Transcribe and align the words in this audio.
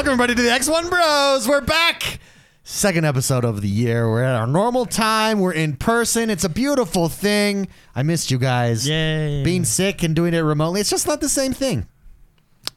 Welcome 0.00 0.12
everybody 0.14 0.34
to 0.34 0.42
the 0.42 0.48
X1 0.48 0.88
Bros. 0.88 1.46
We're 1.46 1.60
back. 1.60 2.20
Second 2.64 3.04
episode 3.04 3.44
of 3.44 3.60
the 3.60 3.68
year. 3.68 4.08
We're 4.10 4.22
at 4.22 4.34
our 4.34 4.46
normal 4.46 4.86
time. 4.86 5.40
We're 5.40 5.52
in 5.52 5.76
person. 5.76 6.30
It's 6.30 6.42
a 6.42 6.48
beautiful 6.48 7.10
thing. 7.10 7.68
I 7.94 8.02
missed 8.02 8.30
you 8.30 8.38
guys. 8.38 8.88
Yay. 8.88 9.42
Being 9.44 9.66
sick 9.66 10.02
and 10.02 10.16
doing 10.16 10.32
it 10.32 10.38
remotely, 10.38 10.80
it's 10.80 10.88
just 10.88 11.06
not 11.06 11.20
the 11.20 11.28
same 11.28 11.52
thing. 11.52 11.86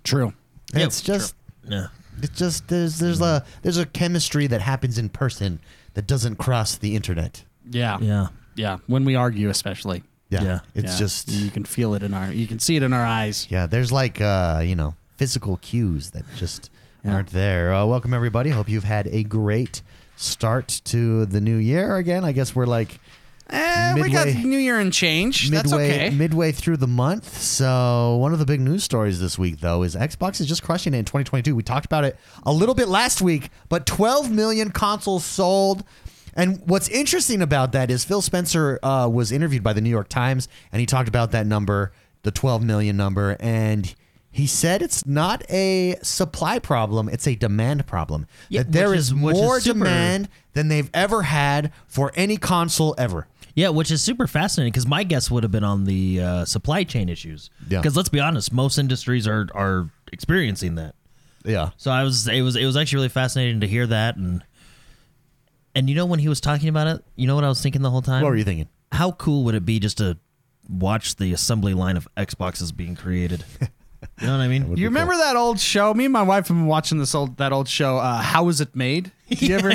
True. 0.04 0.34
Yep, 0.74 0.86
it's 0.86 1.00
just 1.00 1.34
Yeah. 1.66 1.88
it's 2.22 2.38
just 2.38 2.68
there's 2.68 3.00
there's 3.00 3.22
a 3.22 3.46
there's 3.62 3.78
a 3.78 3.86
chemistry 3.86 4.46
that 4.48 4.60
happens 4.60 4.98
in 4.98 5.08
person 5.08 5.62
that 5.94 6.06
doesn't 6.06 6.36
cross 6.36 6.76
the 6.76 6.94
internet. 6.94 7.46
Yeah. 7.72 8.00
Yeah. 8.02 8.28
Yeah. 8.56 8.80
When 8.88 9.06
we 9.06 9.16
argue, 9.16 9.48
especially. 9.48 10.04
Yeah. 10.30 10.44
Yeah. 10.44 10.60
It's 10.76 10.92
Yeah. 10.92 11.00
just 11.00 11.30
you 11.30 11.50
can 11.52 11.64
feel 11.64 11.94
it 11.94 12.04
in 12.04 12.14
our, 12.14 12.34
you 12.34 12.48
can 12.48 12.60
see 12.60 12.76
it 12.76 12.84
in 12.84 12.92
our 12.92 13.06
eyes. 13.06 13.48
yeah, 13.50 13.66
there's 13.66 13.94
like 13.94 14.20
uh, 14.20 14.62
you 14.66 14.76
know, 14.76 14.96
physical 15.16 15.56
cues 15.56 16.12
that 16.12 16.26
just 16.36 16.70
Yeah. 17.04 17.16
aren't 17.16 17.30
there. 17.30 17.74
Uh, 17.74 17.86
welcome 17.86 18.14
everybody. 18.14 18.50
Hope 18.50 18.70
you've 18.70 18.84
had 18.86 19.08
a 19.08 19.24
great 19.24 19.82
start 20.16 20.82
to 20.86 21.26
the 21.26 21.42
new 21.42 21.58
year. 21.58 21.98
Again, 21.98 22.24
I 22.24 22.32
guess 22.32 22.56
we're 22.56 22.66
like 22.66 23.00
Eh, 23.50 23.94
we 23.96 24.10
got 24.10 24.26
Midway- 24.28 24.44
New 24.44 24.58
Year 24.58 24.80
and 24.80 24.92
change. 24.94 25.50
That's 25.50 25.70
midway 25.70 26.06
okay. 26.08 26.10
midway 26.16 26.52
through 26.54 26.78
the 26.78 26.88
month. 26.88 27.38
So 27.42 28.16
one 28.16 28.32
of 28.32 28.40
the 28.40 28.46
big 28.46 28.62
news 28.62 28.86
stories 28.86 29.20
this 29.20 29.38
week, 29.38 29.60
though, 29.60 29.84
is 29.84 29.96
Xbox 29.96 30.40
is 30.40 30.48
just 30.48 30.64
crushing 30.64 30.94
it 30.94 30.98
in 31.00 31.06
2022. 31.06 31.54
We 31.54 31.62
talked 31.62 31.86
about 31.86 32.06
it 32.06 32.18
a 32.44 32.54
little 32.54 32.74
bit 32.74 32.88
last 32.88 33.22
week, 33.22 33.50
but 33.68 33.86
12 33.86 34.32
million 34.32 34.72
consoles 34.72 35.26
sold. 35.26 35.84
And 36.36 36.62
what's 36.66 36.88
interesting 36.88 37.42
about 37.42 37.74
that 37.74 37.92
is 37.92 38.06
Phil 38.06 38.22
Spencer 38.22 38.80
uh, 38.82 39.10
was 39.10 39.32
interviewed 39.34 39.62
by 39.62 39.74
the 39.74 39.82
New 39.82 39.90
York 39.90 40.08
Times, 40.08 40.48
and 40.72 40.80
he 40.80 40.86
talked 40.86 41.10
about 41.10 41.32
that 41.32 41.46
number, 41.46 41.92
the 42.24 42.32
12 42.32 42.64
million 42.64 42.96
number, 42.96 43.36
and 43.42 43.94
he 44.34 44.48
said 44.48 44.82
it's 44.82 45.06
not 45.06 45.44
a 45.50 45.96
supply 46.02 46.60
problem; 46.60 47.08
it's 47.08 47.28
a 47.28 47.36
demand 47.36 47.86
problem. 47.88 48.26
Yeah, 48.50 48.64
that 48.64 48.72
there 48.74 48.94
is 48.94 49.06
is- 49.06 49.08
is 49.10 49.14
more 49.14 49.62
super- 49.62 49.80
demand 49.80 50.28
than 50.54 50.68
they've 50.68 50.90
ever 50.94 51.22
had 51.24 51.72
for 51.88 52.12
any 52.16 52.36
console 52.38 52.94
ever. 52.98 53.28
Yeah, 53.56 53.70
which 53.70 53.92
is 53.92 54.02
super 54.04 54.26
fascinating 54.26 54.72
because 54.74 54.88
my 54.88 55.04
guess 55.04 55.30
would 55.30 55.44
have 55.44 55.52
been 55.52 55.64
on 55.64 55.86
the 55.86 56.20
uh, 56.22 56.46
supply 56.46 56.84
chain 56.84 57.08
issues. 57.08 57.52
Yeah. 57.70 57.80
Because 57.80 57.96
let's 57.96 58.10
be 58.10 58.20
honest, 58.20 58.52
most 58.52 58.78
industries 58.80 59.28
are 59.28 59.48
are 59.54 59.90
experiencing 60.12 60.76
that. 60.76 60.96
Yeah. 61.46 61.70
So 61.78 61.92
I 61.92 62.04
was 62.04 62.28
it 62.28 62.42
was 62.42 62.56
it 62.56 62.66
was 62.66 62.76
actually 62.76 62.98
really 62.98 63.10
fascinating 63.10 63.60
to 63.62 63.68
hear 63.68 63.86
that 63.88 64.16
and 64.18 64.44
and 65.76 65.90
you 65.90 65.96
know 65.96 66.06
when 66.08 66.20
he 66.20 66.28
was 66.30 66.42
talking 66.42 66.70
about 66.70 66.88
it, 66.88 67.04
you 67.16 67.28
know 67.28 67.36
what 67.36 67.44
I 67.44 67.50
was 67.50 67.62
thinking 67.62 67.82
the 67.84 67.92
whole 67.92 68.02
time? 68.02 68.24
What 68.24 68.30
were 68.30 68.36
you 68.38 68.44
thinking? 68.44 68.70
How 68.92 69.12
cool 69.12 69.44
would 69.44 69.54
it 69.56 69.66
be 69.66 69.80
just 69.80 69.98
to 70.00 70.18
watch 70.70 71.18
the 71.18 71.34
assembly 71.34 71.74
line 71.74 71.98
of 71.98 72.08
Xboxes 72.18 72.76
being 72.76 72.96
created? 72.96 73.44
you 74.22 74.28
know 74.28 74.38
what 74.38 74.44
I 74.44 74.48
mean? 74.48 74.70
You 74.70 74.76
be 74.76 74.84
remember 74.86 75.16
that 75.18 75.36
old 75.36 75.60
show? 75.60 75.94
Me 75.94 76.06
and 76.06 76.14
my 76.14 76.22
wife 76.24 76.48
have 76.48 76.58
been 76.58 76.66
watching 76.66 76.98
this 76.98 77.14
old 77.16 77.38
that 77.38 77.52
old 77.52 77.68
show. 77.68 77.98
Uh, 77.98 78.22
How 78.22 78.48
is 78.50 78.62
it 78.62 78.76
made? 78.76 79.12
Did 79.30 79.42
you 79.42 79.56
ever? 79.58 79.70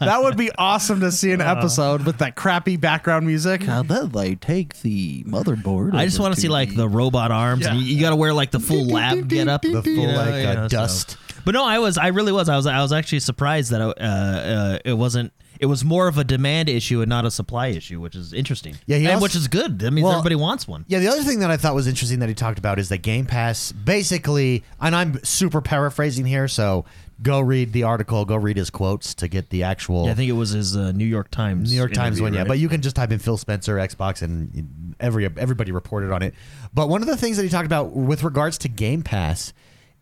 That 0.00 0.22
would 0.22 0.36
be 0.36 0.50
awesome 0.56 1.00
to 1.00 1.10
see 1.10 1.32
an 1.32 1.40
episode 1.40 2.04
with 2.06 2.18
that 2.18 2.36
crappy 2.36 2.76
background 2.76 3.26
music. 3.26 3.62
How 3.62 3.82
then 3.82 4.10
they 4.10 4.34
take 4.34 4.80
the 4.80 5.24
motherboard. 5.24 5.94
I 5.94 6.04
just 6.04 6.18
over 6.18 6.24
want 6.24 6.34
to 6.34 6.40
see 6.40 6.48
like 6.48 6.74
the 6.74 6.88
robot 6.88 7.30
arms. 7.32 7.64
Yeah. 7.64 7.72
And 7.72 7.80
you, 7.80 7.94
you 7.96 8.00
got 8.00 8.10
to 8.10 8.16
wear 8.16 8.32
like 8.32 8.50
the 8.50 8.60
full 8.60 8.86
lab 8.86 9.28
get 9.28 9.48
up, 9.48 9.62
The 9.62 9.82
full 9.82 10.06
like 10.06 10.44
uh, 10.46 10.68
dust. 10.68 11.16
But 11.44 11.52
no, 11.52 11.64
I 11.64 11.78
was 11.78 11.98
I 11.98 12.08
really 12.08 12.32
was 12.32 12.48
I 12.48 12.56
was 12.56 12.66
I 12.66 12.80
was 12.82 12.92
actually 12.92 13.20
surprised 13.20 13.70
that 13.72 13.80
uh, 13.80 13.92
uh, 14.00 14.78
it 14.84 14.94
wasn't. 14.94 15.32
It 15.58 15.66
was 15.66 15.84
more 15.84 16.08
of 16.08 16.16
a 16.16 16.24
demand 16.24 16.70
issue 16.70 17.02
and 17.02 17.08
not 17.10 17.26
a 17.26 17.30
supply 17.30 17.66
issue, 17.66 18.00
which 18.00 18.14
is 18.16 18.32
interesting. 18.32 18.76
Yeah, 18.86 18.96
he 18.96 19.04
and 19.04 19.14
also- 19.16 19.22
which 19.24 19.34
is 19.36 19.46
good. 19.46 19.78
That 19.80 19.90
means 19.90 20.04
Well, 20.06 20.14
everybody 20.14 20.36
wants 20.36 20.66
one. 20.66 20.86
Yeah, 20.88 21.00
the 21.00 21.08
other 21.08 21.22
thing 21.22 21.40
that 21.40 21.50
I 21.50 21.58
thought 21.58 21.74
was 21.74 21.86
interesting 21.86 22.20
that 22.20 22.30
he 22.30 22.34
talked 22.34 22.58
about 22.58 22.78
is 22.78 22.88
that 22.88 22.98
Game 22.98 23.26
Pass 23.26 23.70
basically, 23.70 24.64
and 24.80 24.96
I'm 24.96 25.22
super 25.22 25.60
paraphrasing 25.60 26.24
here, 26.24 26.48
so 26.48 26.86
go 27.22 27.40
read 27.40 27.74
the 27.74 27.82
article, 27.82 28.24
go 28.24 28.36
read 28.36 28.56
his 28.56 28.70
quotes 28.70 29.12
to 29.16 29.28
get 29.28 29.50
the 29.50 29.62
actual 29.62 30.06
Yeah, 30.06 30.12
I 30.12 30.14
think 30.14 30.30
it 30.30 30.34
was 30.34 30.50
his 30.50 30.74
uh, 30.74 30.92
New 30.92 31.04
York 31.04 31.30
Times. 31.30 31.70
New 31.70 31.76
York 31.76 31.92
Times 31.92 32.16
interview, 32.16 32.22
one. 32.24 32.32
Yeah, 32.32 32.38
right? 32.40 32.48
but 32.48 32.58
you 32.58 32.70
can 32.70 32.80
just 32.80 32.96
type 32.96 33.10
in 33.12 33.18
Phil 33.18 33.36
Spencer 33.36 33.76
Xbox 33.76 34.22
and 34.22 34.94
every 34.98 35.26
everybody 35.26 35.72
reported 35.72 36.10
on 36.10 36.22
it. 36.22 36.32
But 36.72 36.88
one 36.88 37.02
of 37.02 37.06
the 37.08 37.18
things 37.18 37.36
that 37.36 37.42
he 37.42 37.50
talked 37.50 37.66
about 37.66 37.92
with 37.92 38.22
regards 38.22 38.56
to 38.58 38.68
Game 38.68 39.02
Pass 39.02 39.52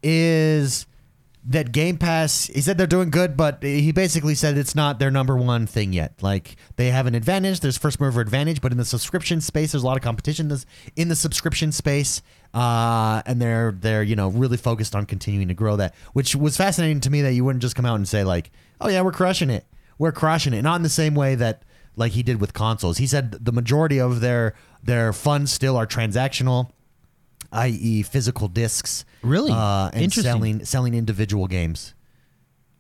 is 0.05 0.87
that 1.49 1.73
Game 1.73 1.97
Pass. 1.97 2.47
He 2.47 2.61
said 2.61 2.77
they're 2.77 2.87
doing 2.87 3.09
good, 3.11 3.37
but 3.37 3.63
he 3.63 3.91
basically 3.91 4.35
said 4.35 4.59
it's 4.59 4.75
not 4.75 4.99
their 4.99 5.11
number 5.11 5.35
one 5.35 5.67
thing 5.67 5.95
yet. 5.95 6.13
Like 6.23 6.57
they 6.77 6.91
have 6.91 7.07
an 7.07 7.15
advantage. 7.15 7.61
There's 7.61 7.79
first 7.79 8.01
mover 8.01 8.21
advantage, 8.21 8.61
but 8.61 8.71
in 8.71 8.77
the 8.79 8.85
subscription 8.85 9.41
space, 9.41 9.73
there's 9.73 9.83
a 9.83 9.87
lot 9.87 9.97
of 9.97 10.03
competition 10.03 10.53
in 10.95 11.09
the 11.09 11.17
subscription 11.17 11.73
space. 11.73 12.21
Uh, 12.53 13.23
and 13.27 13.41
they're 13.41 13.73
they're 13.73 14.03
you 14.03 14.15
know 14.15 14.29
really 14.29 14.57
focused 14.57 14.95
on 14.95 15.07
continuing 15.07 15.49
to 15.49 15.55
grow 15.55 15.77
that, 15.77 15.95
which 16.13 16.37
was 16.37 16.57
fascinating 16.57 17.01
to 17.01 17.11
me 17.11 17.23
that 17.23 17.33
you 17.33 17.45
wouldn't 17.45 17.63
just 17.63 17.75
come 17.75 17.87
out 17.87 17.97
and 17.97 18.07
say 18.07 18.25
like, 18.25 18.51
oh 18.81 18.89
yeah, 18.89 19.01
we're 19.01 19.13
crushing 19.13 19.51
it, 19.51 19.65
we're 19.99 20.13
crushing 20.13 20.53
it, 20.53 20.63
not 20.63 20.77
in 20.77 20.83
the 20.83 20.89
same 20.89 21.15
way 21.15 21.35
that 21.35 21.63
like 21.97 22.13
he 22.13 22.23
did 22.23 22.41
with 22.41 22.53
consoles. 22.53 22.99
He 22.99 23.07
said 23.07 23.33
the 23.33 23.53
majority 23.53 23.99
of 23.99 24.21
their 24.21 24.55
their 24.83 25.13
funds 25.13 25.51
still 25.53 25.77
are 25.77 25.87
transactional, 25.87 26.71
i.e., 27.53 28.03
physical 28.03 28.49
discs. 28.49 29.05
Really? 29.23 29.51
uh, 29.53 29.91
and 29.93 30.03
Interesting. 30.03 30.23
selling 30.33 30.65
selling 30.65 30.95
individual 30.95 31.47
games, 31.47 31.95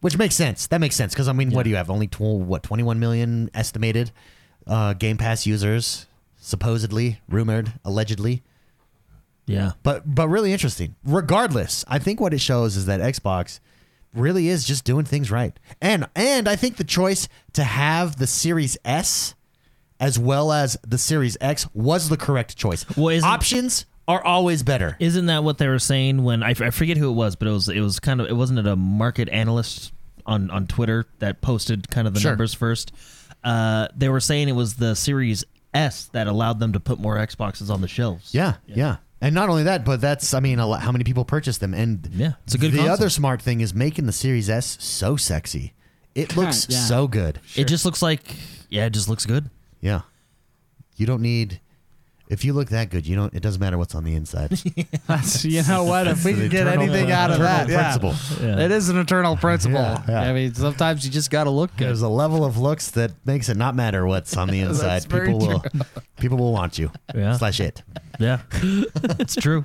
which 0.00 0.16
makes 0.18 0.34
sense. 0.34 0.66
That 0.66 0.80
makes 0.80 0.96
sense 0.96 1.12
because 1.14 1.28
I 1.28 1.32
mean, 1.32 1.50
what 1.50 1.62
do 1.64 1.70
you 1.70 1.76
have? 1.76 1.90
Only 1.90 2.06
tw- 2.08 2.20
what 2.20 2.62
twenty 2.62 2.82
one 2.82 2.98
million 2.98 3.50
estimated 3.54 4.10
uh, 4.66 4.92
Game 4.94 5.16
Pass 5.16 5.46
users, 5.46 6.06
supposedly, 6.36 7.20
rumored, 7.28 7.72
allegedly. 7.84 8.42
yeah, 9.46 9.72
But 9.82 10.14
but 10.14 10.28
really 10.28 10.52
interesting. 10.52 10.94
Regardless, 11.04 11.84
I 11.88 11.98
think 11.98 12.20
what 12.20 12.34
it 12.34 12.40
shows 12.40 12.76
is 12.76 12.86
that 12.86 13.00
Xbox 13.00 13.60
really 14.14 14.48
is 14.48 14.64
just 14.64 14.84
doing 14.84 15.04
things 15.04 15.30
right. 15.30 15.58
And 15.80 16.06
and 16.14 16.48
I 16.48 16.56
think 16.56 16.76
the 16.76 16.84
choice 16.84 17.28
to 17.54 17.64
have 17.64 18.16
the 18.16 18.26
Series 18.26 18.76
S 18.84 19.34
as 20.00 20.18
well 20.18 20.52
as 20.52 20.76
the 20.86 20.98
Series 20.98 21.36
X 21.40 21.66
was 21.74 22.08
the 22.08 22.16
correct 22.16 22.56
choice. 22.56 22.84
Well, 22.96 23.08
isn't- 23.08 23.28
Options 23.28 23.86
are 24.08 24.24
always 24.24 24.64
better. 24.64 24.96
isn't 24.98 25.26
that 25.26 25.44
what 25.44 25.58
they 25.58 25.68
were 25.68 25.78
saying 25.78 26.24
when 26.24 26.42
I, 26.42 26.50
f- 26.50 26.62
I 26.62 26.70
forget 26.70 26.96
who 26.96 27.10
it 27.10 27.14
was, 27.14 27.36
but 27.36 27.46
it 27.46 27.52
was 27.52 27.68
it 27.68 27.80
was 27.80 28.00
kind 28.00 28.20
of 28.20 28.26
it 28.28 28.32
wasn't 28.34 28.58
it 28.58 28.66
a 28.66 28.74
market 28.74 29.28
analyst 29.28 29.92
on 30.26 30.50
on 30.50 30.66
Twitter 30.66 31.06
that 31.20 31.40
posted 31.42 31.88
kind 31.90 32.08
of 32.08 32.14
the 32.14 32.20
Sure. 32.20 32.32
numbers 32.32 32.54
first. 32.54 32.90
Uh, 33.44 33.86
they 33.96 34.08
were 34.08 34.18
saying 34.20 34.48
it 34.48 34.52
was 34.56 34.74
the 34.76 34.96
Series 34.96 35.44
S 35.74 36.06
that 36.12 36.26
allowed 36.26 36.58
them 36.58 36.72
to 36.72 36.80
put 36.80 36.98
more 36.98 37.16
Xboxes 37.18 37.70
on 37.70 37.82
the 37.82 37.88
shelves. 37.88 38.34
Yeah, 38.34 38.54
yeah. 38.66 38.96
And 39.20 39.34
not 39.34 39.48
only 39.48 39.64
that, 39.64 39.84
but 39.84 40.00
that's 40.00 40.32
I 40.34 40.40
mean, 40.40 40.58
a 40.58 40.66
lot, 40.66 40.80
how 40.80 40.90
many 40.92 41.04
people 41.04 41.24
purchase 41.24 41.58
them? 41.58 41.74
And 41.74 42.08
Yeah, 42.14 42.32
it's 42.44 42.54
a 42.54 42.58
good 42.58 42.72
The 42.72 42.78
console. 42.78 42.94
other 42.94 43.10
smart 43.10 43.42
thing 43.42 43.60
is 43.60 43.74
making 43.74 44.06
the 44.06 44.12
Series 44.12 44.48
S 44.50 44.76
so 44.80 45.16
sexy. 45.16 45.72
It 46.14 46.36
looks 46.36 46.66
Yeah. 46.68 46.78
so 46.78 47.06
good. 47.08 47.40
It 47.56 47.68
just 47.68 47.84
looks 47.84 48.00
like 48.02 48.22
yeah, 48.70 48.86
it 48.86 48.90
just 48.90 49.08
looks 49.08 49.24
good. 49.26 49.50
Yeah. 49.80 50.00
You 50.96 51.06
don't 51.06 51.22
need. 51.22 51.60
If 52.28 52.44
you 52.44 52.52
look 52.52 52.68
that 52.68 52.90
good, 52.90 53.06
you 53.06 53.16
don't. 53.16 53.32
It 53.34 53.40
doesn't 53.40 53.60
matter 53.60 53.78
what's 53.78 53.94
on 53.94 54.04
the 54.04 54.14
inside. 54.14 54.50
That's 55.06 55.44
you 55.44 55.62
know 55.62 55.84
what? 55.84 56.06
If 56.06 56.24
we 56.24 56.34
can 56.34 56.48
get 56.48 56.66
eternal- 56.66 56.84
anything 56.84 57.10
out 57.10 57.30
of 57.30 57.38
that, 57.38 57.66
principle. 57.68 58.14
Yeah. 58.46 58.60
it 58.60 58.70
is 58.70 58.90
an 58.90 58.98
eternal 58.98 59.36
principle. 59.36 59.80
Yeah, 59.80 60.02
yeah. 60.08 60.20
I 60.22 60.32
mean, 60.32 60.52
sometimes 60.54 61.04
you 61.04 61.10
just 61.10 61.30
got 61.30 61.44
to 61.44 61.50
look 61.50 61.74
good. 61.76 61.88
There's 61.88 62.02
a 62.02 62.08
level 62.08 62.44
of 62.44 62.58
looks 62.58 62.90
that 62.92 63.12
makes 63.24 63.48
it 63.48 63.56
not 63.56 63.74
matter 63.74 64.06
what's 64.06 64.36
on 64.36 64.48
the 64.48 64.60
inside. 64.60 64.86
That's 64.86 65.04
very 65.06 65.28
people 65.32 65.46
will 65.48 65.64
people 66.20 66.36
will 66.38 66.52
want 66.52 66.78
you. 66.78 66.90
Yeah. 67.14 67.36
Slash 67.38 67.60
it. 67.60 67.82
Yeah, 68.18 68.40
it's 68.52 69.36
true. 69.36 69.64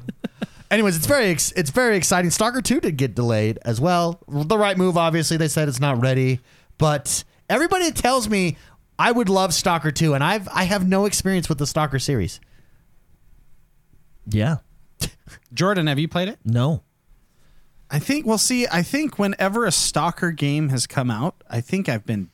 Anyways, 0.71 0.95
it's 0.95 1.05
very 1.05 1.27
ex- 1.27 1.51
it's 1.51 1.69
very 1.69 1.97
exciting. 1.97 2.31
Stalker 2.31 2.61
2 2.61 2.79
did 2.79 2.97
get 2.97 3.13
delayed 3.13 3.59
as 3.63 3.81
well. 3.81 4.19
The 4.27 4.57
right 4.57 4.77
move, 4.77 4.97
obviously. 4.97 5.37
They 5.37 5.47
said 5.47 5.67
it's 5.67 5.79
not 5.79 6.01
ready, 6.01 6.39
but 6.77 7.23
everybody 7.49 7.91
tells 7.91 8.29
me 8.29 8.57
I 8.97 9.11
would 9.11 9.27
love 9.29 9.53
Stalker 9.53 9.91
2, 9.91 10.13
and 10.13 10.23
I've 10.23 10.47
I 10.49 10.63
have 10.63 10.87
no 10.87 11.05
experience 11.05 11.49
with 11.49 11.57
the 11.57 11.67
Stalker 11.67 11.99
series. 11.99 12.39
Yeah, 14.27 14.57
Jordan, 15.53 15.87
have 15.87 15.99
you 15.99 16.07
played 16.07 16.29
it? 16.29 16.39
no, 16.45 16.83
I 17.89 17.99
think 17.99 18.25
we'll 18.25 18.37
see. 18.37 18.67
I 18.71 18.81
think 18.83 19.19
whenever 19.19 19.65
a 19.65 19.71
stalker 19.71 20.31
game 20.31 20.69
has 20.69 20.87
come 20.87 21.11
out, 21.11 21.35
I 21.49 21.61
think 21.61 21.89
I've 21.89 22.05
been 22.05 22.29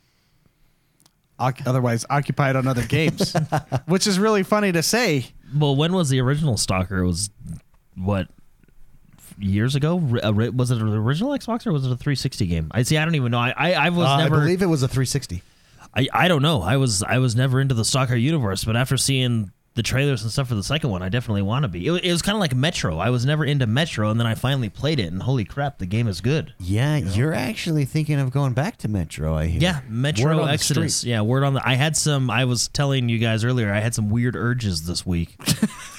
oc- 1.38 1.66
otherwise 1.66 2.06
occupied 2.10 2.56
on 2.56 2.68
other 2.68 2.84
games, 2.86 3.34
which 3.86 4.08
is 4.08 4.20
really 4.20 4.44
funny 4.44 4.72
to 4.72 4.82
say. 4.84 5.26
Well, 5.56 5.76
when 5.76 5.94
was 5.94 6.10
the 6.10 6.22
original 6.22 6.58
Stalker? 6.58 7.00
It 7.00 7.08
was 7.08 7.30
what 7.96 8.28
years 9.40 9.76
ago? 9.76 9.98
Re- 9.98 10.22
uh, 10.22 10.32
Was 10.32 10.70
it 10.72 10.80
an 10.80 10.88
original 10.90 11.32
Xbox 11.32 11.66
or 11.66 11.72
was 11.74 11.86
it 11.86 11.92
a 11.92 11.98
360 11.98 12.46
game? 12.46 12.68
I 12.72 12.84
see. 12.84 12.98
I 12.98 13.04
don't 13.06 13.16
even 13.16 13.32
know. 13.32 13.40
I 13.40 13.54
I, 13.58 13.72
I 13.72 13.90
was 13.90 14.08
Uh, 14.08 14.18
never. 14.18 14.36
I 14.36 14.40
believe 14.42 14.62
it 14.62 14.68
was 14.68 14.84
a 14.84 14.88
360. 14.88 15.42
I, 15.96 16.08
I 16.14 16.28
don't 16.28 16.44
know. 16.44 16.62
I 16.62 16.78
was 16.78 17.02
I 17.02 17.18
was 17.18 17.36
never 17.36 17.60
into 17.60 17.74
the 17.74 17.84
Stalker 17.84 18.16
universe, 18.16 18.64
but 18.64 18.76
after 18.76 18.96
seeing 18.96 19.52
the 19.80 19.84
trailers 19.84 20.24
and 20.24 20.30
stuff 20.30 20.50
for 20.50 20.56
the 20.56 20.64
second 20.64 20.90
one, 20.90 21.02
I 21.02 21.08
definitely 21.08 21.42
want 21.42 21.64
to 21.64 21.70
be. 21.70 21.88
It, 21.88 22.04
it 22.04 22.12
was 22.12 22.22
kind 22.22 22.36
of 22.36 22.42
like 22.42 22.54
Metro. 22.54 22.98
I 22.98 23.12
was 23.12 23.26
never 23.26 23.46
into 23.46 23.66
Metro, 23.66 24.10
and 24.10 24.20
then 24.20 24.28
I 24.28 24.36
finally 24.36 24.68
played 24.68 25.00
it, 25.00 25.10
and 25.10 25.24
holy 25.24 25.46
crap, 25.46 25.78
the 25.78 25.86
game 25.86 26.10
is 26.10 26.20
good. 26.20 26.54
Yeah, 26.60 26.98
you're 26.98 27.34
actually 27.34 27.86
thinking 27.86 28.20
of 28.20 28.30
going 28.30 28.52
back 28.52 28.76
to 28.80 28.90
Metro. 28.90 29.38
I 29.38 29.46
hear. 29.46 29.62
Yeah, 29.62 29.80
Metro 29.88 30.42
on 30.42 30.50
Exodus. 30.50 31.06
Yeah, 31.06 31.22
word 31.22 31.46
on 31.46 31.54
the. 31.54 31.66
I 31.66 31.76
had 31.76 31.96
some. 31.96 32.30
I 32.30 32.44
was 32.44 32.68
telling 32.68 33.08
you 33.08 33.20
guys 33.20 33.46
earlier. 33.46 33.72
I 33.72 33.80
had 33.80 33.96
some 33.96 34.10
weird 34.10 34.36
urges 34.36 34.86
this 34.86 35.06
week. 35.06 35.38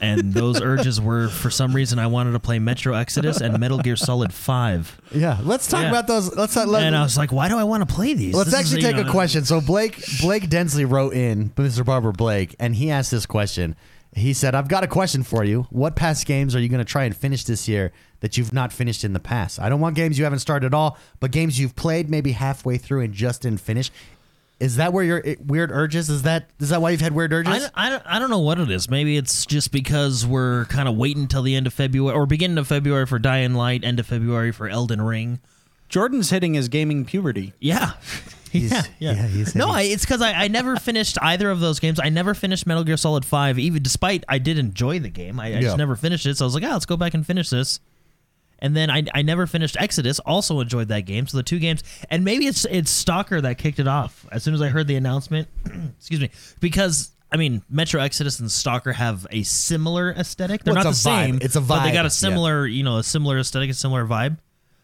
and 0.00 0.32
those 0.34 0.60
urges 0.60 1.00
were 1.00 1.28
for 1.28 1.50
some 1.50 1.74
reason 1.74 1.98
I 1.98 2.06
wanted 2.06 2.32
to 2.32 2.40
play 2.40 2.58
Metro 2.58 2.94
Exodus 2.94 3.40
and 3.40 3.58
Metal 3.58 3.78
Gear 3.78 3.96
Solid 3.96 4.32
Five, 4.32 5.00
Yeah, 5.12 5.38
let's 5.42 5.66
talk 5.66 5.82
Yeah. 5.82 5.90
about 5.90 6.06
those. 6.06 6.34
Let's 6.36 6.56
not 6.56 6.68
let. 6.68 6.82
and 6.84 6.96
I 6.96 7.02
was 7.02 7.16
like, 7.18 7.32
why 7.32 7.48
do 7.48 7.56
I 7.58 7.64
want 7.64 7.86
to 7.88 7.94
play 7.94 8.14
these? 8.14 8.34
Let's 8.34 8.50
This 8.50 8.60
actually 8.60 8.82
you 8.82 8.86
take 8.88 8.96
know, 8.96 9.08
a 9.08 9.12
question. 9.12 9.44
So 9.44 9.60
Blake 9.60 10.02
Blake 10.20 10.48
Densley 10.48 10.84
wrote 10.90 11.14
in, 11.14 11.50
Mr. 11.50 11.84
Barber 11.84 12.12
Blake, 12.12 12.56
and 12.58 12.74
he 12.76 12.90
asked 12.90 13.10
this 13.10 13.26
question. 13.26 13.76
He 14.12 14.32
said, 14.32 14.56
"I've 14.56 14.66
got 14.66 14.82
a 14.82 14.88
question 14.88 15.22
for 15.22 15.44
you. 15.44 15.68
What 15.70 15.94
past 15.94 16.26
games 16.26 16.56
are 16.56 16.60
you 16.60 16.68
going 16.68 16.80
to 16.84 16.84
try 16.84 17.04
and 17.04 17.16
finish 17.16 17.44
this 17.44 17.68
year 17.68 17.92
that 18.20 18.36
you've 18.36 18.52
not 18.52 18.72
finished 18.72 19.04
in 19.04 19.12
the 19.12 19.20
past? 19.20 19.60
I 19.60 19.68
don't 19.68 19.78
want 19.78 19.94
games 19.94 20.18
you 20.18 20.24
haven't 20.24 20.40
started 20.40 20.66
at 20.66 20.74
all, 20.74 20.98
but 21.20 21.30
games 21.30 21.60
you've 21.60 21.76
played 21.76 22.10
maybe 22.10 22.32
halfway 22.32 22.76
through 22.76 23.02
and 23.02 23.14
just 23.14 23.42
didn't 23.42 23.60
finish. 23.60 23.90
Is 24.60 24.76
that 24.76 24.92
where 24.92 25.02
your 25.02 25.22
eh, 25.24 25.36
weird 25.44 25.72
urges? 25.72 26.10
Is 26.10 26.22
that 26.22 26.50
is 26.60 26.68
that 26.68 26.82
why 26.82 26.90
you've 26.90 27.00
had 27.00 27.14
weird 27.14 27.32
urges? 27.32 27.52
I, 27.54 27.58
don't- 27.58 27.72
I, 27.74 27.90
don't- 27.90 28.02
I 28.06 28.18
don't 28.18 28.30
know 28.30 28.38
what 28.40 28.60
it 28.60 28.70
is. 28.70 28.88
Maybe 28.90 29.16
it's 29.16 29.46
just 29.46 29.72
because 29.72 30.26
we're 30.26 30.66
kind 30.66 30.86
of 30.88 30.96
waiting 30.96 31.22
until 31.22 31.42
the 31.42 31.54
end 31.56 31.66
of 31.66 31.72
February 31.72 32.14
or 32.14 32.26
beginning 32.26 32.58
of 32.58 32.66
February 32.68 33.06
for 33.06 33.18
Dying 33.18 33.54
Light, 33.54 33.82
end 33.84 33.98
of 33.98 34.06
February 34.06 34.52
for 34.52 34.68
Elden 34.68 35.00
Ring. 35.00 35.40
Jordan's 35.88 36.30
hitting 36.30 36.54
his 36.54 36.68
gaming 36.68 37.04
puberty. 37.04 37.52
Yeah. 37.58 37.92
He's- 38.52 38.70
yeah, 38.72 38.82
yeah. 38.98 39.12
yeah, 39.12 39.26
he's 39.28 39.54
no, 39.54 39.66
hitting- 39.72 39.78
I, 39.78 39.82
it's 39.92 40.04
because 40.04 40.20
I, 40.20 40.32
I 40.32 40.48
never 40.48 40.74
finished 40.76 41.16
either 41.22 41.50
of 41.52 41.60
those 41.60 41.78
games. 41.78 42.00
I 42.02 42.08
never 42.08 42.34
finished 42.34 42.66
Metal 42.66 42.82
Gear 42.82 42.96
Solid 42.96 43.24
5, 43.24 43.60
even 43.60 43.80
despite 43.80 44.24
I 44.28 44.38
did 44.38 44.58
enjoy 44.58 44.98
the 44.98 45.08
game. 45.08 45.38
I, 45.38 45.46
I 45.46 45.48
Yeah. 45.50 45.60
just 45.60 45.78
never 45.78 45.94
finished 45.94 46.26
it. 46.26 46.36
So 46.36 46.44
I 46.44 46.46
was 46.46 46.54
like, 46.54 46.64
ah, 46.64 46.72
let's 46.72 46.84
go 46.84 46.96
back 46.96 47.14
and 47.14 47.24
finish 47.24 47.48
this. 47.48 47.78
And 48.62 48.76
then 48.76 48.90
I, 48.90 49.04
I 49.14 49.22
never 49.22 49.46
finished 49.46 49.76
Exodus. 49.78 50.18
Also 50.20 50.60
enjoyed 50.60 50.88
that 50.88 51.00
game. 51.02 51.26
So 51.26 51.36
the 51.38 51.42
two 51.42 51.58
games, 51.58 51.82
and 52.10 52.24
maybe 52.24 52.46
it's 52.46 52.64
it's 52.66 52.90
Stalker 52.90 53.40
that 53.40 53.56
kicked 53.58 53.78
it 53.78 53.88
off. 53.88 54.26
As 54.30 54.42
soon 54.42 54.54
as 54.54 54.60
I 54.62 54.68
heard 54.68 54.86
the 54.86 54.96
announcement, 54.96 55.48
excuse 55.98 56.20
me, 56.20 56.30
because 56.60 57.10
I 57.32 57.36
mean 57.36 57.62
Metro 57.70 58.00
Exodus 58.00 58.38
and 58.40 58.50
Stalker 58.50 58.92
have 58.92 59.26
a 59.30 59.42
similar 59.44 60.10
aesthetic. 60.12 60.62
They're 60.64 60.74
Well, 60.74 60.84
not 60.84 60.90
the 60.90 60.96
vibe. 60.96 61.24
same. 61.26 61.38
It's 61.40 61.56
a 61.56 61.60
but 61.60 61.84
they 61.84 61.92
got 61.92 62.04
a 62.06 62.10
similar, 62.10 62.66
you 62.66 62.82
know, 62.82 62.98
a 62.98 63.02
similar 63.02 63.38
aesthetic, 63.38 63.70
a 63.70 63.74
similar 63.74 64.04
vibe. 64.06 64.36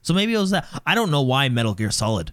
So 0.03 0.15
maybe 0.15 0.33
it 0.35 0.39
was 0.39 0.51
that. 0.53 0.67
I 0.87 0.95
don't 0.95 1.11
know 1.11 1.23
why 1.23 1.49
Metal 1.49 1.75
Gear 1.75 1.91
Solid. 1.91 2.33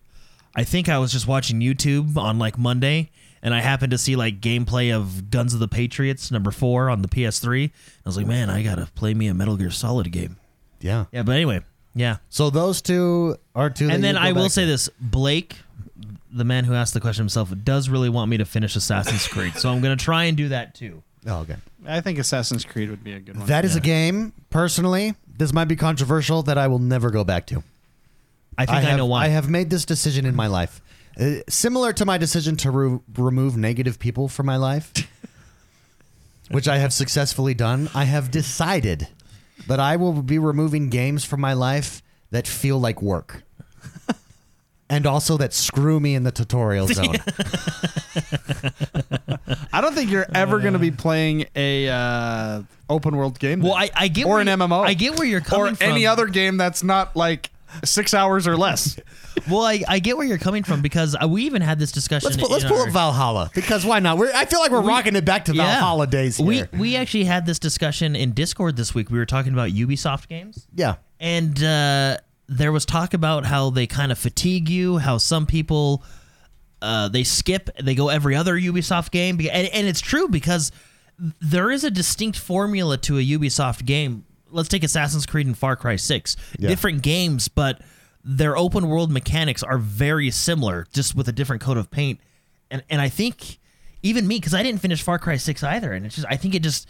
I 0.55 0.63
think 0.63 0.87
I 0.87 0.99
was 0.99 1.11
just 1.11 1.27
watching 1.27 1.59
YouTube 1.59 2.15
on 2.15 2.37
like 2.37 2.57
Monday, 2.59 3.09
and 3.41 3.53
I 3.55 3.59
happened 3.61 3.89
to 3.91 3.97
see 3.97 4.15
like 4.15 4.39
gameplay 4.39 4.95
of 4.95 5.31
Guns 5.31 5.53
of 5.55 5.59
the 5.59 5.67
Patriots 5.67 6.29
number 6.31 6.51
four 6.51 6.89
on 6.91 7.01
the 7.01 7.07
PS3. 7.07 7.69
I 7.69 7.71
was 8.05 8.15
like, 8.15 8.27
man, 8.27 8.51
I 8.51 8.61
gotta 8.61 8.87
play 8.93 9.13
me 9.15 9.27
a 9.27 9.33
Metal 9.33 9.57
Gear 9.57 9.71
Solid 9.71 10.11
game. 10.11 10.37
Yeah. 10.83 11.05
Yeah, 11.11 11.23
but 11.23 11.33
anyway, 11.33 11.61
yeah. 11.95 12.17
So 12.29 12.49
those 12.49 12.81
two 12.81 13.37
are 13.55 13.69
two. 13.69 13.87
that 13.87 13.95
And 13.95 14.03
then 14.03 14.15
you 14.15 14.21
go 14.21 14.27
I 14.27 14.31
will 14.33 14.43
back 14.43 14.51
say 14.51 14.61
to. 14.63 14.67
this: 14.67 14.89
Blake, 14.99 15.57
the 16.31 16.43
man 16.43 16.65
who 16.65 16.73
asked 16.73 16.93
the 16.93 17.01
question 17.01 17.23
himself, 17.23 17.51
does 17.63 17.89
really 17.89 18.09
want 18.09 18.29
me 18.29 18.37
to 18.37 18.45
finish 18.45 18.75
Assassin's 18.75 19.27
Creed, 19.27 19.55
so 19.55 19.71
I'm 19.71 19.81
gonna 19.81 19.95
try 19.95 20.25
and 20.25 20.37
do 20.37 20.49
that 20.49 20.75
too. 20.75 21.01
Oh, 21.25 21.37
okay. 21.39 21.55
I 21.87 22.01
think 22.01 22.19
Assassin's 22.19 22.65
Creed 22.65 22.89
would 22.89 23.03
be 23.03 23.13
a 23.13 23.19
good 23.19 23.37
one. 23.37 23.47
That 23.47 23.65
is 23.65 23.75
a 23.75 23.79
game. 23.79 24.33
Personally, 24.49 25.15
this 25.37 25.53
might 25.53 25.65
be 25.65 25.75
controversial 25.75 26.43
that 26.43 26.57
I 26.57 26.67
will 26.67 26.79
never 26.79 27.09
go 27.09 27.23
back 27.23 27.47
to. 27.47 27.63
I 28.57 28.65
think 28.65 28.77
I, 28.77 28.81
have, 28.81 28.97
know 28.97 29.05
why. 29.05 29.25
I 29.25 29.27
have 29.29 29.49
made 29.49 29.69
this 29.69 29.85
decision 29.85 30.25
in 30.25 30.35
my 30.35 30.47
life. 30.47 30.81
Uh, 31.19 31.35
similar 31.49 31.93
to 31.93 32.05
my 32.05 32.17
decision 32.17 32.55
to 32.57 32.71
re- 32.71 32.99
remove 33.17 33.57
negative 33.57 33.99
people 33.99 34.27
from 34.27 34.45
my 34.45 34.57
life, 34.57 34.91
which 36.51 36.67
I 36.67 36.77
have 36.77 36.93
successfully 36.93 37.53
done, 37.53 37.89
I 37.95 38.03
have 38.05 38.31
decided 38.31 39.07
that 39.67 39.79
I 39.79 39.95
will 39.95 40.21
be 40.21 40.37
removing 40.39 40.89
games 40.89 41.23
from 41.25 41.41
my 41.41 41.53
life 41.53 42.01
that 42.31 42.47
feel 42.47 42.79
like 42.79 43.01
work. 43.01 43.43
And 44.89 45.07
also 45.07 45.37
that 45.37 45.53
screw 45.53 45.99
me 45.99 46.13
in 46.13 46.23
the 46.23 46.31
tutorial 46.31 46.85
zone. 46.93 47.15
I 49.71 49.81
don't 49.81 49.95
think 49.95 50.11
you're 50.11 50.27
ever 50.35 50.59
going 50.59 50.73
to 50.73 50.79
be 50.79 50.91
playing 50.91 51.45
a 51.55 51.89
uh, 51.89 52.61
open 52.89 53.15
world 53.15 53.39
game. 53.39 53.61
well. 53.61 53.73
I, 53.73 53.89
I 53.95 54.07
get 54.07 54.25
or 54.25 54.33
where 54.33 54.41
an 54.41 54.47
you- 54.47 54.53
MMO. 54.53 54.85
I 54.85 54.93
get 54.93 55.17
where 55.17 55.25
you're 55.27 55.39
or 55.39 55.41
coming 55.41 55.75
from. 55.75 55.87
Or 55.87 55.91
any 55.91 56.05
other 56.05 56.27
game 56.27 56.57
that's 56.57 56.83
not 56.83 57.15
like 57.15 57.49
six 57.83 58.13
hours 58.13 58.47
or 58.47 58.55
less. 58.57 58.97
Well, 59.49 59.61
I, 59.63 59.81
I 59.87 59.99
get 59.99 60.15
where 60.17 60.25
you're 60.27 60.37
coming 60.37 60.63
from 60.63 60.81
because 60.81 61.15
uh, 61.21 61.27
we 61.27 61.43
even 61.43 61.61
had 61.61 61.79
this 61.79 61.91
discussion. 61.91 62.27
Let's, 62.29 62.37
pu- 62.37 62.45
in 62.45 62.51
let's 62.51 62.63
pull 62.65 62.77
our- 62.79 62.87
up 62.87 62.93
Valhalla 62.93 63.51
because 63.55 63.85
why 63.85 63.99
not? 63.99 64.17
We're, 64.17 64.31
I 64.33 64.45
feel 64.45 64.59
like 64.59 64.71
we're 64.71 64.81
rocking 64.81 65.15
it 65.15 65.25
back 65.25 65.45
to 65.45 65.55
Yeah. 65.55 65.63
Valhalla 65.65 66.07
days 66.07 66.39
We 66.39 66.55
here. 66.57 66.69
we 66.73 66.95
actually 66.95 67.23
had 67.25 67.45
this 67.45 67.59
discussion 67.59 68.15
in 68.15 68.31
Discord 68.33 68.75
this 68.77 68.93
week. 68.93 69.09
We 69.09 69.17
were 69.17 69.25
talking 69.25 69.53
about 69.53 69.69
Ubisoft 69.71 70.27
games, 70.27 70.67
yeah. 70.75 70.95
and 71.19 71.61
uh, 71.63 72.17
there 72.47 72.71
was 72.71 72.85
talk 72.85 73.13
about 73.13 73.45
how 73.45 73.69
they 73.71 73.87
kind 73.87 74.11
of 74.11 74.19
fatigue 74.19 74.69
you. 74.69 74.97
How 74.99 75.17
some 75.17 75.45
people 75.47 76.03
uh, 76.81 77.07
they 77.07 77.23
skip, 77.23 77.69
they 77.81 77.95
go 77.95 78.09
every 78.09 78.35
other 78.35 78.55
Ubisoft 78.59 79.11
game, 79.11 79.39
and, 79.39 79.67
and 79.67 79.87
it's 79.87 80.01
true 80.01 80.27
because 80.27 80.71
there 81.39 81.71
is 81.71 81.83
a 81.83 81.91
distinct 81.91 82.37
formula 82.37 82.97
to 82.97 83.17
a 83.17 83.21
Ubisoft 83.25 83.85
game. 83.85 84.25
Let's 84.53 84.69
take 84.69 84.83
Assassin's 84.83 85.25
Creed 85.25 85.47
and 85.47 85.57
Far 85.57 85.75
Cry 85.75 85.95
Six, 85.97 86.35
Yeah. 86.59 86.69
different 86.69 87.01
games, 87.01 87.47
but 87.47 87.81
their 88.23 88.55
open 88.55 88.87
world 88.87 89.11
mechanics 89.11 89.63
are 89.63 89.77
very 89.77 90.31
similar, 90.31 90.87
just 90.93 91.13
with 91.15 91.27
a 91.27 91.31
different 91.33 91.61
coat 91.61 91.77
of 91.77 91.91
paint. 91.91 92.19
And 92.71 92.83
and 92.89 93.01
I 93.01 93.09
think 93.09 93.59
even 94.01 94.27
me, 94.27 94.37
because 94.37 94.53
I 94.53 94.63
didn't 94.63 94.81
finish 94.81 95.01
Far 95.01 95.19
Cry 95.19 95.37
Six 95.37 95.63
either, 95.63 95.91
and 95.93 96.05
it's 96.05 96.15
just 96.15 96.27
I 96.29 96.37
think 96.37 96.55
it 96.55 96.61
just 96.63 96.87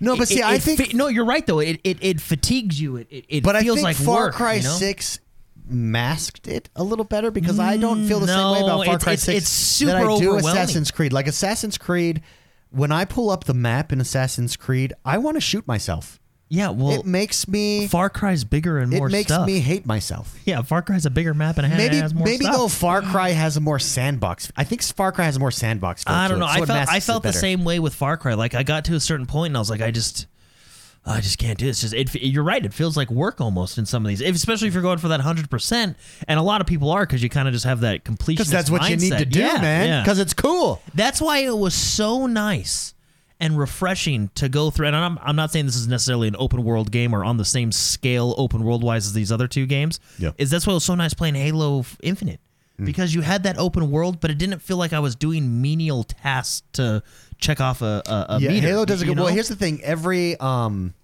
No, 0.00 0.16
but 0.16 0.24
it- 0.24 0.26
see, 0.34 0.40
it- 0.40 0.44
I 0.44 0.54
it 0.56 0.62
think- 0.62 0.90
fa- 0.90 0.96
no, 0.96 1.08
you're 1.08 1.24
right 1.24 1.46
though. 1.46 1.60
It 1.60 1.80
it, 1.84 1.98
it 2.02 2.20
fatigues 2.20 2.80
you. 2.80 2.96
It 2.96 3.08
it, 3.28 3.42
But 3.42 3.56
feels 3.62 3.78
I 3.78 3.82
think 3.82 3.84
like 3.84 3.96
Far 3.96 4.24
work, 4.26 4.34
Cry 4.34 4.54
you 4.54 4.62
know? 4.64 4.70
Six 4.76 5.20
masked 5.66 6.46
it 6.46 6.68
a 6.76 6.84
little 6.84 7.04
better 7.06 7.30
because 7.30 7.58
I 7.58 7.76
don't 7.78 8.06
feel 8.06 8.20
the 8.20 8.26
same 8.26 8.50
way 8.52 8.60
about 8.60 8.80
mm, 8.80 8.84
Far 8.86 8.94
it's- 8.96 9.02
Cry 9.04 9.12
it's- 9.14 9.22
Six 9.24 9.38
it's 9.38 9.48
super 9.48 9.92
that 9.92 10.02
I 10.02 10.18
do. 10.18 10.36
Assassin's 10.36 10.90
Creed. 10.90 11.12
Like 11.12 11.26
Assassin's 11.26 11.78
Creed, 11.78 12.20
when 12.70 12.92
I 12.92 13.04
pull 13.06 13.30
up 13.30 13.44
the 13.44 13.54
map 13.54 13.92
in 13.92 14.00
Assassin's 14.00 14.56
Creed, 14.56 14.92
I 15.04 15.16
want 15.18 15.36
to 15.36 15.40
shoot 15.40 15.66
myself. 15.66 16.20
Yeah, 16.54 16.70
well, 16.70 17.00
it 17.00 17.04
makes 17.04 17.48
me. 17.48 17.88
Far 17.88 18.08
Cry's 18.08 18.44
bigger 18.44 18.78
and 18.78 18.90
more. 18.90 19.08
Stuff. 19.08 19.08
It 19.08 19.12
makes 19.12 19.32
stuff. 19.32 19.46
me 19.46 19.58
hate 19.58 19.86
myself. 19.86 20.36
yeah, 20.44 20.62
Far 20.62 20.82
Cry's 20.82 21.04
a 21.04 21.10
bigger 21.10 21.34
map 21.34 21.58
and 21.58 21.66
it 21.66 21.76
Maybe 21.76 21.96
has 21.96 22.14
more 22.14 22.24
maybe 22.24 22.44
stuff. 22.44 22.56
though 22.56 22.68
Far 22.68 23.02
Cry 23.02 23.30
has 23.30 23.56
a 23.56 23.60
more 23.60 23.80
sandbox. 23.80 24.52
I 24.56 24.62
think 24.64 24.82
Far 24.82 25.10
Cry 25.10 25.24
has 25.24 25.36
a 25.36 25.40
more 25.40 25.50
sandbox. 25.50 26.04
I 26.06 26.28
don't 26.28 26.38
know. 26.38 26.46
I 26.46 26.64
felt 26.64 26.70
I 26.70 27.00
felt 27.00 27.22
the 27.24 27.32
same 27.32 27.64
way 27.64 27.80
with 27.80 27.94
Far 27.94 28.16
Cry. 28.16 28.34
Like 28.34 28.54
I 28.54 28.62
got 28.62 28.84
to 28.86 28.94
a 28.94 29.00
certain 29.00 29.26
point 29.26 29.50
and 29.50 29.56
I 29.56 29.60
was 29.60 29.70
like, 29.70 29.80
I 29.80 29.90
just. 29.90 30.26
I 31.06 31.20
just 31.20 31.36
can't 31.36 31.58
do 31.58 31.66
this. 31.66 31.82
Just 31.82 31.92
it, 31.92 32.14
you're 32.22 32.42
right. 32.42 32.64
It 32.64 32.72
feels 32.72 32.96
like 32.96 33.10
work 33.10 33.38
almost 33.38 33.76
in 33.76 33.84
some 33.84 34.06
of 34.06 34.08
these, 34.08 34.22
if, 34.22 34.34
especially 34.34 34.68
if 34.68 34.74
you're 34.74 34.82
going 34.82 34.96
for 34.96 35.08
that 35.08 35.20
hundred 35.20 35.50
percent. 35.50 35.98
And 36.26 36.40
a 36.40 36.42
lot 36.42 36.62
of 36.62 36.66
people 36.66 36.90
are 36.92 37.04
because 37.04 37.22
you 37.22 37.28
kind 37.28 37.46
of 37.46 37.52
just 37.52 37.66
have 37.66 37.80
that 37.80 38.04
completion. 38.04 38.40
Because 38.40 38.50
that's 38.50 38.70
what 38.70 38.88
you 38.88 38.96
need 38.96 39.12
to 39.12 39.26
do, 39.26 39.40
yeah, 39.40 39.60
man. 39.60 39.86
yeah. 39.86 40.00
Because 40.00 40.18
it's 40.18 40.32
cool. 40.32 40.80
That's 40.94 41.20
why 41.20 41.40
it 41.40 41.54
was 41.54 41.74
so 41.74 42.26
nice 42.26 42.93
and 43.40 43.58
refreshing 43.58 44.30
to 44.36 44.48
go 44.48 44.70
through. 44.70 44.86
And 44.86 44.96
I'm, 44.96 45.18
I'm 45.22 45.36
not 45.36 45.50
saying 45.50 45.66
this 45.66 45.76
is 45.76 45.88
necessarily 45.88 46.28
an 46.28 46.36
open 46.38 46.64
world 46.64 46.90
game 46.90 47.14
or 47.14 47.24
on 47.24 47.36
the 47.36 47.44
same 47.44 47.72
scale 47.72 48.34
open 48.38 48.64
world 48.64 48.82
wise 48.82 49.06
as 49.06 49.12
these 49.12 49.32
other 49.32 49.48
two 49.48 49.66
games. 49.66 50.00
Yeah. 50.18 50.30
Is 50.38 50.50
that's 50.50 50.66
why 50.66 50.72
it 50.72 50.74
was 50.74 50.84
so 50.84 50.94
nice 50.94 51.14
playing 51.14 51.34
Halo 51.34 51.84
Infinite 52.02 52.40
because 52.78 53.14
you 53.14 53.20
had 53.20 53.44
that 53.44 53.58
open 53.58 53.90
world, 53.90 54.20
but 54.20 54.30
it 54.30 54.38
didn't 54.38 54.60
feel 54.60 54.76
like 54.76 54.92
I 54.92 54.98
was 54.98 55.14
doing 55.14 55.62
menial 55.62 56.04
tasks 56.04 56.62
to 56.72 57.02
check 57.38 57.60
off 57.60 57.82
a, 57.82 58.02
a, 58.06 58.26
a 58.30 58.40
yeah, 58.40 58.48
meter. 58.48 58.66
Halo 58.68 58.84
does 58.84 59.02
a 59.02 59.04
good. 59.04 59.18
Well, 59.18 59.28
here's 59.28 59.48
the 59.48 59.56
thing: 59.56 59.80
every 59.82 60.36
um, 60.40 60.94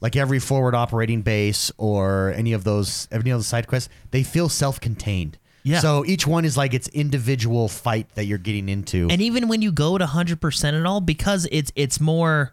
like 0.00 0.16
every 0.16 0.38
forward 0.38 0.74
operating 0.74 1.22
base 1.22 1.70
or 1.78 2.32
any 2.36 2.52
of 2.52 2.64
those 2.64 3.06
any 3.12 3.30
of 3.30 3.38
the 3.38 3.44
side 3.44 3.66
quests, 3.66 3.88
they 4.10 4.22
feel 4.22 4.48
self-contained. 4.48 5.38
Yeah. 5.62 5.80
So 5.80 6.04
each 6.06 6.26
one 6.26 6.44
is 6.44 6.56
like 6.56 6.72
its 6.74 6.88
individual 6.88 7.68
fight 7.68 8.14
that 8.14 8.24
you're 8.24 8.38
getting 8.38 8.68
into. 8.68 9.08
and 9.10 9.20
even 9.20 9.48
when 9.48 9.60
you 9.62 9.72
go 9.72 9.98
to 9.98 10.06
hundred 10.06 10.40
percent 10.40 10.76
and 10.76 10.86
all, 10.86 11.00
because 11.00 11.46
it's 11.50 11.72
it's 11.76 12.00
more. 12.00 12.52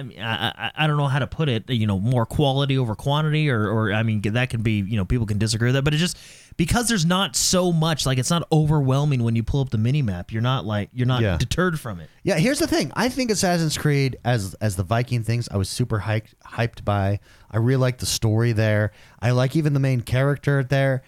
I 0.00 0.02
mean, 0.02 0.20
I, 0.20 0.48
I 0.48 0.72
I 0.74 0.86
don't 0.86 0.96
know 0.96 1.06
how 1.06 1.18
to 1.18 1.26
put 1.26 1.48
it. 1.48 1.68
You 1.68 1.86
know, 1.86 1.98
more 2.00 2.24
quality 2.26 2.78
over 2.78 2.94
quantity, 2.94 3.50
or 3.50 3.68
or 3.68 3.92
I 3.92 4.02
mean, 4.02 4.22
that 4.22 4.50
can 4.50 4.62
be 4.62 4.80
you 4.80 4.96
know 4.96 5.04
people 5.04 5.26
can 5.26 5.38
disagree 5.38 5.68
with 5.68 5.74
that, 5.74 5.82
but 5.82 5.92
it 5.94 5.98
just 5.98 6.16
because 6.56 6.88
there's 6.88 7.04
not 7.04 7.36
so 7.36 7.70
much 7.72 8.06
like 8.06 8.18
it's 8.18 8.30
not 8.30 8.42
overwhelming 8.50 9.22
when 9.22 9.36
you 9.36 9.42
pull 9.42 9.60
up 9.60 9.70
the 9.70 9.78
mini 9.78 10.02
map. 10.02 10.32
You're 10.32 10.42
not 10.42 10.64
like 10.64 10.88
you're 10.92 11.06
not 11.06 11.22
Yeah. 11.22 11.36
deterred 11.36 11.78
from 11.78 12.00
it. 12.00 12.08
Yeah, 12.22 12.38
here's 12.38 12.58
the 12.58 12.66
thing. 12.66 12.92
I 12.96 13.08
think 13.08 13.30
Assassin's 13.30 13.76
Creed 13.78 14.16
as 14.24 14.54
as 14.54 14.76
the 14.76 14.82
Viking 14.84 15.22
things, 15.22 15.48
I 15.50 15.56
was 15.58 15.68
super 15.68 16.00
hyped 16.00 16.34
hyped 16.44 16.84
by. 16.84 17.20
I 17.50 17.58
really 17.58 17.76
like 17.80 17.98
the 17.98 18.06
story 18.06 18.52
there. 18.52 18.92
I 19.20 19.32
like 19.32 19.54
even 19.54 19.74
the 19.74 19.80
main 19.80 20.00
character 20.00 20.64
there, 20.64 21.02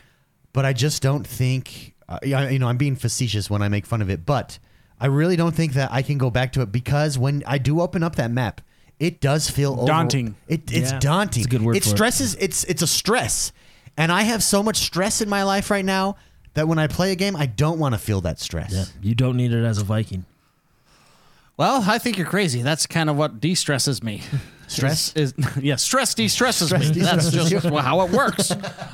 but 0.52 0.64
I 0.66 0.72
just 0.72 1.02
don't 1.02 1.26
think 1.26 1.94
uh, 2.08 2.18
yeah, 2.22 2.49
you 2.50 2.58
know, 2.58 2.68
I'm 2.68 2.76
being 2.76 2.96
facetious 2.96 3.49
when 3.49 3.62
I 3.62 3.68
make 3.68 3.87
fun 3.87 4.02
of 4.02 4.11
it, 4.11 4.26
but 4.26 4.58
I 5.00 5.06
really 5.06 5.34
don't 5.37 5.54
think 5.54 5.72
that 5.72 5.90
I 5.92 6.02
can 6.02 6.18
go 6.18 6.30
back 6.30 6.52
to 6.52 6.61
it 6.61 6.70
because 6.70 7.18
when 7.18 7.42
I 7.46 7.58
do 7.58 7.80
open 7.80 8.02
up 8.02 8.16
that 8.16 8.30
map, 8.30 8.61
it 9.02 9.21
does 9.21 9.50
feel 9.50 9.73
over- 9.75 9.87
Daunting. 9.87 10.35
It, 10.49 10.71
it's 10.73 10.92
Yeah. 10.92 10.99
daunting. 11.00 11.40
It's 11.42 11.47
a 11.47 11.50
good 11.50 11.62
word 11.62 11.76
It 11.76 11.82
for 11.82 11.88
it. 11.90 11.92
stresses. 11.97 12.37
It's 12.40 12.64
it's 12.64 12.82
a 12.82 12.87
stress, 12.87 13.52
and 13.97 14.11
I 14.12 14.23
have 14.23 14.42
so 14.42 14.62
much 14.62 14.76
stress 14.78 15.21
in 15.21 15.28
my 15.28 15.42
life 15.42 15.71
right 15.71 15.85
now 15.85 16.16
that 16.54 16.68
when 16.68 16.78
I 16.78 16.87
play 16.87 17.12
a 17.12 17.16
game, 17.16 17.35
I 17.37 17.47
don't 17.47 17.78
want 17.78 17.94
to 17.94 17.99
feel 17.99 18.21
that 18.23 18.38
stress. 18.38 18.92
you 19.02 19.14
don't 19.14 19.37
need 19.37 19.52
it 19.52 19.64
as 19.64 19.78
a 19.78 19.85
Viking. 19.85 20.25
Well, 21.56 21.85
I 21.87 21.99
think 21.99 22.16
you're 22.16 22.26
crazy. 22.26 22.62
That's 22.62 22.87
kind 22.87 23.11
of 23.11 23.16
what 23.16 23.40
de-stresses 23.40 24.02
me. 24.02 24.23
Stress? 24.68 25.12
is, 25.14 25.35
is 25.37 25.56
yeah, 25.62 25.76
stress 25.76 26.14
de-stresses 26.14 26.68
Stress 26.68 26.94
me. 26.94 27.02
That's 27.02 27.25
de-stresses 27.26 27.50
just 27.50 27.64
you. 27.66 27.76
how 27.76 28.00
it 28.06 28.11
works. 28.11 28.50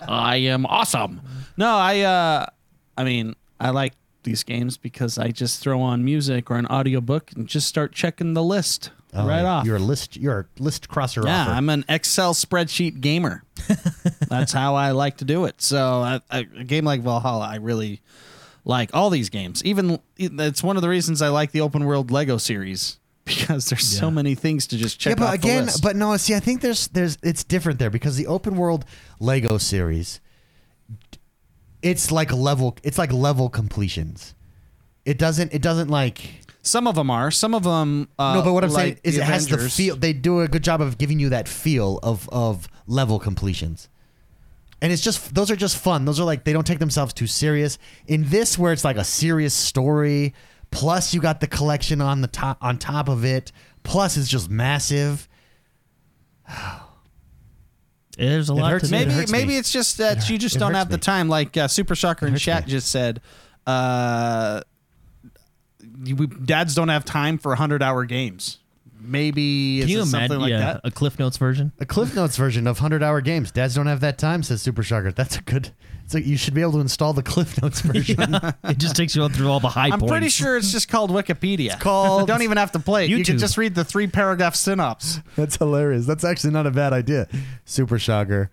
I 0.08 0.36
am 0.36 0.66
awesome. 0.66 1.20
No, 1.56 1.68
I 1.68 2.00
uh 2.00 2.46
I 2.96 3.04
mean, 3.04 3.36
I 3.60 3.70
like 3.70 3.92
these 4.24 4.42
games 4.42 4.76
because 4.76 5.18
I 5.18 5.28
just 5.28 5.60
throw 5.62 5.80
on 5.80 6.04
music 6.04 6.50
or 6.50 6.56
an 6.56 6.66
audiobook 6.66 7.30
and 7.36 7.46
just 7.46 7.68
start 7.68 7.92
checking 7.92 8.34
the 8.34 8.42
list 8.42 8.90
Oh, 9.14 9.26
right 9.26 9.44
off. 9.44 9.64
You're 9.66 9.76
a 9.76 9.80
list. 9.80 10.16
You're 10.16 10.40
a 10.40 10.62
list 10.62 10.88
crosser. 10.88 11.22
yeah, 11.24 11.42
offer. 11.42 11.50
I'm 11.52 11.68
an 11.70 11.84
Excel 11.88 12.34
spreadsheet 12.34 13.00
gamer. 13.00 13.42
That's 14.28 14.52
how 14.52 14.74
I 14.74 14.90
like 14.90 15.18
to 15.18 15.24
do 15.24 15.46
it. 15.46 15.62
So 15.62 16.00
I, 16.00 16.20
I, 16.30 16.46
a 16.56 16.64
game 16.64 16.84
like 16.84 17.00
Valhalla, 17.00 17.46
I 17.46 17.56
really 17.56 18.02
like 18.64 18.90
all 18.92 19.10
these 19.10 19.30
games. 19.30 19.64
Even 19.64 19.98
it's 20.16 20.62
one 20.62 20.76
of 20.76 20.82
the 20.82 20.88
reasons 20.88 21.22
I 21.22 21.28
like 21.28 21.52
the 21.52 21.62
open 21.62 21.86
world 21.86 22.10
Lego 22.10 22.36
series 22.36 22.98
because 23.24 23.68
there's 23.68 23.86
so 23.86 24.10
many 24.10 24.34
things 24.34 24.66
to 24.68 24.76
just 24.76 24.98
check. 24.98 25.18
yeah, 25.18 25.24
but 25.24 25.34
again, 25.34 25.68
but 25.82 25.96
no. 25.96 26.16
See, 26.16 26.34
I 26.34 26.40
think 26.40 26.60
there's 26.60 26.88
there's 26.88 27.18
it's 27.22 27.44
different 27.44 27.78
there 27.78 27.90
because 27.90 28.16
the 28.16 28.26
open 28.26 28.56
world 28.56 28.84
Lego 29.20 29.58
series, 29.58 30.20
it's 31.82 32.10
like 32.12 32.32
level. 32.32 32.76
It's 32.82 32.98
like 32.98 33.12
level 33.12 33.48
completions. 33.48 34.34
It 35.04 35.18
doesn't. 35.18 35.52
It 35.52 35.62
doesn't 35.62 35.88
like. 35.88 36.40
Some 36.62 36.86
of 36.86 36.94
them 36.96 37.10
are. 37.10 37.30
Some 37.30 37.54
of 37.54 37.62
them. 37.64 38.08
Uh, 38.18 38.34
no, 38.34 38.42
but 38.42 38.52
what 38.52 38.64
I'm 38.64 38.70
like 38.70 38.82
saying 38.84 39.00
is, 39.04 39.14
the 39.16 39.22
it 39.22 39.24
has 39.24 39.46
the 39.48 39.54
Avengers. 39.54 39.76
feel. 39.76 39.96
They 39.96 40.12
do 40.12 40.40
a 40.40 40.48
good 40.48 40.62
job 40.64 40.80
of 40.80 40.98
giving 40.98 41.18
you 41.18 41.28
that 41.30 41.48
feel 41.48 41.98
of 42.02 42.28
of 42.30 42.68
level 42.86 43.18
completions. 43.18 43.88
And 44.80 44.92
it's 44.92 45.02
just 45.02 45.34
those 45.34 45.50
are 45.50 45.56
just 45.56 45.76
fun. 45.76 46.04
Those 46.04 46.20
are 46.20 46.24
like 46.24 46.44
they 46.44 46.52
don't 46.52 46.66
take 46.66 46.78
themselves 46.78 47.12
too 47.12 47.26
serious. 47.26 47.78
In 48.06 48.28
this, 48.28 48.56
where 48.58 48.72
it's 48.72 48.84
like 48.84 48.96
a 48.96 49.04
serious 49.04 49.52
story, 49.54 50.34
plus 50.70 51.12
you 51.14 51.20
got 51.20 51.40
the 51.40 51.46
collection 51.48 52.00
on 52.00 52.20
the 52.20 52.28
top 52.28 52.58
on 52.60 52.78
top 52.78 53.08
of 53.08 53.24
it, 53.24 53.50
plus 53.82 54.16
it's 54.16 54.28
just 54.28 54.48
massive. 54.50 55.28
There's 58.16 58.50
a 58.50 58.52
It 58.52 58.56
lot 58.56 58.70
hurts 58.72 58.88
to 58.88 58.92
me. 58.92 58.98
do. 58.98 59.06
Maybe 59.06 59.14
hurts 59.20 59.32
maybe 59.32 59.48
me. 59.48 59.58
it's 59.58 59.70
just 59.72 59.98
that 59.98 60.18
It 60.18 60.30
you 60.30 60.38
just 60.38 60.56
it 60.56 60.58
don't 60.58 60.68
hurts 60.70 60.78
have 60.78 60.88
the 60.90 60.96
me. 60.96 61.00
time. 61.00 61.28
Like 61.28 61.56
uh, 61.56 61.68
Super 61.68 61.94
Shocker 61.94 62.26
in 62.26 62.32
hurts 62.32 62.44
chat 62.44 62.66
me. 62.66 62.70
just 62.72 62.90
said, 62.90 63.20
uh, 63.66 64.62
we, 66.02 66.26
dads 66.26 66.74
don't 66.74 66.88
have 66.88 67.04
time 67.04 67.38
for 67.38 67.54
hundred 67.54 67.82
hour 67.82 68.04
games. 68.04 68.58
Maybe 69.00 69.78
Can 69.78 69.82
it's 69.84 69.92
you 69.92 69.98
something 70.00 70.18
imagine 70.18 70.40
like 70.40 70.50
yeah, 70.50 70.58
that. 70.58 70.80
a 70.82 70.90
Cliff 70.90 71.18
Notes 71.18 71.36
version? 71.36 71.72
A 71.78 71.86
Cliff 71.86 72.14
Notes 72.16 72.36
version 72.36 72.66
of 72.66 72.80
Hundred 72.80 73.02
Hour 73.02 73.20
Games. 73.20 73.52
Dads 73.52 73.76
don't 73.76 73.86
have 73.86 74.00
that 74.00 74.18
time, 74.18 74.42
says 74.42 74.60
Super 74.60 74.82
Shocker. 74.82 75.12
That's 75.12 75.36
a 75.36 75.42
good. 75.42 75.70
It's 76.04 76.14
like 76.14 76.26
you 76.26 76.36
should 76.36 76.52
be 76.54 76.62
able 76.62 76.72
to 76.72 76.80
install 76.80 77.12
the 77.12 77.22
Cliff 77.22 77.62
Notes 77.62 77.80
version. 77.82 78.34
it 78.64 78.78
just 78.78 78.96
takes 78.96 79.14
you 79.14 79.26
through 79.28 79.48
all 79.50 79.60
the 79.60 79.68
high 79.68 79.90
points. 79.90 79.94
I'm 79.94 80.00
points. 80.00 80.12
pretty 80.12 80.28
sure 80.30 80.56
it's 80.56 80.72
just 80.72 80.88
called 80.88 81.10
Wikipedia. 81.10 81.74
It's 81.74 81.82
called- 81.82 82.26
don't 82.26 82.42
even 82.42 82.56
have 82.56 82.72
to 82.72 82.80
play 82.80 83.04
it. 83.04 83.10
You 83.10 83.24
can 83.24 83.38
just 83.38 83.56
read 83.56 83.74
the 83.76 83.84
three 83.84 84.08
paragraph 84.08 84.56
synopsis. 84.56 85.20
That's 85.36 85.56
hilarious. 85.56 86.04
That's 86.04 86.24
actually 86.24 86.52
not 86.54 86.66
a 86.66 86.70
bad 86.72 86.92
idea. 86.92 87.28
Super 87.66 87.98
Shocker. 88.00 88.50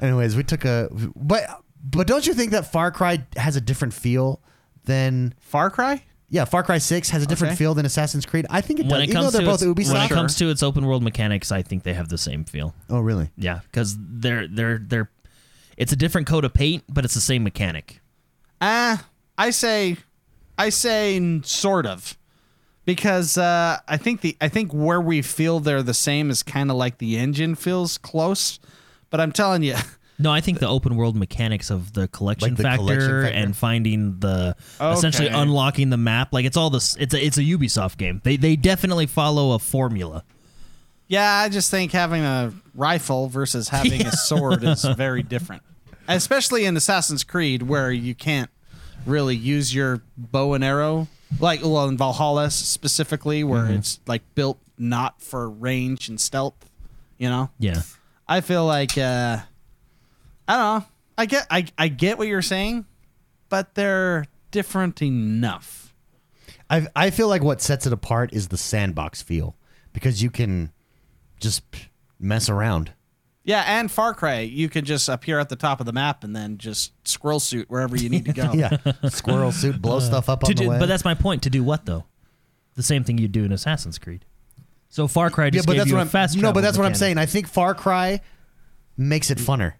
Anyways, 0.00 0.34
we 0.34 0.42
took 0.42 0.64
a 0.64 0.88
but 1.14 1.44
but 1.84 2.06
don't 2.08 2.26
you 2.26 2.34
think 2.34 2.50
that 2.50 2.72
Far 2.72 2.90
Cry 2.90 3.24
has 3.36 3.54
a 3.54 3.60
different 3.60 3.94
feel 3.94 4.40
than 4.86 5.34
Far 5.38 5.70
Cry? 5.70 6.04
Yeah 6.34 6.44
Far 6.44 6.62
Cry 6.62 6.78
Six 6.78 7.08
has 7.10 7.22
a 7.22 7.26
different 7.26 7.52
Okay. 7.52 7.58
feel 7.58 7.74
than 7.74 7.86
Assassin's 7.86 8.26
Creed? 8.26 8.44
I 8.50 8.60
think 8.60 8.80
it 8.80 8.84
does. 8.84 8.92
when 8.92 9.00
it 9.02 9.04
Even 9.04 9.14
though 9.14 9.20
comes 9.22 9.32
they're 9.32 9.40
to 9.42 9.46
both 9.46 9.62
its, 9.62 9.88
Ubisoft. 9.88 9.92
when 9.94 10.02
it 10.02 10.10
comes 10.10 10.36
to 10.36 10.50
its 10.50 10.62
open 10.62 10.84
world 10.86 11.02
mechanics, 11.02 11.50
I 11.52 11.62
think 11.62 11.82
they 11.84 11.94
have 11.94 12.08
the 12.08 12.18
same 12.18 12.44
feel. 12.44 12.74
oh 12.90 12.98
really? 13.00 13.30
Yeah, 13.36 13.60
because 13.62 13.96
they're 13.98 14.46
they're 14.48 14.78
they're 14.78 15.10
it's 15.76 15.92
a 15.92 15.96
different 15.96 16.26
coat 16.26 16.44
of 16.44 16.52
paint, 16.52 16.84
but 16.88 17.04
it's 17.04 17.14
the 17.14 17.20
same 17.20 17.42
mechanic. 17.44 18.00
Ah, 18.60 19.06
I 19.38 19.50
say, 19.50 19.96
I 20.58 20.68
say 20.70 21.16
n- 21.16 21.42
sort 21.44 21.84
of, 21.86 22.16
because 22.84 23.36
uh, 23.36 23.78
I 23.88 23.96
think 23.96 24.20
the 24.20 24.36
I 24.40 24.48
think 24.48 24.72
where 24.72 25.00
we 25.00 25.20
feel 25.22 25.58
they're 25.60 25.82
the 25.82 25.94
same 25.94 26.30
is 26.30 26.42
kind 26.42 26.70
of 26.70 26.76
like 26.76 26.98
the 26.98 27.16
engine 27.16 27.54
feels 27.56 27.98
close, 27.98 28.58
but 29.10 29.20
I'm 29.20 29.32
telling 29.32 29.62
you, 29.62 29.74
No, 30.18 30.30
I 30.30 30.40
think 30.40 30.60
the 30.60 30.68
open 30.68 30.94
world 30.96 31.16
mechanics 31.16 31.70
of 31.70 31.92
the 31.92 32.06
collection, 32.08 32.50
Like 32.50 32.56
the 32.56 32.62
factor, 32.62 32.78
collection 32.84 33.22
factor? 33.22 33.36
and 33.36 33.56
finding 33.56 34.20
the 34.20 34.54
essentially 34.80 35.28
unlocking 35.28 35.90
the 35.90 35.96
map, 35.96 36.32
like 36.32 36.44
it's 36.44 36.56
all 36.56 36.70
this. 36.70 36.96
It's 37.00 37.14
a 37.14 37.24
it's 37.24 37.36
a 37.38 37.42
Ubisoft 37.42 37.96
game. 37.96 38.20
They 38.22 38.36
they 38.36 38.54
definitely 38.56 39.06
follow 39.06 39.52
a 39.52 39.58
formula. 39.58 40.22
yeah, 41.08 41.38
I 41.38 41.48
just 41.48 41.70
think 41.70 41.90
having 41.92 42.22
a 42.22 42.52
rifle 42.74 43.28
versus 43.28 43.68
having 43.70 44.06
a 44.06 44.12
sword 44.16 44.62
is 44.62 44.84
very 44.84 45.22
different, 45.24 45.62
especially 46.06 46.64
in 46.64 46.76
Assassin's 46.76 47.24
Creed 47.24 47.62
where 47.62 47.90
you 47.90 48.14
can't 48.14 48.50
really 49.06 49.36
use 49.36 49.74
your 49.74 50.00
bow 50.16 50.54
and 50.54 50.62
arrow. 50.62 51.08
Like 51.40 51.60
well, 51.62 51.88
in 51.88 51.96
Valhalla 51.98 52.50
specifically, 52.52 53.42
where 53.42 53.66
it's 53.68 53.98
like 54.06 54.22
built 54.36 54.60
not 54.78 55.20
for 55.20 55.50
range 55.50 56.08
and 56.08 56.20
stealth, 56.20 56.70
you 57.18 57.28
know. 57.28 57.50
Yeah, 57.58 57.82
I 58.28 58.40
feel 58.42 58.64
like 58.64 58.96
uh 58.96 59.38
I 60.48 60.56
don't 60.56 60.80
know. 60.80 60.86
I 61.16 61.26
get 61.26 61.46
I 61.50 61.66
I 61.78 61.88
get 61.88 62.18
what 62.18 62.28
you're 62.28 62.42
saying, 62.42 62.86
but 63.48 63.74
they're 63.74 64.26
different 64.50 65.00
enough. 65.02 65.94
I 66.68 66.86
I 66.94 67.10
feel 67.10 67.28
like 67.28 67.42
what 67.42 67.60
sets 67.60 67.86
it 67.86 67.92
apart 67.92 68.32
is 68.32 68.48
the 68.48 68.56
sandbox 68.56 69.22
feel 69.22 69.56
because 69.92 70.22
you 70.22 70.30
can 70.30 70.72
just 71.40 71.62
mess 72.18 72.48
around. 72.48 72.92
Yeah, 73.46 73.62
and 73.66 73.90
Far 73.90 74.14
Cry, 74.14 74.40
you 74.40 74.70
can 74.70 74.86
just 74.86 75.06
appear 75.08 75.38
at 75.38 75.50
the 75.50 75.56
top 75.56 75.78
of 75.78 75.84
the 75.84 75.92
map 75.92 76.24
and 76.24 76.34
then 76.34 76.56
just 76.56 76.92
squirrel 77.06 77.40
suit 77.40 77.68
wherever 77.68 77.94
you 77.94 78.08
need 78.08 78.24
to 78.24 78.32
go. 78.32 78.52
Yeah, 78.54 78.78
squirrel 79.10 79.52
suit, 79.52 79.82
blow 79.82 79.98
uh, 79.98 80.00
stuff 80.00 80.30
up 80.30 80.40
to 80.40 80.46
on 80.52 80.54
the 80.56 80.68
way. 80.68 80.78
but 80.78 80.86
that's 80.86 81.04
my 81.04 81.14
point. 81.14 81.42
To 81.42 81.50
do 81.50 81.62
what 81.62 81.84
though? 81.84 82.04
The 82.74 82.82
same 82.82 83.04
thing 83.04 83.18
you 83.18 83.28
do 83.28 83.44
in 83.44 83.52
Assassin's 83.52 83.98
Creed. 83.98 84.24
So 84.88 85.06
Far 85.06 85.28
Cry 85.30 85.46
yeah, 85.52 85.60
but 85.66 85.72
gave 85.72 85.76
that's 85.76 85.88
you 85.90 85.94
what 85.96 86.00
a 86.00 86.02
I'm 86.02 86.08
fast 86.08 86.36
no, 86.36 86.52
but 86.52 86.62
that's 86.62 86.78
what 86.78 86.86
I'm 86.86 86.94
saying. 86.94 87.18
I 87.18 87.26
think 87.26 87.46
Far 87.46 87.74
Cry 87.74 88.20
makes 88.96 89.30
it 89.30 89.38
funner. 89.38 89.74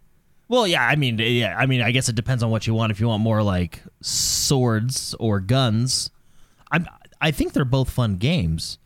Well, 0.49 0.67
yeah, 0.67 0.87
I 0.87 0.97
mean, 0.97 1.19
yeah, 1.19 1.57
I 1.59 1.67
mean, 1.67 1.81
I 1.81 1.91
guess 1.91 2.09
it 2.09 2.15
depends 2.17 2.43
on 2.43 2.51
what 2.51 2.67
you 2.67 2.75
want. 2.75 2.93
If 2.93 3.01
you 3.01 3.09
want 3.09 3.23
more 3.23 3.43
like 3.43 3.83
swords 4.03 5.15
or 5.19 5.41
guns, 5.41 6.11
I'm, 6.71 6.87
I 7.21 7.31
think 7.31 7.53
they're 7.53 7.65
both 7.65 7.91
fun 7.91 8.17
games. 8.17 8.79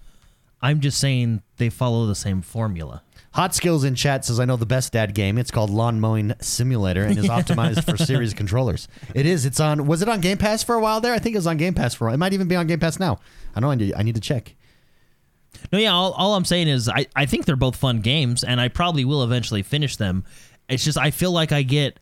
I'm 0.61 0.81
just 0.81 0.99
saying 0.99 1.43
they 1.57 1.69
follow 1.69 2.07
the 2.07 2.15
same 2.15 2.43
formula. 2.43 3.03
Hot 3.33 3.55
Skills 3.55 3.85
in 3.85 3.95
chat 3.95 4.25
says, 4.25 4.41
I 4.41 4.45
know 4.45 4.57
the 4.57 4.67
best 4.67 4.93
dad 4.93 5.15
game. 5.15 5.39
It's 5.39 5.51
called 5.51 5.71
Lawn 5.71 6.01
Mowing 6.01 6.33
Simulator 6.41 7.05
and 7.05 7.19
is 7.19 7.27
optimized 7.29 7.85
for 7.85 7.97
series 7.97 8.35
controllers. 8.35 8.89
It 9.15 9.27
is. 9.27 9.45
It's 9.45 9.61
on, 9.61 9.87
was 9.87 10.03
it 10.03 10.09
on 10.09 10.21
Game 10.21 10.39
Pass 10.39 10.63
for 10.65 10.75
a 10.75 10.81
while 10.81 11.01
there? 11.01 11.13
I 11.13 11.19
think 11.19 11.35
it 11.35 11.39
was 11.39 11.47
on 11.47 11.57
Game 11.57 11.75
Pass 11.75 11.95
for 11.95 12.05
a 12.05 12.09
while. 12.09 12.15
It 12.15 12.19
might 12.19 12.33
even 12.33 12.49
be 12.49 12.57
on 12.57 12.67
Game 12.67 12.81
Pass 12.81 12.99
now. 12.99 13.19
I 13.55 13.61
know 13.61 13.71
I 13.71 13.75
need, 13.75 13.95
I 13.95 14.03
need 14.03 14.15
to 14.15 14.21
check. 14.21 14.57
No, 15.73 15.79
yeah, 15.79 15.93
all, 15.93 16.13
all 16.13 16.35
I'm 16.35 16.45
saying 16.45 16.69
is 16.69 16.89
I, 16.89 17.07
I 17.15 17.27
think 17.27 17.45
they're 17.45 17.57
both 17.57 17.77
fun 17.77 18.01
games, 18.01 18.45
and 18.45 18.61
I 18.61 18.69
probably 18.69 19.05
will 19.05 19.23
eventually 19.23 19.63
finish 19.63 19.97
them. 19.97 20.25
It's 20.69 20.85
just 20.85 20.99
I 20.99 21.11
feel 21.11 21.33
like 21.33 21.53
I 21.53 21.63
get 21.63 21.99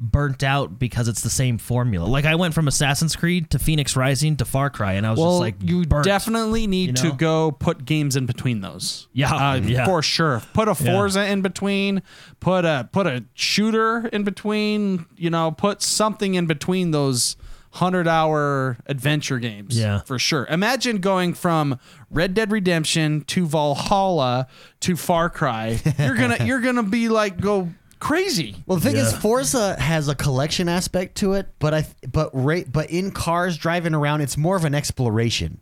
burnt 0.00 0.42
out 0.42 0.76
because 0.78 1.06
it's 1.06 1.20
the 1.22 1.30
same 1.30 1.56
formula. 1.56 2.04
Like 2.06 2.24
I 2.24 2.34
went 2.34 2.52
from 2.52 2.66
Assassin's 2.66 3.14
Creed 3.14 3.50
to 3.50 3.58
Fenyx 3.58 3.96
Rising 3.96 4.36
to 4.36 4.44
Far 4.44 4.68
Cry, 4.68 4.94
and 4.94 5.06
I 5.06 5.10
was 5.12 5.20
Well, 5.20 5.30
just 5.32 5.40
like, 5.40 5.54
you 5.62 5.84
burnt. 5.86 6.04
definitely 6.04 6.66
need 6.66 6.98
you 6.98 7.10
to 7.10 7.16
go 7.16 7.52
put 7.52 7.84
games 7.84 8.16
in 8.16 8.26
between 8.26 8.60
those. 8.60 9.06
Yeah, 9.12 9.32
uh, 9.32 9.54
yeah. 9.64 9.84
for 9.84 10.02
sure. 10.02 10.42
Put 10.52 10.66
a 10.68 10.72
Yeah. 10.72 10.92
Forza 10.92 11.24
in 11.26 11.42
between. 11.42 12.02
Put 12.40 12.64
a 12.64 12.88
put 12.92 13.06
a 13.06 13.24
shooter 13.34 14.08
in 14.08 14.24
between. 14.24 15.06
You 15.16 15.30
know, 15.30 15.52
put 15.52 15.80
something 15.80 16.34
in 16.34 16.46
between 16.46 16.90
those 16.90 17.36
hundred 17.70 18.06
hour 18.08 18.76
adventure 18.86 19.38
games. 19.38 19.78
Yeah. 19.78 20.00
for 20.02 20.18
sure. 20.18 20.46
Imagine 20.50 20.98
going 20.98 21.34
from 21.34 21.78
Red 22.10 22.34
Dead 22.34 22.50
Redemption 22.52 23.22
to 23.22 23.46
Valhalla 23.46 24.48
to 24.80 24.96
Far 24.96 25.30
Cry. 25.30 25.80
You're 25.98 26.16
gonna 26.16 26.38
you're 26.44 26.60
gonna 26.60 26.82
be 26.82 27.08
like 27.08 27.40
go 27.40 27.70
crazy. 27.98 28.56
Well, 28.66 28.78
the 28.78 28.88
thing 28.88 28.96
is, 28.96 29.12
Forza 29.12 29.80
has 29.80 30.08
a 30.08 30.14
collection 30.14 30.68
aspect 30.68 31.16
to 31.16 31.34
it, 31.34 31.48
but 31.58 31.74
I 31.74 31.86
but 32.10 32.30
rate 32.32 32.72
but 32.72 32.90
in 32.90 33.10
cars 33.10 33.56
driving 33.56 33.94
around, 33.94 34.20
it's 34.20 34.36
more 34.36 34.56
of 34.56 34.64
an 34.64 34.74
exploration. 34.74 35.60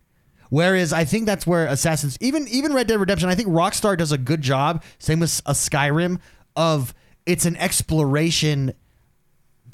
Whereas 0.51 0.93
I 0.93 1.05
think 1.05 1.25
that's 1.25 1.47
where 1.47 1.67
Assassins, 1.67 2.19
even 2.21 2.47
even 2.49 2.75
Red 2.75 2.87
Dead 2.87 3.01
Redemption, 3.01 3.29
I 3.29 3.35
think 3.35 3.49
Rockstar 3.49 3.97
does 3.97 4.13
a 4.13 4.19
good 4.19 4.43
job. 4.43 4.85
Same 4.99 5.21
with 5.21 5.41
a 5.47 5.53
Skyrim 5.53 6.21
of 6.57 6.95
it's 7.25 7.47
an 7.47 7.57
exploration. 7.57 8.75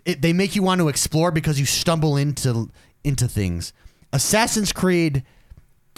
It, 0.05 0.23
they 0.23 0.33
make 0.33 0.55
you 0.55 0.63
want 0.63 0.81
to 0.81 0.89
explore 0.89 1.31
because 1.31 1.59
you 1.59 1.67
stumble 1.67 2.17
into 2.17 2.71
into 3.03 3.27
things. 3.27 3.73
Assassin's 4.13 4.73
Creed, 4.73 5.25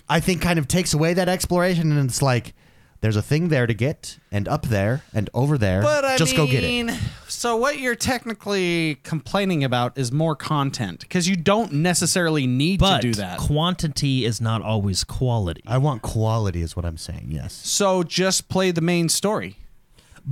I 0.09 0.21
think, 0.21 0.41
kind 0.41 0.59
of 0.59 0.67
takes 0.67 0.95
away 0.95 1.15
that 1.15 1.29
exploration, 1.29 1.93
and 1.93 2.09
it's 2.09 2.23
like 2.23 2.55
there's 3.01 3.17
a 3.17 3.23
thing 3.23 3.49
there 3.49 3.67
to 3.67 3.75
get, 3.75 4.19
and 4.31 4.47
up 4.47 4.67
there, 4.67 5.03
and 5.15 5.31
over 5.33 5.57
there. 5.57 5.83
But 5.83 6.05
I 6.05 6.17
just 6.17 6.37
mean, 6.37 6.47
go 6.47 6.51
get 6.51 6.65
it. 6.65 6.99
So 7.29 7.57
what 7.57 7.79
you're 7.79 7.95
technically 7.95 8.97
complaining 9.03 9.65
about 9.65 9.97
is 9.97 10.13
more 10.13 10.37
content 10.37 11.01
because 11.01 11.29
you 11.29 11.37
don't 11.37 11.73
necessarily 11.73 12.47
need 12.47 12.81
but 12.81 13.01
to 13.01 13.09
do 13.09 13.15
that. 13.15 13.39
quantity 13.39 14.25
is 14.25 14.41
not 14.41 14.61
always 14.63 15.05
quality. 15.05 15.63
I 15.67 15.79
want 15.79 16.03
quality, 16.03 16.61
is 16.61 16.77
what 16.77 16.85
I'm 16.85 16.99
saying. 16.99 17.27
Yes. 17.29 17.55
so 17.55 18.03
just 18.03 18.49
play 18.49 18.71
the 18.71 18.83
main 18.83 19.09
story. 19.09 19.57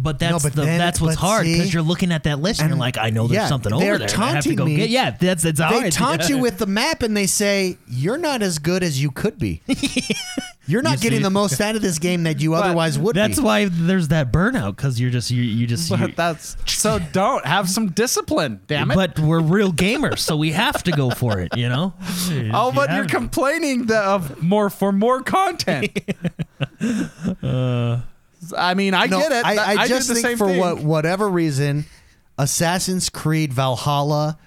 But 0.00 0.21
that's 0.21 0.45
but 0.45 0.52
the, 0.52 0.62
then- 0.62 0.78
that's 0.78 1.00
what's 1.00 1.17
but 1.17 1.21
hard 1.26 1.45
see- 1.47 1.55
because 1.55 1.75
you're 1.75 1.83
looking 1.83 2.12
at 2.12 2.23
that 2.25 2.38
list 2.40 2.61
and, 2.61 2.67
and- 2.67 2.76
you're 2.76 2.81
like, 2.81 2.99
I 2.99 3.11
know 3.11 3.26
there's 3.26 3.43
yeah, 3.43 3.49
something 3.49 3.76
they're 3.76 3.95
over 3.95 3.99
there. 3.99 4.09
and 4.14 4.23
I 4.23 4.31
have 4.31 4.45
to 4.45 4.50
taunting 4.50 4.57
go 4.57 4.64
me. 4.64 4.76
get. 4.76 4.90
Yeah, 4.90 5.11
that's 5.11 5.45
it's 5.45 5.59
hard. 5.61 5.83
They 5.85 5.90
taunt 5.90 6.28
you 6.28 6.38
with 6.38 6.59
the 6.59 6.67
map, 6.67 7.02
and 7.02 7.17
they 7.17 7.26
say 7.26 7.78
you're 7.88 8.17
not 8.19 8.40
as 8.43 8.59
good 8.61 8.83
as 8.85 9.02
you 9.02 9.11
could 9.11 9.38
be. 9.38 9.61
You're 10.71 10.83
not 10.83 10.99
You 10.99 11.05
getting 11.05 11.21
see? 11.21 11.23
the 11.23 11.31
most 11.31 11.59
out 11.62 11.76
of 11.76 11.81
this 11.81 11.99
game 11.99 12.25
that 12.25 12.43
you 12.43 12.52
otherwise 12.52 12.99
would 12.99 13.17
That's 13.17 13.38
be. 13.38 13.43
why 13.43 13.64
there's 13.71 14.09
that 14.09 14.31
burnout 14.31 14.76
because 14.76 15.00
you're 15.00 15.09
just 15.09 15.31
you, 15.31 15.40
you 15.43 15.67
just. 15.67 15.88
But 15.88 16.00
you- 16.00 16.09
that's 16.14 16.59
so 16.67 16.99
don't 16.99 17.43
have 17.47 17.71
some 17.71 17.88
discipline, 17.93 18.61
damn 18.67 18.90
it. 18.90 18.95
but 18.95 19.19
we're 19.19 19.40
real 19.40 19.73
gamers, 19.73 20.19
so 20.19 20.37
we 20.37 20.52
have 20.52 20.83
to 20.83 20.90
go 20.93 21.09
for 21.09 21.40
it. 21.40 21.57
You 21.57 21.71
know. 21.71 21.95
oh, 22.52 22.71
but 22.71 22.90
You 22.90 22.97
you're 22.97 23.07
complaining 23.07 23.87
the, 23.87 23.97
of 23.99 24.43
more 24.43 24.69
for 24.69 24.93
more 24.93 25.23
content. 25.23 25.88
Uh, 27.43 28.00
I 28.57 28.75
mean, 28.75 28.95
I 28.95 29.07
No, 29.07 29.19
get 29.19 29.33
it. 29.33 29.45
I, 29.45 29.75
I, 29.75 29.87
did 29.87 29.88
just 29.88 30.12
think 30.12 30.38
for 30.38 30.52
what 30.52 30.81
whatever 30.81 31.28
reason, 31.28 31.85
Assassin's 32.38 33.09
Creed 33.09 33.52
Valhalla 33.52 34.38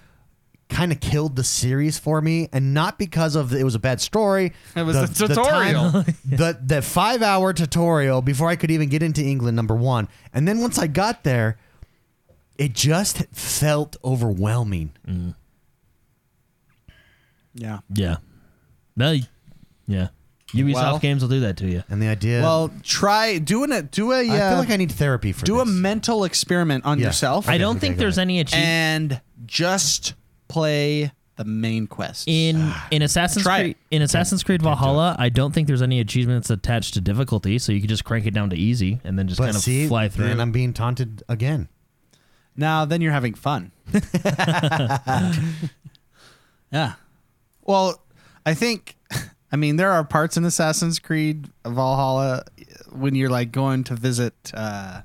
kind 0.70 0.92
of 0.92 1.00
killed 1.02 1.36
the 1.36 1.44
series 1.44 2.00
for 2.00 2.22
me, 2.22 2.48
and 2.54 2.74
not 2.74 2.98
because 2.98 3.36
of 3.36 3.50
the, 3.50 3.60
it 3.60 3.64
was 3.64 3.76
a 3.76 3.80
bad 3.80 4.00
story. 4.00 4.54
It 4.76 4.84
was 4.84 4.96
the 4.96 5.28
tutorial. 5.28 5.92
time- 5.92 6.16
the 6.26 6.60
the 6.64 6.82
five 6.82 7.22
hour 7.22 7.54
tutorial 7.54 8.22
before 8.22 8.48
I 8.50 8.56
could 8.56 8.72
even 8.72 8.90
get 8.90 9.04
into 9.04 9.22
England. 9.22 9.56
Number 9.56 9.76
one, 9.76 10.08
and 10.34 10.48
then 10.48 10.60
once 10.60 10.80
I 10.80 10.88
got 10.88 11.24
there, 11.24 11.58
it 12.58 12.74
just 12.74 13.26
felt 13.34 13.98
overwhelming. 14.04 14.92
Mm. 15.08 15.36
Yeah. 17.54 17.80
Yeah. 17.94 18.18
No. 18.96 19.16
Yeah. 19.88 20.08
Ubisoft 20.54 20.74
Well- 20.74 21.00
games 21.00 21.22
will 21.22 21.30
do 21.30 21.40
that 21.42 21.58
to 21.58 21.68
you. 21.68 21.84
And 21.90 22.02
the 22.02 22.08
idea, 22.08 22.42
Well, 22.42 22.72
try 22.84 23.38
doing 23.38 23.72
it. 23.72 23.92
Do 23.92 24.12
a 24.12 24.18
I 24.30 24.38
uh, 24.38 24.50
feel 24.52 24.60
like 24.60 24.70
I 24.70 24.78
need 24.78 24.92
therapy 24.92 25.32
for 25.32 25.46
do 25.46 25.60
a 25.62 25.66
this. 25.66 25.74
mental 25.74 26.24
experiment 26.24 26.86
on 26.86 27.00
Yeah. 27.00 27.08
yourself, 27.08 27.48
I 27.50 27.58
don't 27.58 27.72
okay, 27.78 27.80
think 27.82 27.96
got 27.96 28.00
there's 28.00 28.18
it. 28.18 28.22
any 28.22 28.40
achievement 28.40 28.68
and 28.68 29.22
just 29.46 30.14
play 30.48 31.12
the 31.38 31.46
main 31.46 31.88
quest. 31.88 32.28
in 32.28 32.72
in 32.92 33.02
Assassin's 33.02 33.44
Try 33.44 33.62
Creed 33.62 33.76
it. 33.90 33.96
in 33.96 34.02
Assassin's 34.02 34.44
Creed 34.44 34.62
Valhalla. 34.62 35.16
I 35.18 35.30
don't 35.30 35.54
think 35.54 35.68
there's 35.68 35.82
any 35.82 36.00
achievements 36.00 36.50
attached 36.50 36.94
to 36.96 37.02
difficulty, 37.02 37.58
so 37.58 37.72
you 37.72 37.80
can 37.80 37.88
just 37.90 38.04
crank 38.04 38.26
it 38.26 38.34
down 38.34 38.50
to 38.52 38.56
easy 38.56 39.00
and 39.04 39.18
then 39.18 39.28
just 39.28 39.40
but 39.40 39.46
kind 39.46 39.56
of 39.56 39.62
see, 39.64 39.88
fly 39.88 40.10
through. 40.10 40.28
then 40.28 40.40
I'm 40.40 40.52
being 40.52 40.74
taunted 40.74 41.24
again. 41.30 41.70
now, 42.56 42.84
then 42.86 43.02
you're 43.02 43.14
having 43.14 43.34
fun. 43.34 43.72
yeah. 46.72 46.94
Well, 47.64 48.02
I 48.46 48.54
think. 48.54 48.98
I 49.52 49.58
mean, 49.58 49.76
there 49.76 49.92
are 49.92 50.04
parts 50.04 50.38
in 50.38 50.46
Assassin's 50.46 50.98
Creed 51.00 51.50
Valhalla 51.66 52.46
when 52.92 53.16
you're 53.16 53.30
like 53.30 53.52
going 53.52 53.84
to 53.86 53.96
visit. 53.96 54.34
Uh, 54.54 55.02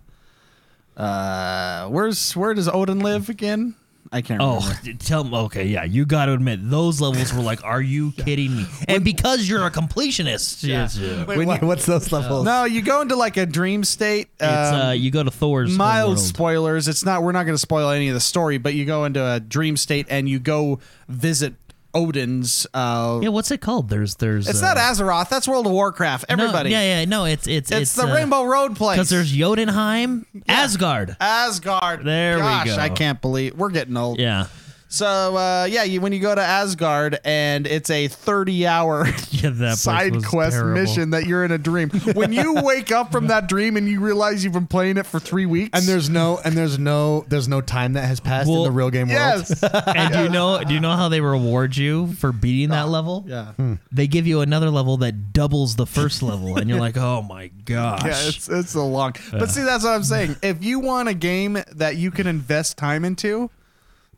uh, 0.97 1.89
where's 1.89 2.35
where 2.37 2.55
does 2.55 2.69
Odin 2.69 3.01
live 3.01 3.29
again? 3.29 3.75
I 4.13 4.23
can't 4.23 4.41
remember. 4.41 4.65
Oh, 4.65 4.93
tell 5.01 5.25
me. 5.25 5.37
Okay, 5.37 5.65
yeah, 5.67 5.83
you 5.83 6.07
got 6.07 6.27
to 6.27 6.33
admit 6.33 6.61
those 6.63 7.01
levels 7.01 7.35
were 7.35 7.43
like, 7.43 7.63
"Are 7.65 7.83
you 7.83 8.13
kidding 8.13 8.57
me?" 8.57 8.65
And 8.89 9.05
because 9.05 9.49
you're 9.49 9.67
a 9.67 9.71
completionist, 9.71 10.63
it's, 10.63 10.97
uh, 10.97 11.25
Wait, 11.27 11.37
When 11.39 11.49
what- 11.49 11.61
you- 11.61 11.67
what's 11.67 11.87
those 11.87 12.13
levels? 12.13 12.45
No, 12.45 12.65
you 12.65 12.83
go 12.83 13.01
into 13.03 13.17
like 13.17 13.37
a 13.37 13.47
dream 13.47 13.83
state. 13.83 14.29
it's, 14.37 14.43
uh, 14.45 14.91
um, 14.95 14.99
you 15.01 15.11
go 15.11 15.25
to 15.25 15.31
Thor's 15.31 15.77
mild 15.77 16.11
homeworld. 16.11 16.21
spoilers. 16.27 16.89
It's 16.89 17.05
not. 17.05 17.25
We're 17.25 17.33
not 17.33 17.45
going 17.45 17.55
to 17.57 17.61
spoil 17.61 17.91
any 17.91 18.07
of 18.09 18.15
the 18.15 18.21
story, 18.21 18.59
but 18.59 18.75
you 18.75 18.85
go 18.85 19.05
into 19.07 19.23
a 19.25 19.41
dream 19.41 19.77
state 19.77 20.07
and 20.09 20.29
you 20.29 20.39
go 20.39 20.79
visit 21.09 21.55
Odin's. 21.97 22.67
Uh, 22.75 23.21
Yeah, 23.23 23.31
what's 23.31 23.51
it 23.51 23.61
called? 23.61 23.89
There's 23.89 24.17
there's. 24.17 24.49
it's 24.49 24.63
uh, 24.63 24.75
not 24.75 24.77
Azeroth. 24.77 25.29
That's 25.29 25.49
World 25.49 25.67
of 25.67 25.73
Warcraft. 25.73 26.27
no, 26.29 26.35
Everybody. 26.35 26.71
yeah, 26.71 27.01
yeah, 27.01 27.05
no, 27.07 27.25
it's 27.25 27.47
it's 27.47 27.71
It's, 27.71 27.81
it's, 27.81 27.95
the 27.95 28.11
uh, 28.11 28.15
Rainbow 28.15 28.45
Road 28.45 28.77
place. 28.77 28.97
because 28.97 29.09
there's 29.11 29.33
Jotunheim, 29.33 30.27
Asgard. 30.49 31.17
Asgard. 31.21 32.05
There 32.05 32.37
we 32.37 32.43
Gosh, 32.43 32.67
go. 32.67 32.77
I 32.77 32.89
can't 32.91 33.21
believe 33.21 33.57
we're 33.57 33.71
getting 33.71 33.97
old. 33.97 34.19
Yeah, 34.19 34.47
So 34.89 35.37
uh, 35.37 35.65
yeah, 35.69 35.83
you, 35.83 36.01
when 36.01 36.13
you 36.13 36.21
go 36.21 36.35
to 36.35 36.41
Asgard 36.41 37.19
and 37.25 37.67
it's 37.67 37.91
a 37.91 38.07
30 38.09 38.67
hour 38.67 39.07
yeah, 39.31 39.75
side 39.75 40.25
quest 40.25 40.53
terrible. 40.57 40.81
mission 40.81 41.11
that 41.11 41.27
you're 41.27 41.45
in 41.45 41.51
a 41.51 41.59
dream. 41.59 41.91
When 41.91 42.33
you 42.33 42.55
wake 42.63 42.93
up 42.93 43.11
from 43.11 43.27
that 43.27 43.49
dream 43.49 43.77
and 43.77 43.89
you 43.89 44.01
realize 44.01 44.45
you've 44.45 44.53
been 44.53 44.67
playing 44.69 44.97
it 44.97 45.05
for 45.07 45.19
three 45.19 45.45
weeks, 45.45 45.71
And 45.79 45.87
there's 45.87 46.09
no 46.09 46.39
and 46.45 46.57
there's 46.57 46.79
no 46.79 47.25
there's 47.29 47.49
no 47.49 47.61
time 47.61 47.95
that 47.95 48.05
has 48.05 48.21
passed 48.21 48.49
in 48.49 48.63
the 48.63 48.71
real 48.71 48.91
game 48.91 49.09
world. 49.09 49.19
yes, 49.19 49.63
And 49.87 50.13
do 50.15 50.23
you 50.23 50.29
know 50.29 50.63
do 50.63 50.73
you 50.73 50.81
know 50.81 50.95
how 50.97 51.09
they 51.09 51.21
reward 51.21 51.77
you 51.77 52.13
for 52.13 52.31
beating 52.33 52.69
that 52.71 52.89
level? 52.89 53.25
yeah. 53.27 53.53
They 53.91 54.07
give 54.07 54.27
you 54.27 54.41
another 54.41 54.71
level 54.71 54.99
that 54.99 55.33
doubles 55.33 55.77
the 55.77 55.87
first 55.87 56.23
level, 56.23 56.57
and 56.59 56.69
you're 56.71 56.79
like, 56.81 56.97
oh 56.97 57.23
my 57.23 57.49
gosh. 57.65 58.03
Yeah, 58.05 58.29
it's 58.29 58.49
it's 58.49 58.75
a 58.75 58.83
long. 58.83 59.15
But 59.33 59.51
see, 59.51 59.63
that's 59.63 59.85
what 59.85 59.91
I'm 59.95 60.05
saying. 60.05 60.37
If 60.43 60.63
you 60.65 60.79
want 60.81 61.09
a 61.09 61.15
game 61.15 61.59
that 61.75 61.97
you 61.97 62.11
can 62.11 62.27
invest 62.27 62.77
time 62.77 63.05
into, 63.05 63.51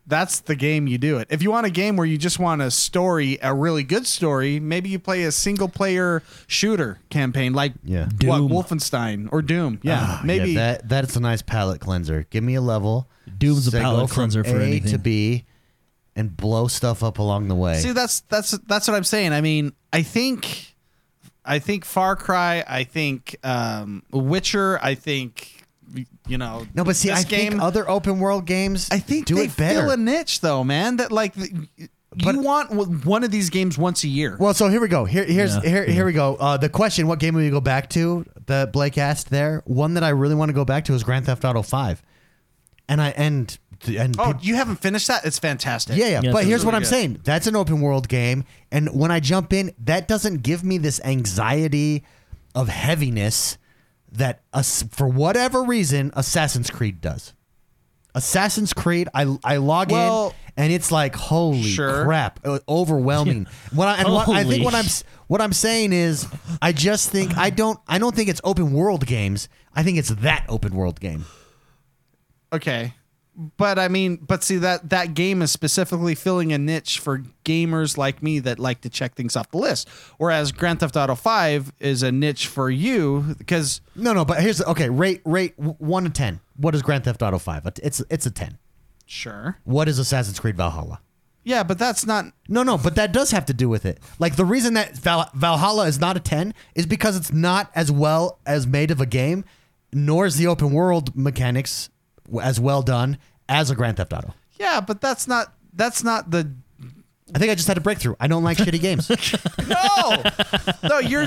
that's 0.09 0.41
the 0.41 0.57
game 0.57 0.87
you 0.87 0.97
do 0.99 1.19
it. 1.19 1.29
If 1.31 1.43
you 1.43 1.51
want 1.51 1.67
a 1.67 1.71
game 1.71 1.97
where 1.97 2.07
you 2.07 2.17
just 2.19 2.39
want 2.39 2.63
a 2.63 2.71
story, 2.71 3.39
a 3.43 3.55
really 3.55 3.83
good 3.85 4.07
story, 4.07 4.59
maybe 4.59 4.89
you 4.89 4.99
play 4.99 5.23
a 5.25 5.31
single 5.33 5.69
player 5.69 6.23
shooter 6.47 6.99
campaign 7.11 7.53
like 7.53 7.75
Yeah. 7.85 8.05
what 8.05 8.19
Doom. 8.39 8.49
Wolfenstein 8.49 9.29
or 9.31 9.43
Doom. 9.43 9.79
Yeah, 9.83 9.99
Ah, 10.03 10.21
maybe 10.25 10.53
yeah, 10.53 10.61
that 10.79 10.89
that's 10.89 11.15
a 11.17 11.21
nice 11.21 11.43
palate 11.43 11.81
cleanser. 11.81 12.27
Give 12.31 12.43
me 12.43 12.55
a 12.55 12.61
level. 12.63 13.07
Doom's 13.39 13.67
a 13.67 13.71
say 13.71 13.81
palate 13.83 14.01
go 14.01 14.07
from 14.07 14.15
cleanser 14.31 14.45
for 14.45 14.59
A 14.59 14.65
anything. 14.65 14.93
to 14.93 14.99
B, 14.99 15.45
and 16.17 16.37
blow 16.37 16.67
stuff 16.69 17.03
up 17.05 17.19
along 17.19 17.49
the 17.49 17.55
way. 17.55 17.75
See, 17.79 17.93
that's 17.93 18.21
that's 18.23 18.53
that's 18.67 18.89
what 18.89 18.97
I'm 18.97 19.05
saying. 19.05 19.33
I 19.33 19.41
mean, 19.43 19.73
I 19.93 20.03
think, 20.03 20.75
I 21.45 21.59
think 21.59 21.85
Far 21.85 22.17
Cry. 22.17 22.65
I 22.67 22.85
think 22.85 23.37
um, 23.45 24.03
Witcher. 24.11 24.79
I 24.83 24.95
think 24.95 25.58
you 26.27 26.39
know. 26.39 26.67
no, 26.75 26.85
but 26.85 26.97
see, 26.97 27.09
this 27.09 27.21
I 27.21 27.23
game. 27.25 27.53
think 27.53 27.63
other 27.63 27.89
open 27.89 28.19
world 28.19 28.47
games. 28.47 28.89
I 28.91 28.99
think 28.99 29.27
do 29.27 29.37
they 29.37 29.45
it 29.45 29.57
better. 29.57 29.81
fill 29.81 29.91
a 29.91 29.97
niche 29.97 30.41
though, 30.41 30.65
man. 30.65 30.97
That 30.97 31.11
like 31.13 31.35
But- 32.17 32.35
you 32.35 32.41
want 32.41 33.05
one 33.05 33.23
of 33.23 33.31
these 33.31 33.51
games 33.51 33.77
once 33.79 34.03
a 34.03 34.09
year. 34.09 34.37
Well, 34.41 34.55
so 34.55 34.69
here 34.69 34.81
we 34.81 34.89
go. 34.89 35.05
Here, 35.05 35.25
here's 35.25 35.55
Yeah. 35.57 35.61
here, 35.71 35.85
here 35.85 36.05
we 36.07 36.13
go. 36.13 36.37
Uh, 36.37 36.57
the 36.57 36.69
question: 36.71 37.07
What 37.07 37.19
game 37.19 37.35
will 37.35 37.43
you 37.43 37.51
go 37.51 37.61
back 37.61 37.89
to? 37.91 38.25
That 38.47 38.73
Blake 38.73 38.97
asked 38.99 39.29
there. 39.31 39.63
One 39.67 39.95
that 39.95 40.03
I 40.03 40.09
really 40.09 40.35
want 40.35 40.49
to 40.49 40.55
go 40.55 40.65
back 40.65 40.85
to 40.87 40.95
is 40.95 41.03
Grand 41.05 41.27
Theft 41.27 41.45
Auto 41.45 41.63
Five, 41.63 42.03
and 42.89 43.01
I 43.01 43.11
and 43.11 43.57
and 43.87 44.17
oh, 44.19 44.33
peop- 44.33 44.45
you 44.45 44.55
haven't 44.57 44.77
finished 44.77 45.07
that? 45.09 45.25
It's 45.27 45.39
fantastic. 45.39 45.97
yeah, 45.97 46.07
yeah. 46.07 46.21
Yeah, 46.25 46.33
but 46.33 46.39
it's 46.39 46.49
here's 46.49 46.65
what 46.65 46.75
I'm 46.75 46.81
good. 46.83 46.89
saying: 46.89 47.21
that's 47.25 47.47
an 47.47 47.55
open 47.57 47.81
world 47.83 48.09
game, 48.09 48.45
and 48.73 48.89
when 48.99 49.11
I 49.11 49.21
jump 49.21 49.53
in, 49.53 49.73
that 49.85 50.09
doesn't 50.09 50.43
give 50.43 50.65
me 50.65 50.79
this 50.79 51.01
anxiety 51.05 52.05
of 52.55 52.69
heaviness 52.69 53.59
that 54.13 54.41
us 54.53 54.83
for 54.91 55.07
whatever 55.09 55.63
reason 55.63 56.13
Assassin's 56.15 56.71
Creed 56.71 57.01
does. 57.01 57.35
Assassin's 58.15 58.73
Creed, 58.73 59.09
I 59.15 59.37
I 59.45 59.59
log 59.59 59.93
Well, 59.93 60.29
in 60.57 60.65
and 60.65 60.73
it's 60.73 60.91
like 60.91 61.15
holy 61.15 61.63
sure. 61.63 62.05
crap, 62.05 62.41
uh, 62.45 62.59
overwhelming. 62.69 63.47
What 63.73 63.87
I, 63.87 63.97
and 63.99 64.13
what, 64.13 64.29
I 64.29 64.45
think 64.45 64.65
what 64.65 64.75
I'm 64.75 64.87
what 65.29 65.41
I'm 65.41 65.53
saying 65.53 65.93
is 65.93 66.27
I 66.61 66.73
just 66.73 67.11
think 67.11 67.37
I 67.37 67.51
don't 67.51 67.79
I 67.87 67.99
don't 67.99 68.15
think 68.15 68.29
it's 68.29 68.41
open 68.45 68.73
world 68.73 69.07
games. 69.07 69.49
I 69.75 69.83
think 69.83 69.99
it's 69.99 70.09
that 70.09 70.47
open 70.49 70.75
world 70.75 70.99
game. 71.01 71.27
Okay. 72.53 72.95
But 73.57 73.79
I 73.79 73.87
mean, 73.87 74.17
but 74.17 74.43
see 74.43 74.57
that 74.57 74.91
that 74.91 75.15
game 75.15 75.43
is 75.43 75.53
specifically 75.53 76.17
filling 76.17 76.53
a 76.53 76.59
niche 76.59 76.99
for 76.99 77.23
gamers 77.45 77.97
like 77.97 78.21
me 78.21 78.41
that 78.41 78.59
like 78.59 78.81
to 78.81 78.91
check 78.91 79.15
things 79.15 79.37
off 79.37 79.49
the 79.53 79.59
list. 79.59 79.89
Whereas 80.17 80.51
Grand 80.51 80.81
Theft 80.81 80.97
Auto 80.97 81.15
5 81.15 81.73
is 81.79 82.03
a 82.03 82.11
niche 82.11 82.49
for 82.49 82.69
you 82.69 83.37
because 83.39 83.81
No, 83.95 84.13
no, 84.13 84.25
but 84.25 84.41
here's 84.43 84.59
the, 84.59 84.67
okay. 84.71 84.89
Rate 84.91 85.21
rate 85.25 85.57
one 85.57 86.03
to 86.03 86.11
ten. 86.11 86.41
What 86.57 86.75
is 86.75 86.83
Grand 86.83 87.05
Theft 87.05 87.23
Auto 87.23 87.39
Five? 87.39 87.65
It's 87.81 88.03
it's 88.11 88.27
a 88.27 88.31
ten. 88.33 88.59
sure. 89.07 89.59
What 89.63 89.89
is 89.89 90.01
Assassin's 90.01 90.41
Creed 90.41 90.57
Valhalla? 90.57 91.01
Yeah, 91.45 91.63
but 91.63 91.79
that's 91.79 92.05
not 92.05 92.27
No, 92.49 92.65
no, 92.65 92.77
but 92.77 92.97
that 92.97 93.13
does 93.13 93.31
have 93.31 93.47
to 93.47 93.55
do 93.55 93.69
with 93.69 93.87
it. 93.87 94.01
Like 94.19 94.35
the 94.35 94.45
reason 94.45 94.75
that 94.75 94.97
Val- 94.99 95.31
Valhalla 95.33 95.87
is 95.87 96.01
not 96.01 96.17
a 96.17 96.21
10 96.21 96.53
is 96.75 96.87
because 96.87 97.17
it's 97.17 97.33
not 97.33 97.71
as 97.77 97.91
well 97.93 98.41
as 98.45 98.67
made 98.67 98.91
of 98.91 99.01
a 99.01 99.07
game, 99.07 99.45
nor 99.93 100.27
is 100.27 100.37
the 100.37 100.47
open 100.49 100.73
world 100.73 101.17
mechanics 101.17 101.89
as 102.43 102.61
well 102.61 102.83
done 102.83 103.19
as 103.49 103.71
a 103.71 103.75
Grand 103.75 103.97
Theft 103.97 104.13
Auto. 104.13 104.35
Yeah, 104.59 104.81
but 104.81 105.01
that's 105.01 105.27
not 105.29 105.53
that's 105.73 106.03
not 106.03 106.31
the 106.31 106.53
I 107.35 107.39
think 107.39 107.51
I 107.51 107.55
just 107.55 107.69
had 107.69 107.77
a 107.77 107.81
breakthrough. 107.83 108.15
I 108.19 108.27
don't 108.27 108.43
like 108.43 108.57
shitty 108.57 108.81
games. 108.81 109.11
no, 109.69 110.89
no. 110.89 110.99
You're, 110.99 111.27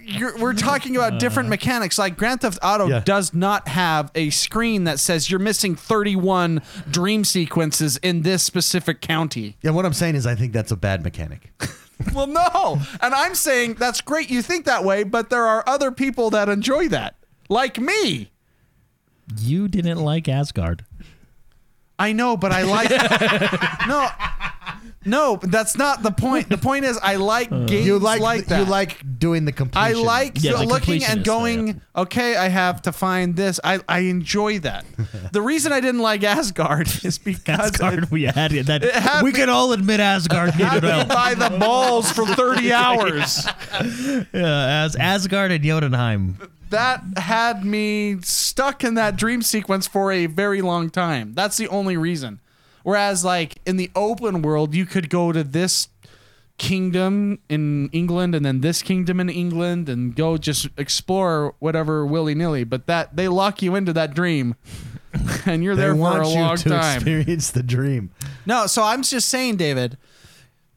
you're. 0.00 0.38
We're 0.38 0.54
talking 0.54 0.94
about 0.96 1.18
different 1.18 1.48
uh. 1.48 1.50
mechanics. 1.50 1.98
Like 1.98 2.16
Grand 2.16 2.42
Theft 2.42 2.58
Auto 2.62 2.86
Yeah. 2.86 3.00
does 3.00 3.34
not 3.34 3.66
have 3.68 4.10
a 4.14 4.30
screen 4.30 4.84
that 4.84 5.00
says 5.00 5.30
you're 5.30 5.40
missing 5.40 5.74
31 5.74 6.62
dream 6.88 7.24
sequences 7.24 7.96
in 7.98 8.22
this 8.22 8.42
specific 8.44 9.00
county. 9.00 9.56
Yeah, 9.62 9.72
what 9.72 9.84
I'm 9.84 9.92
saying 9.92 10.14
is 10.14 10.26
I 10.26 10.34
think 10.34 10.52
that's 10.52 10.70
a 10.70 10.76
bad 10.76 11.02
mechanic. 11.02 11.50
Well, 12.12 12.26
no, 12.26 12.80
and 13.00 13.14
I'm 13.14 13.36
saying 13.36 13.74
that's 13.74 14.00
great. 14.00 14.28
You 14.28 14.42
think 14.42 14.64
that 14.64 14.82
way, 14.82 15.04
but 15.04 15.30
there 15.30 15.46
are 15.46 15.62
other 15.68 15.92
people 15.92 16.30
that 16.30 16.48
enjoy 16.48 16.88
that, 16.88 17.14
like 17.48 17.78
me. 17.78 18.31
You 19.38 19.68
didn't 19.68 19.98
like 19.98 20.28
Asgard. 20.28 20.84
I 21.98 22.12
know, 22.12 22.36
but 22.36 22.52
I 22.52 22.62
like 22.62 22.90
no. 23.88 24.08
No, 25.04 25.36
that's 25.42 25.76
not 25.76 26.04
the 26.04 26.12
point. 26.12 26.48
The 26.48 26.56
point 26.58 26.84
is, 26.84 26.96
I 27.02 27.16
like 27.16 27.50
uh, 27.50 27.64
games 27.66 27.86
You 27.86 27.98
like, 27.98 28.20
like 28.20 28.46
that. 28.46 28.60
you 28.60 28.64
like 28.70 29.18
doing 29.18 29.44
the 29.44 29.50
complete. 29.50 29.80
I 29.80 29.86
completion. 29.88 30.06
like 30.06 30.32
Yeah, 30.42 30.52
so 30.52 30.58
the 30.58 30.64
looking 30.66 31.00
completionist, 31.00 31.12
and 31.12 31.24
going. 31.24 31.80
Okay, 31.96 32.36
I 32.36 32.46
have 32.48 32.82
to 32.82 32.92
find 32.92 33.34
this. 33.34 33.58
I 33.64 33.80
I 33.88 34.00
enjoy 34.00 34.60
that. 34.60 34.84
the 35.32 35.42
reason 35.42 35.72
I 35.72 35.80
didn't 35.80 36.02
like 36.02 36.22
Asgard 36.22 36.86
is 37.04 37.18
because 37.18 37.58
Asgard, 37.72 38.04
it 38.04 38.10
we 38.12 38.22
had 38.24 38.52
it. 38.52 38.66
That 38.66 38.84
it 38.84 38.94
had 38.94 39.22
we 39.24 39.30
me- 39.32 39.36
can 39.36 39.50
all 39.50 39.72
admit 39.72 39.98
Asgard 39.98 40.50
had 40.50 40.74
needed 40.74 40.82
me 40.84 40.88
help. 40.90 41.08
by 41.08 41.34
the 41.34 41.50
balls 41.58 42.10
for 42.12 42.24
thirty 42.24 42.72
hours. 42.72 43.44
Yeah, 44.32 44.84
as 44.84 44.94
Asgard 44.94 45.50
and 45.50 45.64
Jotunheim. 45.64 46.38
That 46.72 47.02
had 47.16 47.64
me 47.64 48.16
stuck 48.22 48.82
in 48.82 48.94
that 48.94 49.16
dream 49.16 49.40
sequence 49.42 49.86
for 49.86 50.10
a 50.10 50.26
very 50.26 50.60
long 50.60 50.90
time. 50.90 51.32
That's 51.34 51.56
the 51.56 51.68
only 51.68 51.96
reason. 51.96 52.40
Whereas, 52.82 53.24
like 53.24 53.56
in 53.64 53.76
the 53.76 53.90
open 53.94 54.42
world, 54.42 54.74
you 54.74 54.84
could 54.86 55.08
go 55.08 55.30
to 55.32 55.44
this 55.44 55.88
kingdom 56.58 57.38
in 57.48 57.88
England 57.90 58.34
and 58.34 58.44
then 58.44 58.60
this 58.60 58.82
kingdom 58.82 59.18
in 59.20 59.28
England 59.28 59.88
and 59.88 60.14
go 60.14 60.36
just 60.36 60.68
explore 60.76 61.54
whatever 61.58 62.04
willy 62.06 62.34
nilly. 62.34 62.64
But 62.64 62.86
that 62.86 63.16
they 63.16 63.28
lock 63.28 63.62
you 63.62 63.74
into 63.74 63.92
that 63.92 64.14
dream, 64.14 64.54
and 65.46 65.62
you're 65.64 65.76
there 65.76 65.92
for 65.94 66.00
want 66.00 66.24
a 66.24 66.28
you 66.28 66.40
long 66.40 66.56
to 66.56 66.68
time. 66.68 66.96
experience 66.96 67.50
the 67.50 67.62
dream. 67.62 68.10
No, 68.46 68.66
so 68.66 68.82
I'm 68.82 69.02
just 69.02 69.28
saying, 69.28 69.56
David, 69.56 69.96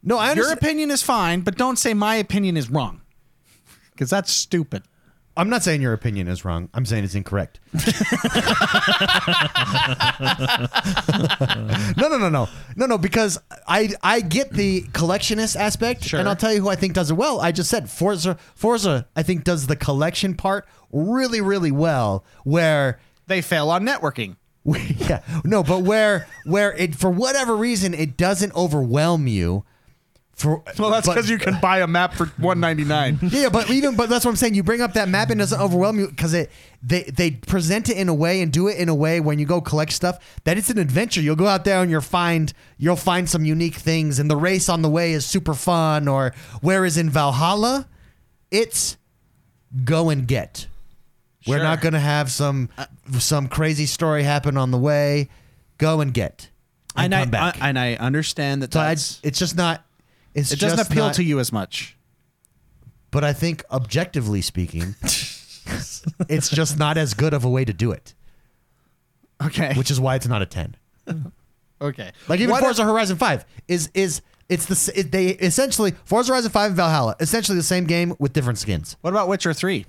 No, 0.03 0.17
I 0.17 0.25
your 0.25 0.31
understand. 0.31 0.58
opinion 0.60 0.91
is 0.91 1.01
fine, 1.01 1.41
but 1.41 1.58
don't 1.58 1.77
say 1.77 1.93
my 1.93 2.15
opinion 2.15 2.58
is 2.58 2.69
wrong, 2.69 3.01
because 3.91 4.10
that's 4.10 4.31
stupid. 4.31 4.84
I'm 5.37 5.49
not 5.49 5.63
saying 5.63 5.81
your 5.81 5.93
opinion 5.93 6.27
is 6.27 6.45
wrong. 6.45 6.69
I'm 6.73 6.85
saying 6.85 7.03
it's 7.03 7.15
incorrect. 7.15 7.59
no, 11.97 12.07
no, 12.07 12.17
no, 12.17 12.29
no, 12.29 12.47
no, 12.75 12.85
no. 12.85 12.97
Because 12.97 13.37
I 13.67 13.89
I 14.01 14.21
get 14.21 14.51
the 14.51 14.83
collectionist 14.93 15.55
aspect, 15.55 16.03
Sure. 16.03 16.19
and 16.19 16.29
I'll 16.29 16.35
tell 16.35 16.53
you 16.53 16.61
who 16.61 16.69
I 16.69 16.75
think 16.75 16.93
does 16.93 17.11
it 17.11 17.15
well. 17.15 17.39
I 17.41 17.51
just 17.51 17.69
said 17.69 17.89
Forza. 17.89 18.37
Forza, 18.55 19.07
I 19.15 19.23
think 19.23 19.43
does 19.43 19.67
the 19.67 19.75
collection 19.75 20.35
part 20.35 20.65
really, 20.91 21.41
really 21.41 21.71
well. 21.71 22.23
Where 22.43 22.99
They 23.27 23.41
fail 23.41 23.69
on 23.69 23.85
networking. 23.85 24.37
yeah, 24.65 25.21
no, 25.43 25.61
but 25.63 25.83
where 25.83 26.27
where 26.45 26.73
it 26.73 26.95
for 26.95 27.09
whatever 27.11 27.55
reason 27.55 27.93
it 27.93 28.17
doesn't 28.17 28.55
overwhelm 28.55 29.27
you. 29.27 29.63
For 30.35 30.61
Well, 30.77 30.89
that's 30.91 31.07
because 31.07 31.29
you 31.29 31.37
can 31.37 31.61
buy 31.61 31.79
a 31.79 31.87
map 31.87 32.13
for 32.13 32.25
199. 32.25 33.19
yeah, 33.31 33.47
but 33.47 33.69
even 33.69 33.95
but 33.95 34.09
that's 34.09 34.25
what 34.25 34.31
I'm 34.31 34.35
saying. 34.35 34.53
You 34.53 34.63
bring 34.63 34.81
up 34.81 34.91
that 34.93 35.07
map 35.07 35.29
and 35.29 35.39
it 35.39 35.43
doesn't 35.43 35.61
overwhelm 35.61 35.97
you 35.97 36.09
because 36.09 36.33
it 36.33 36.51
they 36.83 37.03
they 37.03 37.31
present 37.31 37.87
it 37.89 37.95
in 37.95 38.09
a 38.09 38.13
way 38.13 38.41
and 38.41 38.51
do 38.51 38.67
it 38.67 38.77
in 38.77 38.89
a 38.89 38.95
way 38.95 39.21
when 39.21 39.39
you 39.39 39.45
go 39.45 39.61
collect 39.61 39.93
stuff 39.93 40.19
that 40.43 40.57
it's 40.57 40.69
an 40.69 40.77
adventure. 40.77 41.21
You'll 41.21 41.37
go 41.37 41.47
out 41.47 41.63
there 41.63 41.81
and 41.81 41.89
you'll 41.89 42.01
find 42.01 42.51
you'll 42.77 42.97
find 42.97 43.29
some 43.29 43.45
unique 43.45 43.75
things 43.75 44.19
and 44.19 44.29
the 44.29 44.35
race 44.35 44.67
on 44.67 44.81
the 44.81 44.89
way 44.89 45.13
is 45.13 45.25
super 45.25 45.53
fun. 45.53 46.09
Or 46.09 46.33
whereas 46.59 46.97
in 46.97 47.09
Valhalla, 47.09 47.87
it's 48.51 48.97
go 49.85 50.09
and 50.09 50.27
get. 50.27 50.67
We're 51.47 51.57
Sure. 51.57 51.63
not 51.63 51.79
gonna 51.79 51.99
have 52.01 52.29
some 52.29 52.67
some 53.19 53.47
crazy 53.47 53.85
story 53.85 54.23
happen 54.23 54.57
on 54.57 54.71
the 54.71 54.77
way. 54.77 55.29
Go 55.77 56.01
and 56.01 56.13
get. 56.13 56.49
And, 56.97 57.05
and 57.13 57.15
I, 57.15 57.21
come 57.21 57.31
back. 57.31 57.61
I- 57.61 57.69
and 57.69 57.79
I 57.79 57.93
understand 57.95 58.63
that 58.63 58.73
so 58.73 58.81
I, 58.81 58.91
it's 58.91 59.21
just 59.39 59.55
not. 59.55 59.84
It's 60.35 60.51
it 60.51 60.59
doesn't 60.59 60.77
just 60.77 60.91
appeal 60.91 61.05
not- 61.05 61.15
to 61.15 61.23
you 61.23 61.39
as 61.39 61.51
much. 61.51 61.97
but 63.09 63.23
I 63.23 63.33
think 63.33 63.63
objectively 63.71 64.41
speaking, 64.41 64.95
it's 66.29 66.49
just 66.49 66.77
not 66.77 66.97
as 66.97 67.13
good 67.13 67.33
of 67.33 67.43
a 67.45 67.49
way 67.49 67.65
to 67.65 67.73
do 67.73 67.91
it, 67.91 68.13
Okay. 69.43 69.73
which 69.75 69.89
is 69.89 69.99
why 69.99 70.15
it's 70.15 70.27
not 70.27 70.41
a 70.41 70.45
ten. 70.45 70.75
okay. 71.81 72.11
Like 72.27 72.39
even 72.39 72.51
What 72.51 72.61
Forza 72.63 72.83
Horizon 72.83 73.17
Five 73.17 73.45
is 73.67 73.89
is 73.93 74.21
it's 74.49 74.65
the 74.65 74.73
s- 74.73 74.89
it, 74.89 75.11
they 75.11 75.29
essentially 75.29 75.93
Forza 76.03 76.31
Horizon 76.33 76.51
Five 76.51 76.67
and 76.71 76.75
Valhalla 76.75 77.15
essentially 77.19 77.57
the 77.57 77.63
same 77.63 77.85
game 77.85 78.13
with 78.19 78.33
different 78.33 78.59
skins. 78.59 78.97
What 79.01 79.11
about 79.11 79.27
Witcher 79.27 79.53
3? 79.53 79.85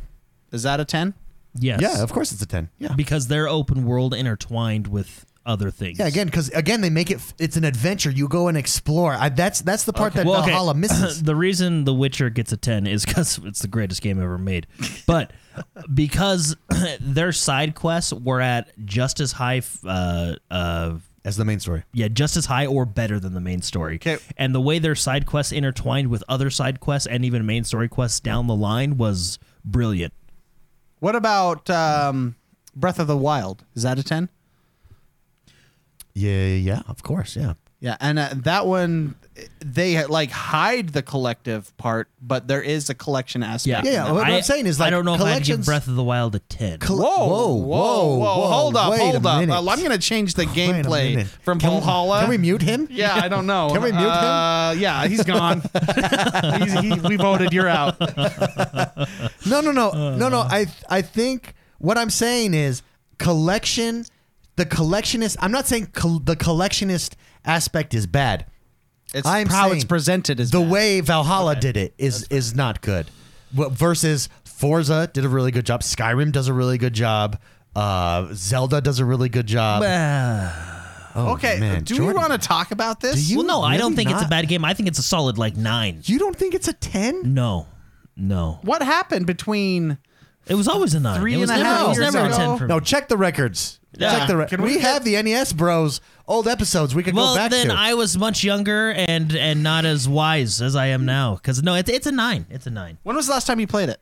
Is 0.52 0.62
that 0.62 0.78
a 0.80 0.84
10? 0.84 1.12
Yes. 1.58 1.80
Yeah, 1.82 2.02
of 2.02 2.12
course 2.12 2.32
it's 2.32 2.42
a 2.42 2.46
ten. 2.46 2.68
Yeah, 2.78 2.92
Because 2.94 3.28
they're 3.28 3.48
open 3.48 3.84
world 3.86 4.12
intertwined 4.14 4.86
with 4.86 5.24
other 5.46 5.70
things. 5.70 5.98
yeah. 5.98 6.06
Again, 6.06 6.26
because 6.26 6.48
again 6.50 6.80
they 6.82 6.90
make 6.90 7.10
it 7.10 7.20
it's 7.38 7.56
an 7.56 7.64
adventure. 7.64 8.10
You 8.10 8.28
go 8.28 8.48
and 8.48 8.56
explore. 8.58 9.14
I, 9.14 9.28
that's 9.30 9.60
that's 9.62 9.84
the 9.84 9.92
part 9.92 10.12
that 10.14 10.26
Well, 10.26 10.40
okay. 10.42 10.50
Valhalla 10.50 10.74
misses. 10.74 11.22
the 11.22 11.36
reason 11.36 11.84
The 11.84 11.94
Witcher 11.94 12.28
gets 12.30 12.52
a 12.52 12.56
10 12.56 12.86
is 12.86 13.06
because 13.06 13.38
it's 13.44 13.60
the 13.60 13.68
greatest 13.68 14.02
game 14.02 14.20
ever 14.22 14.36
made. 14.38 14.66
But 15.06 15.32
because 15.94 16.56
their 17.00 17.32
side 17.32 17.74
quests 17.74 18.12
were 18.12 18.40
at 18.40 18.70
just 18.84 19.20
as 19.20 19.32
high, 19.32 19.62
uh, 19.86 20.34
uh, 20.50 20.94
as 21.24 21.36
the 21.36 21.44
main 21.44 21.58
story. 21.60 21.82
yeah, 21.92 22.08
just 22.08 22.36
as 22.36 22.46
high 22.46 22.66
or 22.66 22.84
better 22.84 23.18
than 23.18 23.34
the 23.34 23.40
main 23.40 23.60
story. 23.62 23.96
Okay. 23.96 24.18
And 24.36 24.54
the 24.54 24.60
way 24.60 24.78
their 24.78 24.94
side 24.94 25.26
quests 25.26 25.50
intertwined 25.52 26.08
with 26.08 26.22
other 26.28 26.50
side 26.50 26.78
quests 26.80 27.06
and 27.08 27.24
even 27.24 27.44
main 27.46 27.64
story 27.64 27.88
quests 27.88 28.20
down 28.20 28.46
the 28.46 28.54
line 28.54 28.96
was 28.96 29.38
brilliant. 29.64 30.12
What 31.00 31.16
about 31.16 31.68
um, 31.68 32.36
Breath 32.76 32.98
of 33.00 33.06
the 33.08 33.16
Wild? 33.16 33.64
Is 33.74 33.82
that 33.82 33.98
a 33.98 34.02
10? 34.04 34.28
Yeah, 36.16 36.46
yeah, 36.46 36.80
of 36.88 37.02
course, 37.02 37.36
yeah. 37.36 37.54
Yeah, 37.78 37.96
and 38.00 38.18
uh, 38.18 38.30
that 38.36 38.66
one 38.66 39.16
they 39.62 40.02
like 40.06 40.30
hide 40.30 40.88
the 40.94 41.02
collective 41.02 41.76
part, 41.76 42.08
but 42.22 42.48
there 42.48 42.62
is 42.62 42.88
a 42.88 42.94
collection 42.94 43.42
aspect. 43.42 43.84
Yeah, 43.84 43.92
yeah, 44.06 44.12
what 44.12 44.26
I'm 44.26 44.40
saying 44.42 44.64
is, 44.66 44.80
like, 44.80 44.86
I 44.86 44.90
don't 44.90 45.04
know 45.04 45.14
if 45.14 45.20
I'd 45.20 45.44
give 45.44 45.62
Breath 45.66 45.86
of 45.86 45.94
the 45.94 46.02
Wild 46.02 46.34
a 46.34 46.38
10. 46.38 46.78
Col- 46.78 46.96
Whoa, 46.96 47.26
whoa, 47.26 47.54
whoa, 47.56 48.16
whoa, 48.16 48.46
Hold 48.48 48.76
up, 48.76 48.90
wait 48.92 49.00
hold 49.00 49.16
up. 49.16 49.26
Uh, 49.26 49.70
I'm 49.70 49.78
going 49.80 49.90
to 49.90 49.98
change 49.98 50.34
the 50.34 50.44
gameplay 50.46 51.26
from 51.42 51.60
Can 51.60 51.68
we- 51.74 51.80
Valhalla. 51.80 52.20
Can 52.20 52.30
we 52.30 52.38
mute 52.38 52.62
him? 52.62 52.88
Yeah, 52.90 53.14
I 53.14 53.28
don't 53.28 53.46
know. 53.46 53.68
Can 53.70 53.82
we 53.82 53.92
mute 53.92 54.00
him? 54.00 54.08
uh, 54.10 54.72
Yeah, 54.72 55.06
he's 55.06 55.22
gone. 55.24 55.60
he's, 56.62 56.72
he, 56.80 56.94
we 57.06 57.16
voted. 57.16 57.52
You're 57.52 57.68
out. 57.68 58.00
No, 59.46 59.60
no, 59.60 59.70
no, 59.72 60.16
no, 60.16 60.28
no. 60.30 60.38
I 60.40 60.66
I 60.88 61.02
think 61.02 61.54
what 61.78 61.98
I'm 61.98 62.10
saying 62.10 62.54
is 62.54 62.82
collection. 63.18 64.06
The 64.56 64.66
collectionist. 64.66 65.36
I'm 65.40 65.52
not 65.52 65.66
saying 65.66 65.86
col- 65.92 66.18
the 66.18 66.36
collectionist 66.36 67.14
aspect 67.44 67.94
is 67.94 68.06
bad. 68.06 68.46
It's 69.14 69.26
I'm 69.26 69.46
how 69.46 69.70
it's 69.72 69.84
presented 69.84 70.40
is 70.40 70.50
The 70.50 70.60
bad. 70.60 70.70
way 70.70 71.00
Valhalla 71.00 71.54
did 71.56 71.76
it 71.76 71.94
is 71.98 72.26
is 72.30 72.54
not 72.54 72.80
good. 72.80 73.06
Well, 73.54 73.70
Versus 73.70 74.28
Forza 74.44 75.08
did 75.12 75.24
a 75.24 75.28
really 75.28 75.50
good 75.52 75.64
job. 75.66 75.82
Skyrim 75.82 76.32
does 76.32 76.48
a 76.48 76.52
really 76.52 76.78
good 76.78 76.94
job. 76.94 77.38
Uh, 77.74 78.28
Zelda 78.32 78.80
does 78.80 78.98
a 78.98 79.04
really 79.04 79.28
good 79.28 79.46
job. 79.46 79.82
Oh, 81.18 81.32
Okay, 81.34 81.58
man. 81.60 81.82
do 81.84 82.04
we 82.06 82.12
want 82.12 82.32
to 82.32 82.38
talk 82.38 82.72
about 82.72 83.00
this? 83.00 83.14
Do 83.14 83.20
you- 83.22 83.38
well, 83.38 83.46
no, 83.46 83.62
I 83.62 83.76
don't 83.78 83.92
really 83.92 84.04
think 84.04 84.10
it's 84.10 84.22
a 84.22 84.28
bad 84.28 84.48
game. 84.48 84.64
I 84.66 84.74
think 84.74 84.88
it's 84.88 84.98
a 84.98 85.02
solid 85.02 85.38
like 85.38 85.56
9. 85.56 86.02
You 86.04 86.18
don't 86.18 86.36
think 86.36 86.54
it's 86.54 86.68
a 86.68 86.74
ten? 86.74 87.32
No. 87.34 87.66
No. 88.16 88.58
What 88.62 88.82
happened 88.82 89.26
between? 89.26 89.96
It 90.46 90.54
was 90.54 90.68
always 90.68 90.94
a 90.94 91.00
9. 91.00 91.18
Three 91.18 91.34
it 91.34 91.38
was 91.38 91.48
and 91.50 91.60
a 91.60 91.64
never, 91.64 91.74
half 91.76 91.84
it 91.84 91.88
was 91.88 91.98
years 91.98 92.14
never 92.14 92.26
a 92.26 92.36
10 92.36 92.58
for 92.58 92.64
me. 92.64 92.68
No, 92.68 92.80
check 92.80 93.08
the 93.08 93.16
records. 93.16 93.80
Yeah. 93.98 94.18
Check 94.18 94.28
the 94.28 94.36
re- 94.36 94.46
Can 94.46 94.62
we, 94.62 94.76
we 94.76 94.80
have 94.80 95.04
the 95.04 95.20
NES 95.22 95.52
Bros 95.52 96.00
old 96.28 96.48
episodes. 96.48 96.94
We 96.94 97.02
could 97.02 97.14
well, 97.14 97.34
go 97.34 97.36
back 97.36 97.50
Well, 97.50 97.60
then 97.64 97.74
to. 97.74 97.80
I 97.80 97.94
was 97.94 98.16
much 98.18 98.44
younger 98.44 98.92
and 98.92 99.34
and 99.34 99.62
not 99.62 99.84
as 99.84 100.08
wise 100.08 100.60
as 100.60 100.76
I 100.76 100.86
am 100.86 101.04
now. 101.04 101.34
Because 101.36 101.62
no, 101.62 101.74
it's 101.74 101.90
it's 101.90 102.06
a 102.06 102.12
nine. 102.12 102.46
It's 102.50 102.66
a 102.66 102.70
nine. 102.70 102.98
When 103.02 103.16
was 103.16 103.26
the 103.26 103.32
last 103.32 103.46
time 103.46 103.60
you 103.60 103.66
played 103.66 103.88
it? 103.88 104.00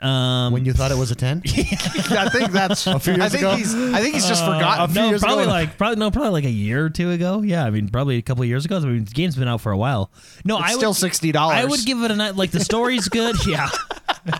Um, 0.00 0.52
when 0.52 0.64
you 0.64 0.72
thought 0.72 0.92
it 0.92 0.96
was 0.96 1.10
a 1.10 1.16
ten. 1.16 1.42
I 1.46 2.28
think 2.28 2.52
that's. 2.52 2.86
a 2.86 3.00
few 3.00 3.14
years 3.14 3.24
I 3.24 3.28
think 3.30 3.42
ago? 3.42 3.56
he's. 3.56 3.74
I 3.74 4.00
think 4.00 4.14
he's 4.14 4.28
just 4.28 4.44
forgotten. 4.44 4.84
A 4.84 4.88
few 4.88 5.00
no, 5.02 5.08
years 5.08 5.20
probably 5.22 5.42
ago. 5.44 5.50
like 5.52 5.76
probably 5.76 5.96
no, 5.96 6.10
probably 6.12 6.30
like 6.30 6.44
a 6.44 6.50
year 6.50 6.84
or 6.84 6.90
two 6.90 7.10
ago. 7.10 7.42
Yeah, 7.42 7.64
I 7.64 7.70
mean, 7.70 7.88
probably 7.88 8.16
a 8.16 8.22
couple 8.22 8.42
of 8.44 8.48
years 8.48 8.64
ago. 8.64 8.76
I 8.76 8.80
mean, 8.80 9.04
the 9.04 9.10
game's 9.10 9.34
been 9.34 9.48
out 9.48 9.60
for 9.60 9.72
a 9.72 9.76
while. 9.76 10.12
No, 10.44 10.58
It's 10.58 10.66
I 10.66 10.72
still 10.74 10.90
would, 10.90 10.96
sixty 10.96 11.32
dollars. 11.32 11.56
I 11.56 11.64
would 11.64 11.84
give 11.84 12.00
it 12.04 12.12
a 12.12 12.16
nine. 12.16 12.36
Like 12.36 12.52
the 12.52 12.60
story's 12.60 13.08
good. 13.08 13.34
Yeah. 13.46 13.68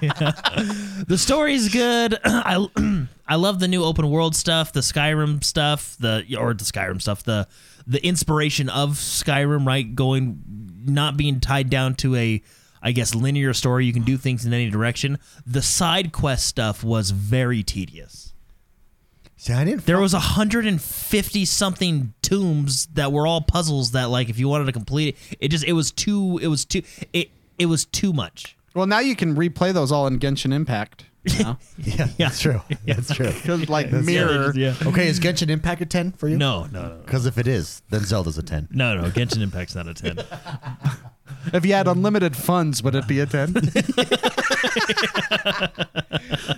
Yeah. 0.02 0.32
The 1.08 1.16
story's 1.16 1.68
good. 1.70 2.18
I 2.24 3.06
I 3.26 3.36
love 3.36 3.58
the 3.58 3.68
new 3.68 3.82
open 3.84 4.10
world 4.10 4.36
stuff, 4.36 4.72
the 4.72 4.80
Skyrim 4.80 5.42
stuff, 5.42 5.96
the 5.98 6.24
or 6.38 6.54
the 6.54 6.64
Skyrim 6.64 7.00
stuff, 7.02 7.24
the 7.24 7.48
the 7.86 8.04
inspiration 8.06 8.68
of 8.68 8.92
Skyrim, 8.92 9.66
right? 9.66 9.92
Going 9.94 10.40
not 10.84 11.16
being 11.16 11.40
tied 11.40 11.70
down 11.70 11.94
to 11.96 12.14
a 12.16 12.42
I 12.82 12.92
guess 12.92 13.14
linear 13.14 13.52
story. 13.54 13.86
You 13.86 13.92
can 13.92 14.02
do 14.02 14.16
things 14.16 14.44
in 14.44 14.52
any 14.52 14.70
direction. 14.70 15.18
The 15.46 15.62
side 15.62 16.12
quest 16.12 16.46
stuff 16.46 16.84
was 16.84 17.10
very 17.10 17.62
tedious. 17.62 18.32
See, 19.36 19.52
I 19.52 19.64
didn't. 19.64 19.86
There 19.86 20.00
was 20.00 20.12
150 20.12 21.44
something 21.44 22.12
tombs 22.22 22.86
that 22.86 23.12
were 23.12 23.26
all 23.26 23.40
puzzles 23.40 23.92
that 23.92 24.10
like 24.10 24.28
if 24.28 24.38
you 24.38 24.48
wanted 24.48 24.64
to 24.64 24.72
complete 24.72 25.16
it, 25.30 25.36
it 25.40 25.48
just 25.48 25.64
it 25.64 25.74
was 25.74 25.92
too 25.92 26.38
it 26.42 26.48
was 26.48 26.64
too 26.64 26.82
it 27.12 27.30
it 27.56 27.66
was 27.66 27.84
too 27.84 28.12
much. 28.12 28.56
Well, 28.74 28.86
now 28.86 28.98
you 28.98 29.14
can 29.14 29.36
replay 29.36 29.72
those 29.72 29.92
all 29.92 30.06
in 30.06 30.18
Genshin 30.18 30.52
Impact. 30.52 31.04
You 31.24 31.42
know? 31.44 31.56
yeah, 31.78 32.06
that's 32.18 32.40
true. 32.40 32.60
That's 32.86 33.14
true. 33.14 33.26
Because 33.32 33.68
like 33.68 33.92
mirror. 33.92 34.52
Yeah. 34.54 34.74
Okay, 34.86 35.08
is 35.08 35.18
Genshin 35.20 35.50
Impact 35.50 35.80
a 35.82 35.86
ten 35.86 36.12
for 36.12 36.28
you? 36.28 36.36
No, 36.36 36.64
no, 36.72 36.88
no. 36.88 36.96
Because 37.04 37.26
if 37.26 37.38
it 37.38 37.46
is, 37.46 37.82
then 37.90 38.04
Zelda's 38.04 38.38
a 38.38 38.42
ten. 38.42 38.68
No, 38.70 38.94
no, 39.00 39.10
Genshin 39.10 39.42
Impact's 39.42 39.74
not 39.74 39.86
a 39.88 39.94
10. 39.94 40.18
If 41.52 41.64
you 41.64 41.72
had 41.74 41.86
unlimited 41.86 42.34
funds, 42.36 42.82
would 42.82 42.94
it 42.94 43.06
be 43.06 43.20
a 43.20 43.26
ten? 43.26 43.54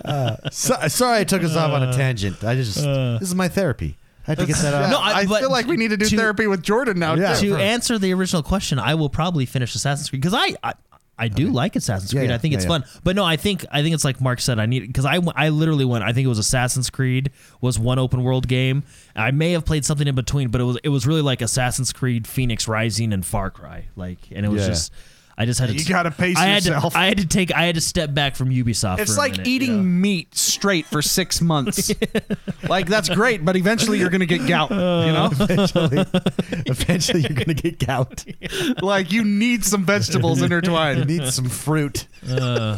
Uh, 0.05 0.37
so, 0.49 0.75
sorry, 0.87 1.19
I 1.19 1.23
took 1.23 1.43
us 1.43 1.55
off 1.55 1.71
on 1.71 1.83
a 1.83 1.87
uh, 1.87 1.93
tangent. 1.93 2.43
I 2.43 2.55
just 2.55 2.85
uh, 2.85 3.17
this 3.19 3.29
is 3.29 3.35
my 3.35 3.47
therapy. 3.47 3.97
I 4.27 4.31
had 4.31 4.39
to 4.39 4.45
get 4.45 4.57
that 4.57 4.73
out. 4.73 4.89
No, 4.89 4.99
I, 4.99 5.19
I- 5.21 5.25
but 5.25 5.39
feel 5.41 5.51
like 5.51 5.65
we 5.67 5.77
need 5.77 5.89
to 5.89 5.97
do 5.97 6.05
to- 6.07 6.17
therapy 6.17 6.47
with 6.47 6.61
Jordan 6.63 6.99
now. 6.99 7.15
Yeah. 7.15 7.35
too. 7.35 7.55
to 7.55 7.61
answer 7.61 7.97
the 7.97 8.13
original 8.13 8.43
question, 8.43 8.79
I 8.79 8.95
will 8.95 9.09
probably 9.09 9.45
finish 9.45 9.73
Assassin's 9.75 10.09
Creed 10.09 10.21
because 10.21 10.33
I, 10.37 10.55
I 10.63 10.73
I 11.21 11.27
do 11.27 11.49
like 11.49 11.75
Assassin's 11.75 12.11
Creed. 12.11 12.29
yeah, 12.29 12.35
I 12.35 12.37
think 12.39 12.51
yeah, 12.53 12.57
it's 12.57 12.65
yeah. 12.65 12.79
fun. 12.79 12.83
But 13.03 13.15
no, 13.15 13.23
I 13.23 13.37
think 13.37 13.63
I 13.71 13.81
think 13.83 13.93
it's 13.93 14.03
like 14.03 14.19
Mark 14.19 14.41
said. 14.41 14.59
I 14.59 14.65
need 14.65 14.87
because 14.87 15.05
I 15.05 15.19
I 15.35 15.49
literally 15.49 15.85
went. 15.85 16.03
I 16.03 16.11
think 16.13 16.25
it 16.25 16.29
was 16.29 16.39
Assassin's 16.39 16.89
Creed 16.89 17.31
was 17.61 17.77
one 17.79 17.99
open 17.99 18.23
world 18.23 18.47
game. 18.47 18.83
I 19.15 19.31
may 19.31 19.51
have 19.51 19.63
played 19.63 19.85
something 19.85 20.07
in 20.07 20.15
between, 20.15 20.49
but 20.49 20.59
it 20.59 20.63
was 20.65 20.77
it 20.83 20.89
was 20.89 21.05
really 21.05 21.21
like 21.21 21.41
Assassin's 21.41 21.93
Creed, 21.93 22.25
Fenyx 22.25 22.67
Rising, 22.67 23.13
and 23.13 23.25
Far 23.25 23.51
Cry. 23.51 23.85
Like, 23.95 24.17
and 24.31 24.45
it 24.45 24.49
was 24.49 24.63
Yeah. 24.63 24.67
just. 24.69 24.91
I 25.37 25.45
just 25.45 25.59
had 25.59 25.69
to. 25.69 25.75
You 25.75 25.85
gotta 25.85 26.11
pace 26.11 26.37
I 26.37 26.45
had 26.45 26.65
yourself. 26.65 26.93
To, 26.93 26.99
I 26.99 27.05
had 27.07 27.17
to 27.17 27.27
take. 27.27 27.53
I 27.53 27.63
had 27.65 27.75
to 27.75 27.81
step 27.81 28.13
back 28.13 28.35
from 28.35 28.49
Ubisoft. 28.49 28.99
It's 28.99 29.11
for 29.13 29.17
a 29.17 29.21
like 29.21 29.31
minute, 29.33 29.47
eating 29.47 29.69
you 29.69 29.77
know? 29.77 29.83
meat 29.83 30.35
straight 30.35 30.85
for 30.85 31.01
six 31.01 31.41
months. 31.53 31.91
like 32.69 32.87
that's 32.87 33.09
great, 33.09 33.43
but 33.45 33.55
eventually 33.55 33.97
you're 33.99 34.09
gonna 34.09 34.25
get 34.25 34.47
gout. 34.47 34.69
You 34.71 34.77
know, 34.77 35.29
eventually, 35.39 36.05
eventually 36.67 37.21
you're 37.21 37.37
gonna 37.37 37.53
get 37.53 37.85
gout. 37.85 38.25
like 38.81 39.11
you 39.11 39.23
need 39.23 39.63
some 39.65 39.85
vegetables 39.85 40.41
intertwined. 40.41 40.99
You 41.09 41.19
need 41.19 41.27
some 41.33 41.49
fruit. 41.49 42.07
Uh, 42.29 42.77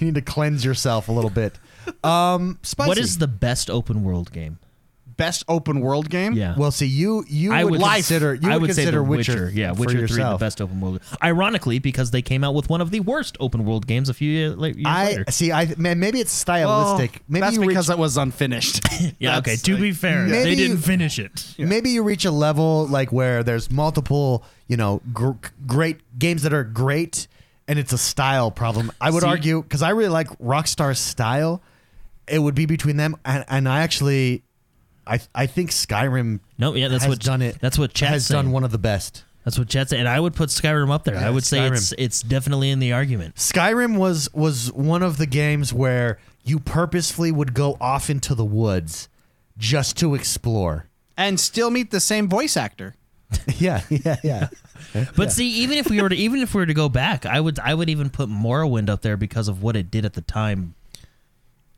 You 0.00 0.06
need 0.06 0.14
to 0.14 0.22
cleanse 0.22 0.64
yourself 0.64 1.08
a 1.08 1.12
little 1.12 1.30
bit. 1.30 1.58
Um, 2.04 2.58
spicy. 2.62 2.88
what 2.88 2.98
is 2.98 3.18
the 3.18 3.26
best 3.26 3.68
open 3.68 4.04
world 4.04 4.30
game? 4.32 4.58
Best 5.16 5.44
open 5.48 5.80
world 5.80 6.08
game. 6.08 6.32
Yeah. 6.34 6.54
Well, 6.56 6.70
see, 6.70 6.86
you 6.86 7.24
you 7.28 7.52
I 7.52 7.64
would, 7.64 7.72
would 7.72 7.80
consider 7.82 8.34
you 8.34 8.50
I 8.50 8.54
would, 8.54 8.62
would 8.62 8.74
say 8.74 8.82
consider 8.82 8.98
The 8.98 9.02
Witcher, 9.04 9.32
Witcher. 9.46 9.50
Yeah, 9.54 9.72
for 9.74 9.80
Witcher 9.80 10.06
Three, 10.08 10.22
the 10.22 10.36
best 10.38 10.60
open 10.60 10.80
world. 10.80 11.00
Ironically, 11.22 11.78
because 11.78 12.10
they 12.12 12.22
came 12.22 12.44
out 12.44 12.54
with 12.54 12.68
one 12.70 12.80
of 12.80 12.90
the 12.90 13.00
worst 13.00 13.36
open 13.40 13.64
world 13.64 13.86
games 13.86 14.08
a 14.08 14.14
few 14.14 14.30
years, 14.30 14.56
late, 14.56 14.76
years 14.76 14.86
I 14.86 15.24
see. 15.30 15.52
I 15.52 15.74
man, 15.76 15.98
maybe 16.00 16.20
it's 16.20 16.32
Well, 16.46 16.94
stylistic. 16.96 17.20
Oh, 17.20 17.24
maybe 17.28 17.40
that's 17.40 17.56
you 17.56 17.66
because 17.66 17.88
reach, 17.88 17.96
it 17.96 18.00
was 18.00 18.16
unfinished. 18.16 18.80
Yeah. 19.18 19.38
Okay. 19.38 19.56
To 19.56 19.72
like- 19.72 19.80
be 19.82 19.92
fair, 19.92 20.26
Maybe 20.26 20.44
they 20.50 20.54
didn't 20.54 20.78
finish 20.78 21.18
it. 21.18 21.54
maybe 21.58 21.90
you 21.90 22.02
reach 22.02 22.24
a 22.24 22.30
level 22.30 22.86
like 22.86 23.12
where 23.12 23.42
there's 23.42 23.70
multiple, 23.70 24.44
you 24.68 24.76
know, 24.76 25.00
gr- 25.12 25.32
great 25.66 25.98
games 26.18 26.42
that 26.42 26.52
are 26.52 26.64
great, 26.64 27.26
and 27.68 27.78
it's 27.78 27.92
a 27.92 27.98
style 27.98 28.50
problem. 28.50 28.92
I 29.00 29.10
would 29.10 29.22
See- 29.22 29.28
argue 29.28 29.62
because 29.62 29.82
I 29.82 29.90
really 29.90 30.08
like 30.10 30.28
Rockstar's 30.38 30.98
style. 31.00 31.62
It 32.28 32.38
would 32.38 32.54
be 32.54 32.66
between 32.66 32.96
them, 32.96 33.16
and, 33.24 33.44
and 33.48 33.68
I 33.68 33.80
actually, 33.80 34.44
I 35.06 35.20
I 35.34 35.46
think 35.46 35.70
Skyrim 35.70 36.40
No. 36.58 36.74
Yeah. 36.74 36.88
That's 36.88 37.04
has 37.04 37.10
what 37.10 37.20
done 37.20 37.42
it. 37.42 37.58
That's 37.60 37.78
what 37.78 37.94
Chat 37.94 38.10
has 38.10 38.28
done 38.28 38.52
one 38.52 38.64
of 38.64 38.70
the 38.70 38.78
best. 38.78 39.24
That's 39.44 39.58
what 39.58 39.68
Chat 39.68 39.88
said, 39.88 39.98
and 39.98 40.08
I 40.08 40.20
would 40.20 40.34
put 40.34 40.50
Skyrim 40.50 40.90
up 40.90 41.02
there. 41.04 41.16
Yeah, 41.16 41.26
I 41.26 41.30
would 41.30 41.44
say 41.44 41.58
Skyrim. 41.58 41.72
it's 41.72 41.94
it's 41.98 42.22
definitely 42.22 42.70
in 42.70 42.78
the 42.78 42.92
argument. 42.92 43.34
Skyrim 43.34 43.96
was 43.98 44.32
was 44.32 44.70
one 44.72 45.02
of 45.02 45.16
the 45.18 45.26
games 45.26 45.72
where 45.72 46.18
you 46.44 46.60
purposefully 46.60 47.32
would 47.32 47.52
go 47.54 47.76
off 47.80 48.08
into 48.08 48.34
the 48.36 48.44
woods 48.44 49.08
just 49.58 49.96
to 49.98 50.14
explore. 50.14 50.86
and 51.16 51.38
still 51.38 51.70
meet 51.70 51.90
the 51.90 52.00
same 52.00 52.28
voice 52.28 52.56
actor. 52.56 52.94
yeah, 53.56 53.82
yeah, 53.88 54.16
yeah. 54.22 54.48
But 55.16 55.32
see, 55.32 55.48
even 55.62 55.78
if 55.78 55.88
we 55.88 56.02
were 56.02 56.08
to 56.08 56.16
even 56.16 56.40
if 56.40 56.54
we 56.54 56.60
were 56.60 56.66
to 56.66 56.74
go 56.74 56.88
back, 56.88 57.24
I 57.26 57.40
would 57.40 57.58
I 57.58 57.72
would 57.74 57.88
even 57.88 58.10
put 58.10 58.28
Morrowind 58.28 58.88
up 58.90 59.02
there 59.02 59.16
because 59.16 59.48
of 59.48 59.62
what 59.62 59.74
it 59.76 59.90
did 59.90 60.04
at 60.04 60.12
the 60.14 60.20
time. 60.20 60.74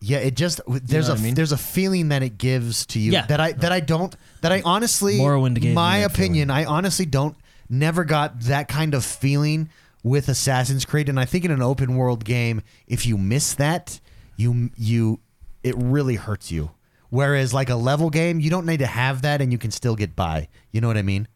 Yeah, 0.06 0.18
it 0.18 0.36
just 0.36 0.60
there's 0.66 1.08
know 1.08 1.12
a 1.12 1.16
what 1.16 1.20
I 1.20 1.24
mean? 1.24 1.34
there's 1.34 1.52
a 1.52 1.56
feeling 1.56 2.08
that 2.10 2.22
it 2.22 2.36
gives 2.38 2.86
to 2.86 2.98
you 3.00 3.12
Yeah. 3.12 3.26
that 3.26 3.40
I 3.40 3.52
that 3.52 3.72
I 3.72 3.80
don't 3.80 4.14
that 4.42 4.52
I 4.52 4.60
honestly 4.64 5.14
Morrowind 5.18 5.54
gave 5.54 5.70
me 5.70 5.72
my 5.74 6.00
that 6.00 6.10
opinion 6.12 6.50
I 6.50 6.64
honestly 6.64 7.06
don't 7.06 7.36
never 7.68 8.04
got 8.04 8.40
that 8.42 8.68
kind 8.68 8.94
of 8.94 9.04
feeling 9.04 9.70
with 10.02 10.28
Assassin's 10.28 10.84
Creed 10.84 11.08
and 11.08 11.18
I 11.18 11.24
think 11.24 11.44
in 11.44 11.50
an 11.50 11.62
open 11.62 11.96
world 11.96 12.24
game 12.24 12.60
if 12.86 13.06
you 13.06 13.16
miss 13.16 13.54
that 13.54 14.00
you 14.36 14.70
you 14.76 15.20
it 15.62 15.74
really 15.78 16.16
hurts 16.16 16.50
you 16.52 16.70
whereas 17.10 17.54
like 17.54 17.70
a 17.70 17.76
level 17.76 18.10
game 18.10 18.40
you 18.40 18.50
don't 18.50 18.66
need 18.66 18.80
to 18.80 18.86
have 18.86 19.22
that 19.22 19.40
and 19.40 19.50
you 19.52 19.58
can 19.58 19.70
still 19.70 19.96
get 19.96 20.14
by 20.14 20.48
you 20.72 20.80
know 20.80 20.88
what 20.88 20.98
I 20.98 21.02
mean 21.02 21.26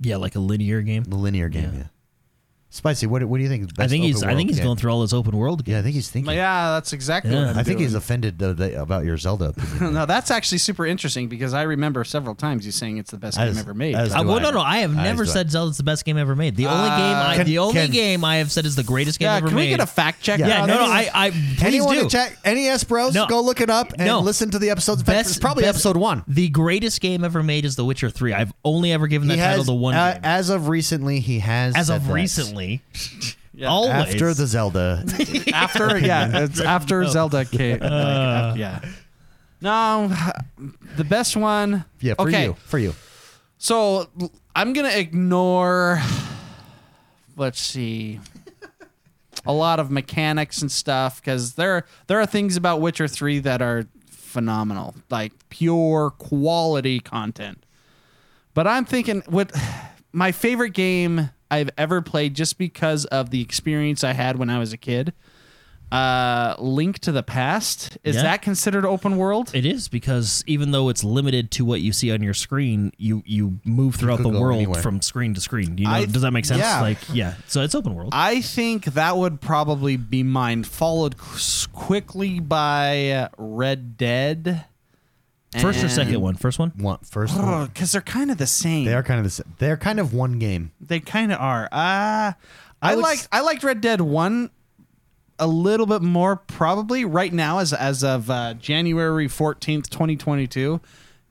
Yeah, 0.00 0.16
like 0.16 0.34
a 0.36 0.40
linear 0.40 0.82
game. 0.82 1.04
the 1.04 1.16
linear 1.16 1.48
game 1.48 1.70
yeah, 1.72 1.78
Yeah. 1.78 1.86
Spicy 2.70 3.06
what 3.06 3.24
what 3.24 3.38
do 3.38 3.42
you 3.42 3.48
think 3.48 3.62
is 3.62 3.68
the 3.68 3.82
I 3.82 3.88
think 3.88 4.04
he's 4.04 4.22
I 4.22 4.34
think 4.34 4.50
he's 4.50 4.58
game? 4.58 4.66
going 4.66 4.76
through 4.76 4.90
all 4.92 5.00
his 5.00 5.14
open 5.14 5.34
world 5.34 5.64
games. 5.64 5.72
yeah 5.72 5.78
I 5.78 5.82
think 5.82 5.94
he's 5.94 6.10
thinking 6.10 6.34
Yeah, 6.34 6.72
that's 6.72 6.92
exactly 6.92 7.32
Yeah. 7.32 7.38
what 7.38 7.48
I'm 7.48 7.58
I 7.58 7.62
think 7.62 7.78
doing. 7.78 7.88
he's 7.88 7.94
offended 7.94 8.38
though, 8.38 8.52
that, 8.52 8.74
about 8.74 9.06
your 9.06 9.16
Zelda 9.16 9.46
opinion. 9.56 9.94
no, 9.94 10.04
that's 10.04 10.30
actually 10.30 10.58
super 10.58 10.84
interesting 10.84 11.28
because 11.28 11.54
I 11.54 11.62
remember 11.62 12.04
several 12.04 12.34
times 12.34 12.66
you 12.66 12.72
saying 12.72 12.98
it's 12.98 13.10
the 13.10 13.16
best 13.16 13.38
As- 13.38 13.54
game 13.54 13.58
ever 13.60 13.72
made. 13.72 13.94
as- 13.94 14.12
Uh, 14.14 14.22
well, 14.26 14.36
I. 14.36 14.42
no, 14.42 14.50
no. 14.50 14.60
I 14.60 14.78
have 14.78 14.94
never 14.94 15.24
do 15.24 15.30
I. 15.30 15.32
said 15.32 15.50
Zelda's 15.50 15.78
the 15.78 15.82
best 15.82 16.04
game 16.04 16.18
ever 16.18 16.36
made. 16.36 16.56
The 16.56 16.66
only 16.66 16.90
Uh, 16.90 16.96
game, 16.98 17.16
I, 17.16 17.36
Can- 17.36 17.46
the 17.46 17.58
only 17.58 17.72
can- 17.74 17.90
game 17.90 18.22
I 18.22 18.36
have 18.36 18.52
said 18.52 18.66
is 18.66 18.76
the 18.76 18.82
greatest 18.84 19.18
game 19.18 19.26
yeah, 19.28 19.36
ever 19.36 19.46
made. 19.46 19.50
can 19.50 19.56
we 19.56 19.62
made. 19.62 19.68
get 19.70 19.80
a 19.80 19.86
fact 19.86 20.20
check? 20.22 20.38
Yeah, 20.38 20.48
yeah, 20.48 20.66
no, 20.66 20.74
no. 20.74 20.80
this? 20.98 21.08
I, 21.14 21.26
I 21.26 21.30
please 21.30 21.62
Anyone 21.62 21.94
do. 21.96 22.02
to 22.02 22.08
check 22.10 22.36
NES 22.44 22.84
Bros? 22.84 23.14
No. 23.14 23.26
Go 23.28 23.40
look 23.40 23.62
it 23.62 23.70
up 23.70 23.92
and 23.94 24.06
No. 24.06 24.20
listen 24.20 24.50
to 24.50 24.58
the 24.58 24.68
episodes. 24.68 25.02
Best- 25.02 25.30
it's 25.30 25.38
probably 25.38 25.62
best- 25.62 25.76
episode 25.76 25.96
one. 25.96 26.22
The 26.28 26.50
greatest 26.50 27.00
game 27.00 27.24
ever 27.24 27.42
made 27.42 27.64
is 27.64 27.76
The 27.76 27.84
Witcher 27.86 28.10
Three. 28.10 28.34
I've 28.34 28.52
only 28.62 28.92
ever 28.92 29.06
given 29.06 29.28
that 29.28 29.36
title 29.38 29.64
to 29.64 29.72
one 29.72 29.94
uh, 29.94 30.20
as 30.22 30.50
of 30.50 30.68
recently, 30.68 31.20
he 31.20 31.38
has 31.38 31.74
As 31.74 31.88
of 31.88 32.06
that. 32.06 32.12
Recently, 32.58 32.82
always 33.66 33.90
After 34.14 34.34
the 34.34 34.46
Zelda, 34.46 35.04
after 35.52 35.98
yeah, 35.98 36.44
it's 36.44 36.60
after 36.60 37.04
Zelda 37.08 37.44
came. 37.44 37.80
like, 37.80 37.90
uh, 37.90 38.54
yeah. 38.56 38.80
No, 39.60 40.14
the 40.96 41.04
best 41.04 41.36
one. 41.36 41.84
yeah, 42.00 42.14
for 42.14 42.28
okay, 42.28 42.44
you, 42.44 42.54
for 42.54 42.78
you. 42.78 42.94
So 43.58 44.08
l- 44.20 44.32
I'm 44.54 44.72
gonna 44.72 44.90
ignore. 44.90 46.00
Let's 47.36 47.60
see. 47.60 48.20
A 49.46 49.52
lot 49.52 49.80
of 49.80 49.90
mechanics 49.90 50.60
and 50.62 50.70
stuff 50.70 51.20
because 51.20 51.54
there 51.54 51.86
there 52.06 52.20
are 52.20 52.26
things 52.26 52.56
about 52.56 52.80
Witcher 52.80 53.08
Three 53.08 53.38
that 53.40 53.62
are 53.62 53.86
phenomenal, 54.10 54.94
like 55.10 55.32
pure 55.48 56.10
quality 56.18 57.00
content. 57.00 57.64
But 58.54 58.66
I'm 58.66 58.84
thinking 58.84 59.22
what 59.26 59.52
my 60.12 60.30
favorite 60.32 60.72
game 60.74 61.30
I've 61.50 61.70
ever 61.78 62.02
played 62.02 62.34
just 62.34 62.58
because 62.58 63.04
of 63.06 63.30
the 63.30 63.40
experience 63.40 64.04
I 64.04 64.12
had 64.12 64.38
when 64.38 64.50
I 64.50 64.58
was 64.58 64.72
a 64.72 64.76
kid. 64.76 65.12
Uh, 65.90 66.54
Link 66.58 66.98
to 66.98 67.12
the 67.12 67.22
Past 67.22 67.96
is 68.04 68.16
Yeah. 68.16 68.22
that 68.24 68.42
considered 68.42 68.84
open 68.84 69.16
world? 69.16 69.50
It 69.54 69.64
is 69.64 69.88
because 69.88 70.44
even 70.46 70.70
though 70.70 70.90
it's 70.90 71.02
limited 71.02 71.50
to 71.52 71.64
what 71.64 71.80
you 71.80 71.94
see 71.94 72.12
on 72.12 72.22
your 72.22 72.34
screen, 72.34 72.92
you 72.98 73.22
you 73.24 73.58
move 73.64 73.94
throughout 73.94 74.18
could 74.18 74.26
the 74.26 74.38
world 74.38 74.56
anywhere. 74.58 74.82
from 74.82 75.00
screen 75.00 75.32
to 75.32 75.40
screen. 75.40 75.78
You 75.78 75.84
know, 75.86 75.90
I- 75.90 76.04
does 76.04 76.20
that 76.20 76.32
make 76.32 76.44
sense? 76.44 76.60
yeah. 76.60 76.82
Like, 76.82 76.98
yeah. 77.10 77.34
So 77.46 77.62
it's 77.62 77.74
open 77.74 77.94
world. 77.94 78.10
I 78.12 78.42
think 78.42 78.84
that 78.84 79.16
would 79.16 79.40
probably 79.40 79.96
be 79.96 80.22
mine, 80.22 80.64
followed 80.64 81.16
qu- 81.16 81.68
quickly 81.72 82.38
by 82.38 83.10
uh, 83.12 83.28
Red 83.38 83.96
Dead. 83.96 84.66
First 85.60 85.82
or 85.82 85.88
second 85.88 86.20
one? 86.20 86.34
First 86.34 86.58
one. 86.58 86.70
One, 86.76 86.98
first 87.02 87.36
one. 87.38 87.66
Because 87.66 87.92
they're 87.92 88.00
kind 88.02 88.30
of 88.30 88.36
the 88.38 88.46
same. 88.46 88.84
They 88.84 88.94
are 88.94 89.02
kind 89.02 89.18
of 89.18 89.24
the 89.24 89.30
same. 89.30 89.54
They're 89.58 89.76
kind 89.78 89.98
of 89.98 90.12
one 90.12 90.38
game. 90.38 90.72
They 90.80 91.00
kind 91.00 91.32
of 91.32 91.40
are. 91.40 91.64
Uh, 91.72 92.32
I, 92.32 92.34
I 92.82 92.94
would 92.94 93.02
like. 93.02 93.18
s- 93.20 93.28
I 93.32 93.40
liked 93.40 93.64
Red 93.64 93.80
Dead 93.80 94.00
One 94.02 94.50
a 95.38 95.46
little 95.46 95.86
bit 95.86 96.02
more, 96.02 96.36
probably 96.36 97.04
right 97.04 97.32
now, 97.32 97.58
as 97.60 97.72
as 97.72 98.04
of 98.04 98.28
uh, 98.28 98.54
January 98.54 99.26
fourteenth, 99.28 99.88
twenty 99.88 100.16
twenty 100.16 100.46
two. 100.46 100.80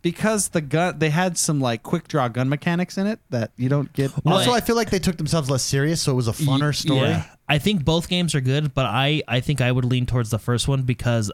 Because 0.04 0.50
the 0.50 0.62
gun, 0.62 1.00
they 1.00 1.10
had 1.10 1.38
some 1.38 1.60
like 1.60 1.84
quick 1.84 2.08
draw 2.08 2.28
gun 2.28 2.48
mechanics 2.50 2.98
in 2.98 3.08
it 3.08 3.20
that 3.30 3.52
you 3.58 3.68
don't 3.68 3.92
get. 3.94 4.12
Well, 4.24 4.38
also, 4.38 4.52
I- 4.52 4.58
I 4.58 4.62
feel 4.62 4.76
like 4.76 4.90
they 4.90 5.00
took 5.00 5.18
themselves 5.18 5.50
less 5.50 5.64
serious, 5.64 6.02
so 6.02 6.14
it 6.14 6.16
was 6.16 6.28
a 6.28 6.34
funner 6.34 6.74
story. 6.74 7.10
Yeah. 7.10 7.26
I 7.50 7.58
think 7.60 7.84
both 7.86 8.08
games 8.10 8.34
are 8.36 8.42
good, 8.42 8.74
but 8.74 8.86
I 8.86 9.22
I 9.28 9.42
think 9.42 9.60
I 9.62 9.72
would 9.72 9.86
lean 9.86 10.06
towards 10.06 10.30
the 10.32 10.40
first 10.40 10.68
one 10.68 10.84
because 10.84 11.32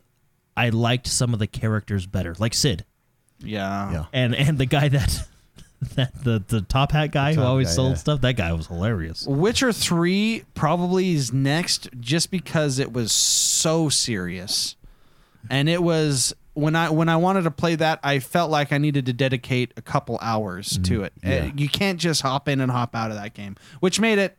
I 0.56 0.70
liked 0.70 1.08
some 1.08 1.34
of 1.34 1.40
the 1.40 1.48
characters 1.48 2.06
better, 2.06 2.36
like 2.40 2.54
Sid 2.54 2.86
yeah. 3.44 3.92
Yeah. 3.92 4.06
and 4.14 4.36
and 4.36 4.58
the 4.58 4.66
guy 4.66 4.88
that 4.90 5.28
that 5.96 6.24
the 6.24 6.44
the 6.48 6.62
top 6.62 6.92
hat 6.92 7.12
guy 7.12 7.32
who 7.32 7.42
top 7.42 7.50
always 7.50 7.68
guy, 7.68 7.74
sold 7.74 7.92
yeah. 7.92 7.98
stuff. 7.98 8.22
That 8.22 8.34
guy 8.34 8.54
was 8.54 8.68
hilarious. 8.68 9.26
Witcher 9.28 9.72
3 9.72 10.44
probably 10.54 11.14
is 11.14 11.34
next 11.34 11.90
just 12.00 12.32
because 12.32 12.80
it 12.80 12.94
was 12.94 13.12
so 13.12 13.90
serious. 13.90 14.76
And 15.50 15.68
it 15.68 15.84
was 15.84 16.34
when 16.54 16.76
I 16.76 16.90
when 16.90 17.10
I 17.10 17.18
wanted 17.18 17.44
to 17.44 17.52
play 17.52 17.76
that, 17.76 18.00
I 18.04 18.20
felt 18.20 18.50
like 18.50 18.72
I 18.72 18.78
needed 18.78 19.06
to 19.08 19.14
dedicate 19.14 19.74
a 19.76 19.82
couple 19.82 20.18
hours 20.22 20.80
to 20.84 21.04
it. 21.04 21.14
yeah. 21.24 21.46
Uh, 21.46 21.52
you 21.56 21.68
can't 21.68 22.00
just 22.00 22.22
hop 22.22 22.48
in 22.48 22.62
and 22.62 22.72
hop 22.72 22.96
out 22.96 23.12
of 23.12 23.18
that 23.18 23.34
game, 23.34 23.58
which 23.80 24.00
made 24.00 24.20
it 24.20 24.38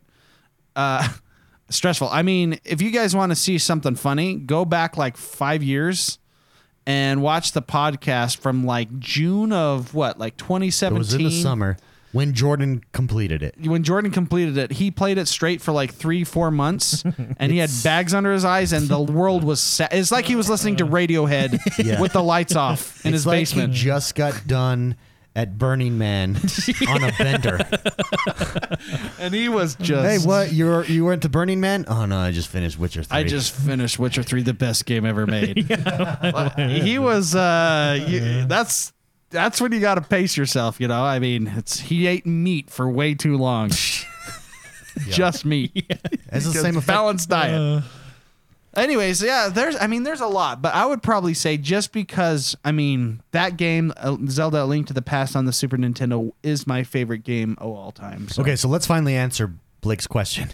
uh 0.75 1.07
stressful. 1.69 2.09
I 2.09 2.21
mean, 2.21 2.59
if 2.63 2.81
you 2.81 2.91
guys 2.91 3.15
want 3.15 3.31
to 3.31 3.35
see 3.35 3.57
something 3.57 3.95
funny, 3.95 4.35
go 4.35 4.65
back 4.65 4.97
like 4.97 5.17
5 5.17 5.63
years 5.63 6.19
and 6.85 7.21
watch 7.21 7.51
the 7.53 7.61
podcast 7.61 8.37
from 8.37 8.65
like 8.65 8.99
June 8.99 9.51
of 9.51 9.93
what, 9.93 10.19
like 10.19 10.37
2017. 10.37 10.95
It 10.95 10.99
was 10.99 11.13
in 11.13 11.23
the 11.23 11.31
summer 11.31 11.77
when 12.11 12.33
Jordan 12.33 12.81
completed 12.93 13.43
it. 13.43 13.55
when 13.65 13.83
Jordan 13.83 14.09
completed 14.11 14.57
it, 14.57 14.71
he 14.71 14.89
played 14.89 15.17
it 15.17 15.27
straight 15.27 15.61
for 15.61 15.71
like 15.73 15.93
three, 15.93 16.23
four 16.23 16.49
months, 16.51 17.03
and 17.39 17.51
he 17.51 17.57
had 17.57 17.69
bags 17.83 18.13
under 18.13 18.31
his 18.31 18.45
eyes, 18.45 18.71
and 18.71 18.87
the 18.87 19.01
world 19.01 19.43
was. 19.43 19.59
Sa- 19.59 19.87
it's 19.91 20.11
like 20.13 20.25
he 20.25 20.35
was 20.37 20.49
listening 20.49 20.77
to 20.77 20.85
Radiohead 20.85 21.59
Yeah. 21.85 21.99
with 21.99 22.13
the 22.13 22.23
lights 22.23 22.55
off 22.55 23.03
in 23.05 23.09
it's 23.09 23.23
his 23.23 23.25
like 23.25 23.39
basement. 23.41 23.73
he 23.73 23.79
just 23.79 24.15
got 24.15 24.47
done 24.47 24.95
at 25.35 25.57
Burning 25.57 25.97
Man 25.97 26.37
on 26.87 27.03
a 27.03 27.11
bender. 27.17 27.59
and 29.19 29.33
he 29.33 29.49
was 29.49 29.75
just. 29.75 30.23
hey, 30.23 30.27
what? 30.27 30.51
You 30.53 30.65
were 30.65 30.85
you 30.85 31.05
went 31.05 31.21
to 31.23 31.29
Burning 31.29 31.59
Man? 31.59 31.85
Oh 31.87 32.05
no, 32.05 32.17
I 32.17 32.31
just 32.31 32.47
finished 32.47 32.79
Witcher 32.79 33.03
three. 33.03 33.17
I 33.17 33.23
just 33.23 33.53
finished 33.53 33.99
Witcher 33.99 34.23
Three, 34.23 34.43
the 34.43 34.53
best 34.53 34.85
game 34.85 35.05
ever 35.05 35.25
made. 35.27 35.57
he 36.83 36.97
was. 36.99 37.35
uh 37.35 37.97
you- 38.07 38.45
That's 38.45 38.93
that's 39.31 39.59
when 39.59 39.71
you 39.73 39.79
got 39.81 39.95
to 39.95 40.01
pace 40.01 40.37
yourself. 40.37 40.79
You 40.79 40.87
know, 40.87 41.03
I 41.03 41.19
mean, 41.19 41.47
it's 41.57 41.79
he 41.79 42.07
ate 42.07 42.25
meat 42.25 42.69
for 42.69 42.89
way 42.89 43.13
too 43.15 43.37
long. 43.37 43.71
Just 45.09 45.43
meat. 45.43 45.71
It's 46.31 46.45
the 46.45 46.53
same 46.53 46.77
effect. 46.77 46.87
balanced 46.87 47.29
diet. 47.29 47.83
Anyways, 48.75 49.21
yeah, 49.21 49.49
there's 49.49 49.75
I 49.79 49.87
mean 49.87 50.03
there's 50.03 50.21
a 50.21 50.27
lot, 50.27 50.61
but 50.61 50.73
I 50.73 50.85
would 50.85 51.01
probably 51.01 51.33
say 51.33 51.57
just 51.57 51.91
because 51.91 52.55
I 52.63 52.71
mean 52.71 53.21
that 53.31 53.57
game 53.57 53.93
uh, 53.97 54.17
Zelda: 54.27 54.63
A 54.63 54.65
Link 54.65 54.87
to 54.87 54.93
the 54.93 55.01
Past 55.01 55.35
on 55.35 55.45
the 55.45 55.53
Super 55.53 55.77
Nintendo 55.77 56.31
is 56.43 56.67
my 56.67 56.83
favorite 56.83 57.23
game 57.23 57.55
of 57.59 57.69
all 57.71 57.91
time. 57.91 58.27
So. 58.27 58.41
Okay, 58.41 58.55
so 58.55 58.67
let's 58.67 58.85
finally 58.85 59.15
answer 59.15 59.53
Blake's 59.81 60.07
question. 60.07 60.49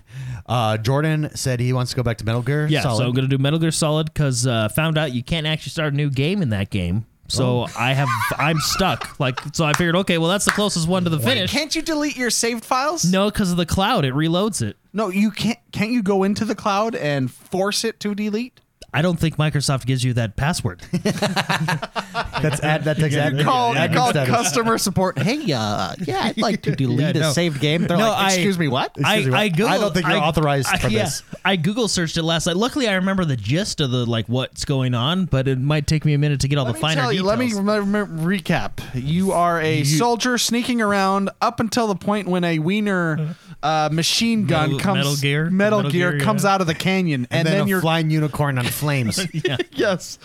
Uh, 0.45 0.75
Jordan 0.77 1.29
said 1.35 1.59
he 1.59 1.71
wants 1.71 1.91
to 1.91 1.95
go 1.95 2.03
back 2.03 2.17
to 2.17 2.25
Metal 2.25 2.41
Gear. 2.41 2.67
Yeah, 2.67 2.81
Solid. 2.81 2.97
so 2.97 3.05
I'm 3.05 3.13
gonna 3.13 3.27
do 3.27 3.37
Metal 3.37 3.59
Gear 3.59 3.71
Solid 3.71 4.13
because 4.13 4.45
uh, 4.45 4.67
found 4.69 4.97
out 4.97 5.13
you 5.13 5.23
can't 5.23 5.47
actually 5.47 5.69
start 5.69 5.93
a 5.93 5.95
new 5.95 6.09
game 6.09 6.41
in 6.41 6.49
that 6.49 6.69
game. 6.69 7.05
So 7.31 7.61
oh. 7.61 7.67
I 7.77 7.93
have 7.93 8.07
I'm 8.37 8.59
stuck. 8.59 9.19
Like 9.19 9.39
so, 9.53 9.65
I 9.65 9.73
figured 9.73 9.95
okay, 9.97 10.17
well 10.17 10.29
that's 10.29 10.45
the 10.45 10.51
closest 10.51 10.87
one 10.87 11.03
to 11.03 11.09
the 11.09 11.17
Wait, 11.17 11.25
finish. 11.25 11.51
can't 11.51 11.75
you 11.75 11.81
delete 11.81 12.17
your 12.17 12.29
saved 12.29 12.63
files? 12.63 13.05
No, 13.05 13.29
because 13.29 13.51
of 13.51 13.57
the 13.57 13.65
cloud, 13.65 14.05
it 14.05 14.13
reloads 14.13 14.61
it. 14.61 14.77
No, 14.93 15.09
you 15.09 15.31
can't. 15.31 15.59
Can't 15.71 15.91
you 15.91 16.03
go 16.03 16.23
into 16.23 16.45
the 16.45 16.55
cloud 16.55 16.95
and 16.95 17.31
force 17.31 17.83
it 17.83 17.99
to 18.01 18.13
delete? 18.15 18.60
I 18.93 19.01
don't 19.01 19.17
think 19.19 19.37
Microsoft 19.37 19.85
gives 19.85 20.03
you 20.03 20.13
that 20.13 20.35
password. 20.35 20.81
That's 20.91 22.59
ad, 22.61 22.83
that 22.85 22.97
takes 22.97 23.15
ad, 23.15 23.39
Call, 23.41 23.73
admin 23.75 23.93
call 23.95 24.09
status. 24.09 24.33
customer 24.35 24.77
support. 24.77 25.17
Hey, 25.19 25.37
uh, 25.53 25.93
yeah, 25.99 26.21
I'd 26.23 26.37
like 26.37 26.63
to 26.63 26.75
delete 26.75 27.15
no. 27.15 27.29
a 27.29 27.33
saved 27.33 27.61
game. 27.61 27.85
They're 27.87 27.97
No, 27.97 28.09
like, 28.09 28.17
I- 28.17 28.33
Excuse 28.33 28.57
me, 28.59 28.67
what? 28.67 28.91
I, 29.03 29.15
Excuse 29.17 29.33
me, 29.33 29.39
I, 29.39 29.43
what? 29.47 29.51
Google, 29.57 29.67
I 29.69 29.77
don't 29.77 29.93
think 29.93 30.07
you're 30.07 30.17
authorized 30.17 30.67
I- 30.71 30.77
for 30.77 30.87
yeah, 30.89 31.03
this. 31.03 31.23
I 31.45 31.55
Google 31.55 31.87
searched 31.87 32.17
it 32.17 32.23
last 32.23 32.47
night. 32.47 32.57
Luckily, 32.57 32.87
I 32.87 32.93
remember 32.95 33.25
the 33.25 33.35
gist 33.37 33.79
of 33.79 33.91
the 33.91 34.05
like 34.05 34.27
what's 34.27 34.65
going 34.65 34.93
on, 34.93 35.25
but 35.25 35.47
it 35.47 35.59
might 35.59 35.87
take 35.87 36.03
me 36.03 36.13
a 36.13 36.17
minute 36.17 36.39
to 36.41 36.47
get 36.47 36.57
all 36.57 36.65
Let 36.65 36.75
the 36.75 36.79
finer 36.81 37.01
tell 37.01 37.13
you, 37.13 37.21
details. 37.23 37.53
let 37.55 37.65
me 37.67 37.79
rem- 37.81 37.95
rem- 37.95 38.19
recap. 38.19 38.71
You 38.93 39.31
are 39.33 39.61
a 39.61 39.83
soldier 39.83 40.37
sneaking 40.37 40.81
around 40.81 41.29
up 41.41 41.59
until 41.59 41.87
the 41.87 41.95
point 41.95 42.27
when 42.27 42.43
a 42.43 42.59
wiener 42.59 43.35
uh, 43.63 43.89
machine 43.91 44.45
gun 44.47 44.71
Metal- 44.71 44.79
comes. 44.79 44.97
Metal 44.97 45.15
Gear? 45.17 45.49
Metal, 45.49 45.79
Metal 45.79 45.91
Gear, 45.91 46.11
Gear, 46.11 46.19
comes 46.21 46.43
yeah. 46.43 46.53
out 46.53 46.61
of 46.61 46.67
the 46.67 46.75
canyon, 46.75 47.27
and, 47.29 47.39
and, 47.39 47.47
then, 47.47 47.57
then, 47.57 47.65
a 47.65 47.69
you're 47.69 47.81
flying 47.81 48.09
unicorn 48.09 48.57
on 48.57 48.65
flames. 48.65 49.25
yes, 49.71 50.17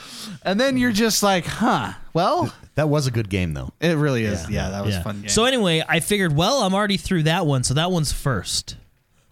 and 0.43 0.59
then 0.59 0.77
you're 0.77 0.93
just 0.93 1.23
like, 1.23 1.45
huh? 1.47 1.93
Well, 2.13 2.53
that 2.77 2.89
was 2.89 3.07
a 3.07 3.11
good 3.11 3.29
game 3.29 3.55
though. 3.55 3.73
it 3.81 3.97
really 3.97 4.25
is. 4.25 4.49
Yeah, 4.49 4.71
that 4.71 4.85
was 4.85 4.97
a 4.97 5.03
fun 5.03 5.21
game. 5.21 5.29
So 5.29 5.45
anyway, 5.45 5.83
I 5.87 6.01
figured, 6.01 6.35
well, 6.35 6.63
I'm 6.63 6.75
already 6.75 6.97
through 6.97 7.25
that 7.25 7.47
one, 7.47 7.65
so 7.65 7.75
that 7.75 7.91
one's 7.91 8.13
first. 8.13 8.77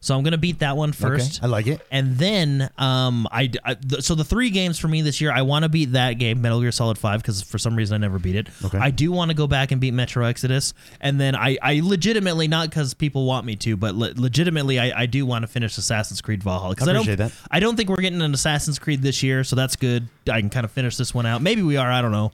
So 0.05 0.15
I'm 0.15 0.23
gonna 0.23 0.37
beat 0.37 0.59
that 0.59 0.77
one 0.77 0.93
first. 0.93 1.39
Okay, 1.39 1.47
I 1.47 1.49
like 1.49 1.67
it. 1.67 1.81
And 1.91 2.19
then, 2.19 2.69
um, 2.77 3.27
I, 3.33 3.51
I- 3.65 3.75
th- 3.75 4.03
so 4.03 4.15
the 4.15 4.25
three 4.25 4.51
games 4.51 4.79
for 4.79 4.87
me 4.87 5.01
this 5.01 5.19
year, 5.21 5.33
I 5.33 5.43
want 5.43 5.63
to 5.63 5.71
beat 5.71 5.93
that 5.93 6.19
game, 6.19 6.43
Metal 6.43 6.61
Gear 6.61 6.73
Solid 6.73 6.99
Five, 6.99 7.23
because 7.23 7.41
for 7.43 7.57
some 7.57 7.75
reason 7.75 7.95
I 7.95 7.99
never 7.99 8.19
beat 8.19 8.37
it. 8.37 8.49
Okay. 8.63 8.77
I 8.77 8.91
do 8.91 9.11
want 9.11 9.31
to 9.31 9.35
go 9.35 9.47
back 9.47 9.73
and 9.73 9.81
beat 9.81 9.95
Metro 9.95 10.27
Exodus, 10.27 10.75
and 11.01 11.19
then 11.19 11.35
I, 11.35 11.57
I 11.63 11.81
legitimately 11.83 12.49
not 12.49 12.69
because 12.69 12.93
people 12.93 13.25
want 13.25 13.47
me 13.47 13.57
to, 13.57 13.77
but 13.79 13.95
le- 13.95 14.13
legitimately 14.15 14.79
I, 14.79 15.03
I 15.03 15.07
do 15.07 15.25
want 15.25 15.43
to 15.43 15.47
finish 15.47 15.79
Assassin's 15.79 16.21
Creed 16.21 16.43
Valhalla 16.43 16.75
I, 16.79 16.83
Appreciate 16.83 17.17
don't, 17.17 17.29
that. 17.29 17.33
I 17.51 17.61
don't 17.61 17.77
think 17.77 17.89
we're 17.89 17.97
getting 17.97 18.21
an 18.21 18.35
Assassin's 18.35 18.79
Creed 18.79 19.01
this 19.01 19.23
year, 19.23 19.43
so 19.43 19.57
that's 19.57 19.77
good. 19.77 20.07
I 20.31 20.39
can 20.41 20.51
kind 20.51 20.65
of 20.65 20.71
finish 20.71 20.99
this 20.99 21.15
one 21.15 21.25
out. 21.25 21.41
Maybe 21.41 21.63
we 21.63 21.79
are. 21.79 21.91
I 21.91 22.03
don't 22.03 22.13
know. 22.13 22.33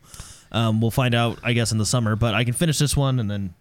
Um, 0.50 0.80
we'll 0.80 0.90
find 0.90 1.14
out, 1.14 1.38
I 1.44 1.52
guess, 1.52 1.70
in 1.70 1.78
the 1.78 1.86
summer. 1.86 2.16
But 2.16 2.34
I 2.34 2.42
can 2.42 2.54
finish 2.54 2.78
this 2.78 2.96
one, 2.96 3.20
and 3.20 3.30
then 3.30 3.54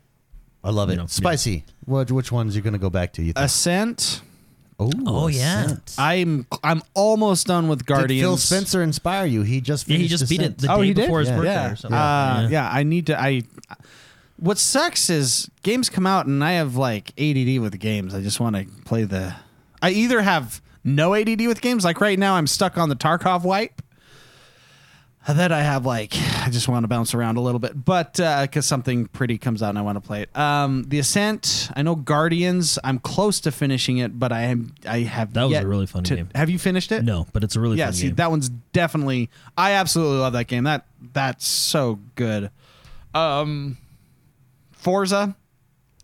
I 0.63 0.71
love 0.71 0.89
it. 0.89 0.93
You 0.93 0.97
know, 0.99 1.07
Spicy. 1.07 1.63
What? 1.85 2.11
Which 2.11 2.31
ones 2.31 2.55
you 2.55 2.61
gonna 2.61 2.77
go 2.77 2.89
back 2.89 3.13
to? 3.13 3.21
You 3.21 3.33
think? 3.33 3.45
Ascent. 3.45 4.21
oh, 4.79 4.91
Oh, 5.05 5.27
yeah. 5.27 5.65
Ascent. 5.65 5.95
I'm 5.97 6.45
I'm 6.63 6.81
almost 6.93 7.47
done 7.47 7.67
with 7.67 7.79
Did 7.79 7.85
Guardians. 7.87 8.21
Phil 8.21 8.37
Spencer 8.37 8.83
inspire 8.83 9.25
you? 9.25 9.41
He 9.43 9.61
just 9.61 9.87
yeah, 9.87 9.93
he 9.97 10.07
finished 10.07 10.19
just 10.19 10.29
beat 10.29 10.41
it 10.41 10.43
Ascent. 10.43 10.57
the 10.59 10.71
Oh, 10.73 10.81
day 10.81 10.87
he 10.87 10.93
did? 10.93 11.01
before 11.03 11.19
his 11.21 11.29
Yeah. 11.29 11.35
birthday 11.37 11.53
yeah. 11.53 11.71
or 11.71 11.75
something. 11.75 11.97
Uh, 11.97 12.47
yeah. 12.51 12.69
I 12.71 12.83
need 12.83 13.07
to. 13.07 13.19
I. 13.19 13.43
What 14.37 14.57
sucks 14.57 15.09
is 15.09 15.49
games 15.63 15.89
come 15.89 16.05
out 16.07 16.25
and 16.25 16.41
I 16.43 16.53
have 16.53 16.75
like 16.77 17.09
ADD 17.19 17.59
with 17.59 17.71
the 17.73 17.77
games. 17.77 18.13
I 18.15 18.21
just 18.21 18.39
want 18.39 18.55
to 18.55 18.65
play 18.85 19.03
the. 19.03 19.35
I 19.81 19.91
either 19.91 20.21
have 20.21 20.61
no 20.83 21.13
ADD 21.13 21.45
with 21.47 21.61
games, 21.61 21.83
like 21.85 21.99
right 22.01 22.17
now 22.19 22.35
I'm 22.35 22.47
stuck 22.47 22.77
on 22.77 22.87
the 22.89 22.95
Tarkov 22.95 23.43
wipe. 23.43 23.81
And 25.27 25.37
then 25.37 25.51
I 25.51 25.59
have 25.59 25.85
like 25.85 26.13
I 26.45 26.49
just 26.49 26.67
want 26.67 26.83
to 26.83 26.87
bounce 26.87 27.13
around 27.13 27.37
a 27.37 27.41
little 27.41 27.59
bit, 27.59 27.83
but 27.85 28.13
because 28.13 28.65
something 28.65 29.07
pretty 29.07 29.37
comes 29.37 29.61
out 29.61 29.69
and 29.69 29.77
I 29.77 29.81
want 29.81 29.97
to 29.97 30.01
play 30.01 30.21
it. 30.23 30.35
Um, 30.37 30.83
the 30.87 30.99
Ascent, 30.99 31.69
I 31.75 31.81
know 31.81 31.95
Guardians. 31.95 32.79
I'm 32.83 32.99
close 32.99 33.39
to 33.41 33.51
finishing 33.51 33.97
it, 33.97 34.17
but 34.17 34.31
I 34.31 34.43
am 34.43 34.73
I 34.87 34.99
have 34.99 35.33
That 35.33 35.43
was 35.43 35.51
yet 35.51 35.63
a 35.63 35.67
really 35.67 35.85
fun 35.87 36.03
to- 36.05 36.15
game. 36.15 36.29
Have 36.35 36.49
you 36.49 36.57
finished 36.57 36.91
it? 36.91 37.03
No, 37.03 37.27
but 37.33 37.43
it's 37.43 37.55
a 37.55 37.59
really 37.59 37.77
yeah, 37.77 37.85
fun 37.87 37.93
see, 37.93 38.07
game. 38.07 38.15
that 38.15 38.31
one's 38.31 38.49
definitely. 38.49 39.29
I 39.57 39.73
absolutely 39.73 40.17
love 40.19 40.33
that 40.33 40.45
game. 40.47 40.63
That 40.63 40.85
that's 41.13 41.47
so 41.47 41.99
good. 42.15 42.49
Um, 43.13 43.77
Forza. 44.71 45.35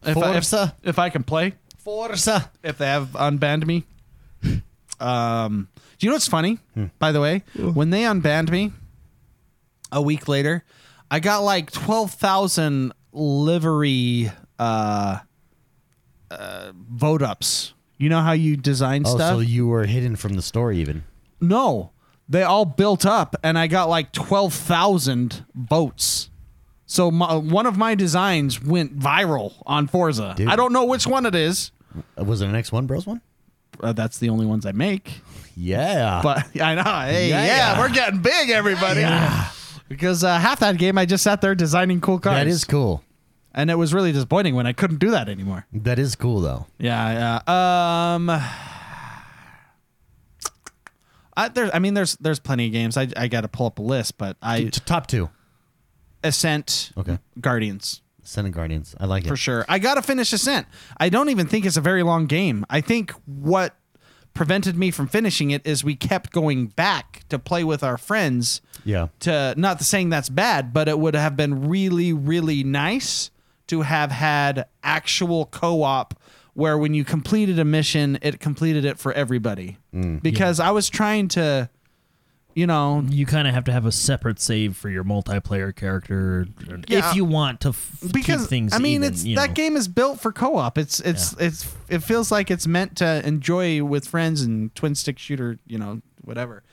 If 0.04 0.18
I, 0.18 0.20
if, 0.20 0.34
Forza? 0.46 0.76
if 0.84 1.00
I 1.00 1.10
can 1.10 1.24
play, 1.24 1.54
Forza. 1.80 2.52
if 2.64 2.78
they 2.78 2.86
have 2.88 3.10
unbanned 3.14 3.66
me. 3.66 3.86
Um, 4.98 5.68
do 6.00 6.06
you 6.06 6.10
know 6.10 6.16
what's 6.16 6.28
funny? 6.30 6.58
Hmm. 6.74 6.86
By 7.00 7.12
the 7.12 7.20
way, 7.20 7.44
when 7.58 7.90
they 7.90 8.04
unbanned 8.04 8.50
me, 8.50 8.72
a 9.96 10.02
week 10.02 10.28
later, 10.28 10.64
I 11.10 11.20
got 11.20 11.40
like 11.40 11.72
twelve 11.72 12.12
thousand 12.12 12.92
livery 13.12 14.32
uh, 14.60 15.20
uh, 16.32 16.72
vote 16.76 17.22
ups. 17.22 17.74
You 17.98 18.10
know 18.10 18.22
how 18.22 18.34
you 18.34 18.58
design 18.58 19.04
Oh, 19.06 19.16
stuff? 19.16 19.36
so 19.36 19.40
you 19.40 19.68
were 19.68 19.86
hidden 19.86 20.16
from 20.16 20.34
the 20.34 20.42
store 20.42 20.72
even. 20.72 21.04
No, 21.42 21.92
they 22.28 22.44
all 22.44 22.66
built 22.66 23.06
up, 23.06 23.36
and 23.44 23.58
I 23.58 23.68
got 23.68 23.90
like 23.90 24.12
twelve 24.12 24.54
thousand 24.54 25.46
votes. 25.56 26.30
So 26.88 27.10
my, 27.10 27.34
one 27.36 27.66
of 27.66 27.78
my 27.78 27.96
designs 27.96 28.62
went 28.64 29.00
viral 29.00 29.54
on 29.66 29.88
Forza. 29.88 30.36
Dude. 30.38 30.48
I 30.50 30.56
don't 30.56 30.72
know 30.72 30.86
which 30.86 31.08
one 31.08 31.26
it 31.26 31.34
is. 31.34 31.72
Uh, 32.20 32.24
Was 32.24 32.42
it 32.42 32.48
an 32.48 32.56
X 32.56 32.72
One 32.72 32.86
Bros 32.86 33.08
one? 33.08 33.22
Uh, 33.82 33.92
that's 33.92 34.20
the 34.20 34.30
only 34.30 34.46
ones 34.46 34.66
I 34.68 34.72
make. 34.72 35.22
Yeah. 35.58 36.20
But 36.22 36.46
I 36.62 36.76
know, 36.76 36.84
hey, 36.84 37.30
Yeah, 37.30 37.46
yeah, 37.46 37.56
yeah. 37.74 37.80
we're 37.80 37.90
getting 37.90 38.22
big, 38.22 38.50
everybody. 38.52 39.02
Because 39.88 40.24
uh, 40.24 40.40
half 40.40 40.60
that 40.62 40.78
game, 40.78 40.98
I 40.98 41.06
just 41.06 41.24
sat 41.24 41.42
there 41.42 41.54
designing 41.56 42.02
cool 42.02 42.20
cars. 42.20 42.36
that 42.38 42.48
is 42.48 42.64
cool. 42.64 43.04
and 43.54 43.70
it 43.70 43.76
was 43.76 43.94
really 43.94 44.12
disappointing 44.12 44.56
when 44.56 44.66
I 44.68 44.74
couldn't 44.74 44.98
do 44.98 45.12
that 45.12 45.30
anymore. 45.30 45.66
That 45.72 46.00
is 46.00 46.16
cool 46.16 46.42
though. 46.42 46.66
Yeah, 46.80 47.42
yeah. 47.48 48.14
Um, 48.16 48.30
I, 51.38 51.50
there, 51.50 51.70
I 51.74 51.80
mean, 51.80 51.94
there's 51.94 52.16
there's 52.18 52.40
plenty 52.40 52.68
of 52.68 52.72
games. 52.72 52.98
I 52.98 53.08
I 53.18 53.28
got 53.28 53.42
to 53.42 53.48
pull 53.48 53.68
up 53.68 53.80
a 53.80 53.82
list, 53.82 54.18
but 54.18 54.38
I 54.42 54.66
top 54.86 55.08
two. 55.08 55.30
Ascent, 56.24 56.92
Okay. 56.98 57.20
Guardians 57.40 58.02
Senate 58.24 58.50
Guardians. 58.52 58.96
I 59.00 59.06
like 59.06 59.26
it. 59.26 59.28
for 59.28 59.36
sure. 59.38 59.64
I 59.70 59.78
got 59.78 59.94
to 59.96 60.02
finish 60.02 60.34
Ascent. 60.34 60.66
I 60.98 61.10
don't 61.10 61.30
even 61.30 61.46
think 61.46 61.64
it's 61.68 61.78
a 61.78 61.82
very 61.82 62.02
long 62.02 62.26
game. 62.26 62.66
I 62.72 62.82
think 62.82 63.12
what 63.26 63.76
prevented 64.34 64.76
me 64.76 64.90
from 64.90 65.08
finishing 65.08 65.52
it 65.52 65.62
is 65.68 65.84
we 65.84 65.96
kept 65.96 66.32
going 66.32 66.66
back 66.68 67.22
to 67.30 67.38
play 67.38 67.64
with 67.64 67.84
our 67.84 68.00
friends. 68.00 68.62
Yeah. 68.86 69.08
To 69.22 69.54
not 69.58 69.82
saying 69.82 70.10
that's 70.10 70.30
bad, 70.30 70.72
but 70.74 70.88
it 70.88 70.98
would 71.00 71.16
have 71.16 71.36
been 71.36 71.68
really 71.68 72.14
really 72.14 72.64
nice 72.64 73.32
to 73.68 73.82
have 73.82 74.12
had 74.12 74.66
actual 74.84 75.48
co-op 75.48 76.14
where 76.54 76.78
when 76.78 76.94
you 76.94 77.04
completed 77.04 77.60
a 77.60 77.66
mission, 77.66 78.18
it 78.22 78.40
completed 78.40 78.86
it 78.86 78.98
for 79.00 79.12
everybody. 79.12 79.78
Mm, 79.94 80.22
because 80.24 80.60
I 80.62 80.72
was 80.72 80.88
trying 80.88 81.28
to, 81.30 81.70
you 82.54 82.66
know, 82.68 83.04
you 83.10 83.26
kind 83.26 83.46
of 83.48 83.54
have 83.54 83.66
to 83.66 83.74
have 83.74 83.86
a 83.86 83.92
separate 83.92 84.40
save 84.40 84.78
for 84.78 84.88
your 84.90 85.04
multiplayer 85.04 85.76
character 85.76 86.48
Yeah. 86.88 87.10
if 87.10 87.16
you 87.16 87.26
want 87.26 87.60
to 87.62 87.70
f- 87.70 88.04
because 88.14 88.42
keep 88.42 88.50
things. 88.50 88.74
I 88.74 88.78
mean, 88.78 89.04
even, 89.04 89.14
it's 89.14 89.26
you 89.26 89.36
that 89.36 89.50
know. 89.50 89.54
game 89.56 89.76
is 89.76 89.88
built 89.90 90.22
for 90.22 90.32
co-op. 90.32 90.78
It's 90.78 91.00
it's 91.02 91.34
it's 91.40 91.76
it 91.90 92.00
feels 92.04 92.32
like 92.32 92.50
it's 92.52 92.68
meant 92.68 92.96
to 92.98 93.26
enjoy 93.28 93.84
with 93.84 94.08
friends 94.08 94.42
and 94.44 94.74
twin 94.76 94.96
stick 94.96 95.20
shooter, 95.20 95.60
you 95.68 95.78
know, 95.78 96.02
whatever. 96.22 96.64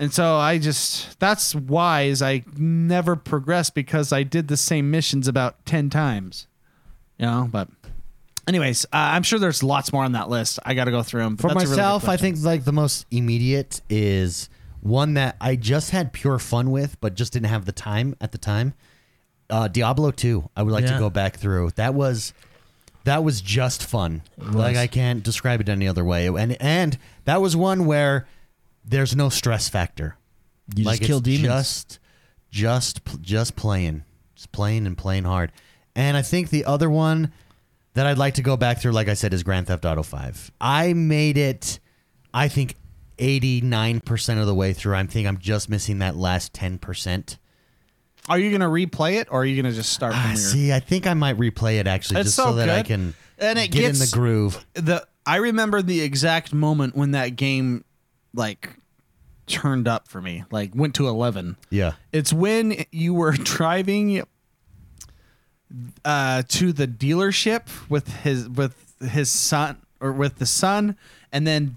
And 0.00 0.14
so 0.14 0.36
I 0.36 0.56
just 0.56 1.20
that's 1.20 1.54
why 1.54 2.02
is 2.04 2.22
I 2.22 2.42
never 2.56 3.16
progressed 3.16 3.74
because 3.74 4.14
I 4.14 4.22
did 4.22 4.48
the 4.48 4.56
same 4.56 4.90
missions 4.90 5.28
about 5.28 5.66
10 5.66 5.90
times. 5.90 6.46
You 7.18 7.26
know, 7.26 7.48
but 7.52 7.68
anyways, 8.48 8.86
uh, 8.86 8.88
I'm 8.92 9.22
sure 9.22 9.38
there's 9.38 9.62
lots 9.62 9.92
more 9.92 10.02
on 10.02 10.12
that 10.12 10.30
list. 10.30 10.58
I 10.64 10.72
got 10.72 10.84
to 10.84 10.90
go 10.90 11.02
through 11.02 11.24
them. 11.24 11.36
For 11.36 11.50
myself, 11.50 12.08
I 12.08 12.16
think 12.16 12.38
like 12.40 12.64
the 12.64 12.72
most 12.72 13.04
immediate 13.10 13.82
is 13.90 14.48
one 14.80 15.14
that 15.14 15.36
I 15.38 15.56
just 15.56 15.90
had 15.90 16.14
pure 16.14 16.38
fun 16.38 16.70
with, 16.70 16.98
but 17.02 17.14
just 17.14 17.34
didn't 17.34 17.48
have 17.48 17.66
the 17.66 17.72
time 17.72 18.16
at 18.22 18.32
the 18.32 18.38
time. 18.38 18.72
Uh, 19.50 19.68
Diablo 19.68 20.12
two. 20.12 20.48
I 20.56 20.62
would 20.62 20.72
like 20.72 20.86
to 20.86 20.98
go 20.98 21.10
back 21.10 21.36
through. 21.36 21.72
That 21.74 21.92
was 21.92 22.32
that 23.04 23.22
was 23.22 23.42
just 23.42 23.84
fun. 23.84 24.22
Like 24.38 24.78
I 24.78 24.86
can't 24.86 25.22
describe 25.22 25.60
it 25.60 25.68
any 25.68 25.86
other 25.86 26.06
way. 26.06 26.28
And 26.28 26.56
and 26.58 26.96
that 27.26 27.42
was 27.42 27.54
one 27.54 27.84
where 27.84 28.26
there's 28.84 29.14
no 29.16 29.28
stress 29.28 29.68
factor. 29.68 30.16
You 30.74 30.84
like 30.84 30.98
just 30.98 31.08
kill 31.08 31.20
demons. 31.20 31.46
Just 31.46 31.98
just 32.50 33.00
just 33.20 33.56
playing, 33.56 34.04
just 34.34 34.52
playing 34.52 34.86
and 34.86 34.96
playing 34.96 35.24
hard. 35.24 35.52
And 35.94 36.16
I 36.16 36.22
think 36.22 36.50
the 36.50 36.64
other 36.64 36.88
one 36.90 37.32
that 37.94 38.06
I'd 38.06 38.18
like 38.18 38.34
to 38.34 38.42
go 38.42 38.56
back 38.56 38.80
through, 38.80 38.92
like 38.92 39.08
I 39.08 39.14
said, 39.14 39.34
is 39.34 39.42
Grand 39.42 39.66
Theft 39.66 39.84
Auto 39.84 40.02
Five. 40.02 40.50
I 40.60 40.92
made 40.92 41.36
it. 41.36 41.80
I 42.32 42.48
think 42.48 42.76
eighty 43.18 43.60
nine 43.60 44.00
percent 44.00 44.40
of 44.40 44.46
the 44.46 44.54
way 44.54 44.72
through. 44.72 44.94
I'm 44.94 45.08
think 45.08 45.26
I'm 45.26 45.38
just 45.38 45.68
missing 45.68 45.98
that 45.98 46.16
last 46.16 46.54
ten 46.54 46.78
percent. 46.78 47.38
Are 48.28 48.38
you 48.38 48.50
gonna 48.52 48.68
replay 48.68 49.20
it, 49.20 49.28
or 49.30 49.42
are 49.42 49.44
you 49.44 49.60
gonna 49.60 49.74
just 49.74 49.92
start 49.92 50.12
from 50.12 50.22
ah, 50.22 50.28
your? 50.28 50.36
see, 50.36 50.72
I 50.72 50.80
think 50.80 51.06
I 51.06 51.14
might 51.14 51.36
replay 51.36 51.80
it 51.80 51.86
actually, 51.86 52.20
It's 52.20 52.28
just 52.28 52.36
so 52.36 52.50
so, 52.50 52.54
that 52.56 52.68
I 52.68 52.78
good. 52.82 52.86
can 52.86 53.14
And 53.38 53.58
it 53.58 53.70
get 53.72 53.84
in 53.90 53.98
the 53.98 54.10
groove. 54.12 54.64
the 54.74 55.06
I 55.26 55.36
remember 55.36 55.82
the 55.82 56.00
exact 56.00 56.52
moment 56.52 56.94
when 56.94 57.12
that 57.12 57.30
game 57.36 57.84
like 58.34 58.70
turned 59.46 59.88
up 59.88 60.06
for 60.08 60.20
me, 60.22 60.44
like 60.50 60.74
went 60.74 60.94
to 60.96 61.08
eleven. 61.08 61.56
Yeah. 61.70 61.92
It's 62.12 62.32
when 62.32 62.84
you 62.92 63.14
were 63.14 63.32
driving 63.32 64.22
uh, 66.04 66.42
to 66.48 66.72
the 66.72 66.86
dealership 66.88 67.68
with 67.88 68.08
his 68.22 68.48
with 68.48 68.94
his 69.00 69.30
son 69.30 69.78
or 70.00 70.12
with 70.12 70.38
the 70.38 70.46
son, 70.46 70.96
and 71.32 71.46
then 71.46 71.76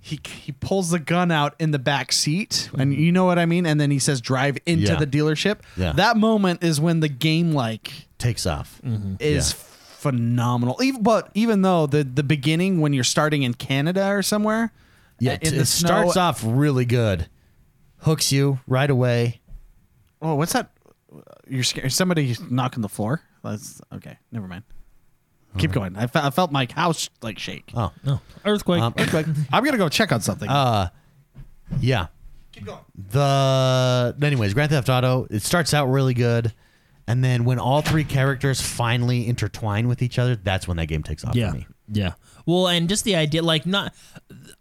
he 0.00 0.18
he 0.44 0.52
pulls 0.52 0.90
the 0.90 0.98
gun 0.98 1.30
out 1.30 1.54
in 1.58 1.70
the 1.70 1.78
back 1.78 2.12
seat, 2.12 2.70
and 2.78 2.94
you 2.94 3.12
know 3.12 3.24
what 3.24 3.38
I 3.38 3.46
mean. 3.46 3.66
And 3.66 3.80
then 3.80 3.90
he 3.90 3.98
says, 3.98 4.20
"Drive 4.20 4.58
into 4.66 4.86
Yeah. 4.92 4.96
the 4.96 5.06
dealership." 5.06 5.58
Yeah. 5.76 5.92
That 5.92 6.16
moment 6.16 6.62
is 6.64 6.80
when 6.80 7.00
the 7.00 7.08
game 7.08 7.52
like 7.52 7.92
Takes 8.18 8.46
off. 8.46 8.80
is 9.20 9.50
Yeah. 9.52 9.56
phenomenal. 9.98 10.78
Even 10.82 11.02
but 11.02 11.30
even 11.34 11.62
though 11.62 11.86
the 11.86 12.02
the 12.04 12.22
beginning 12.22 12.80
when 12.80 12.92
you're 12.92 13.04
starting 13.04 13.42
in 13.42 13.54
Canada 13.54 14.06
or 14.08 14.22
somewhere, 14.22 14.72
Yeah, 15.18 15.34
in 15.34 15.40
t- 15.40 15.50
the 15.50 15.62
it 15.62 15.66
snow- 15.66 15.88
starts 15.88 16.16
off 16.16 16.42
really 16.44 16.84
good. 16.84 17.28
Hooks 17.98 18.32
you 18.32 18.60
right 18.66 18.88
away. 18.90 19.40
Oh, 20.20 20.34
what's 20.34 20.52
that? 20.52 20.70
You're 21.48 21.64
scared. 21.64 21.92
Somebody 21.92 22.36
knocking 22.50 22.82
the 22.82 22.88
floor. 22.88 23.22
That's 23.42 23.80
okay. 23.94 24.18
Never 24.32 24.46
mind. 24.48 24.64
Keep 25.58 25.72
going. 25.72 25.96
I, 25.96 26.06
fe- 26.06 26.20
I 26.22 26.30
felt 26.30 26.52
my 26.52 26.68
house 26.74 27.08
like 27.22 27.38
shake. 27.38 27.70
Oh. 27.74 27.90
No 28.04 28.20
earthquake. 28.44 28.82
Um, 28.82 28.94
I'm 29.52 29.64
gonna 29.64 29.78
go 29.78 29.88
check 29.88 30.12
on 30.12 30.20
something. 30.20 30.48
Uh, 30.48 30.88
yeah. 31.80 32.08
Keep 32.52 32.66
going. 32.66 32.80
The 32.94 34.14
anyways, 34.22 34.52
Grand 34.54 34.70
Theft 34.70 34.88
Auto. 34.88 35.26
It 35.30 35.42
starts 35.42 35.72
out 35.72 35.86
really 35.86 36.14
good, 36.14 36.52
and 37.06 37.24
then 37.24 37.44
when 37.44 37.58
all 37.58 37.80
three 37.82 38.04
characters 38.04 38.60
finally 38.60 39.26
intertwine 39.26 39.88
with 39.88 40.02
each 40.02 40.18
other, 40.18 40.36
that's 40.36 40.68
when 40.68 40.76
that 40.76 40.86
game 40.86 41.02
takes 41.02 41.24
off 41.24 41.34
yeah, 41.34 41.50
for 41.50 41.56
me. 41.56 41.66
yeah. 41.90 42.14
Well, 42.46 42.68
and 42.68 42.88
just 42.88 43.04
the 43.04 43.16
idea, 43.16 43.42
like 43.42 43.66
not, 43.66 43.94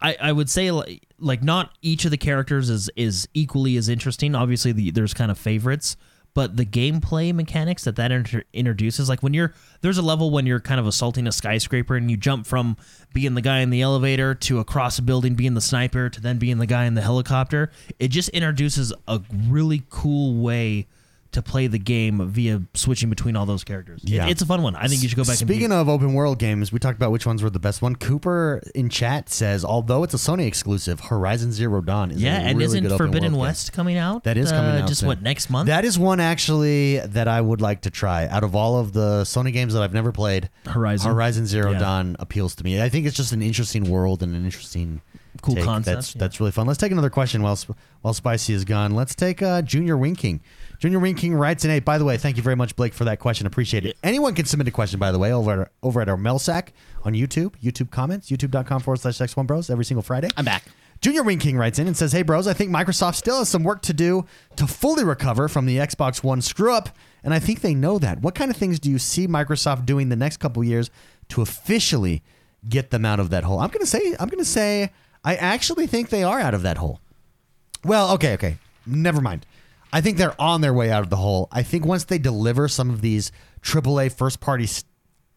I, 0.02 0.18
I 0.22 0.32
would 0.32 0.50
say 0.50 0.72
like, 0.72 1.08
like 1.20 1.44
not 1.44 1.72
each 1.82 2.06
of 2.06 2.12
the 2.12 2.18
characters 2.18 2.70
is 2.70 2.90
is 2.96 3.28
equally 3.34 3.78
as 3.78 3.90
interesting. 3.90 4.36
Obviously, 4.36 4.72
the, 4.72 4.92
there's 4.92 5.14
kind 5.14 5.32
of 5.32 5.38
favorites, 5.38 5.96
but 6.34 6.58
the 6.58 6.66
gameplay 6.66 7.34
mechanics 7.34 7.86
that 7.86 7.96
that 7.96 8.12
inter- 8.12 8.44
introduces, 8.54 9.08
like 9.08 9.24
when 9.24 9.34
you're 9.34 9.54
there's 9.82 9.98
a 9.98 10.02
level 10.02 10.32
when 10.32 10.46
you're 10.46 10.60
kind 10.60 10.80
of 10.80 10.86
assaulting 10.86 11.28
a 11.28 11.32
skyscraper 11.32 11.96
and 11.96 12.12
you 12.12 12.18
jump 12.18 12.46
from 12.46 12.76
being 13.14 13.36
the 13.36 13.42
guy 13.42 13.60
in 13.60 13.70
the 13.70 13.82
elevator 13.82 14.36
to 14.36 14.60
across 14.60 15.00
a 15.00 15.02
building 15.02 15.36
being 15.36 15.54
the 15.54 15.62
sniper 15.62 16.10
to 16.10 16.20
then 16.20 16.38
being 16.38 16.58
the 16.58 16.68
guy 16.68 16.86
in 16.86 16.94
the 16.94 17.02
helicopter. 17.02 17.72
It 17.98 18.10
just 18.10 18.30
introduces 18.30 18.94
a 19.08 19.22
really 19.48 19.84
cool 19.90 20.44
way. 20.44 20.88
To 21.36 21.42
play 21.42 21.68
the 21.68 21.78
game 21.80 22.30
via 22.30 22.62
switching 22.76 23.10
between 23.10 23.36
all 23.36 23.46
those 23.46 23.64
characters, 23.66 24.02
It- 24.04 24.10
Yeah. 24.12 24.28
it's 24.28 24.42
a 24.42 24.46
fun 24.46 24.62
one. 24.62 24.74
I 24.78 24.88
think 24.88 25.04
you 25.04 25.10
should 25.10 25.18
go 25.18 25.24
back. 25.24 25.32
and 25.32 25.38
Speaking 25.40 25.70
of 25.72 25.90
open 25.90 26.14
world 26.14 26.40
games, 26.40 26.72
we 26.72 26.80
talked 26.80 26.98
about 26.98 27.12
which 27.12 27.26
ones 27.26 27.44
were 27.44 27.50
the 27.50 27.60
best 27.60 27.82
one. 27.82 27.96
Cooper 27.98 28.62
in 28.74 28.88
chat 28.88 29.30
says, 29.30 29.66
although 29.66 30.04
it's 30.04 30.14
a 30.14 30.18
Sony 30.18 30.48
exclusive, 30.48 31.02
Horizon 31.02 31.52
Zero 31.52 31.82
Dawn 31.82 32.12
is 32.12 32.22
Yeah, 32.22 32.38
a 32.38 32.44
and 32.44 32.58
really 32.58 32.78
isn't 32.80 32.98
Forbidden 32.98 33.34
world 33.34 33.34
game. 33.34 33.40
West 33.42 33.74
coming 33.74 33.98
out? 33.98 34.24
That 34.24 34.38
is 34.38 34.50
coming 34.50 34.72
uh, 34.80 34.84
out 34.84 34.88
Just 34.88 35.02
soon. 35.02 35.08
what 35.08 35.22
next 35.22 35.50
month? 35.50 35.68
That 35.68 35.84
is 35.84 36.00
one 36.00 36.22
actually 36.22 37.00
that 37.00 37.28
I 37.28 37.42
would 37.42 37.60
like 37.60 37.82
to 37.82 37.90
try. 37.90 38.28
Out 38.28 38.46
of 38.46 38.56
all 38.56 38.80
of 38.80 38.94
the 38.94 39.24
Sony 39.24 39.52
games 39.52 39.74
that 39.74 39.84
I've 39.84 39.94
never 39.94 40.14
played, 40.14 40.50
Horizon. 40.68 41.12
Horizon 41.12 41.46
Zero 41.48 41.72
Yeah. 41.74 41.80
Dawn 41.80 42.16
appeals 42.20 42.56
to 42.56 42.64
me. 42.64 42.82
I 42.82 42.88
think 42.88 43.06
it's 43.06 43.18
just 43.18 43.34
an 43.34 43.42
interesting 43.42 43.90
world 43.90 44.24
and 44.24 44.34
an 44.34 44.46
interesting 44.46 45.02
Cool 45.42 45.56
take. 45.56 45.66
concept, 45.66 45.96
That's 45.96 46.16
yeah. 46.16 46.20
that's 46.20 46.40
really 46.40 46.54
fun. 46.54 46.66
Let's 46.66 46.80
take 46.80 46.94
another 46.94 47.10
question 47.10 47.42
while 47.44 47.60
while 48.02 48.14
Spicy 48.14 48.54
is 48.54 48.64
gone. 48.64 48.96
Let's 48.96 49.14
take 49.14 49.42
uh, 49.42 49.62
Junior 49.64 49.98
Winking. 49.98 50.40
Junior 50.86 51.00
Wing 51.00 51.16
King 51.16 51.34
writes 51.34 51.66
in. 51.66 51.72
Hey, 51.72 51.80
by 51.80 51.98
the 51.98 52.06
way, 52.06 52.16
thank 52.16 52.38
you 52.38 52.44
very 52.44 52.56
much, 52.56 52.76
Blake, 52.76 52.94
for 52.94 53.06
that 53.06 53.18
question. 53.18 53.48
Appreciate 53.48 53.88
it. 53.88 53.98
Anyone 54.04 54.36
can 54.36 54.46
submit 54.46 54.68
a 54.68 54.72
question, 54.72 55.00
by 55.00 55.12
the 55.12 55.18
way, 55.18 55.34
over 55.34 55.64
at, 55.64 55.72
over 55.82 56.00
at 56.00 56.08
our 56.08 56.16
mail 56.16 56.38
sack 56.38 56.74
on 57.04 57.14
YouTube. 57.14 57.56
YouTube 57.60 57.90
comments, 57.90 58.30
youtube.com 58.30 58.82
forward 58.82 59.00
slash 59.00 59.18
X1 59.18 59.48
Bros 59.48 59.72
every 59.72 59.84
single 59.84 60.04
Friday. 60.04 60.30
I'm 60.38 60.46
back. 60.46 60.64
Junior 61.02 61.24
Wing 61.24 61.40
King 61.40 61.58
writes 61.58 61.80
in 61.80 61.88
and 61.88 61.98
says, 61.98 62.12
Hey, 62.12 62.22
bros, 62.22 62.46
I 62.46 62.54
think 62.54 62.70
Microsoft 62.70 63.16
still 63.16 63.40
has 63.40 63.50
some 63.50 63.64
work 63.64 63.82
to 63.82 63.94
do 63.94 64.28
to 64.58 64.68
fully 64.68 65.04
recover 65.04 65.48
from 65.48 65.66
the 65.66 65.78
Xbox 65.78 66.24
One 66.24 66.40
screw 66.40 66.72
up, 66.72 66.90
and 67.24 67.34
I 67.34 67.40
think 67.40 67.62
they 67.62 67.74
know 67.74 67.98
that. 67.98 68.22
What 68.22 68.36
kind 68.36 68.52
of 68.52 68.58
things 68.58 68.80
do 68.80 68.92
you 68.92 69.00
see 69.00 69.28
Microsoft 69.28 69.88
doing 69.88 70.10
the 70.10 70.16
next 70.16 70.38
couple 70.38 70.64
years 70.64 70.92
to 71.30 71.42
officially 71.42 72.22
get 72.70 72.92
them 72.92 73.06
out 73.06 73.20
of 73.20 73.32
that 73.32 73.44
hole? 73.44 73.58
I'm 73.58 73.72
gonna 73.72 73.88
say, 73.88 74.16
I'm 74.20 74.30
gonna 74.30 74.46
say, 74.46 74.92
I 75.24 75.36
actually 75.36 75.88
think 75.88 76.10
they 76.10 76.24
are 76.24 76.40
out 76.40 76.54
of 76.54 76.62
that 76.62 76.78
hole. 76.78 77.00
Well, 77.84 78.12
okay, 78.12 78.34
okay. 78.34 78.58
Never 78.86 79.20
mind. 79.20 79.48
I 79.96 80.02
think 80.02 80.18
they're 80.18 80.40
on 80.42 80.60
their 80.60 80.74
way 80.74 80.92
out 80.92 81.04
of 81.04 81.10
the 81.10 81.16
hole. 81.16 81.48
I 81.54 81.64
think 81.64 81.86
once 81.86 82.04
they 82.04 82.18
deliver 82.18 82.68
some 82.68 82.90
of 82.90 83.00
these 83.00 83.32
AAA 83.62 84.12
first 84.12 84.42
party 84.42 84.68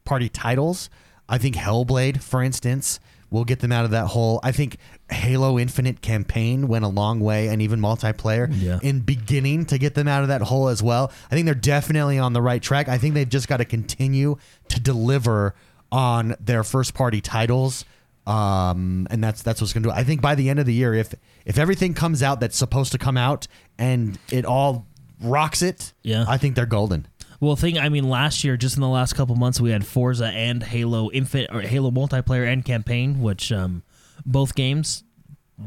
party 0.04 0.28
titles, 0.28 0.90
I 1.28 1.38
think 1.38 1.54
Hellblade, 1.54 2.20
for 2.22 2.42
instance, 2.42 2.98
will 3.30 3.44
get 3.44 3.60
them 3.60 3.70
out 3.70 3.84
of 3.84 3.92
that 3.92 4.06
hole. 4.06 4.40
I 4.42 4.50
think 4.52 4.78
Halo 5.10 5.58
Infinite 5.58 6.00
campaign 6.00 6.66
went 6.66 6.84
a 6.84 6.88
long 6.88 7.20
way, 7.20 7.46
and 7.48 7.62
even 7.62 7.78
multiplayer 7.78 8.48
Yeah. 8.50 8.80
in 8.82 9.00
beginning 9.00 9.66
to 9.66 9.78
get 9.78 9.94
them 9.94 10.08
out 10.08 10.22
of 10.22 10.28
that 10.28 10.40
hole 10.42 10.68
as 10.68 10.82
well. 10.82 11.12
I 11.30 11.34
think 11.36 11.44
they're 11.44 11.54
definitely 11.54 12.18
on 12.18 12.32
the 12.32 12.42
right 12.42 12.60
track. 12.62 12.88
I 12.88 12.98
think 12.98 13.14
they've 13.14 13.28
just 13.28 13.46
got 13.46 13.58
to 13.58 13.64
continue 13.64 14.38
to 14.70 14.80
deliver 14.80 15.54
on 15.92 16.34
their 16.40 16.64
first 16.64 16.94
party 16.94 17.20
titles 17.20 17.84
um, 18.26 19.06
and 19.10 19.24
that's 19.24 19.40
that's 19.42 19.58
what's 19.62 19.72
going 19.72 19.82
to 19.84 19.88
do. 19.88 19.92
it. 19.94 19.96
I 19.98 20.04
think 20.04 20.20
by 20.20 20.34
the 20.34 20.50
end 20.50 20.58
of 20.58 20.66
the 20.66 20.74
year, 20.74 20.92
if 20.92 21.14
if 21.46 21.56
everything 21.58 21.94
comes 21.94 22.22
out 22.22 22.40
that's 22.40 22.58
supposed 22.58 22.92
to 22.92 22.98
come 22.98 23.16
out 23.16 23.46
and 23.78 24.18
it 24.30 24.44
all 24.44 24.86
rocks 25.22 25.62
it, 25.62 25.92
Yeah. 26.02 26.24
I 26.28 26.36
think 26.38 26.54
they're 26.56 26.66
golden. 26.66 27.06
well, 27.40 27.56
thing 27.56 27.78
I 27.78 27.88
mean, 27.88 28.08
last 28.08 28.44
year, 28.44 28.56
just 28.56 28.76
in 28.76 28.80
the 28.82 28.88
last 28.88 29.14
couple 29.14 29.34
months, 29.36 29.60
we 29.60 29.70
had 29.70 29.86
Forza 29.86 30.26
and 30.26 30.62
Halo 30.62 31.10
Infinite 31.10 31.50
or 31.52 31.60
Halo 31.62 31.90
multiplayer 31.90 32.50
and 32.50 32.64
campaign, 32.64 33.20
which 33.20 33.50
um, 33.52 33.82
both 34.26 34.54
games 34.54 35.04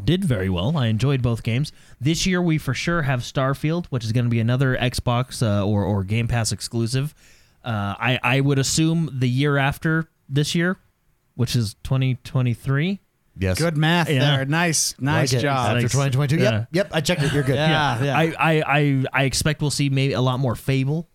did 0.05 0.23
very 0.23 0.49
well. 0.49 0.77
I 0.77 0.87
enjoyed 0.87 1.21
both 1.21 1.43
games. 1.43 1.71
This 1.99 2.25
year, 2.25 2.41
we 2.41 2.57
for 2.57 2.73
sure 2.73 3.01
have 3.01 3.21
Starfield, 3.21 3.87
which 3.87 4.05
is 4.05 4.11
going 4.13 4.25
to 4.25 4.29
be 4.29 4.39
another 4.39 4.77
Xbox 4.77 5.41
uh, 5.45 5.65
or 5.65 5.83
or 5.83 6.03
Game 6.03 6.27
Pass 6.27 6.51
exclusive. 6.51 7.13
Uh, 7.63 7.95
I 7.99 8.19
I 8.23 8.39
would 8.41 8.57
assume 8.57 9.09
the 9.11 9.27
year 9.29 9.57
after 9.57 10.09
this 10.29 10.55
year, 10.55 10.77
which 11.35 11.55
is 11.55 11.75
2023. 11.83 12.99
Yes, 13.37 13.57
Good 13.57 13.77
math 13.77 14.09
Yeah. 14.09 14.19
there. 14.37 14.45
Nice, 14.45 14.93
nice 14.99 15.31
Like 15.33 15.39
it. 15.39 15.43
job. 15.43 15.57
after 15.69 15.79
Thanks. 15.79 15.93
2022. 15.93 16.43
Yeah. 16.43 16.51
Yep, 16.51 16.67
yep. 16.71 16.89
I 16.91 17.01
checked 17.01 17.23
it. 17.23 17.33
You're 17.33 17.43
good. 17.43 17.55
Yeah. 17.55 18.03
yeah. 18.03 18.17
I, 18.17 18.23
I, 18.37 18.63
I, 18.79 19.03
I 19.13 19.23
expect 19.23 19.61
we'll 19.61 19.71
see 19.71 19.89
maybe 19.89 20.13
a 20.13 20.21
lot 20.21 20.39
more 20.39 20.55
Fable 20.55 21.07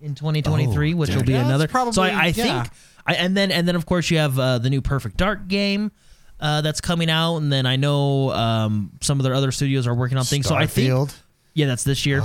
in 0.00 0.14
2023, 0.14 0.92
Oh, 0.92 0.96
which 0.96 1.14
will 1.14 1.22
be 1.22 1.32
Yeah, 1.32 1.38
that's 1.38 1.48
another. 1.48 1.68
probably- 1.68 1.92
so 1.94 2.02
I, 2.02 2.08
I 2.10 2.26
yeah. 2.26 2.32
think, 2.64 2.74
I, 3.06 3.14
and 3.14 3.36
then 3.36 3.50
and 3.50 3.66
then 3.66 3.74
of 3.76 3.86
course 3.86 4.10
you 4.10 4.18
have 4.18 4.38
uh, 4.38 4.58
the 4.58 4.68
new 4.70 4.80
Perfect 4.82 5.16
Dark 5.16 5.48
game 5.48 5.90
uh, 6.40 6.60
that's 6.60 6.80
coming 6.80 7.08
out, 7.10 7.36
and 7.38 7.52
then 7.52 7.66
I 7.66 7.76
know 7.76 8.30
um, 8.32 8.92
some 9.00 9.18
of 9.18 9.24
their 9.24 9.34
other 9.34 9.50
studios 9.52 9.86
are 9.86 9.94
working 9.94 10.18
on 10.18 10.24
things. 10.24 10.46
So 10.46 10.54
I 10.54 10.66
think, 10.66 10.90
Starfield. 10.90 11.14
yeah, 11.54 11.66
that's 11.66 11.84
this 11.84 12.04
year. 12.04 12.20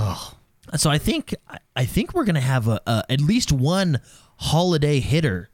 So 0.76 0.90
I 0.90 0.98
think 0.98 1.34
I- 1.48 1.58
I 1.74 1.84
think 1.84 2.12
we're 2.14 2.24
gonna 2.24 2.40
have 2.40 2.68
a, 2.68 2.80
a 2.86 3.04
at 3.08 3.20
least 3.20 3.50
one 3.52 4.00
holiday 4.36 5.00
hitter 5.00 5.48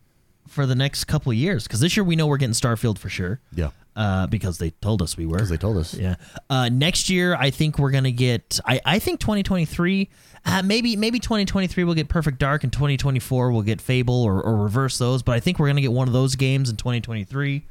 for 0.49 0.67
the 0.67 0.75
next 0.75 1.05
couple 1.05 1.31
of 1.33 1.37
years 1.39 1.65
because 1.65 1.81
this 1.81 1.97
year 1.97 2.05
we 2.05 2.17
know 2.17 2.27
we're 2.27 2.37
getting 2.39 2.55
Starfield 2.55 2.99
for 2.99 3.09
sure. 3.09 3.41
Yeah. 3.55 3.71
Uh, 3.97 4.27
because 4.27 4.59
they 4.59 4.71
told 4.71 5.01
us 5.03 5.17
we 5.17 5.25
were. 5.25 5.37
Because 5.37 5.51
they 5.51 5.57
told 5.57 5.77
us. 5.77 5.95
Yeah. 5.95 6.17
Uh, 6.51 6.69
next 6.69 7.09
year, 7.09 7.37
I 7.37 7.51
think 7.51 7.79
we're 7.79 7.93
gonna 7.93 8.11
get. 8.11 8.59
I, 8.65 8.81
I 8.85 8.99
think 8.99 9.21
2023. 9.21 10.09
Uh, 10.47 10.63
maybe 10.63 10.97
maybe 10.97 11.19
2023 11.21 11.85
we'll 11.85 11.95
get 11.95 12.09
Perfect 12.09 12.39
Dark, 12.39 12.65
and 12.65 12.73
2024 12.73 13.53
we'll 13.53 13.63
get 13.63 13.81
Fable, 13.81 14.23
or, 14.23 14.43
or 14.43 14.57
reverse 14.57 14.99
those. 14.99 15.23
But 15.23 15.37
I 15.37 15.41
think 15.41 15.59
we're 15.59 15.69
gonna 15.69 15.81
get 15.81 15.93
one 15.93 16.09
of 16.09 16.13
those 16.13 16.35
games 16.35 16.69
in 16.71 16.77
2023, 16.77 17.65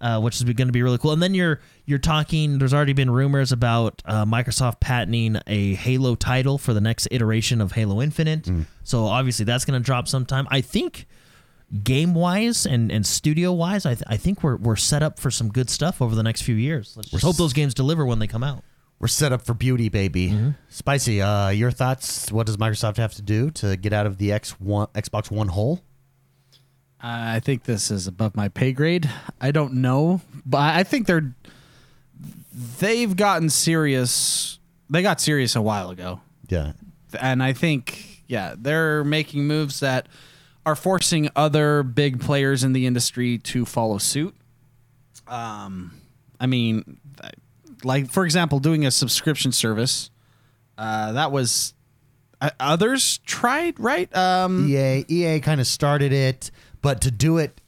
uh, 0.00 0.20
which 0.20 0.36
is 0.36 0.44
going 0.44 0.68
to 0.68 0.72
be 0.72 0.82
really 0.82 0.98
cool. 0.98 1.12
And 1.12 1.22
then 1.22 1.34
you're 1.34 1.60
you're 1.84 1.98
talking. 1.98 2.58
There's 2.58 2.72
already 2.72 2.92
been 2.94 3.10
rumors 3.10 3.52
about 3.52 4.02
uh, 4.06 4.24
Microsoft 4.24 4.80
patenting 4.80 5.36
a 5.46 5.74
Halo 5.74 6.14
title 6.14 6.58
for 6.58 6.72
the 6.72 6.80
next 6.80 7.08
iteration 7.10 7.60
of 7.60 7.72
Halo 7.72 8.00
Infinite. 8.00 8.48
So 8.84 9.04
obviously 9.06 9.44
that's 9.44 9.64
going 9.64 9.78
to 9.78 9.84
drop 9.84 10.08
sometime. 10.08 10.46
I 10.50 10.60
think 10.62 11.06
game 11.84 12.14
wise 12.14 12.66
and, 12.66 12.90
and 12.90 13.06
studio 13.06 13.52
wise, 13.52 13.86
I, 13.86 13.94
th- 13.94 14.02
I 14.06 14.16
think 14.16 14.42
we're, 14.42 14.56
we're 14.56 14.76
set 14.76 15.02
up 15.02 15.18
for 15.18 15.30
some 15.30 15.48
good 15.50 15.70
stuff 15.70 16.02
over 16.02 16.14
the 16.14 16.22
next 16.22 16.42
few 16.42 16.54
years. 16.56 16.94
Let's 16.96 17.10
just 17.10 17.24
hope 17.24 17.36
those 17.36 17.52
games 17.52 17.74
deliver 17.74 18.04
when 18.04 18.18
they 18.18 18.26
come 18.26 18.42
out. 18.42 18.64
We're 18.98 19.06
set 19.08 19.32
up 19.32 19.42
for 19.42 19.54
beauty, 19.54 19.88
baby. 19.88 20.28
Mm-hmm. 20.30 20.50
Spicy. 20.68 21.22
Uh, 21.22 21.48
your 21.48 21.70
thoughts? 21.70 22.30
What 22.30 22.46
does 22.46 22.56
Microsoft 22.58 22.96
have 22.98 23.14
to 23.14 23.22
do 23.22 23.50
to 23.52 23.76
get 23.76 23.92
out 23.92 24.06
of 24.06 24.18
the 24.18 24.30
X 24.32 24.60
one 24.60 24.88
Xbox 24.88 25.30
One 25.30 25.48
hole? 25.48 25.80
I 27.02 27.40
think 27.40 27.64
this 27.64 27.90
is 27.90 28.06
above 28.06 28.36
my 28.36 28.48
pay 28.48 28.72
grade. 28.72 29.08
I 29.40 29.52
don't 29.52 29.74
know, 29.74 30.20
but 30.44 30.58
I 30.74 30.82
think 30.82 31.06
they're 31.06 31.34
they've 32.78 33.16
gotten 33.16 33.48
serious. 33.48 34.58
They 34.90 35.00
got 35.02 35.20
serious 35.20 35.56
a 35.56 35.62
while 35.62 35.88
ago, 35.90 36.20
Yeah. 36.48 36.72
and 37.18 37.42
I 37.42 37.52
think 37.54 38.22
yeah, 38.26 38.54
they're 38.58 39.02
making 39.02 39.46
moves 39.46 39.80
that 39.80 40.08
are 40.70 40.76
forcing 40.76 41.28
other 41.34 41.82
big 41.82 42.20
players 42.20 42.62
in 42.62 42.72
the 42.72 42.86
industry 42.86 43.38
to 43.38 43.64
follow 43.64 43.98
suit. 43.98 44.34
Um, 45.26 46.00
I 46.38 46.46
mean, 46.46 47.00
like 47.82 48.10
for 48.10 48.24
example, 48.24 48.60
doing 48.60 48.86
a 48.86 48.90
subscription 48.90 49.52
service. 49.52 50.10
Uh, 50.78 51.12
that 51.12 51.32
was 51.32 51.74
uh, 52.40 52.50
others 52.58 53.18
tried, 53.18 53.78
right? 53.78 54.14
Um, 54.16 54.68
EA 54.68 55.04
EA 55.08 55.40
kind 55.40 55.60
of 55.60 55.66
started 55.66 56.12
it, 56.12 56.50
but 56.80 57.02
to 57.02 57.10
do 57.10 57.38
it 57.38 57.60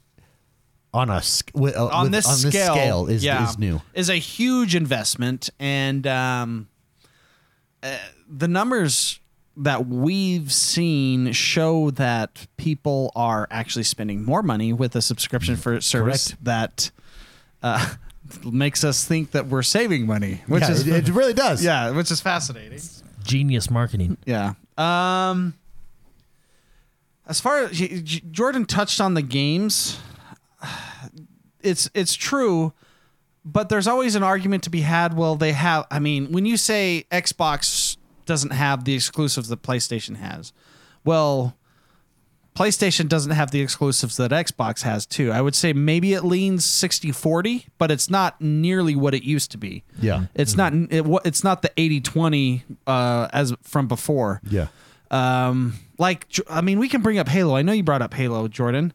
on 0.95 1.11
a 1.11 1.23
with, 1.55 1.77
uh, 1.77 1.87
on 1.87 2.05
with- 2.05 2.13
this 2.13 2.27
on 2.27 2.37
scale, 2.37 2.51
this 2.51 2.67
scale 2.67 3.07
is 3.09 3.25
yeah, 3.25 3.49
is 3.49 3.59
new. 3.59 3.83
Is 3.95 4.09
a 4.09 4.17
huge 4.17 4.75
investment, 4.75 5.51
and 5.59 6.07
um, 6.07 6.69
uh, 7.83 7.99
the 8.29 8.49
numbers 8.49 9.21
that 9.57 9.87
we've 9.87 10.53
seen 10.53 11.33
show 11.33 11.91
that 11.93 12.47
people 12.57 13.13
are 13.15 13.47
actually 13.51 13.85
spending 13.85 14.25
more 14.25 14.43
money 14.43 14.73
with 14.73 14.97
a 14.97 15.03
subscription 15.03 15.57
for 15.57 15.81
service 15.81 16.29
Correct. 16.29 16.45
that 16.45 16.91
uh, 17.63 17.95
makes 18.45 18.83
us 18.83 19.05
think 19.05 19.33
that 19.33 19.47
we're 19.49 19.63
saving 19.63 20.07
money, 20.07 20.43
which 20.47 20.63
yeah, 20.63 20.71
is 20.71 20.87
it, 20.87 21.09
it 21.09 21.15
really 21.15 21.35
does. 21.35 21.63
yeah, 21.65 21.91
which 21.91 22.11
is 22.11 22.21
fascinating. 22.21 22.81
Genius 23.25 23.71
marketing. 23.71 24.17
Yeah. 24.25 24.55
Um 24.79 25.55
as 27.27 27.41
far 27.41 27.65
as 27.65 27.71
J- 27.79 28.03
J- 28.03 28.23
Jordan 28.31 28.67
touched 28.67 29.01
on 29.01 29.15
the 29.15 29.23
games, 29.23 29.99
it's 31.63 31.89
it's 31.95 32.15
true, 32.15 32.73
but 33.45 33.69
there's 33.69 33.87
always 33.87 34.15
an 34.15 34.23
argument 34.23 34.65
to 34.65 34.71
be 34.71 34.81
had. 34.81 35.17
Well, 35.17 35.37
they 35.37 35.53
have. 35.53 35.87
I 35.91 35.99
mean, 35.99 36.33
when 36.33 36.47
you 36.47 36.57
say 36.57 37.05
Xbox 37.11 37.97
doesn't 38.33 38.53
have 38.53 38.85
the 38.85 38.95
exclusives 38.95 39.49
that 39.49 39.61
PlayStation 39.63 40.17
has, 40.17 40.53
well, 41.05 41.55
PlayStation 42.55 43.09
doesn't 43.09 43.33
have 43.33 43.51
the 43.51 43.61
exclusives 43.61 44.17
that 44.19 44.31
Xbox 44.31 44.83
has 44.83 45.07
too. 45.07 45.31
I 45.33 45.41
would 45.41 45.55
say 45.55 45.73
maybe 45.73 46.13
it 46.13 46.23
leans 46.23 46.67
60-40, 46.67 47.67
but 47.79 47.91
it's 47.91 48.11
not 48.11 48.41
nearly 48.41 48.95
what 48.95 49.15
it 49.15 49.23
used 49.23 49.51
to 49.53 49.59
be. 49.59 49.85
Yeah. 50.01 50.27
It's 50.35 50.55
not 50.57 50.73
it, 50.91 51.05
wa- 51.07 51.21
it's 51.25 51.43
not 51.43 51.63
the 51.63 51.71
80-20 51.77 52.63
uh 52.87 53.29
as 53.33 53.55
from 53.63 53.89
before. 53.89 54.41
Yeah. 54.49 54.67
Um 55.11 55.75
like 55.99 56.27
I 56.49 56.61
mean 56.61 56.79
we 56.79 56.89
can 56.89 57.01
bring 57.01 57.19
up 57.19 57.29
Halo. 57.29 57.57
I 57.57 57.63
know 57.63 57.73
you 57.73 57.83
brought 57.83 58.03
up 58.03 58.13
Halo, 58.15 58.49
Jordan. 58.49 58.93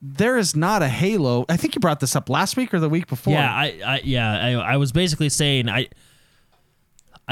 There 0.00 0.36
is 0.36 0.54
not 0.56 0.82
a 0.82 0.88
Halo. 0.88 1.44
I 1.48 1.56
think 1.56 1.74
you 1.74 1.80
brought 1.80 1.98
this 2.00 2.14
up 2.16 2.28
last 2.28 2.56
week 2.56 2.72
or 2.74 2.78
the 2.80 2.88
week 2.88 3.06
before. 3.08 3.34
Yeah, 3.34 3.52
I, 3.52 3.80
I 3.84 4.00
yeah, 4.04 4.30
I, 4.46 4.74
I 4.74 4.76
was 4.76 4.90
basically 4.92 5.28
saying 5.28 5.68
I, 5.68 5.88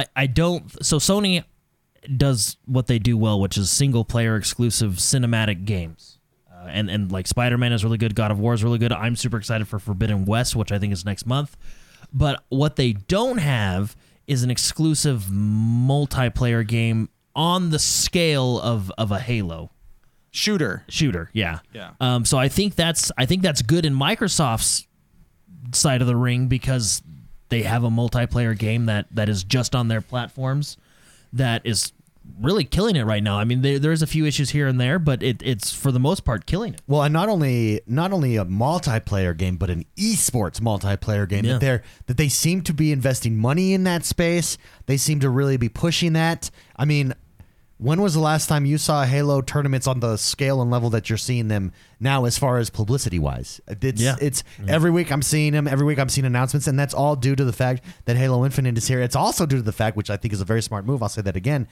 I, 0.00 0.06
I 0.16 0.26
don't. 0.26 0.84
So 0.84 0.98
Sony 0.98 1.44
does 2.16 2.56
what 2.64 2.86
they 2.86 2.98
do 2.98 3.16
well, 3.16 3.40
which 3.40 3.56
is 3.58 3.70
single 3.70 4.04
player 4.04 4.36
exclusive 4.36 4.94
cinematic 4.94 5.64
games. 5.64 6.18
Uh, 6.50 6.66
and 6.68 6.90
and 6.90 7.12
like 7.12 7.26
Spider 7.26 7.58
Man 7.58 7.72
is 7.72 7.84
really 7.84 7.98
good, 7.98 8.14
God 8.14 8.30
of 8.30 8.38
War 8.38 8.54
is 8.54 8.64
really 8.64 8.78
good. 8.78 8.92
I'm 8.92 9.16
super 9.16 9.36
excited 9.36 9.68
for 9.68 9.78
Forbidden 9.78 10.24
West, 10.24 10.56
which 10.56 10.72
I 10.72 10.78
think 10.78 10.92
is 10.92 11.04
next 11.04 11.26
month. 11.26 11.56
But 12.12 12.42
what 12.48 12.76
they 12.76 12.92
don't 12.92 13.38
have 13.38 13.96
is 14.26 14.42
an 14.42 14.50
exclusive 14.50 15.24
multiplayer 15.30 16.66
game 16.66 17.08
on 17.34 17.70
the 17.70 17.78
scale 17.78 18.60
of 18.60 18.90
of 18.98 19.10
a 19.12 19.18
Halo 19.20 19.70
shooter. 20.30 20.84
shooter. 20.88 21.30
Yeah. 21.32 21.60
Yeah. 21.72 21.90
Um, 22.00 22.24
so 22.24 22.38
I 22.38 22.48
think 22.48 22.74
that's 22.74 23.12
I 23.18 23.26
think 23.26 23.42
that's 23.42 23.62
good 23.62 23.84
in 23.84 23.94
Microsoft's 23.94 24.86
side 25.72 26.00
of 26.00 26.06
the 26.06 26.16
ring 26.16 26.48
because 26.48 27.02
they 27.50 27.62
have 27.62 27.84
a 27.84 27.90
multiplayer 27.90 28.56
game 28.56 28.86
that 28.86 29.06
that 29.12 29.28
is 29.28 29.44
just 29.44 29.74
on 29.74 29.88
their 29.88 30.00
platforms 30.00 30.76
that 31.32 31.62
is 31.64 31.92
really 32.40 32.64
killing 32.64 32.94
it 32.96 33.02
right 33.02 33.22
now. 33.22 33.38
I 33.38 33.44
mean, 33.44 33.60
there, 33.62 33.78
there's 33.78 34.02
a 34.02 34.06
few 34.06 34.24
issues 34.24 34.50
here 34.50 34.68
and 34.68 34.80
there, 34.80 34.98
but 34.98 35.22
it, 35.22 35.42
it's 35.42 35.72
for 35.72 35.90
the 35.90 35.98
most 35.98 36.24
part 36.24 36.46
killing 36.46 36.74
it. 36.74 36.82
Well, 36.86 37.02
and 37.02 37.12
not 37.12 37.28
only 37.28 37.80
not 37.86 38.12
only 38.12 38.36
a 38.36 38.44
multiplayer 38.44 39.36
game, 39.36 39.56
but 39.56 39.68
an 39.70 39.84
esports 39.96 40.60
multiplayer 40.60 41.28
game 41.28 41.44
Yeah. 41.44 41.52
that 41.54 41.60
they're 41.60 41.82
that 42.06 42.16
they 42.16 42.28
seem 42.28 42.62
to 42.62 42.72
be 42.72 42.92
investing 42.92 43.36
money 43.36 43.72
in 43.74 43.84
that 43.84 44.04
space. 44.04 44.58
They 44.86 44.96
seem 44.96 45.20
to 45.20 45.30
really 45.30 45.56
be 45.56 45.68
pushing 45.68 46.12
that. 46.14 46.50
I 46.76 46.84
mean, 46.84 47.14
when 47.80 48.02
was 48.02 48.14
the 48.14 48.20
last 48.20 48.48
time 48.48 48.66
you 48.66 48.76
saw 48.76 49.04
Halo 49.04 49.40
tournaments 49.40 49.86
on 49.86 50.00
the 50.00 50.16
scale 50.16 50.60
and 50.60 50.70
level 50.70 50.90
that 50.90 51.08
you're 51.08 51.16
seeing 51.16 51.48
them 51.48 51.72
now, 51.98 52.26
as 52.26 52.36
far 52.36 52.58
as 52.58 52.68
publicity 52.68 53.18
wise? 53.18 53.60
It's 53.66 54.02
Yeah. 54.02 54.16
it's 54.20 54.42
mm-hmm. 54.42 54.68
every 54.68 54.90
week 54.90 55.10
I'm 55.10 55.22
seeing 55.22 55.52
them. 55.52 55.66
Every 55.66 55.86
week 55.86 55.98
I'm 55.98 56.10
seeing 56.10 56.26
announcements, 56.26 56.66
and 56.66 56.78
that's 56.78 56.92
all 56.94 57.16
due 57.16 57.34
to 57.34 57.44
the 57.44 57.52
fact 57.52 57.82
that 58.04 58.16
Halo 58.16 58.44
Infinite 58.44 58.76
is 58.76 58.86
here. 58.86 59.00
It's 59.00 59.16
also 59.16 59.46
due 59.46 59.56
to 59.56 59.62
the 59.62 59.72
fact, 59.72 59.96
which 59.96 60.10
I 60.10 60.16
think 60.16 60.34
is 60.34 60.40
a 60.40 60.44
very 60.44 60.62
smart 60.62 60.84
move. 60.84 61.02
I'll 61.02 61.08
say 61.08 61.22
that 61.22 61.36
again 61.36 61.68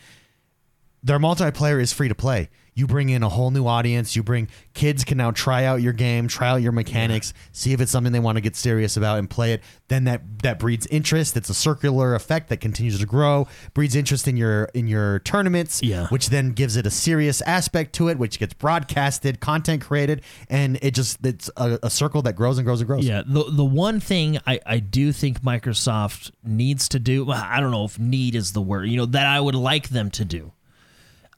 their 1.02 1.18
multiplayer 1.18 1.80
is 1.80 1.92
free 1.92 2.08
to 2.08 2.14
play. 2.14 2.50
You 2.78 2.86
bring 2.86 3.08
in 3.10 3.22
a 3.22 3.28
whole 3.28 3.50
new 3.50 3.66
audience. 3.66 4.14
You 4.14 4.22
bring 4.22 4.48
kids 4.74 5.02
can 5.04 5.18
now 5.18 5.32
try 5.32 5.64
out 5.64 5.82
your 5.82 5.92
game, 5.92 6.28
try 6.28 6.48
out 6.48 6.62
your 6.62 6.70
mechanics, 6.72 7.34
see 7.52 7.72
if 7.72 7.80
it's 7.80 7.90
something 7.90 8.12
they 8.12 8.20
want 8.20 8.36
to 8.36 8.40
get 8.40 8.54
serious 8.54 8.96
about 8.96 9.18
and 9.18 9.28
play 9.28 9.52
it. 9.52 9.62
Then 9.88 10.04
that 10.04 10.22
that 10.42 10.58
breeds 10.58 10.86
interest. 10.86 11.36
It's 11.36 11.50
a 11.50 11.54
circular 11.54 12.14
effect 12.14 12.48
that 12.50 12.58
continues 12.60 13.00
to 13.00 13.06
grow, 13.06 13.48
breeds 13.74 13.96
interest 13.96 14.28
in 14.28 14.36
your 14.36 14.64
in 14.74 14.86
your 14.86 15.18
tournaments, 15.20 15.82
Yeah. 15.82 16.06
which 16.08 16.28
then 16.30 16.52
gives 16.52 16.76
it 16.76 16.86
a 16.86 16.90
serious 16.90 17.40
aspect 17.42 17.94
to 17.94 18.08
it, 18.08 18.18
which 18.18 18.38
gets 18.38 18.54
broadcasted, 18.54 19.40
content 19.40 19.82
created, 19.82 20.22
and 20.48 20.78
it 20.80 20.94
just 20.94 21.24
it's 21.26 21.50
a, 21.56 21.78
a 21.82 21.90
circle 21.90 22.22
that 22.22 22.36
grows 22.36 22.58
and 22.58 22.64
grows 22.64 22.80
and 22.80 22.86
grows. 22.86 23.04
Yeah, 23.04 23.22
the 23.26 23.44
the 23.50 23.64
one 23.64 23.98
thing 23.98 24.38
I, 24.46 24.60
I 24.64 24.78
do 24.78 25.10
think 25.12 25.40
Microsoft 25.42 26.30
needs 26.44 26.88
to 26.90 26.98
do, 26.98 27.24
well, 27.24 27.42
I 27.44 27.60
don't 27.60 27.70
know 27.70 27.84
if 27.84 27.98
need 27.98 28.34
is 28.34 28.52
the 28.52 28.62
word, 28.62 28.84
you 28.88 28.96
know, 28.96 29.06
that 29.06 29.26
I 29.26 29.40
would 29.40 29.54
like 29.56 29.88
them 29.88 30.10
to 30.12 30.24
do, 30.24 30.52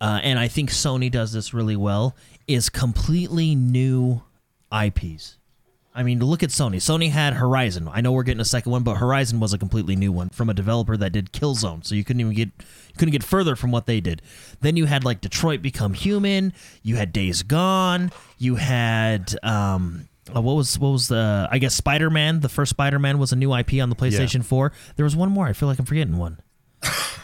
uh, 0.01 0.21
and 0.23 0.39
I 0.39 0.49
think 0.49 0.71
Sony 0.71 1.11
does 1.11 1.33
this 1.33 1.53
really 1.53 1.77
well, 1.77 2.17
is 2.47 2.69
completely 2.69 3.55
new 3.55 4.23
IPs. 4.73 5.37
I 5.93 6.05
mean, 6.05 6.21
look 6.21 6.43
at 6.45 6.51
Sony. 6.51 6.77
Sony 6.77 7.11
had 7.11 7.35
Horizon. 7.35 7.89
I 7.93 8.01
know 8.01 8.13
we're 8.13 8.23
getting 8.23 8.41
a 8.41 8.45
second 8.45 8.71
one, 8.71 8.85
but 8.85 8.95
Horizon 8.95 9.41
was 9.41 9.53
a 9.53 9.59
completely 9.59 9.97
new 9.97 10.13
one 10.13 10.29
from 10.29 10.49
a 10.49 10.55
developer 10.55 10.97
that 10.97 11.11
did 11.11 11.33
Killzone. 11.33 11.85
So 11.85 11.97
you 11.97 12.05
couldn't 12.05 12.21
even 12.21 12.33
get 12.33 12.51
couldn't 12.97 13.11
get 13.13 13.25
further 13.25 13.57
from 13.57 13.73
what 13.73 13.87
they 13.87 14.01
did. 14.01 14.23
Then 14.61 14.77
you 14.77 14.87
had 14.87 15.05
like 15.05 15.21
Detroit 15.21 15.63
Become 15.63 15.95
Human. 15.95 16.53
You 16.83 16.95
had 16.95 17.13
Days 17.13 17.43
Gone. 17.43 18.13
You 18.39 18.55
had 18.55 19.37
um, 19.43 20.09
uh, 20.35 20.41
what 20.41 20.55
was 20.55 20.79
what 20.79 20.91
was 20.91 21.09
the 21.09 21.49
I 21.51 21.59
guess 21.59 21.75
Spider 21.75 22.09
Man. 22.09 22.39
The 22.39 22.49
first 22.49 22.71
Spider 22.71 23.01
Man 23.01 23.19
was 23.19 23.33
a 23.33 23.37
new 23.37 23.53
IP 23.53 23.75
on 23.83 23.91
the 23.91 23.97
PlayStation 23.97 24.45
Four. 24.45 24.71
There 24.95 25.05
was 25.05 25.17
one 25.17 25.31
more. 25.31 25.47
I 25.47 25.53
feel 25.53 25.69
like 25.69 25.81
I'm 25.81 25.87
forgetting 25.87 26.17
one. 26.19 26.39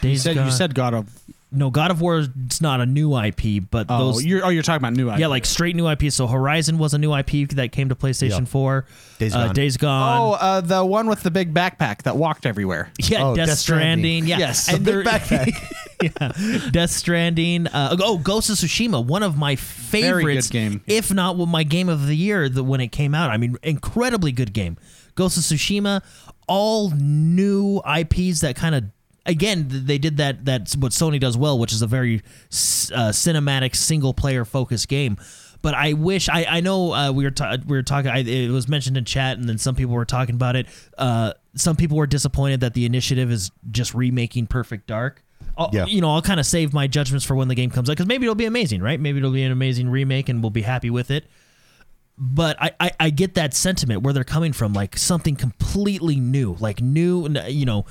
Days 0.01 0.11
You 0.11 0.17
said 0.17 0.35
Gone. 0.35 0.45
you 0.45 0.51
said 0.51 0.75
God 0.75 0.93
of 0.93 1.19
no. 1.51 1.69
God 1.69 1.91
of 1.91 2.01
War 2.01 2.19
is 2.19 2.61
not 2.61 2.81
a 2.81 2.85
new 2.85 3.17
IP, 3.17 3.63
but 3.69 3.87
Oh, 3.89 4.11
those 4.13 4.25
you're 4.25 4.45
oh 4.45 4.49
you're 4.49 4.63
talking 4.63 4.77
about 4.81 4.93
new 4.93 5.09
IP. 5.11 5.19
yeah, 5.19 5.27
like 5.27 5.45
straight 5.45 5.75
new 5.75 5.87
IP. 5.89 6.11
So 6.11 6.27
Horizon 6.27 6.77
was 6.77 6.93
a 6.93 6.97
new 6.97 7.13
IP 7.15 7.49
that 7.51 7.71
came 7.71 7.89
to 7.89 7.95
PlayStation 7.95 8.39
Yeah. 8.41 8.45
4. 8.45 8.85
Days 9.19 9.33
uh, 9.35 9.45
Gone. 9.47 9.55
Days 9.55 9.77
Gone. 9.77 10.19
Oh, 10.19 10.31
uh, 10.33 10.61
the 10.61 10.85
one 10.85 11.07
with 11.07 11.23
the 11.23 11.31
big 11.31 11.53
backpack 11.53 12.03
that 12.03 12.17
walked 12.17 12.45
everywhere. 12.45 12.91
yeah, 12.99 13.23
Oh, 13.27 13.35
Death, 13.35 13.47
Death 13.47 13.57
Stranding. 13.59 14.23
Stranding. 14.23 14.27
Yeah. 14.27 14.37
Yes, 14.39 14.67
the 14.67 14.79
big 14.79 15.05
backpack. 15.05 16.61
yeah. 16.63 16.69
Death 16.71 16.91
Stranding. 16.91 17.67
Uh, 17.67 17.95
oh, 17.99 18.17
Ghost 18.17 18.49
of 18.49 18.55
Tsushima, 18.57 19.03
one 19.05 19.23
of 19.23 19.37
my 19.37 19.55
favorites. 19.55 20.47
good 20.47 20.57
game. 20.57 20.81
If 20.85 21.13
not 21.13 21.35
my 21.37 21.63
game 21.63 21.89
of 21.89 22.07
the 22.07 22.15
year 22.15 22.49
the, 22.49 22.63
when 22.63 22.81
it 22.81 22.89
came 22.91 23.15
out. 23.15 23.29
I 23.31 23.37
mean, 23.37 23.57
incredibly 23.63 24.31
good 24.31 24.53
game. 24.53 24.77
Ghost 25.15 25.37
of 25.37 25.43
Tsushima, 25.43 26.03
all 26.47 26.91
new 26.91 27.81
IPs 27.85 28.41
that 28.41 28.55
kind 28.55 28.75
of 28.75 28.83
again 29.27 29.67
they 29.69 29.97
did 29.97 30.17
that 30.17 30.43
that's 30.45 30.75
what 30.75 30.91
Sony 30.91 31.19
does 31.19 31.37
well, 31.37 31.59
which 31.59 31.73
is 31.73 31.81
a 31.81 31.87
very 31.87 32.15
uh, 32.15 33.11
cinematic 33.11 33.75
single 33.75 34.13
player 34.13 34.45
focused 34.45 34.87
game. 34.87 35.17
But 35.61 35.73
I 35.73 35.93
wish 35.93 36.29
I, 36.29 36.45
I 36.49 36.59
know 36.61 36.93
uh, 36.93 37.11
we 37.11 37.23
were 37.23 37.31
ta- 37.31 37.57
we 37.65 37.77
were 37.77 37.83
talking. 37.83 38.09
I, 38.09 38.19
it 38.19 38.49
was 38.49 38.67
mentioned 38.67 38.97
in 38.97 39.05
chat, 39.05 39.37
and 39.37 39.49
then 39.49 39.57
some 39.57 39.75
people 39.75 39.93
were 39.93 40.05
talking 40.05 40.35
about 40.35 40.55
it. 40.55 40.67
Uh, 40.97 41.33
some 41.55 41.75
people 41.75 41.97
were 41.97 42.07
disappointed 42.07 42.61
that 42.61 42.73
the 42.73 42.85
initiative 42.85 43.31
is 43.31 43.51
just 43.71 43.93
remaking 43.93 44.47
Perfect 44.47 44.87
Dark. 44.87 45.23
I'll, 45.57 45.69
Yeah. 45.73 45.85
You 45.85 46.01
know, 46.01 46.11
I'll 46.11 46.21
kind 46.21 46.39
of 46.39 46.45
save 46.45 46.73
my 46.73 46.87
judgments 46.87 47.25
for 47.25 47.35
when 47.35 47.47
the 47.47 47.55
game 47.55 47.71
comes 47.71 47.89
out 47.89 47.93
because 47.93 48.07
maybe 48.07 48.25
it'll 48.25 48.35
be 48.35 48.45
amazing, 48.45 48.81
right? 48.81 48.99
Maybe 48.99 49.17
it'll 49.17 49.31
be 49.31 49.43
an 49.43 49.51
amazing 49.51 49.89
remake, 49.89 50.29
and 50.29 50.41
we'll 50.41 50.51
be 50.51 50.61
happy 50.61 50.89
with 50.89 51.11
it 51.11 51.25
but 52.17 52.57
I, 52.59 52.71
I, 52.79 52.91
I 52.99 53.09
get 53.11 53.35
that 53.35 53.53
sentiment 53.53 54.01
where 54.01 54.11
they're 54.11 54.23
coming 54.23 54.51
from, 54.51 54.73
like 54.73 54.97
something 54.97 55.35
completely 55.35 56.15
new, 56.15 56.55
like 56.59 56.81
new, 56.81 57.27
you 57.47 57.65
know. 57.65 57.85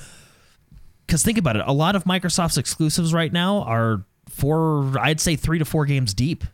Because 1.06 1.22
think 1.22 1.38
about 1.38 1.56
it, 1.56 1.62
a 1.66 1.72
lot 1.72 1.94
of 1.94 2.04
Microsoft's 2.04 2.58
exclusives 2.58 3.14
right 3.14 3.32
now 3.32 3.62
are 3.62 4.04
four, 4.28 4.98
I'd 4.98 5.20
say 5.20 5.36
three 5.36 5.58
to 5.58 5.64
four 5.64 5.86
games 5.86 6.14
deep. 6.14 6.44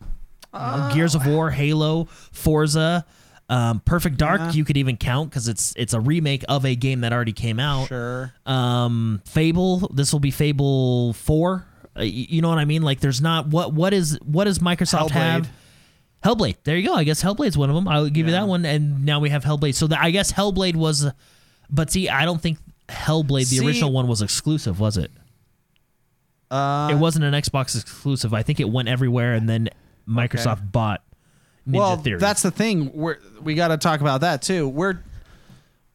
Uh, 0.52 0.92
Gears 0.92 1.14
of 1.14 1.26
War, 1.26 1.50
Halo, 1.50 2.04
Forza, 2.32 3.06
um, 3.48 3.80
Perfect 3.80 4.18
Dark. 4.18 4.40
Yeah. 4.40 4.52
You 4.52 4.64
could 4.64 4.76
even 4.76 4.96
count 4.96 5.30
because 5.30 5.48
it's 5.48 5.72
it's 5.76 5.94
a 5.94 6.00
remake 6.00 6.44
of 6.48 6.66
a 6.66 6.74
game 6.74 7.00
that 7.00 7.12
already 7.12 7.32
came 7.32 7.58
out. 7.58 7.88
Sure. 7.88 8.32
Um, 8.44 9.22
Fable. 9.24 9.90
This 9.94 10.12
will 10.12 10.20
be 10.20 10.30
Fable 10.30 11.14
Four. 11.14 11.66
Uh, 11.96 12.02
you 12.02 12.40
know 12.42 12.48
what 12.48 12.58
I 12.58 12.64
mean? 12.64 12.82
Like, 12.82 13.00
there's 13.00 13.20
not 13.20 13.48
what 13.48 13.72
what 13.72 13.92
is 13.94 14.18
what 14.22 14.44
does 14.44 14.58
Microsoft 14.58 15.10
Hellblade. 15.10 15.44
have? 15.44 15.50
Hellblade. 16.24 16.56
There 16.64 16.76
you 16.76 16.86
go. 16.86 16.94
I 16.94 17.04
guess 17.04 17.22
Hellblade's 17.22 17.58
one 17.58 17.68
of 17.68 17.74
them. 17.74 17.88
I'll 17.88 18.08
give 18.08 18.26
you 18.26 18.32
that 18.32 18.46
one. 18.46 18.64
And 18.64 19.04
now 19.04 19.20
we 19.20 19.30
have 19.30 19.42
Hellblade. 19.42 19.74
So 19.74 19.86
the, 19.86 20.00
I 20.00 20.10
guess 20.10 20.32
Hellblade 20.32 20.76
was, 20.76 21.10
but 21.68 21.90
see, 21.90 22.08
I 22.08 22.24
don't 22.24 22.40
think 22.40 22.58
Hellblade, 22.88 23.48
the 23.50 23.56
See- 23.58 23.66
original 23.66 23.92
one, 23.92 24.06
was 24.06 24.22
exclusive, 24.22 24.80
was 24.80 24.96
it? 24.96 25.10
Uh, 26.50 26.90
it 26.92 26.96
wasn't 26.96 27.24
an 27.24 27.32
Xbox 27.32 27.80
exclusive. 27.80 28.34
I 28.34 28.42
think 28.42 28.60
it 28.60 28.68
went 28.68 28.88
everywhere, 28.88 29.32
and 29.34 29.48
then 29.48 29.70
Microsoft 30.06 30.70
bought 30.70 31.02
Ninja 31.66 31.78
well, 31.78 31.96
Theory. 31.96 32.18
that's 32.18 32.42
the 32.42 32.50
thing. 32.50 32.90
We're 32.92 33.18
we 33.40 33.54
got 33.54 33.68
to 33.68 33.78
talk 33.78 34.00
about 34.00 34.20
that 34.20 34.42
too. 34.42 34.68
We're 34.68 34.98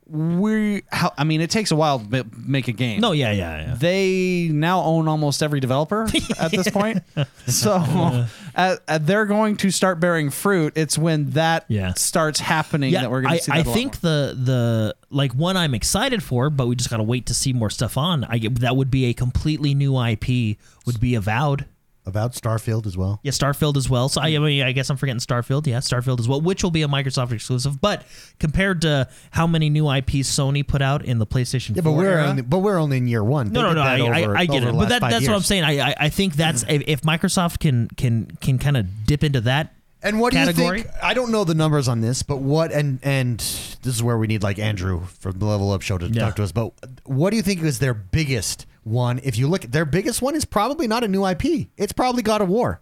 we 0.09 0.83
how 0.91 1.13
I 1.17 1.23
mean 1.23 1.41
it 1.41 1.49
takes 1.49 1.71
a 1.71 1.75
while 1.75 1.99
to 1.99 2.05
ma- 2.23 2.29
make 2.37 2.67
a 2.67 2.71
game. 2.71 3.01
No, 3.01 3.11
yeah, 3.11 3.31
yeah, 3.31 3.67
yeah. 3.67 3.75
They 3.77 4.49
now 4.51 4.81
own 4.83 5.07
almost 5.07 5.43
every 5.43 5.59
developer 5.59 6.07
at 6.39 6.51
this 6.51 6.69
point. 6.69 7.03
So 7.45 7.73
uh, 7.73 8.27
uh, 8.55 8.97
they're 8.99 9.25
going 9.25 9.57
to 9.57 9.71
start 9.71 9.99
bearing 9.99 10.29
fruit. 10.29 10.73
It's 10.75 10.97
when 10.97 11.31
that 11.31 11.65
Yeah. 11.67 11.93
starts 11.95 12.39
happening 12.39 12.93
that 12.93 13.11
we're 13.11 13.21
going 13.21 13.33
I, 13.33 13.37
to 13.37 13.43
see 13.43 13.51
I 13.51 13.57
that 13.57 13.65
a 13.65 13.69
lot 13.69 13.73
think 13.75 13.99
the 14.01 14.37
the 14.41 14.95
like 15.09 15.33
one 15.33 15.57
I'm 15.57 15.73
excited 15.73 16.23
for, 16.23 16.49
but 16.49 16.67
we 16.67 16.75
just 16.75 16.89
gotta 16.89 17.03
wait 17.03 17.25
to 17.27 17.33
see 17.33 17.53
more 17.53 17.69
stuff 17.69 17.97
on. 17.97 18.23
I 18.25 18.37
get 18.37 18.55
that 18.61 18.75
would 18.75 18.91
be 18.91 19.05
a 19.05 19.13
completely 19.13 19.73
new 19.73 19.99
IP. 20.01 20.57
Would 20.85 20.99
be 20.99 21.15
Avowed. 21.15 21.65
About 22.07 22.31
Starfield 22.31 22.85
as 22.87 22.95
well. 22.97 23.19
Yeah, 23.21 23.31
Starfield 23.33 23.75
as 23.75 23.89
well. 23.89 24.07
So 24.07 24.21
I, 24.21 24.27
I 24.29 24.39
mean, 24.39 24.63
I 24.63 24.71
guess 24.71 24.89
I'm 24.89 24.95
forgetting 24.95 25.19
Starfield. 25.19 25.67
Yeah, 25.67 25.79
Starfield 25.79 26.19
as 26.21 26.27
well, 26.27 26.39
which 26.39 26.63
will 26.63 26.71
be 26.71 26.81
a 26.83 26.87
Microsoft 26.87 27.33
exclusive. 27.33 27.81
But 27.81 28.05
compared 28.39 28.81
to 28.83 29.09
how 29.31 29.45
many 29.45 29.69
new 29.69 29.91
IPs 29.91 30.33
Sony 30.33 30.65
put 30.65 30.81
out 30.81 31.03
in 31.03 31.19
the 31.19 31.27
PlayStation 31.27 31.75
Yeah, 31.75 31.81
4 31.81 31.91
but 31.91 31.97
we're 31.97 32.09
era- 32.09 32.27
only, 32.29 32.41
but 32.43 32.59
we're 32.59 32.77
only 32.79 32.95
in 32.97 33.07
year 33.07 33.23
one. 33.23 33.51
no, 33.51 33.61
They 33.61 33.67
no, 33.67 33.73
no. 33.73 33.81
I, 33.81 33.99
over- 34.23 34.37
I, 34.37 34.41
I 34.41 34.45
get 34.45 34.63
it, 34.63 34.73
but 34.73 34.87
that, 34.89 35.01
that's 35.01 35.27
what 35.27 35.35
I'm 35.35 35.41
saying. 35.41 35.65
I, 35.65 35.89
I, 35.89 35.95
I 35.99 36.09
think 36.09 36.35
that's 36.35 36.63
if, 36.69 36.83
if 36.87 37.01
Microsoft 37.01 37.59
can 37.59 37.89
can 37.89 38.27
can 38.39 38.57
kind 38.57 38.77
of 38.77 39.05
dip 39.05 39.23
into 39.25 39.41
that. 39.41 39.73
And 40.01 40.21
what 40.21 40.31
do 40.31 40.39
you 40.39 40.53
think? 40.53 40.85
I 41.03 41.13
don't 41.13 41.31
know 41.31 41.43
the 41.43 41.55
numbers 41.55 41.87
on 41.89 41.99
this, 41.99 42.23
but 42.23 42.37
what 42.37 42.71
and 42.71 42.99
and 43.03 43.39
this 43.39 43.87
is 43.95 44.01
where 44.01 44.17
we 44.17 44.27
need 44.27 44.43
like 44.43 44.59
Andrew 44.59 45.05
from 45.19 45.39
the 45.39 45.45
Level 45.45 45.71
Up 45.71 45.81
Show 45.81 45.97
to 45.97 46.05
Yeah. 46.07 46.21
talk 46.21 46.35
to 46.37 46.43
us. 46.43 46.51
But 46.53 46.71
what 47.03 47.31
do 47.31 47.35
you 47.35 47.41
think 47.41 47.61
is 47.63 47.79
their 47.79 47.93
biggest 47.95 48.65
one? 48.87 49.19
If 49.23 49.37
you 49.37 49.47
look, 49.47 49.61
their 49.61 49.85
biggest 49.85 50.21
one 50.21 50.35
is 50.35 50.45
probably 50.45 50.87
not 50.87 51.03
a 51.03 51.07
new 51.07 51.25
IP. 51.25 51.67
It's 51.77 51.93
probably 51.93 52.23
God 52.23 52.41
of 52.41 52.47
War 52.49 52.81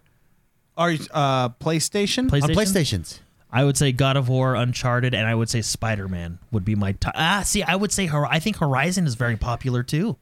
Are 0.76 0.90
you- 0.92 1.04
uh, 1.12 1.50
PlayStation? 1.50 2.28
PlayStation? 2.30 2.42
on 2.42 2.48
PlayStations. 2.50 3.18
I 3.50 3.64
would 3.64 3.76
say 3.76 3.92
God 3.92 4.16
of 4.16 4.28
War, 4.28 4.54
Uncharted, 4.54 5.14
and 5.14 5.26
I 5.26 5.34
would 5.34 5.48
say 5.48 5.62
Spider 5.62 6.08
Man 6.08 6.38
would 6.50 6.64
be 6.64 6.74
my 6.74 6.92
top. 6.92 7.14
Ah, 7.16 7.42
see, 7.44 7.62
I 7.62 7.74
would 7.76 7.92
say 7.92 8.06
Hor- 8.06 8.26
I 8.26 8.38
think 8.38 8.56
Horizon 8.56 9.06
is 9.06 9.14
very 9.14 9.36
popular 9.36 9.82
too. 9.82 10.16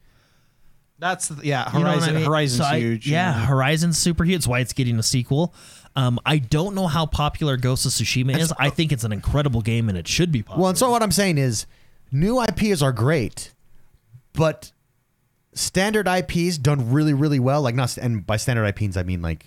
That's 0.99 1.29
the- 1.29 1.45
yeah. 1.45 1.69
You 1.77 1.81
know 1.85 1.91
Horizon. 1.91 2.11
I 2.11 2.13
mean? 2.19 2.25
Horizon's 2.27 2.59
So 2.69 2.75
I- 2.75 2.79
huge. 2.79 3.07
yeah, 3.09 3.35
and- 3.35 3.45
Horizon's 3.47 3.99
super 3.99 4.25
huge. 4.25 4.37
It's 4.39 4.47
why 4.47 4.61
it's 4.61 4.73
getting 4.73 4.99
a 4.99 5.03
sequel. 5.03 5.53
Um, 5.97 6.19
I 6.25 6.39
don't 6.39 6.75
know 6.75 6.87
how 6.87 7.07
popular 7.07 7.57
Ghost 7.57 7.87
of 7.87 7.93
Tsushima 7.93 8.37
is. 8.39 8.53
I 8.59 8.71
think 8.71 8.93
it's 8.93 9.05
an 9.05 9.13
incredible 9.13 9.61
game 9.63 9.89
and 9.89 9.97
it 9.99 10.07
should 10.09 10.31
be 10.33 10.43
popular. 10.43 10.61
Well, 10.63 10.69
and 10.71 10.79
so 10.79 10.91
what 10.91 11.03
I'm 11.03 11.11
saying 11.13 11.39
is, 11.39 11.67
new 12.13 12.41
IPs 12.41 12.83
are 12.83 12.93
great, 12.93 13.53
but 14.35 14.71
standard 15.55 16.09
IPs 16.09 16.59
done 16.59 16.91
really, 16.93 17.15
really 17.15 17.39
well. 17.41 17.63
Like 17.63 17.75
not, 17.75 17.97
and 17.97 18.27
by 18.27 18.37
standard 18.37 18.65
IPs 18.67 18.97
I 18.97 19.03
mean 19.03 19.23
like, 19.23 19.47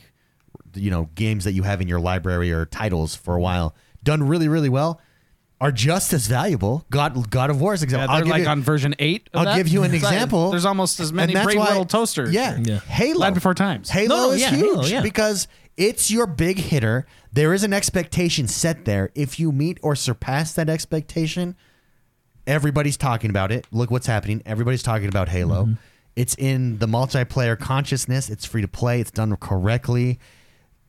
you 0.74 0.90
know, 0.92 1.10
games 1.16 1.44
that 1.46 1.54
you 1.54 1.64
have 1.64 1.82
in 1.82 1.88
your 1.88 2.00
library 2.00 2.52
or 2.52 2.66
titles 2.66 3.16
for 3.16 3.36
a 3.36 3.40
while, 3.42 3.76
done 4.04 4.24
really, 4.24 4.48
really 4.48 4.70
well, 4.70 5.02
are 5.60 5.72
just 5.72 6.14
as 6.14 6.28
valuable. 6.28 6.86
God, 6.92 7.30
God 7.32 7.50
of 7.50 7.60
War 7.60 7.74
is 7.74 7.82
an 7.82 7.90
Yeah, 7.90 7.96
example. 7.96 8.08
they're 8.08 8.16
I'll 8.18 8.24
give 8.24 8.32
like 8.32 8.42
you- 8.44 8.48
on 8.48 8.62
version 8.62 8.96
eight. 9.00 9.28
of 9.34 9.40
I'll 9.40 9.46
that. 9.46 9.58
give 9.58 9.68
you 9.68 9.84
an 9.84 9.94
It's 9.94 10.04
like- 10.04 10.14
example. 10.14 10.52
There's 10.52 10.66
almost 10.66 11.00
as 11.00 11.10
And 11.10 11.18
many 11.18 11.34
that's 11.34 11.46
brave 11.46 11.58
why- 11.60 11.70
little 11.70 11.86
toasters. 11.86 12.32
Yeah, 12.32 12.60
Yeah. 12.64 12.80
Halo. 12.82 13.20
Land 13.22 13.36
Before 13.36 13.54
Times. 13.56 13.90
Halo 13.90 14.16
No, 14.16 14.24
no, 14.28 14.32
is 14.34 14.42
yeah, 14.42 14.50
huge 14.52 14.62
Halo, 14.66 14.86
yeah. 14.86 15.02
because 15.02 15.48
it's 15.76 16.12
your 16.12 16.28
big 16.28 16.60
hitter. 16.60 17.08
There 17.34 17.54
is 17.56 17.64
an 17.64 17.74
expectation 17.74 18.48
set 18.48 18.86
there. 18.86 19.10
If 19.16 19.40
you 19.40 19.52
meet 19.52 19.80
or 19.82 19.96
surpass 19.96 20.54
that 20.54 20.70
expectation, 20.70 21.56
everybody's 22.46 22.98
talking 22.98 23.30
about 23.30 23.52
it. 23.52 23.66
Look 23.72 23.90
what's 23.92 24.08
happening. 24.08 24.42
Everybody's 24.46 24.84
talking 24.84 25.08
about 25.08 25.30
Halo. 25.30 25.64
Mm-hmm. 25.66 25.74
It's 26.18 26.34
in 26.36 26.80
the 26.80 26.88
multiplayer 26.88 27.58
consciousness. 27.58 28.30
It's 28.30 28.44
free 28.44 28.64
to 28.64 28.68
play. 28.68 29.00
It's 29.00 29.12
done 29.12 29.36
correctly. 29.38 30.20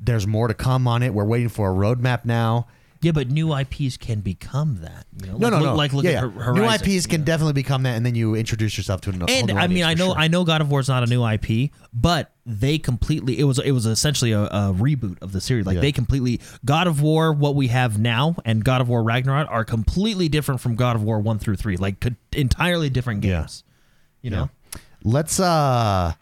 There's 0.00 0.26
more 0.26 0.48
to 0.48 0.54
come 0.54 0.88
on 0.88 1.02
it. 1.02 1.12
We're 1.12 1.24
waiting 1.26 1.50
for 1.50 1.70
a 1.70 1.74
roadmap 1.74 2.24
now. 2.24 2.66
yeah, 3.02 3.12
but 3.12 3.28
new 3.28 3.54
IPs 3.54 3.96
can 3.98 4.20
become 4.20 4.80
that. 4.80 5.04
You 5.20 5.26
know? 5.32 5.38
No, 5.38 5.48
like, 5.48 5.50
no, 5.52 5.58
look, 5.58 5.66
no. 5.66 5.74
Like 5.76 5.92
look 5.92 6.04
yeah, 6.04 6.10
at 6.10 6.34
yeah. 6.34 6.42
Hor- 6.42 6.54
New 6.54 6.64
IPs 6.64 7.06
can 7.06 7.20
know? 7.20 7.26
definitely 7.26 7.52
become 7.52 7.82
that, 7.82 7.94
and 7.96 8.06
then 8.06 8.14
you 8.14 8.34
introduce 8.34 8.76
yourself 8.78 9.02
to 9.02 9.10
an 9.10 9.22
And 9.28 9.50
I 9.52 9.66
mean, 9.66 9.84
I 9.84 9.94
know, 9.94 10.14
I 10.14 10.28
know, 10.28 10.44
God 10.44 10.60
of 10.62 10.70
War 10.70 10.80
is 10.80 10.88
not 10.88 11.02
a 11.02 11.06
new 11.06 11.22
IP, 11.26 11.70
but 11.92 12.32
they 12.46 12.78
completely 12.78 13.38
it 13.38 13.44
was 13.44 13.58
it 13.58 13.72
was 13.72 13.84
essentially 13.86 14.32
a, 14.32 14.44
a 14.44 14.72
reboot 14.74 15.20
of 15.20 15.32
the 15.32 15.40
series. 15.42 15.66
Like 15.66 15.74
Yeah. 15.74 15.80
they 15.82 15.92
completely 15.92 16.40
God 16.64 16.86
of 16.86 17.02
War, 17.02 17.32
what 17.34 17.54
we 17.54 17.68
have 17.68 17.98
now, 17.98 18.34
and 18.46 18.64
God 18.64 18.80
of 18.80 18.88
War 18.88 19.02
Ragnarok 19.02 19.48
are 19.50 19.64
completely 19.64 20.28
different 20.30 20.60
from 20.62 20.74
God 20.74 20.96
of 20.96 21.02
War 21.02 21.20
one 21.20 21.38
through 21.38 21.56
three. 21.56 21.76
Like 21.76 22.02
entirely 22.32 22.88
different 22.88 23.22
Yeah. 23.22 23.40
games. 23.40 23.64
You 24.22 24.30
know, 24.30 24.50
Let's 25.04 25.38
uh 25.40 26.12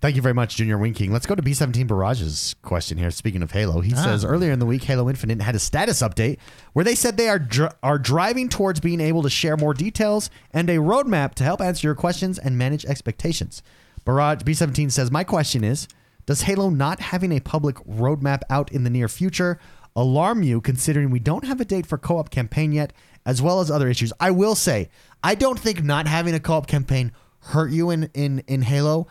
thank 0.00 0.16
you 0.16 0.22
very 0.22 0.34
much, 0.34 0.56
Junior 0.56 0.78
Winking. 0.78 1.12
Let's 1.12 1.26
go 1.26 1.34
to 1.34 1.42
B17 1.42 1.86
Barrage's 1.86 2.54
question 2.62 2.98
here. 2.98 3.10
Speaking 3.10 3.42
of 3.42 3.52
Halo, 3.52 3.80
he 3.80 3.90
says 3.90 4.24
earlier 4.24 4.52
in 4.52 4.58
the 4.58 4.66
week 4.66 4.84
Halo 4.84 5.08
Infinite 5.08 5.40
had 5.40 5.54
a 5.54 5.58
status 5.58 6.02
update 6.02 6.38
where 6.72 6.84
they 6.84 6.94
said 6.94 7.16
they 7.16 7.28
are 7.28 7.38
dr- 7.38 7.74
are 7.82 7.98
driving 7.98 8.48
towards 8.48 8.80
being 8.80 9.00
able 9.00 9.22
to 9.22 9.30
share 9.30 9.56
more 9.56 9.74
details 9.74 10.30
and 10.52 10.68
a 10.68 10.76
roadmap 10.76 11.34
to 11.34 11.44
help 11.44 11.60
answer 11.60 11.86
your 11.86 11.94
questions 11.94 12.38
and 12.38 12.58
manage 12.58 12.84
expectations. 12.84 13.62
Barrage 14.04 14.42
B17 14.42 14.90
says 14.90 15.10
my 15.10 15.24
question 15.24 15.64
is 15.64 15.88
does 16.26 16.42
Halo 16.42 16.68
not 16.70 17.00
having 17.00 17.32
a 17.32 17.40
public 17.40 17.76
roadmap 17.86 18.42
out 18.50 18.70
in 18.72 18.84
the 18.84 18.90
near 18.90 19.08
future 19.08 19.58
alarm 19.96 20.42
you 20.42 20.60
considering 20.60 21.10
we 21.10 21.18
don't 21.18 21.44
have 21.44 21.60
a 21.60 21.64
date 21.64 21.86
for 21.86 21.98
co-op 21.98 22.30
campaign 22.30 22.70
yet 22.70 22.92
as 23.24 23.40
well 23.40 23.60
as 23.60 23.70
other 23.70 23.88
issues? 23.88 24.12
I 24.20 24.30
will 24.30 24.54
say, 24.54 24.90
I 25.24 25.34
don't 25.34 25.58
think 25.58 25.82
not 25.82 26.06
having 26.06 26.34
a 26.34 26.40
co-op 26.40 26.66
campaign 26.66 27.12
hurt 27.40 27.70
you 27.70 27.90
in 27.90 28.10
in 28.14 28.42
in 28.46 28.62
Halo, 28.62 29.06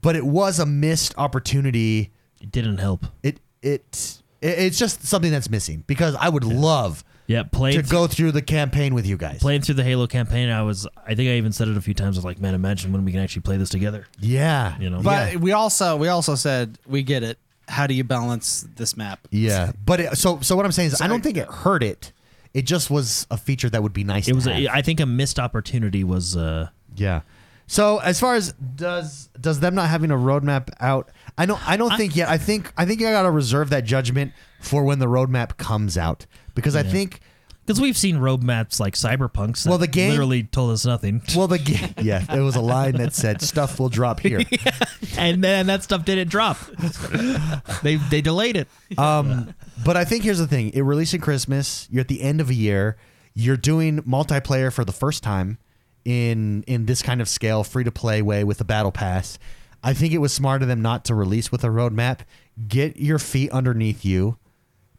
but 0.00 0.16
it 0.16 0.24
was 0.26 0.58
a 0.58 0.66
missed 0.66 1.14
opportunity. 1.18 2.10
it 2.40 2.50
didn't 2.52 2.78
help. 2.78 3.06
It 3.22 3.40
it, 3.62 4.20
it 4.40 4.58
it's 4.58 4.78
just 4.78 5.04
something 5.04 5.30
that's 5.30 5.48
missing 5.50 5.84
because 5.86 6.14
I 6.16 6.28
would 6.28 6.44
love 6.44 7.04
Yeah, 7.28 7.44
playing 7.44 7.80
to 7.82 7.88
go 7.88 8.06
through 8.08 8.32
the 8.32 8.42
campaign 8.42 8.94
with 8.94 9.06
you 9.06 9.16
guys. 9.16 9.38
playing 9.40 9.62
through 9.62 9.76
the 9.76 9.84
Halo 9.84 10.06
campaign. 10.08 10.50
I 10.50 10.62
was, 10.62 10.86
I 11.06 11.14
think 11.14 11.28
I 11.30 11.34
even 11.34 11.52
said 11.52 11.68
it 11.68 11.76
a 11.76 11.80
few 11.80 11.94
times. 11.94 12.16
I 12.16 12.18
was 12.18 12.24
like, 12.24 12.40
man, 12.40 12.54
imagine 12.54 12.92
when 12.92 13.04
we 13.04 13.12
can 13.12 13.20
actually 13.20 13.42
play 13.42 13.56
this 13.56 13.68
together. 13.70 14.06
Yeah, 14.18 14.76
You 14.80 14.90
know? 14.90 15.00
But 15.00 15.32
yeah. 15.32 15.38
we 15.38 15.52
also 15.52 15.96
we 15.96 16.08
also 16.08 16.34
said 16.34 16.78
we 16.86 17.02
get 17.04 17.22
it. 17.22 17.38
How 17.68 17.86
do 17.86 17.94
you 17.94 18.02
balance 18.04 18.66
this 18.76 18.96
map? 18.96 19.26
yeah. 19.30 19.70
But 19.84 20.00
it, 20.00 20.18
so 20.18 20.40
so 20.40 20.56
what 20.56 20.66
I'm 20.66 20.72
saying 20.72 20.88
is, 20.88 21.00
I 21.00 21.06
don't 21.06 21.22
think 21.22 21.36
it 21.36 21.46
hurt 21.48 21.82
it. 21.84 22.12
It 22.52 22.66
just 22.66 22.90
was 22.90 23.26
a 23.30 23.38
feature 23.38 23.70
that 23.70 23.82
would 23.82 23.94
be 23.94 24.04
nice. 24.04 24.26
It 24.26 24.32
to 24.32 24.34
was, 24.34 24.44
have. 24.44 24.56
a, 24.56 24.68
I 24.68 24.82
think, 24.82 24.98
a 25.00 25.06
missed 25.06 25.38
opportunity 25.38 26.02
was. 26.04 26.36
uh 26.36 26.68
Yeah. 26.96 27.20
So 27.72 28.00
as 28.00 28.20
far 28.20 28.34
as 28.34 28.52
does 28.52 29.30
does 29.40 29.60
them 29.60 29.74
not 29.74 29.88
having 29.88 30.10
a 30.10 30.14
roadmap 30.14 30.68
out, 30.78 31.10
I 31.38 31.46
don't 31.46 31.66
I 31.66 31.78
don't 31.78 31.96
think 31.96 32.14
yet. 32.14 32.28
I 32.28 32.36
think 32.36 32.70
I 32.76 32.84
think 32.84 33.00
I 33.00 33.12
gotta 33.12 33.30
reserve 33.30 33.70
that 33.70 33.84
judgment 33.84 34.34
for 34.60 34.84
when 34.84 34.98
the 34.98 35.06
roadmap 35.06 35.56
comes 35.56 35.96
out 35.96 36.26
because 36.54 36.76
I 36.76 36.82
think 36.82 37.20
Because 37.64 37.80
we've 37.80 37.96
seen 37.96 38.18
roadmaps 38.18 38.78
like 38.78 38.92
Cyberpunks. 38.92 39.62
That 39.62 39.70
Well, 39.70 39.78
the 39.78 39.86
game- 39.86 40.10
literally 40.10 40.42
told 40.42 40.72
us 40.72 40.84
nothing, 40.84 41.22
well 41.34 41.48
the 41.48 41.58
game, 41.58 41.94
yeah 42.02 42.18
there 42.18 42.42
was 42.42 42.56
a 42.56 42.60
line 42.60 42.96
that 42.96 43.14
said 43.14 43.40
stuff 43.40 43.80
will 43.80 43.88
drop 43.88 44.20
here. 44.20 44.42
and 45.16 45.42
then 45.42 45.68
that 45.68 45.82
stuff 45.82 46.04
didn't 46.04 46.28
drop. 46.28 46.58
they 47.82 47.96
they 47.96 48.20
delayed 48.20 48.56
it. 48.56 48.68
Um, 48.98 49.54
but 49.82 49.96
I 49.96 50.04
think 50.04 50.24
here's 50.24 50.40
the 50.40 50.46
thing: 50.46 50.74
it 50.74 50.82
released 50.82 51.14
in 51.14 51.22
Christmas. 51.22 51.88
You're 51.90 52.02
at 52.02 52.08
the 52.08 52.20
end 52.20 52.42
of 52.42 52.50
a 52.50 52.54
year. 52.54 52.98
You're 53.32 53.56
doing 53.56 54.00
multiplayer 54.02 54.70
for 54.70 54.84
the 54.84 54.92
first 54.92 55.22
time 55.22 55.56
in 56.04 56.62
in 56.66 56.86
this 56.86 57.02
kind 57.02 57.20
of 57.20 57.28
scale, 57.28 57.64
free 57.64 57.84
to 57.84 57.92
play 57.92 58.22
way 58.22 58.44
with 58.44 58.60
a 58.60 58.64
battle 58.64 58.92
pass. 58.92 59.38
I 59.82 59.94
think 59.94 60.12
it 60.12 60.18
was 60.18 60.32
smart 60.32 60.62
of 60.62 60.68
them 60.68 60.80
not 60.80 61.04
to 61.06 61.14
release 61.14 61.50
with 61.50 61.64
a 61.64 61.68
roadmap. 61.68 62.20
Get 62.68 62.96
your 62.96 63.18
feet 63.18 63.50
underneath 63.50 64.04
you. 64.04 64.38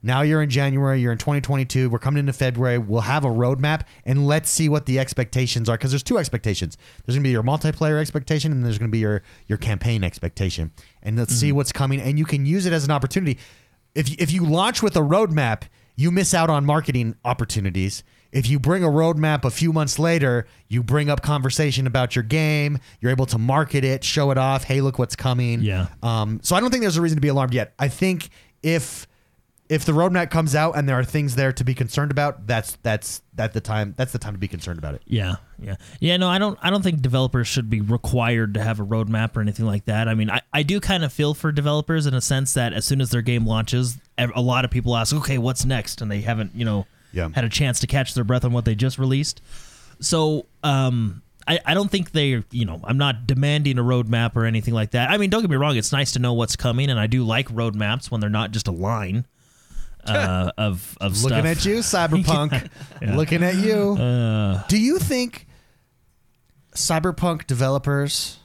Now 0.06 0.22
you're 0.22 0.42
in 0.42 0.50
January. 0.50 1.00
You're 1.00 1.14
in 1.14 1.18
2022. 1.18 1.90
We're 1.90 1.98
coming 1.98 2.20
into 2.20 2.34
February. 2.34 2.78
We'll 2.78 3.02
have 3.02 3.24
a 3.24 3.30
roadmap, 3.30 3.84
and 4.06 4.28
let's 4.28 4.50
see 4.50 4.68
what 4.68 4.86
the 4.86 5.00
expectations 5.00 5.70
are. 5.70 5.78
Because 5.78 5.92
there's 5.92 6.04
two 6.04 6.18
expectations. 6.18 6.78
There's 7.06 7.16
gonna 7.16 7.24
be 7.24 7.32
your 7.32 7.44
multiplayer 7.44 8.02
expectation, 8.02 8.52
and 8.52 8.66
there's 8.66 8.78
gonna 8.78 8.92
be 8.92 9.00
your 9.00 9.24
your 9.48 9.58
campaign 9.58 10.04
expectation. 10.04 10.72
And 11.02 11.18
let's 11.18 11.34
see 11.34 11.48
mm-hmm. 11.48 11.56
what's 11.56 11.72
coming. 11.72 12.02
And 12.02 12.20
you 12.20 12.26
can 12.26 12.46
use 12.46 12.66
it 12.66 12.74
as 12.74 12.84
an 12.84 12.92
opportunity. 12.92 13.40
If 13.96 14.14
if 14.20 14.32
you 14.32 14.46
launch 14.46 14.84
with 14.84 14.98
a 14.98 15.02
roadmap, 15.02 15.64
you 15.96 16.12
miss 16.12 16.34
out 16.34 16.50
on 16.50 16.66
marketing 16.66 17.16
opportunities. 17.24 18.04
If 18.34 18.50
you 18.50 18.60
bring 18.60 18.84
a 18.84 18.88
roadmap 18.88 19.46
a 19.46 19.52
few 19.52 19.72
months 19.72 20.00
later, 20.00 20.48
you 20.68 20.82
bring 20.82 21.10
up 21.10 21.22
conversation 21.22 21.86
about 21.86 22.16
your 22.16 22.24
game. 22.24 22.80
You're 23.00 23.12
able 23.12 23.28
to 23.28 23.38
market 23.38 23.84
it, 23.84 24.04
show 24.04 24.32
it 24.32 24.40
off. 24.40 24.64
Hey, 24.64 24.82
look 24.82 24.98
what's 24.98 25.16
coming. 25.16 25.62
Yeah. 25.62 25.88
Um, 26.02 26.40
so 26.42 26.56
I 26.56 26.60
don't 26.60 26.72
think 26.72 26.82
there's 26.82 26.98
a 26.98 27.02
reason 27.02 27.18
to 27.18 27.22
be 27.22 27.28
alarmed 27.28 27.54
yet. 27.54 27.74
I 27.78 27.90
think 27.90 28.30
if 28.64 29.08
if 29.70 29.86
the 29.86 29.92
roadmap 29.92 30.30
comes 30.30 30.56
out 30.56 30.76
and 30.76 30.90
there 30.90 30.98
are 31.00 31.04
things 31.04 31.36
there 31.36 31.54
to 31.54 31.64
be 31.64 31.74
concerned 31.74 32.12
about, 32.12 32.48
that's 32.48 32.78
that's 32.84 33.22
that 33.36 33.54
the 33.54 33.62
time 33.62 33.94
that's 33.98 34.12
the 34.12 34.20
time 34.20 34.34
to 34.34 34.40
be 34.40 34.48
concerned 34.48 34.78
about 34.78 34.96
it. 34.96 35.02
Yeah, 35.06 35.36
yeah, 35.60 35.76
yeah. 36.00 36.18
No, 36.18 36.28
I 36.28 36.38
don't. 36.38 36.58
I 36.62 36.70
don't 36.70 36.82
think 36.82 37.02
developers 37.02 37.48
should 37.48 37.70
be 37.70 37.82
required 37.82 38.56
to 38.56 38.62
have 38.62 38.80
a 38.80 38.86
roadmap 38.86 39.38
or 39.38 39.42
anything 39.42 39.66
like 39.66 39.86
that. 39.86 40.08
I 40.08 40.16
mean, 40.16 40.30
I, 40.30 40.42
I 40.52 40.64
do 40.64 40.80
kind 40.80 41.04
of 41.06 41.14
feel 41.14 41.34
for 41.34 41.52
developers 41.52 42.06
in 42.06 42.14
a 42.14 42.22
sense 42.22 42.54
that 42.56 42.74
as 42.74 42.84
soon 42.86 43.00
as 43.00 43.12
their 43.12 43.22
game 43.22 43.46
launches, 43.46 43.98
a 44.18 44.42
lot 44.42 44.66
of 44.66 44.72
people 44.72 44.96
ask, 44.98 45.16
"Okay, 45.16 45.38
what's 45.38 45.66
next?" 45.66 46.02
and 46.02 46.12
they 46.12 46.22
haven't, 46.22 46.52
you 46.56 46.66
know, 46.66 46.86
Yeah. 47.14 47.30
had 47.34 47.46
a 47.46 47.50
chance 47.50 47.80
to 47.80 47.88
catch 47.88 48.14
their 48.16 48.24
breath 48.26 48.44
on 48.44 48.52
what 48.52 48.66
they 48.66 48.76
just 48.76 49.00
released. 49.00 49.42
So, 50.02 50.48
um, 50.64 51.22
I, 51.48 51.60
I 51.66 51.74
don't 51.74 51.90
think 51.92 52.12
they, 52.12 52.44
you 52.52 52.66
know, 52.66 52.82
I'm 52.84 52.98
not 52.98 53.28
demanding 53.28 53.78
a 53.78 53.84
roadmap 53.84 54.36
or 54.36 54.46
anything 54.46 54.74
like 54.74 54.92
that. 54.92 55.10
I 55.10 55.18
mean, 55.18 55.30
don't 55.30 55.42
get 55.42 55.50
me 55.50 55.56
wrong; 55.58 55.78
it's 55.78 55.92
nice 55.92 56.12
to 56.14 56.20
know 56.20 56.34
what's 56.34 56.56
coming, 56.56 56.90
and 56.90 57.00
I 57.00 57.08
do 57.08 57.24
like 57.24 57.48
roadmaps 57.50 58.10
when 58.10 58.20
they're 58.22 58.30
not 58.30 58.52
just 58.52 58.68
a 58.68 58.72
line. 58.72 59.26
uh, 60.06 60.52
of 60.58 60.98
of 61.00 61.22
Looking 61.24 61.40
stuff. 61.40 61.46
at 61.46 61.66
you, 61.66 61.76
Cyberpunk. 61.78 62.70
Yeah. 63.02 63.16
Looking 63.16 63.42
at 63.44 63.56
you. 63.56 63.94
Uh, 63.94 64.64
Do 64.68 64.78
you 64.78 65.00
think 65.00 65.48
Cyberpunk 66.76 67.48
developers, 67.48 68.40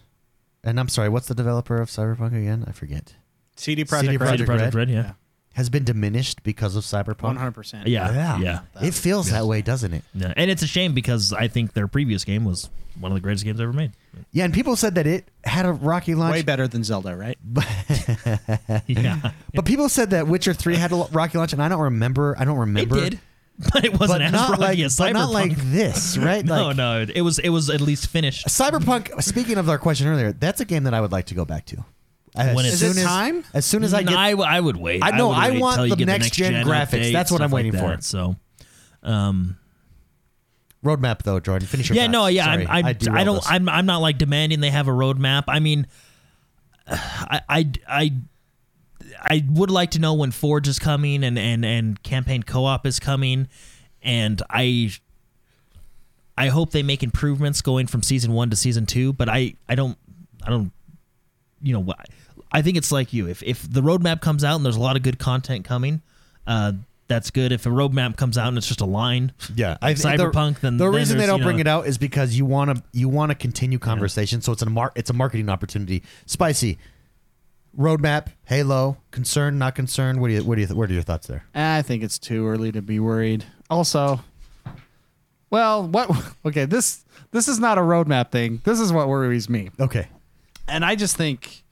and 0.62 0.78
I'm 0.78 0.88
sorry, 0.88 1.08
what's 1.08 1.26
the 1.28 1.34
developer 1.34 1.80
of 1.80 1.88
Cyberpunk 1.88 2.28
again? 2.38 2.64
I 2.66 2.72
forget. 2.72 3.14
CD 3.56 3.84
CD 3.84 3.84
Projekt 3.84 4.20
Red. 4.20 4.38
Projekt 4.40 4.46
Project 4.46 4.74
Red? 4.74 4.74
Red, 4.74 4.90
yeah. 4.90 5.12
Has 5.58 5.68
been 5.68 5.82
diminished 5.82 6.44
because 6.44 6.76
of 6.76 6.84
Cyberpunk. 6.84 7.22
One 7.24 7.36
hundred 7.36 7.50
percent. 7.56 7.88
Yeah, 7.88 8.38
yeah, 8.38 8.60
It 8.80 8.94
feels 8.94 9.30
that 9.32 9.44
way, 9.44 9.60
doesn't 9.60 9.92
it? 9.92 10.04
yeah. 10.14 10.32
And 10.36 10.50
it's 10.52 10.62
a 10.62 10.68
shame 10.68 10.94
because 10.94 11.32
I 11.32 11.48
think 11.48 11.72
their 11.72 11.88
previous 11.88 12.22
game 12.24 12.44
was 12.44 12.70
one 13.00 13.10
of 13.10 13.16
the 13.16 13.20
greatest 13.20 13.44
games 13.44 13.60
ever 13.60 13.72
made. 13.72 13.90
Yeah, 14.30 14.44
and 14.44 14.54
people 14.54 14.76
said 14.76 14.94
that 14.94 15.06
it 15.08 15.28
had 15.44 15.66
a 15.66 15.72
rocky 15.72 16.14
launch. 16.14 16.32
Way 16.32 16.42
better 16.42 16.68
than 16.68 16.84
Zelda, 16.84 17.16
right? 17.16 17.36
Yeah, 18.86 19.32
But 19.54 19.64
people 19.64 19.88
said 19.88 20.10
that 20.10 20.28
Witcher 20.28 20.54
3 20.54 20.76
had 20.76 20.92
a 20.92 20.96
lo- 20.96 21.08
rocky 21.12 21.38
launch, 21.38 21.52
and 21.52 21.62
I 21.62 21.68
don't 21.68 21.80
remember. 21.82 22.36
I 22.38 22.44
don't 22.44 22.58
remember. 22.58 22.96
it 22.96 22.96
remember. 22.96 23.10
did, 23.10 23.20
but 23.72 23.84
it 23.84 23.98
wasn't 23.98 24.20
But 24.20 24.22
as 24.26 24.32
not 24.32 24.50
rocky 24.50 24.62
like, 24.62 24.78
as 24.78 24.96
but 24.96 25.12
not 25.12 25.30
like 25.30 25.56
this, 25.56 26.16
right? 26.16 26.44
no, 26.44 26.68
like, 26.68 26.76
no, 26.76 27.06
it 27.12 27.22
was 27.22 27.38
it 27.40 27.48
was 27.50 27.68
at 27.70 27.80
least 27.80 28.06
finished. 28.08 28.46
Cyberpunk. 28.46 29.20
Speaking 29.22 29.58
of 29.58 29.68
our 29.68 29.78
question 29.78 30.06
earlier, 30.06 30.32
that's 30.32 30.60
a 30.60 30.64
game 30.64 30.84
that 30.84 30.94
I 30.94 31.00
would 31.00 31.10
like 31.12 31.26
to 31.26 31.34
go 31.34 31.44
back 31.44 31.66
to. 31.66 31.84
As 32.36 32.54
When 32.54 32.64
it's- 32.66 32.82
Is 32.82 32.96
it 32.96 33.00
as, 33.00 33.06
time? 33.06 33.44
As 33.54 33.64
soon 33.66 33.84
as 33.84 33.94
I 33.94 34.02
get, 34.02 34.16
I, 34.16 34.30
I 34.32 34.60
would 34.60 34.76
wait. 34.76 35.02
I 35.04 35.10
know, 35.16 35.28
would 35.28 35.36
I 35.38 35.58
want 35.58 35.76
till 35.76 35.86
you 35.86 35.96
the 35.96 36.06
next 36.06 36.32
gen 36.32 36.52
gen 36.52 36.66
graphics. 36.66 36.88
update, 37.00 37.12
That's 37.12 37.30
what 37.30 37.40
I'm 37.40 37.48
stuff 37.48 37.52
like 37.52 37.64
waiting 37.64 37.80
for. 37.80 38.00
So, 38.00 38.36
um, 39.02 39.56
roadmap 40.84 41.22
though, 41.22 41.40
Jordan. 41.40 41.66
Finish 41.66 41.88
your 41.88 41.96
yeah, 41.96 42.02
thoughts. 42.04 42.12
no, 42.12 42.26
yeah, 42.26 42.44
Sorry, 42.44 42.66
I'm, 42.66 42.70
I'm, 42.70 42.84
I, 42.86 42.92
derailed 42.92 43.26
don't, 43.26 43.36
us. 43.38 43.46
I'm, 43.48 43.68
I'm 43.68 43.86
not 43.86 43.98
like 43.98 44.18
demanding 44.18 44.60
they 44.60 44.70
have 44.70 44.88
a 44.88 44.92
roadmap. 44.92 45.44
I 45.48 45.60
mean, 45.60 45.86
I, 46.86 47.40
I, 47.48 47.70
I, 47.88 48.12
I 49.20 49.44
would 49.48 49.70
like 49.70 49.92
to 49.92 49.98
know 49.98 50.14
when 50.14 50.30
Forge 50.30 50.68
is 50.68 50.78
coming 50.78 51.24
and 51.24 51.38
and 51.38 51.64
and 51.64 52.02
campaign 52.02 52.42
co-op 52.42 52.86
is 52.86 53.00
coming, 53.00 53.48
and 54.02 54.40
I, 54.50 54.92
I 56.36 56.48
hope 56.48 56.70
they 56.70 56.82
make 56.82 57.02
improvements 57.02 57.60
going 57.62 57.86
from 57.88 58.02
season 58.02 58.32
one 58.32 58.50
to 58.50 58.56
season 58.56 58.86
two. 58.86 59.12
But 59.12 59.28
I, 59.28 59.54
I 59.68 59.74
don't, 59.74 59.98
I 60.44 60.50
don't, 60.50 60.70
you 61.62 61.72
know, 61.72 61.80
what 61.80 61.98
I 62.50 62.62
think 62.62 62.76
it's 62.76 62.90
like 62.92 63.12
you. 63.12 63.28
If 63.28 63.42
if 63.42 63.70
the 63.70 63.80
roadmap 63.82 64.20
comes 64.20 64.42
out 64.44 64.56
and 64.56 64.64
there's 64.64 64.76
a 64.76 64.80
lot 64.80 64.96
of 64.96 65.02
good 65.02 65.18
content 65.18 65.64
coming, 65.64 66.02
uh, 66.46 66.72
that's 67.06 67.30
good. 67.30 67.52
If 67.52 67.66
a 67.66 67.70
roadmap 67.70 68.16
comes 68.16 68.36
out 68.38 68.48
and 68.48 68.58
it's 68.58 68.66
just 68.66 68.80
a 68.80 68.86
line, 68.86 69.32
Yeah, 69.54 69.76
I 69.82 69.88
Like 69.88 69.96
Cyberpunk, 69.98 70.60
then- 70.60 70.76
the 70.76 70.84
then 70.90 70.94
reason 70.94 71.18
they 71.18 71.26
don't 71.26 71.38
you 71.38 71.44
bring 71.44 71.58
it 71.58 71.66
out 71.66 71.86
is 71.86 71.98
because 71.98 72.36
you 72.36 72.44
want 72.46 72.76
to 72.76 72.82
you 72.92 73.08
want 73.08 73.30
to 73.30 73.34
continue 73.34 73.78
conversation. 73.78 74.40
So 74.40 74.52
it's 74.52 74.62
a 74.62 74.68
mar- 74.70 74.92
it's 74.94 75.10
a 75.10 75.14
marketing 75.14 75.48
opportunity. 75.48 76.02
Spicy 76.26 76.78
roadmap, 77.78 78.28
Halo, 78.46 78.98
concerned, 79.10 79.58
not 79.58 79.74
concerned. 79.74 80.20
What 80.20 80.28
do 80.28 80.34
you 80.34 80.44
what 80.44 80.56
do 80.56 80.62
you 80.62 80.68
what 80.68 80.90
are 80.90 80.92
your 80.94 81.02
thoughts 81.02 81.26
there? 81.26 81.44
I 81.54 81.82
think 81.82 82.02
it's 82.02 82.18
too 82.18 82.46
early 82.46 82.72
to 82.72 82.82
be 82.82 82.98
worried. 82.98 83.44
Also, 83.70 84.20
well, 85.50 85.86
what? 85.86 86.10
Okay, 86.46 86.64
this 86.64 87.04
this 87.30 87.46
is 87.48 87.58
not 87.58 87.78
a 87.78 87.82
roadmap 87.82 88.30
thing. 88.30 88.60
This 88.64 88.80
is 88.80 88.92
what 88.92 89.08
worries 89.08 89.48
me, 89.48 89.70
Okay, 89.78 90.08
and 90.66 90.84
I 90.84 90.94
just 90.94 91.16
think 91.16 91.62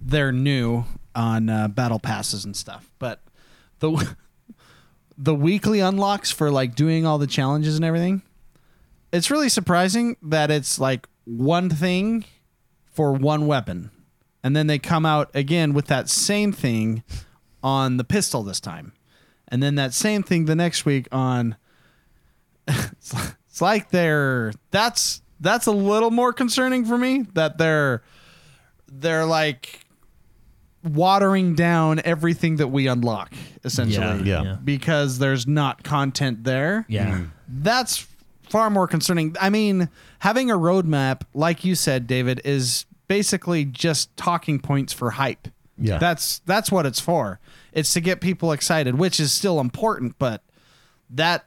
they're 0.00 0.32
new 0.32 0.84
on 1.14 1.48
uh, 1.48 1.68
battle 1.68 1.98
passes 1.98 2.44
and 2.44 2.56
stuff. 2.56 2.90
But 2.98 3.22
the 3.78 4.16
the 5.18 5.34
weekly 5.34 5.80
unlocks 5.80 6.30
for 6.30 6.50
like 6.50 6.74
doing 6.74 7.06
all 7.06 7.18
the 7.18 7.26
challenges 7.26 7.76
and 7.76 7.84
everything, 7.84 8.22
it's 9.12 9.30
really 9.30 9.48
surprising 9.48 10.16
that 10.22 10.50
it's 10.50 10.78
like 10.78 11.08
one 11.24 11.70
thing 11.70 12.24
for 12.92 13.12
one 13.12 13.46
weapon, 13.46 13.90
and 14.42 14.54
then 14.54 14.66
they 14.66 14.78
come 14.78 15.06
out 15.06 15.30
again 15.34 15.72
with 15.72 15.86
that 15.86 16.08
same 16.08 16.52
thing 16.52 17.02
on 17.62 17.96
the 17.96 18.04
pistol 18.04 18.42
this 18.42 18.60
time, 18.60 18.92
and 19.48 19.62
then 19.62 19.74
that 19.76 19.94
same 19.94 20.22
thing 20.22 20.44
the 20.44 20.56
next 20.56 20.84
week 20.84 21.08
on. 21.12 21.56
it's, 22.66 23.60
like, 23.60 23.90
they're 23.90 24.52
that's 24.70 25.22
that's 25.38 25.66
a 25.66 25.72
little 25.72 26.10
more 26.10 26.32
concerning 26.32 26.84
for 26.84 26.96
me 26.96 27.26
that 27.34 27.58
they're 27.58 28.02
they're 28.90 29.26
like 29.26 29.83
watering 30.84 31.54
down 31.54 32.00
everything 32.04 32.56
that 32.56 32.68
we 32.68 32.86
unlock 32.86 33.32
essentially 33.64 34.28
Yeah. 34.28 34.42
yeah. 34.42 34.56
because 34.62 35.18
there's 35.18 35.46
not 35.46 35.82
content 35.82 36.44
there 36.44 36.84
yeah. 36.88 37.18
Hmm. 37.18 37.24
that's 37.48 38.06
far 38.50 38.70
more 38.70 38.86
concerning. 38.86 39.34
I 39.40 39.50
mean, 39.50 39.88
having 40.20 40.50
a 40.50 40.54
roadmap, 40.54 41.22
like 41.34 41.64
you 41.64 41.74
said, 41.74 42.06
David, 42.06 42.40
is 42.44 42.84
basically 43.08 43.64
just 43.64 44.14
talking 44.16 44.60
points 44.60 44.92
for 44.92 45.10
hype. 45.10 45.48
Yeah. 45.76 45.98
That's 45.98 46.38
that's 46.40 46.70
what 46.70 46.86
it's 46.86 47.00
for. 47.00 47.40
It's 47.72 47.92
to 47.94 48.00
get 48.00 48.20
people 48.20 48.52
excited, 48.52 48.96
which 48.96 49.18
is 49.18 49.32
still 49.32 49.58
important, 49.58 50.16
but 50.18 50.42
that 51.10 51.46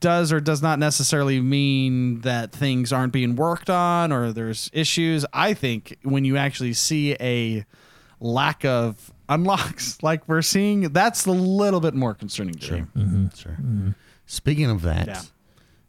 does 0.00 0.32
or 0.32 0.40
does 0.40 0.60
not 0.60 0.78
necessarily 0.78 1.40
mean 1.40 2.20
that 2.20 2.52
things 2.52 2.92
aren't 2.92 3.12
being 3.12 3.34
worked 3.36 3.70
on 3.70 4.12
or 4.12 4.32
there's 4.32 4.68
issues. 4.74 5.24
I 5.32 5.54
think 5.54 5.96
when 6.02 6.26
you 6.26 6.36
actually 6.36 6.74
see 6.74 7.16
a 7.20 7.64
lack 8.26 8.64
of 8.64 9.12
unlocks 9.28 9.98
like 10.02 10.26
we're 10.28 10.42
seeing, 10.42 10.92
that's 10.92 11.26
a 11.26 11.32
little 11.32 11.80
bit 11.80 11.94
more 11.94 12.14
concerning 12.14 12.54
to 12.54 12.72
me. 12.74 12.80
Mm-hmm. 12.96 13.26
sure. 13.36 13.94
Speaking 14.26 14.70
of 14.70 14.82
that, 14.82 15.06
Yeah. 15.06 15.22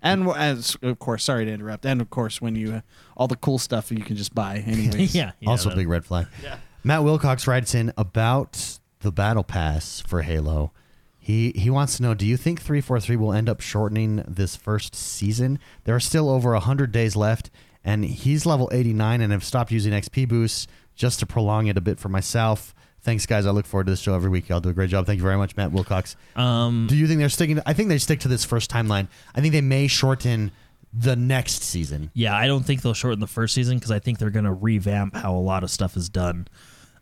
And 0.02 0.26
w- 0.26 0.40
as 0.40 0.78
of 0.84 1.00
course, 1.00 1.24
sorry 1.24 1.46
to 1.46 1.52
interrupt. 1.52 1.84
And 1.86 2.00
of 2.02 2.10
course, 2.12 2.40
when 2.40 2.56
you 2.56 2.72
uh, 2.76 2.82
all 3.18 3.28
the 3.28 3.36
cool 3.36 3.58
stuff 3.58 3.92
you 3.92 4.04
can 4.04 4.16
just 4.16 4.34
buy 4.36 4.58
anyways. 4.66 5.16
yeah, 5.16 5.32
yeah, 5.40 5.50
also 5.50 5.70
that- 5.70 5.76
big 5.76 5.88
red 5.90 6.06
flag. 6.06 6.28
Matt 6.84 7.04
Wilcox 7.04 7.48
writes 7.48 7.74
in 7.76 7.92
about 7.98 8.78
the 9.02 9.12
battle 9.12 9.44
pass 9.44 10.00
for 10.02 10.22
Halo. 10.22 10.72
He 11.20 11.52
he 11.56 11.70
wants 11.72 11.98
to 11.98 12.04
know: 12.04 12.14
Do 12.14 12.26
you 12.28 12.38
think 12.38 12.62
three 12.62 12.80
four 12.80 13.00
three 13.00 13.16
will 13.18 13.34
end 13.34 13.50
up 13.50 13.60
shortening 13.60 14.24
this 14.28 14.56
first 14.56 14.94
season? 14.96 15.60
There 15.84 15.96
are 15.96 16.00
still 16.00 16.30
over 16.30 16.54
hundred 16.56 16.92
days 16.92 17.16
left, 17.16 17.50
and 17.84 18.06
he's 18.06 18.46
level 18.46 18.70
eighty 18.72 18.94
nine, 18.94 19.20
and 19.20 19.32
have 19.34 19.44
stopped 19.44 19.72
using 19.72 19.92
XP 19.94 20.30
boosts 20.30 20.68
just 20.98 21.20
to 21.20 21.26
prolong 21.26 21.68
it 21.68 21.78
a 21.78 21.82
bit 21.82 22.00
for 22.00 22.10
myself. 22.10 22.76
Thanks, 23.02 23.26
guys. 23.26 23.46
I 23.46 23.52
look 23.52 23.66
forward 23.66 23.86
to 23.86 23.92
this 23.92 24.02
show 24.02 24.16
every 24.16 24.30
week. 24.30 24.50
Y'all 24.50 24.60
do 24.60 24.68
a 24.70 24.74
great 24.74 24.90
job. 24.90 25.06
Thank 25.06 25.18
you 25.18 25.24
very 25.24 25.38
much, 25.38 25.56
Matt 25.56 25.72
Wilcox. 25.72 26.18
Um, 26.36 26.88
Do 26.90 26.96
you 26.98 27.08
think 27.08 27.20
they're 27.20 27.30
sticking? 27.30 27.56
To, 27.58 27.64
I 27.66 27.72
think 27.72 27.88
they 27.88 28.00
stick 28.00 28.20
to 28.22 28.28
this 28.28 28.44
first 28.44 28.70
timeline. 28.70 29.08
I 29.34 29.40
think 29.40 29.54
they 29.54 29.62
may 29.62 29.88
shorten 29.88 30.52
the 30.92 31.16
next 31.16 31.64
season. 31.64 32.12
yeah, 32.14 32.36
I 32.36 32.48
don't 32.48 32.64
think 32.66 32.82
they'll 32.82 32.94
shorten 32.94 33.20
the 33.20 33.28
first 33.28 33.54
season 33.54 33.78
because 33.78 33.92
I 33.92 34.00
think 34.00 34.18
they're 34.20 34.30
going 34.32 34.46
to 34.46 34.52
revamp 34.54 35.16
how 35.16 35.36
a 35.36 35.40
lot 35.40 35.64
of 35.64 35.70
stuff 35.70 35.96
is 35.96 36.10
done. 36.10 36.48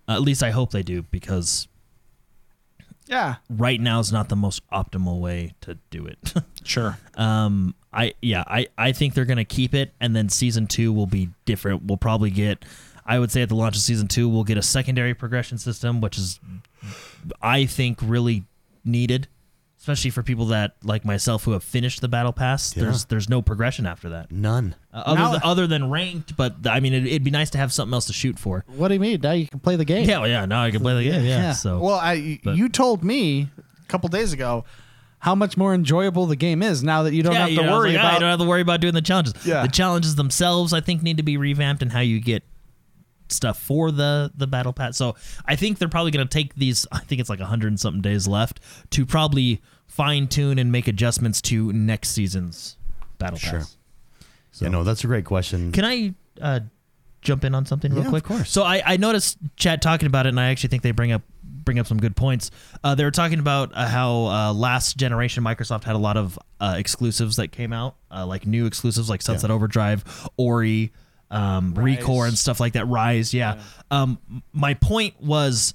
Uh, 0.07 0.13
at 0.13 0.21
least 0.21 0.43
I 0.43 0.51
hope 0.51 0.71
they 0.71 0.83
do 0.83 1.01
because 1.03 1.67
yeah, 3.07 3.35
right 3.49 3.79
now 3.79 3.99
is 3.99 4.11
not 4.11 4.29
the 4.29 4.35
most 4.35 4.67
optimal 4.71 5.19
way 5.19 5.53
to 5.61 5.77
do 5.91 6.05
it. 6.07 6.17
sure. 6.63 6.97
um, 7.15 7.73
I 7.93 8.13
yeah, 8.21 8.43
I 8.47 8.67
I 8.77 8.91
think 8.91 9.13
they're 9.13 9.25
going 9.25 9.37
to 9.37 9.45
keep 9.45 9.73
it, 9.73 9.93
and 10.01 10.15
then 10.15 10.27
season 10.29 10.67
two 10.67 10.91
will 10.91 11.05
be 11.07 11.29
different. 11.45 11.83
We'll 11.85 11.97
probably 11.97 12.31
get. 12.31 12.65
I 13.05 13.19
would 13.19 13.31
say 13.31 13.41
at 13.41 13.49
the 13.49 13.55
launch 13.55 13.75
of 13.75 13.81
season 13.81 14.07
two, 14.07 14.27
we'll 14.27 14.43
get 14.43 14.57
a 14.57 14.61
secondary 14.63 15.13
progression 15.13 15.57
system, 15.57 16.01
which 16.01 16.17
is, 16.17 16.39
I 17.41 17.65
think, 17.65 17.99
really 18.01 18.43
needed, 18.83 19.27
especially 19.79 20.09
for 20.09 20.23
people 20.23 20.47
that 20.47 20.75
like 20.83 21.05
myself 21.05 21.43
who 21.43 21.51
have 21.51 21.63
finished 21.63 22.01
the 22.01 22.07
battle 22.07 22.33
pass. 22.33 22.75
Yeah. 22.75 22.83
There's 22.83 23.05
there's 23.05 23.29
no 23.29 23.41
progression 23.43 23.85
after 23.85 24.09
that. 24.09 24.31
None. 24.31 24.75
Uh, 24.91 25.03
other, 25.05 25.19
Now- 25.19 25.31
than, 25.33 25.41
other 25.43 25.67
than 25.67 25.89
ranked, 25.91 26.35
but 26.35 26.55
I 26.65 26.79
mean, 26.79 26.93
it'd, 26.93 27.07
it'd 27.07 27.23
be 27.23 27.31
nice 27.31 27.51
to 27.51 27.57
have 27.59 27.71
something 27.71 27.93
else 27.93 28.07
to 28.07 28.13
shoot 28.13 28.39
for. 28.39 28.65
What 28.75 28.87
do 28.87 28.95
you 28.95 28.99
mean? 28.99 29.19
Now 29.21 29.33
you 29.33 29.47
can 29.47 29.59
play 29.59 29.75
the 29.75 29.85
game. 29.85 30.09
Yeah, 30.09 30.19
well, 30.19 30.29
yeah. 30.29 30.45
Now 30.45 30.63
I 30.63 30.71
can 30.71 30.81
play 30.81 30.95
the 30.95 31.09
game. 31.11 31.25
Yeah. 31.25 31.53
So 31.53 31.79
well, 31.79 31.95
I 31.95 32.39
but- 32.43 32.55
you 32.57 32.69
told 32.69 33.03
me 33.03 33.49
a 33.83 33.87
couple 33.87 34.09
days 34.09 34.33
ago 34.33 34.65
how 35.19 35.33
much 35.33 35.57
more 35.57 35.73
enjoyable 35.73 36.27
the 36.27 36.35
game 36.35 36.61
is 36.61 36.83
now 36.83 37.01
that 37.03 37.13
you 37.13 37.23
don't 37.23 37.33
yeah, 37.33 37.39
have 37.39 37.49
you 37.49 37.57
to 37.57 37.63
know, 37.65 37.71
worry 37.77 37.93
like, 37.93 37.99
ah, 37.99 38.01
about. 38.01 38.13
you 38.13 38.19
don't 38.19 38.29
have 38.29 38.39
to 38.39 38.45
worry 38.45 38.61
about 38.61 38.79
doing 38.79 38.93
the 38.93 39.01
challenges. 39.01 39.33
Yeah. 39.43 39.63
The 39.63 39.69
challenges 39.69 40.13
themselves, 40.15 40.71
I 40.71 40.81
think, 40.81 41.01
need 41.01 41.17
to 41.17 41.23
be 41.23 41.37
revamped 41.37 41.81
and 41.81 41.91
how 41.91 42.01
you 42.01 42.19
get 42.19 42.43
stuff 43.35 43.59
for 43.59 43.91
the 43.91 44.31
the 44.35 44.47
battle 44.47 44.73
pass. 44.73 44.97
So 44.97 45.15
I 45.45 45.55
think 45.55 45.77
they're 45.77 45.89
probably 45.89 46.11
going 46.11 46.27
to 46.27 46.31
take 46.33 46.55
these. 46.55 46.87
I 46.91 46.99
think 46.99 47.21
it's 47.21 47.29
like 47.29 47.39
a 47.41 47.45
hundred 47.45 47.67
and 47.69 47.79
something 47.79 48.01
days 48.01 48.27
left 48.27 48.59
to 48.91 49.05
probably 49.05 49.61
fine 49.87 50.27
tune 50.27 50.57
and 50.59 50.71
make 50.71 50.87
adjustments 50.87 51.41
to 51.43 51.71
next 51.73 52.09
season's 52.09 52.77
battle 53.19 53.37
Sure. 53.39 53.59
pass. 53.59 53.77
Yeah, 54.59 54.69
no, 54.69 54.83
that's 54.83 55.03
a 55.03 55.07
great 55.07 55.25
question. 55.25 55.71
Can 55.73 55.83
I 55.85 56.13
uh, 56.41 56.61
jump 57.21 57.43
in 57.43 57.53
on 57.53 57.65
something 57.65 57.91
real 57.91 58.01
Yeah, 58.01 58.07
of 58.07 58.11
quick? 58.11 58.23
course. 58.23 58.49
So 58.49 58.63
I, 58.63 58.81
I 58.85 58.97
noticed 58.97 59.37
chat 59.57 59.81
talking 59.81 60.07
about 60.07 60.25
it, 60.25 60.29
and 60.29 60.39
I 60.39 60.49
actually 60.49 60.69
think 60.69 60.81
they 60.83 60.91
bring 60.91 61.11
up 61.11 61.21
bring 61.43 61.79
up 61.79 61.87
some 61.87 61.97
good 61.97 62.15
points. 62.15 62.51
Uh, 62.83 62.93
they 62.95 63.03
were 63.03 63.09
talking 63.11 63.39
about 63.39 63.71
uh, 63.73 63.87
how 63.87 64.25
uh, 64.27 64.53
last 64.53 64.97
generation 64.97 65.43
Microsoft 65.43 65.83
had 65.83 65.95
a 65.95 65.99
lot 65.99 66.15
of 66.15 66.37
uh, 66.61 66.75
exclusives 66.77 67.35
that 67.37 67.47
came 67.51 67.73
out, 67.73 67.95
uh, 68.11 68.25
like 68.25 68.45
new 68.45 68.65
exclusives 68.67 69.09
like 69.09 69.21
Sunset 69.21 69.49
Overdrive, 69.51 70.29
Ori, 70.37 70.93
um, 71.35 71.73
Recore, 71.73 72.27
and 72.27 72.37
stuff 72.37 72.59
like 72.59 72.73
that. 72.73 72.85
Ryse, 72.85 73.33
yeah. 73.33 73.61
Um, 73.91 74.19
my 74.53 74.73
point 74.73 75.21
was 75.21 75.73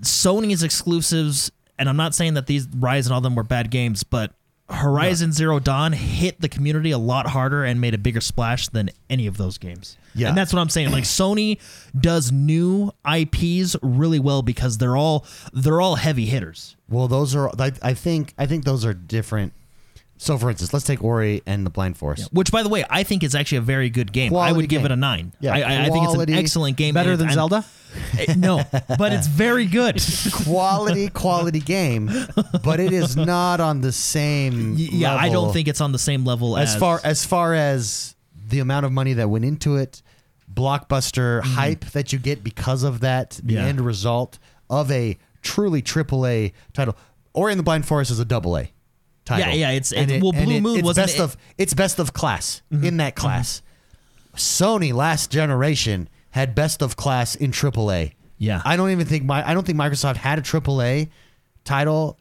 Sony's 0.00 0.62
exclusives, 0.62 1.50
and 1.78 1.88
I'm 1.88 1.96
not 1.96 2.14
saying 2.14 2.34
that 2.34 2.46
these 2.46 2.66
Ryse 2.66 3.06
and 3.06 3.12
all 3.12 3.20
them 3.20 3.34
were 3.34 3.42
bad 3.42 3.70
games, 3.70 4.04
but 4.04 4.32
Horizon 4.68 5.32
Zero 5.32 5.60
Dawn 5.60 5.92
hit 5.92 6.40
the 6.40 6.48
community 6.48 6.90
a 6.90 6.98
lot 6.98 7.28
harder 7.28 7.64
and 7.64 7.80
made 7.80 7.94
a 7.94 7.98
bigger 7.98 8.20
splash 8.20 8.68
than 8.68 8.90
any 9.08 9.26
of 9.26 9.36
those 9.36 9.58
games. 9.58 9.96
Yeah. 10.14 10.28
And 10.28 10.36
that's 10.36 10.52
what 10.52 10.60
I'm 10.60 10.70
saying. 10.70 10.90
Like 10.90 11.04
Sony 11.04 11.60
does 11.98 12.32
new 12.32 12.90
IPs 13.08 13.76
really 13.82 14.18
well 14.18 14.42
because 14.42 14.78
they're 14.78 14.96
all 14.96 15.24
they're 15.52 15.80
all 15.80 15.94
heavy 15.96 16.26
hitters. 16.26 16.74
Well, 16.88 17.06
those 17.06 17.34
are. 17.34 17.50
I, 17.60 17.72
I 17.82 17.94
think. 17.94 18.34
I 18.38 18.46
think 18.46 18.64
those 18.64 18.84
are 18.84 18.94
different. 18.94 19.52
So, 20.18 20.38
for 20.38 20.48
instance, 20.50 20.72
let's 20.72 20.86
take 20.86 21.04
Ori 21.04 21.42
and 21.46 21.66
the 21.66 21.70
Blind 21.70 21.98
Forest. 21.98 22.32
Which, 22.32 22.50
by 22.50 22.62
the 22.62 22.68
way, 22.70 22.84
I 22.88 23.02
think 23.02 23.22
is 23.22 23.34
actually 23.34 23.58
a 23.58 23.62
very 23.62 23.90
good 23.90 24.12
game. 24.12 24.34
I 24.34 24.50
would 24.50 24.68
give 24.68 24.80
game. 24.80 24.86
it 24.86 24.92
a 24.92 24.96
nine. 24.96 25.32
Yeah, 25.40 25.52
I, 25.54 25.60
I, 25.60 25.84
I 25.86 25.90
think 25.90 26.04
it's 26.08 26.14
an 26.14 26.30
excellent 26.32 26.76
game. 26.78 26.94
Better 26.94 27.16
than 27.16 27.26
I'm- 27.28 27.34
Zelda? 27.34 27.64
Eh, 28.18 28.34
no, 28.36 28.62
but 28.98 29.12
it's 29.12 29.26
very 29.26 29.64
good. 29.64 30.02
quality, 30.44 31.08
quality 31.08 31.60
game, 31.60 32.10
but 32.62 32.78
it 32.78 32.92
is 32.92 33.16
not 33.16 33.58
on 33.58 33.80
the 33.80 33.90
same. 33.92 34.74
Y- 34.74 34.88
yeah, 34.92 35.14
I 35.16 35.30
don't 35.30 35.50
think 35.50 35.66
it's 35.66 35.80
on 35.80 35.92
the 35.92 35.98
same 35.98 36.22
level 36.26 36.58
as, 36.58 36.74
as 36.74 36.80
far 36.80 37.00
as 37.04 37.24
far 37.24 37.54
as 37.54 38.14
the 38.48 38.58
amount 38.58 38.84
of 38.84 38.92
money 38.92 39.14
that 39.14 39.30
went 39.30 39.46
into 39.46 39.76
it, 39.76 40.02
blockbuster 40.52 41.42
hype 41.42 41.84
that 41.92 42.12
you 42.12 42.18
get 42.18 42.44
because 42.44 42.82
of 42.82 43.00
that, 43.00 43.30
the 43.30 43.42
Mm-hmm. 43.42 43.50
Yeah. 43.56 43.64
end 43.64 43.80
result 43.80 44.38
of 44.68 44.90
a 44.90 45.16
truly 45.42 45.80
triple 45.80 46.26
A 46.26 46.52
title. 46.74 46.96
Ori 47.32 47.52
and 47.52 47.58
the 47.58 47.62
Blind 47.64 47.86
Forest 47.86 48.10
is 48.10 48.18
a 48.18 48.24
double 48.26 48.58
A 48.58 48.70
title. 49.26 49.48
Yeah, 49.52 49.54
yeah, 49.54 49.70
it's- 49.76 49.92
it's- 49.92 50.22
well, 50.22 50.32
and 50.34 50.46
Blue 50.46 50.60
Moon 50.60 50.82
wasn't 50.84 51.04
best 51.06 51.14
it- 51.16 51.20
Mm-hmm. 51.20 51.24
of 51.24 51.36
it's 51.58 51.74
best 51.74 51.98
of 51.98 52.12
class 52.14 52.62
in 52.70 52.96
that 52.96 53.14
class. 53.14 53.60
Sony 54.36 54.92
last 54.94 55.30
generation 55.30 56.08
had 56.30 56.54
best 56.54 56.82
of 56.82 56.96
class 56.96 57.34
in 57.34 57.50
AAA. 57.52 58.12
Yeah. 58.38 58.60
I 58.64 58.76
don't 58.76 58.90
even 58.90 59.06
think 59.06 59.24
my 59.24 59.46
I 59.48 59.54
don't 59.54 59.64
think 59.66 59.78
Microsoft 59.78 60.16
had 60.16 60.38
a 60.38 60.42
AAA 60.42 61.08
title 61.64 62.18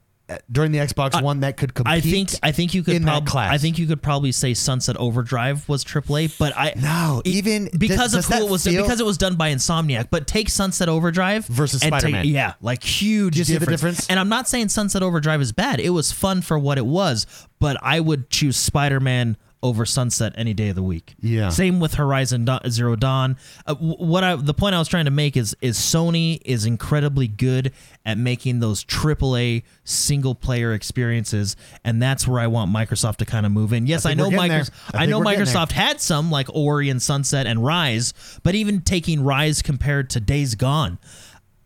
during 0.51 0.71
the 0.71 0.79
Xbox 0.79 1.21
One 1.21 1.41
that 1.41 1.55
could 1.57 1.73
compete. 1.73 1.93
I 1.93 1.99
think 2.01 2.29
I 2.41 2.51
think 2.51 2.73
you 2.73 2.81
could 2.83 2.95
in 2.95 3.05
that 3.05 3.25
class. 3.25 3.51
I 3.51 3.57
think 3.57 3.77
you 3.77 3.85
could 3.87 4.01
probably 4.01 4.31
say 4.31 4.53
Sunset 4.53 4.97
Overdrive 4.97 5.67
was 5.69 5.83
AAA, 5.83 6.37
but 6.39 6.53
I 6.57 6.73
No, 6.75 7.21
it- 7.23 7.29
even- 7.29 7.69
because 7.77 8.13
does 8.13 8.15
of 8.15 8.25
who 8.25 8.33
that 8.33 8.41
it 8.43 8.49
was 8.49 8.63
feel- 8.63 8.81
because 8.83 8.99
it 8.99 9.05
was 9.05 9.17
done 9.17 9.35
by 9.35 9.51
Insomniac. 9.53 10.07
But 10.09 10.25
take 10.27 10.49
Sunset 10.49 10.89
Overdrive 10.89 11.45
Versus 11.45 11.81
Spider-Man. 11.81 12.25
yeah, 12.25 12.53
like 12.61 12.83
huge. 12.83 13.33
Do 13.33 13.39
you 13.39 13.45
see 13.45 13.53
the 13.53 13.59
difference. 13.59 13.81
difference? 13.81 14.07
And 14.09 14.19
I'm 14.19 14.29
not 14.29 14.47
saying 14.49 14.69
Sunset 14.69 15.03
Overdrive 15.03 15.41
is 15.41 15.51
bad. 15.51 15.79
It 15.79 15.91
was 15.91 16.11
fun 16.11 16.41
for 16.41 16.57
what 16.57 16.77
it 16.77 16.85
was, 16.85 17.27
but 17.59 17.77
I 17.83 17.99
would 17.99 18.29
choose 18.29 18.57
Spider 18.57 18.99
Man 18.99 19.37
over 19.65 19.83
Sunset 19.83 20.31
any 20.37 20.53
day 20.53 20.69
of 20.69 20.75
the 20.75 20.83
week. 20.83 21.15
Yeah. 21.19 21.49
Same 21.49 21.79
with 21.79 21.95
Horizon 21.95 22.45
Da- 22.45 22.59
Zero 22.69 22.95
Dawn. 22.95 23.35
Uh, 23.65 23.73
wh- 23.73 23.99
what 23.99 24.23
I 24.23 24.35
the 24.35 24.53
point 24.53 24.75
I 24.75 24.79
was 24.79 24.87
trying 24.87 25.05
to 25.05 25.11
make 25.11 25.35
is 25.35 25.55
is 25.59 25.77
Sony 25.79 26.39
is 26.45 26.65
incredibly 26.65 27.27
good 27.27 27.73
at 28.05 28.19
making 28.19 28.59
those 28.59 28.83
AAA 28.85 29.63
single 29.83 30.35
player 30.35 30.73
experiences, 30.73 31.55
and 31.83 31.99
that's 31.99 32.27
where 32.27 32.39
I 32.39 32.45
want 32.45 32.71
Microsoft 32.71 33.17
to 33.17 33.25
kind 33.25 33.45
of 33.47 33.51
move 33.51 33.73
in. 33.73 33.87
Yes, 33.87 34.05
I 34.05 34.11
I, 34.11 34.13
know 34.13 34.25
we're 34.25 34.31
getting 34.31 34.49
there. 34.49 34.61
Microsoft. 34.61 34.91
I 34.93 35.03
I, 35.03 35.05
know 35.07 35.17
we're 35.17 35.23
getting 35.25 35.45
there. 35.45 35.55
Microsoft 35.55 35.71
had 35.71 35.99
some 35.99 36.29
like 36.29 36.47
Ori 36.53 36.89
and 36.89 37.01
Sunset 37.01 37.47
and 37.47 37.59
Ryse, 37.59 38.39
but 38.43 38.53
even 38.53 38.81
taking 38.81 39.21
Ryse 39.21 39.63
compared 39.63 40.11
to 40.11 40.19
Days 40.19 40.53
Gone. 40.53 40.99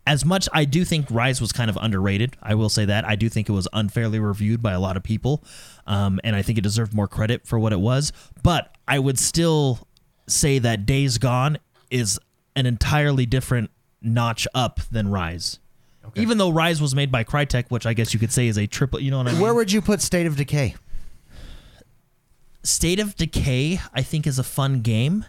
As 0.09 0.25
much 0.25 0.49
I 0.51 0.65
do 0.65 0.83
think 0.83 1.09
Ryse 1.09 1.39
was 1.39 1.51
kind 1.51 1.69
of 1.69 1.77
underrated. 1.79 2.35
I 2.41 2.55
will 2.55 2.69
say 2.69 2.83
that 2.85 3.05
I 3.05 3.15
do 3.15 3.29
think 3.29 3.47
it 3.47 3.51
was 3.51 3.67
unfairly 3.71 4.19
reviewed 4.19 4.59
by 4.59 4.71
a 4.71 4.79
lot 4.79 4.97
of 4.97 5.03
people, 5.03 5.43
um, 5.85 6.19
and 6.23 6.35
I 6.35 6.41
think 6.41 6.57
it 6.57 6.61
deserved 6.61 6.95
more 6.95 7.07
credit 7.07 7.45
for 7.45 7.59
what 7.59 7.73
it 7.73 7.79
was. 7.79 8.11
But 8.41 8.75
I 8.87 8.97
would 8.97 9.19
still 9.19 9.87
say 10.25 10.57
that 10.57 10.87
Days 10.87 11.19
Gone 11.19 11.59
is 11.91 12.19
an 12.55 12.65
entirely 12.65 13.27
different 13.27 13.69
notch 14.01 14.47
up 14.55 14.79
than 14.91 15.09
Ryse. 15.09 15.59
Even 16.15 16.39
though 16.39 16.51
Ryse 16.51 16.81
was 16.81 16.95
made 16.95 17.11
by 17.11 17.23
Crytek, 17.23 17.65
which 17.69 17.85
I 17.85 17.93
guess 17.93 18.11
you 18.11 18.19
could 18.19 18.31
say 18.31 18.47
is 18.47 18.57
a 18.57 18.65
triple. 18.65 18.99
You 18.99 19.11
know 19.11 19.19
what 19.19 19.27
I 19.27 19.33
mean? 19.33 19.41
Where 19.41 19.53
would 19.53 19.71
you 19.71 19.79
put 19.79 20.01
State 20.01 20.25
of 20.25 20.35
Decay? 20.35 20.73
State 22.63 22.99
of 22.99 23.15
Decay, 23.15 23.79
I 23.93 24.01
think, 24.01 24.25
is 24.25 24.39
a 24.39 24.43
fun 24.43 24.81
game. 24.81 25.25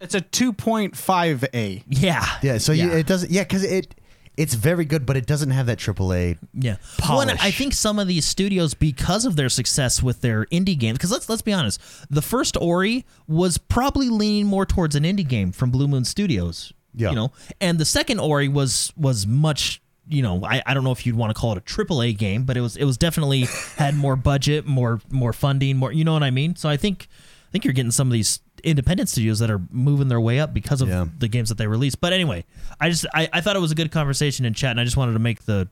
It's 0.00 0.14
a 0.14 0.20
2.5A. 0.20 1.84
Yeah. 1.88 2.26
Yeah, 2.42 2.58
so 2.58 2.72
You, 2.72 2.90
it 2.90 3.06
doesn't. 3.06 3.30
Yeah, 3.30 3.42
because 3.42 3.64
it 3.64 3.94
it's 4.36 4.54
very 4.54 4.86
good, 4.86 5.04
but 5.04 5.18
it 5.18 5.26
doesn't 5.26 5.50
have 5.50 5.66
that 5.66 5.78
AAA. 5.78 6.38
Yeah. 6.54 6.76
Well, 7.06 7.20
and 7.20 7.30
polish. 7.30 7.44
I 7.44 7.50
think 7.50 7.74
some 7.74 7.98
of 7.98 8.08
these 8.08 8.24
studios, 8.24 8.72
because 8.72 9.26
of 9.26 9.36
their 9.36 9.50
success 9.50 10.02
with 10.02 10.22
their 10.22 10.46
indie 10.46 10.78
games, 10.78 10.96
because 10.96 11.10
let's 11.10 11.28
let's 11.28 11.42
be 11.42 11.52
honest, 11.52 11.80
the 12.08 12.22
first 12.22 12.56
Ori 12.56 13.04
was 13.28 13.58
probably 13.58 14.08
leaning 14.08 14.46
more 14.46 14.64
towards 14.64 14.96
an 14.96 15.04
indie 15.04 15.28
game 15.28 15.52
from 15.52 15.70
Blue 15.70 15.86
Moon 15.86 16.04
Studios. 16.06 16.72
Yeah. 16.94 17.10
You 17.10 17.16
know, 17.16 17.32
and 17.60 17.78
the 17.78 17.84
second 17.84 18.20
Ori 18.20 18.48
was 18.48 18.92
was 18.96 19.26
much. 19.26 19.82
You 20.08 20.22
know, 20.22 20.42
I, 20.42 20.60
I 20.66 20.74
don't 20.74 20.82
know 20.82 20.90
if 20.90 21.06
you'd 21.06 21.14
want 21.14 21.32
to 21.34 21.38
call 21.38 21.52
it 21.52 21.58
a 21.58 21.60
triple 21.60 22.02
A 22.02 22.12
game, 22.12 22.44
but 22.44 22.56
it 22.56 22.62
was 22.62 22.76
it 22.76 22.84
was 22.84 22.96
definitely 22.96 23.46
had 23.76 23.94
more 23.94 24.16
budget, 24.16 24.66
more 24.66 25.00
more 25.10 25.32
funding, 25.34 25.76
more. 25.76 25.92
You 25.92 26.04
know 26.04 26.14
what 26.14 26.22
I 26.22 26.30
mean? 26.30 26.56
So 26.56 26.68
I 26.68 26.76
think 26.76 27.08
I 27.48 27.50
think 27.52 27.64
you're 27.64 27.74
getting 27.74 27.90
some 27.92 28.08
of 28.08 28.12
these 28.12 28.40
independent 28.64 29.08
studios 29.08 29.38
that 29.40 29.50
are 29.50 29.60
moving 29.70 30.08
their 30.08 30.20
way 30.20 30.38
up 30.40 30.52
because 30.54 30.80
of 30.80 30.88
Yeah. 30.88 31.06
the 31.18 31.28
games 31.28 31.48
that 31.50 31.58
they 31.58 31.66
release. 31.66 31.94
But 31.94 32.12
anyway, 32.12 32.44
I 32.80 32.88
just 32.90 33.06
I, 33.14 33.28
I 33.32 33.40
thought 33.40 33.56
it 33.56 33.60
was 33.60 33.72
a 33.72 33.74
good 33.74 33.90
conversation 33.90 34.44
in 34.44 34.54
chat, 34.54 34.70
and 34.72 34.80
I 34.80 34.84
just 34.84 34.96
wanted 34.96 35.12
to 35.14 35.18
make 35.18 35.44
the 35.44 35.68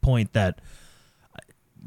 point 0.00 0.32
that 0.34 0.60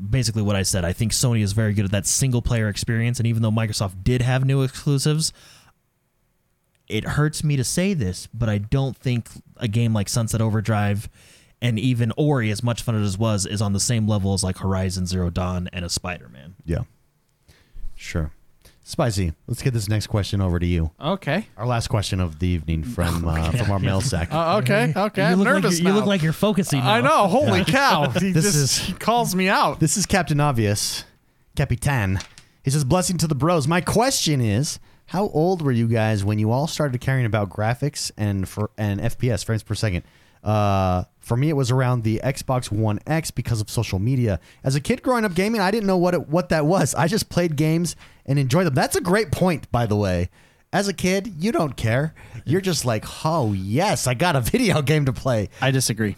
basically 0.10 0.42
what 0.42 0.56
I 0.56 0.64
said. 0.64 0.84
I 0.86 0.94
think 0.94 1.12
Sony 1.12 1.42
is 1.42 1.54
very 1.54 1.74
good 1.74 1.86
at 1.86 1.92
that 1.92 2.06
single 2.06 2.42
player 2.42 2.68
experience, 2.70 3.20
and 3.20 3.28
even 3.28 3.42
though 3.42 3.52
Microsoft 3.52 4.04
did 4.04 4.22
have 4.22 4.46
new 4.46 4.62
exclusives, 4.64 5.32
it 6.88 7.04
hurts 7.06 7.44
me 7.44 7.56
to 7.56 7.64
say 7.64 7.94
this, 7.94 8.28
but 8.34 8.50
I 8.50 8.58
don't 8.58 8.98
think 8.98 9.30
a 9.58 9.68
game 9.68 9.94
like 9.94 10.10
Sunset 10.10 10.42
Overdrive 10.42 11.08
and 11.62 11.78
even 11.80 12.12
Ori, 12.18 12.50
as 12.50 12.64
much 12.64 12.82
fun 12.82 12.96
as 13.02 13.14
it 13.14 13.20
was, 13.20 13.46
is 13.46 13.62
on 13.62 13.72
the 13.74 13.80
same 13.80 14.08
level 14.08 14.34
as 14.34 14.44
like 14.44 14.58
Horizon 14.58 15.06
Zero 15.06 15.30
Dawn 15.30 15.70
and 15.72 15.86
a 15.86 15.90
Spider 15.90 16.28
Man. 16.28 16.56
Yeah, 16.66 16.84
sure. 17.96 18.32
Spicy. 18.84 19.34
Let's 19.48 19.62
get 19.62 19.74
this 19.74 19.88
next 19.88 20.08
question 20.08 20.42
over 20.42 20.58
to 20.60 20.66
you. 20.66 20.92
Okay. 21.00 21.48
Our 21.56 21.68
last 21.68 21.88
question 21.88 22.20
of 22.20 22.40
the 22.40 22.48
evening 22.48 22.84
from 22.84 23.26
uh, 23.28 23.52
from 23.52 23.70
our 23.72 23.80
mail 23.80 24.02
sack. 24.02 24.30
Uh, 24.34 24.58
okay. 24.58 24.92
Okay. 24.96 25.22
you 25.22 25.28
I'm 25.28 25.38
look 25.40 25.46
nervous 25.48 25.76
like 25.76 25.84
you're, 25.84 25.92
you 25.94 25.98
look 26.00 26.06
like 26.08 26.22
you're 26.24 26.34
focusing. 26.34 26.80
Now. 26.80 26.94
I 26.96 27.02
know. 27.02 27.28
Holy 27.28 27.64
cow. 27.64 28.10
He 28.10 28.32
This 28.34 28.54
just 28.54 28.90
is- 28.90 28.96
calls 28.98 29.36
me 29.36 29.48
out. 29.50 29.80
This 29.80 29.98
is 29.98 30.06
Captain 30.06 30.40
Obvious, 30.40 31.06
Capitan. 31.56 32.20
He 32.64 32.72
says, 32.72 32.84
"Blessing 32.84 33.18
to 33.20 33.28
the 33.28 33.36
bros." 33.36 33.68
My 33.68 33.82
question 33.82 34.42
is, 34.42 34.80
how 35.08 35.30
old 35.30 35.62
were 35.62 35.72
you 35.72 35.88
guys 35.88 36.24
when 36.26 36.40
you 36.40 36.52
all 36.52 36.68
started 36.68 37.00
caring 37.02 37.26
about 37.26 37.50
graphics 37.50 38.12
and 38.18 38.48
for 38.50 38.72
and 38.78 39.00
FPS 39.00 39.44
frames 39.46 39.64
per 39.64 39.76
second? 39.76 40.04
Uh, 40.44 41.04
for 41.22 41.38
me, 41.38 41.50
it 41.50 41.56
was 41.56 41.72
around 41.72 42.04
the 42.04 42.20
Xbox 42.24 42.72
One 42.72 43.00
X 43.08 43.32
because 43.32 43.62
of 43.62 43.70
social 43.70 44.00
media. 44.00 44.40
As 44.64 44.76
a 44.76 44.82
kid 44.82 45.04
growing 45.04 45.24
up 45.24 45.36
gaming, 45.36 45.62
I 45.62 45.72
didn't 45.72 45.88
know 45.88 45.98
what 45.98 46.14
it, 46.14 46.28
what 46.28 46.50
that 46.50 46.66
was. 46.66 46.94
I 46.96 47.08
just 47.08 47.30
played 47.30 47.56
games 47.56 47.96
and 48.26 48.38
enjoyed 48.40 48.66
them. 48.66 48.74
That's 48.74 48.96
a 48.96 49.02
great 49.02 49.32
point, 49.32 49.72
by 49.72 49.86
the 49.86 49.96
way. 49.96 50.30
As 50.74 50.88
a 50.88 50.94
kid, 50.94 51.34
you 51.38 51.52
don't 51.52 51.76
care. 51.78 52.14
You're 52.46 52.62
just 52.62 52.86
like, 52.86 53.06
oh 53.26 53.54
yes, 53.54 54.08
I 54.08 54.16
got 54.16 54.36
a 54.36 54.42
video 54.54 54.82
game 54.82 55.06
to 55.06 55.14
play. 55.14 55.50
I 55.62 55.72
disagree. 55.72 56.16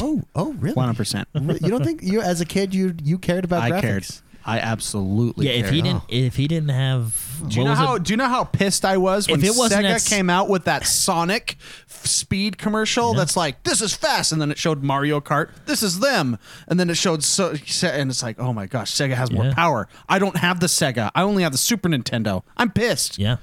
Oh, 0.00 0.22
oh, 0.34 0.52
really? 0.54 0.74
100%. 0.76 1.60
You 1.62 1.70
don't 1.70 1.84
think 1.84 2.02
you, 2.02 2.20
as 2.20 2.40
a 2.40 2.44
kid, 2.44 2.74
you 2.74 2.94
you 3.02 3.18
cared 3.18 3.44
about 3.44 3.62
I 3.62 3.70
graphics? 3.70 3.80
cared. 3.80 4.06
I 4.48 4.60
absolutely 4.60 5.48
Yeah, 5.48 5.54
if 5.54 5.62
cared. 5.64 5.74
he 5.74 5.82
didn't, 5.82 6.02
oh. 6.02 6.06
if 6.08 6.36
he 6.36 6.46
didn't 6.46 6.68
have, 6.70 7.42
Do 7.48 7.58
you 7.58 7.64
know 7.64 7.74
how? 7.74 7.96
it? 7.96 8.04
Do 8.04 8.12
you 8.12 8.16
know 8.16 8.28
how 8.28 8.44
pissed 8.44 8.84
I 8.84 8.96
was 8.96 9.28
when 9.28 9.42
it 9.44 9.52
wasn't 9.56 9.84
Sega 9.84 9.90
at 9.90 9.94
s- 9.96 10.08
came 10.08 10.30
out 10.30 10.48
with 10.48 10.64
that 10.66 10.86
Sonic 10.86 11.56
speed 11.88 12.56
commercial? 12.56 13.12
That's 13.14 13.36
like 13.36 13.62
this 13.64 13.82
is 13.82 13.94
fast, 13.94 14.30
and 14.30 14.40
then 14.40 14.50
it 14.52 14.58
showed 14.58 14.82
Mario 14.84 15.20
Kart. 15.20 15.50
This 15.66 15.82
is 15.82 15.98
them, 15.98 16.38
and 16.68 16.78
then 16.78 16.88
it 16.90 16.96
showed 16.96 17.24
so, 17.24 17.54
and 17.82 18.08
it's 18.10 18.22
like, 18.22 18.38
oh 18.38 18.52
my 18.52 18.66
gosh, 18.66 18.92
Sega 18.92 19.14
has 19.14 19.32
more 19.32 19.50
power. 19.52 19.88
I 20.08 20.18
don't 20.20 20.36
have 20.36 20.60
the 20.60 20.68
Sega. 20.68 21.10
I 21.14 21.22
only 21.22 21.42
have 21.42 21.50
the 21.52 21.58
Super 21.58 21.88
Nintendo. 21.88 22.42
I'm 22.56 22.70
pissed. 22.70 23.18
Yeah, 23.18 23.38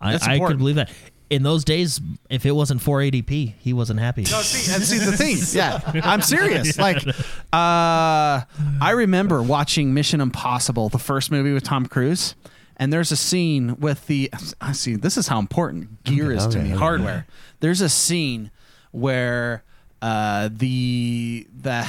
I, 0.00 0.14
I 0.14 0.18
could 0.18 0.32
important. 0.32 0.58
believe 0.58 0.76
that. 0.76 0.90
In 1.30 1.44
those 1.44 1.64
days, 1.64 2.00
if 2.28 2.44
it 2.44 2.50
wasn't 2.50 2.80
480p, 2.82 3.54
he 3.60 3.72
wasn't 3.72 4.00
happy. 4.00 4.22
No, 4.22 4.42
see, 4.42 4.74
and 4.74 4.82
see 4.82 4.98
the 4.98 5.16
thing. 5.16 5.36
Yeah, 5.52 5.80
I'm 6.04 6.22
serious. 6.22 6.76
Like, 6.76 7.06
uh, 7.06 7.12
I 7.52 8.90
remember 8.94 9.40
watching 9.42 9.94
Mission 9.94 10.20
Impossible, 10.20 10.88
the 10.88 10.98
first 10.98 11.30
movie 11.30 11.52
with 11.52 11.62
Tom 11.62 11.86
Cruise, 11.86 12.34
and 12.76 12.92
there's 12.92 13.12
a 13.12 13.16
scene 13.16 13.76
with 13.78 14.06
the. 14.08 14.30
I 14.60 14.72
see. 14.72 14.96
This 14.96 15.16
is 15.16 15.28
how 15.28 15.38
important 15.38 16.02
gear 16.04 16.32
is 16.32 16.46
to 16.48 16.58
me. 16.58 16.70
okay. 16.70 16.78
Hardware. 16.78 17.26
There's 17.60 17.80
a 17.80 17.88
scene 17.88 18.50
where 18.90 19.62
uh, 20.02 20.48
the 20.52 21.46
the 21.56 21.86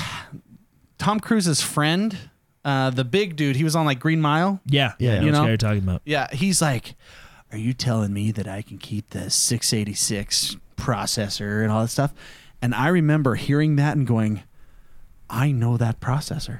Tom 0.99 1.19
Cruise's 1.19 1.61
friend, 1.61 2.15
uh, 2.63 2.89
the 2.91 3.03
big 3.05 3.35
dude, 3.37 3.55
he 3.55 3.63
was 3.63 3.75
on 3.75 3.85
like 3.85 3.99
Green 3.99 4.21
Mile. 4.21 4.59
Yeah, 4.65 4.93
Yeah, 4.99 5.13
yeah, 5.13 5.19
you 5.21 5.25
you 5.27 5.31
know 5.31 5.37
know? 5.39 5.43
what 5.43 5.47
you're 5.47 5.57
talking 5.57 5.79
about. 5.83 6.01
Yeah, 6.05 6.27
he's 6.31 6.61
like, 6.61 6.93
"Are 7.51 7.57
you 7.57 7.73
telling 7.73 8.13
me 8.13 8.31
that 8.31 8.47
I 8.47 8.61
can 8.61 8.77
keep 8.77 9.09
the 9.11 9.29
686 9.29 10.57
processor 10.77 11.61
and 11.63 11.71
all 11.71 11.81
that 11.81 11.89
stuff?" 11.89 12.13
And 12.61 12.75
I 12.75 12.89
remember 12.89 13.35
hearing 13.35 13.75
that 13.77 13.97
and 13.97 14.05
going, 14.05 14.43
I 15.33 15.51
know 15.53 15.77
that 15.77 16.01
processor. 16.01 16.59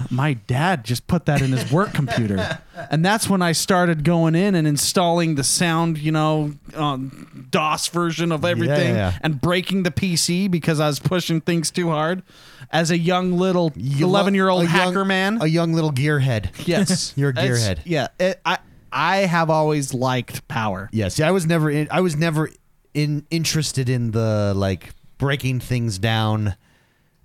My 0.10 0.34
dad 0.34 0.84
just 0.84 1.06
put 1.06 1.26
that 1.26 1.40
in 1.40 1.52
his 1.52 1.70
work 1.70 1.94
computer. 1.94 2.58
And 2.90 3.04
that's 3.04 3.30
when 3.30 3.42
I 3.42 3.52
started 3.52 4.02
going 4.02 4.34
in 4.34 4.56
and 4.56 4.66
installing 4.66 5.36
the 5.36 5.44
sound, 5.44 5.98
you 5.98 6.10
know, 6.10 6.52
um, 6.74 7.46
DOS 7.50 7.86
version 7.88 8.32
of 8.32 8.44
everything 8.44 8.96
yeah. 8.96 9.16
and 9.22 9.40
breaking 9.40 9.84
the 9.84 9.92
PC 9.92 10.50
because 10.50 10.80
I 10.80 10.88
was 10.88 10.98
pushing 10.98 11.40
things 11.40 11.70
too 11.70 11.90
hard. 11.90 12.24
As 12.72 12.90
a 12.90 12.98
young 12.98 13.38
little 13.38 13.72
11 13.76 14.34
year 14.34 14.48
old 14.48 14.62
a 14.62 14.64
young- 14.64 14.72
hacker 14.72 15.04
man. 15.04 15.38
a 15.40 15.46
young 15.46 15.72
little 15.74 15.92
gearhead. 15.92 16.66
yes. 16.66 17.12
You're 17.16 17.30
a 17.30 17.38
It's- 17.38 17.48
gearhead. 17.68 17.78
Yeah. 17.84 18.08
It, 18.18 18.40
I, 18.44 18.58
I 18.92 19.18
have 19.18 19.50
always 19.50 19.92
liked 19.92 20.46
power. 20.48 20.88
Yeah, 20.92 21.08
see, 21.08 21.22
I 21.22 21.30
was 21.30 21.46
never 21.46 21.70
in, 21.70 21.88
I 21.90 22.00
was 22.00 22.16
never 22.16 22.50
in 22.94 23.26
interested 23.30 23.88
in 23.88 24.12
the 24.12 24.52
like 24.56 24.90
breaking 25.18 25.60
things 25.60 25.98
down 25.98 26.56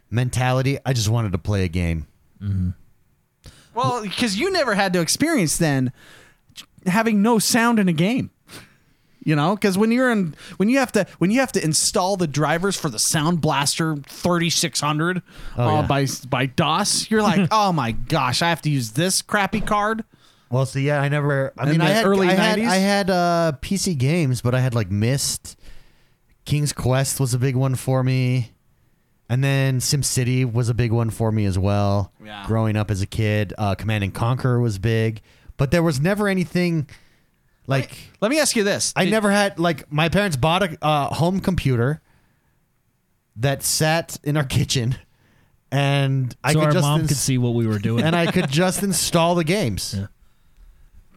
mentality. 0.10 0.78
I 0.86 0.94
just 0.94 1.10
wanted 1.10 1.32
to 1.34 1.38
play 1.38 1.64
a 1.64 1.68
game. 1.70 2.08
Well, 3.74 4.02
because 4.04 4.38
you 4.38 4.52
never 4.52 4.76
had 4.76 4.94
to 4.94 5.00
experience 5.02 5.58
then 5.58 5.94
having 6.86 7.22
no 7.22 7.40
sound 7.40 7.80
in 7.80 7.88
a 7.88 7.94
game. 7.94 8.32
You 9.24 9.36
know, 9.36 9.54
because 9.56 9.78
when 9.78 9.92
you're 9.92 10.12
in, 10.12 10.34
when 10.58 10.68
you 10.68 10.80
have 10.80 10.92
to, 10.94 11.06
when 11.20 11.30
you 11.30 11.42
have 11.42 11.52
to 11.52 11.64
install 11.64 12.18
the 12.18 12.26
drivers 12.26 12.76
for 12.76 12.90
the 12.90 12.98
Sound 12.98 13.40
Blaster 13.40 13.96
3600 14.08 15.22
Oh, 15.58 15.64
uh, 15.64 15.82
yeah. 15.82 15.88
by 15.88 16.08
by 16.28 16.48
DOS, 16.48 17.12
you're 17.12 17.22
like, 17.22 17.48
oh 17.52 17.72
my 17.72 17.92
gosh, 17.92 18.42
I 18.42 18.50
have 18.50 18.64
to 18.64 18.70
use 18.72 18.94
this 18.94 19.22
crappy 19.22 19.62
card. 19.62 20.04
Well, 20.52 20.66
see, 20.66 20.82
yeah, 20.86 21.02
I 21.02 21.08
never. 21.10 21.54
I 21.58 21.64
In 21.64 21.70
mean, 21.72 21.80
the 21.80 21.86
I 21.86 21.90
had 21.90 22.06
early 22.06 22.28
I 22.28 22.34
had, 22.34 22.60
90s? 22.60 22.68
I 22.68 22.76
had 22.76 23.10
uh, 23.10 23.52
PC 23.62 23.98
games, 23.98 24.42
but 24.42 24.54
I 24.54 24.60
had 24.60 24.76
like 24.76 24.92
Myst, 24.92 25.58
King's 26.46 26.74
Quest 26.74 27.20
was 27.20 27.34
a 27.34 27.40
big 27.40 27.56
one 27.56 27.76
for 27.76 28.04
me, 28.04 28.52
and 29.30 29.44
then 29.44 29.80
SimCity 29.80 30.52
was 30.52 30.68
a 30.70 30.74
big 30.74 30.92
one 30.92 31.10
for 31.10 31.32
me 31.32 31.46
as 31.46 31.58
well. 31.58 32.12
Yeah. 32.24 32.44
Growing 32.46 32.76
up 32.76 32.92
as 32.92 33.02
a 33.02 33.08
kid, 33.08 33.54
uh, 33.58 33.76
Command 33.76 34.04
and 34.04 34.14
Conquer 34.14 34.60
was 34.60 34.78
big, 34.78 35.22
but 35.58 35.72
there 35.72 35.84
was 35.84 36.02
never 36.02 36.28
anything 36.28 36.90
like 37.68 37.96
Let 38.20 38.30
me 38.32 38.40
ask 38.40 38.56
you 38.56 38.64
this: 38.64 38.92
I 38.96 39.06
Did- 39.06 39.12
never 39.12 39.32
had 39.32 39.58
like 39.58 39.90
my 39.92 40.10
parents 40.10 40.36
bought 40.36 40.64
a 40.64 40.78
uh, 40.86 41.14
home 41.14 41.40
computer 41.40 42.02
that 43.38 43.64
sat 43.64 44.18
in 44.24 44.36
our 44.36 44.44
kitchen, 44.44 44.96
and 45.72 46.36
I 46.44 46.52
so 46.54 46.60
could 46.60 46.66
our 46.66 46.72
just 46.74 46.84
mom 46.84 47.00
ins- 47.02 47.10
could 47.10 47.18
see 47.18 47.38
what 47.38 47.54
we 47.54 47.66
were 47.68 47.80
doing. 47.80 48.04
and 48.04 48.16
I 48.16 48.30
could 48.32 48.50
just 48.50 48.84
install 48.84 49.36
the 49.36 49.44
games. 49.46 49.96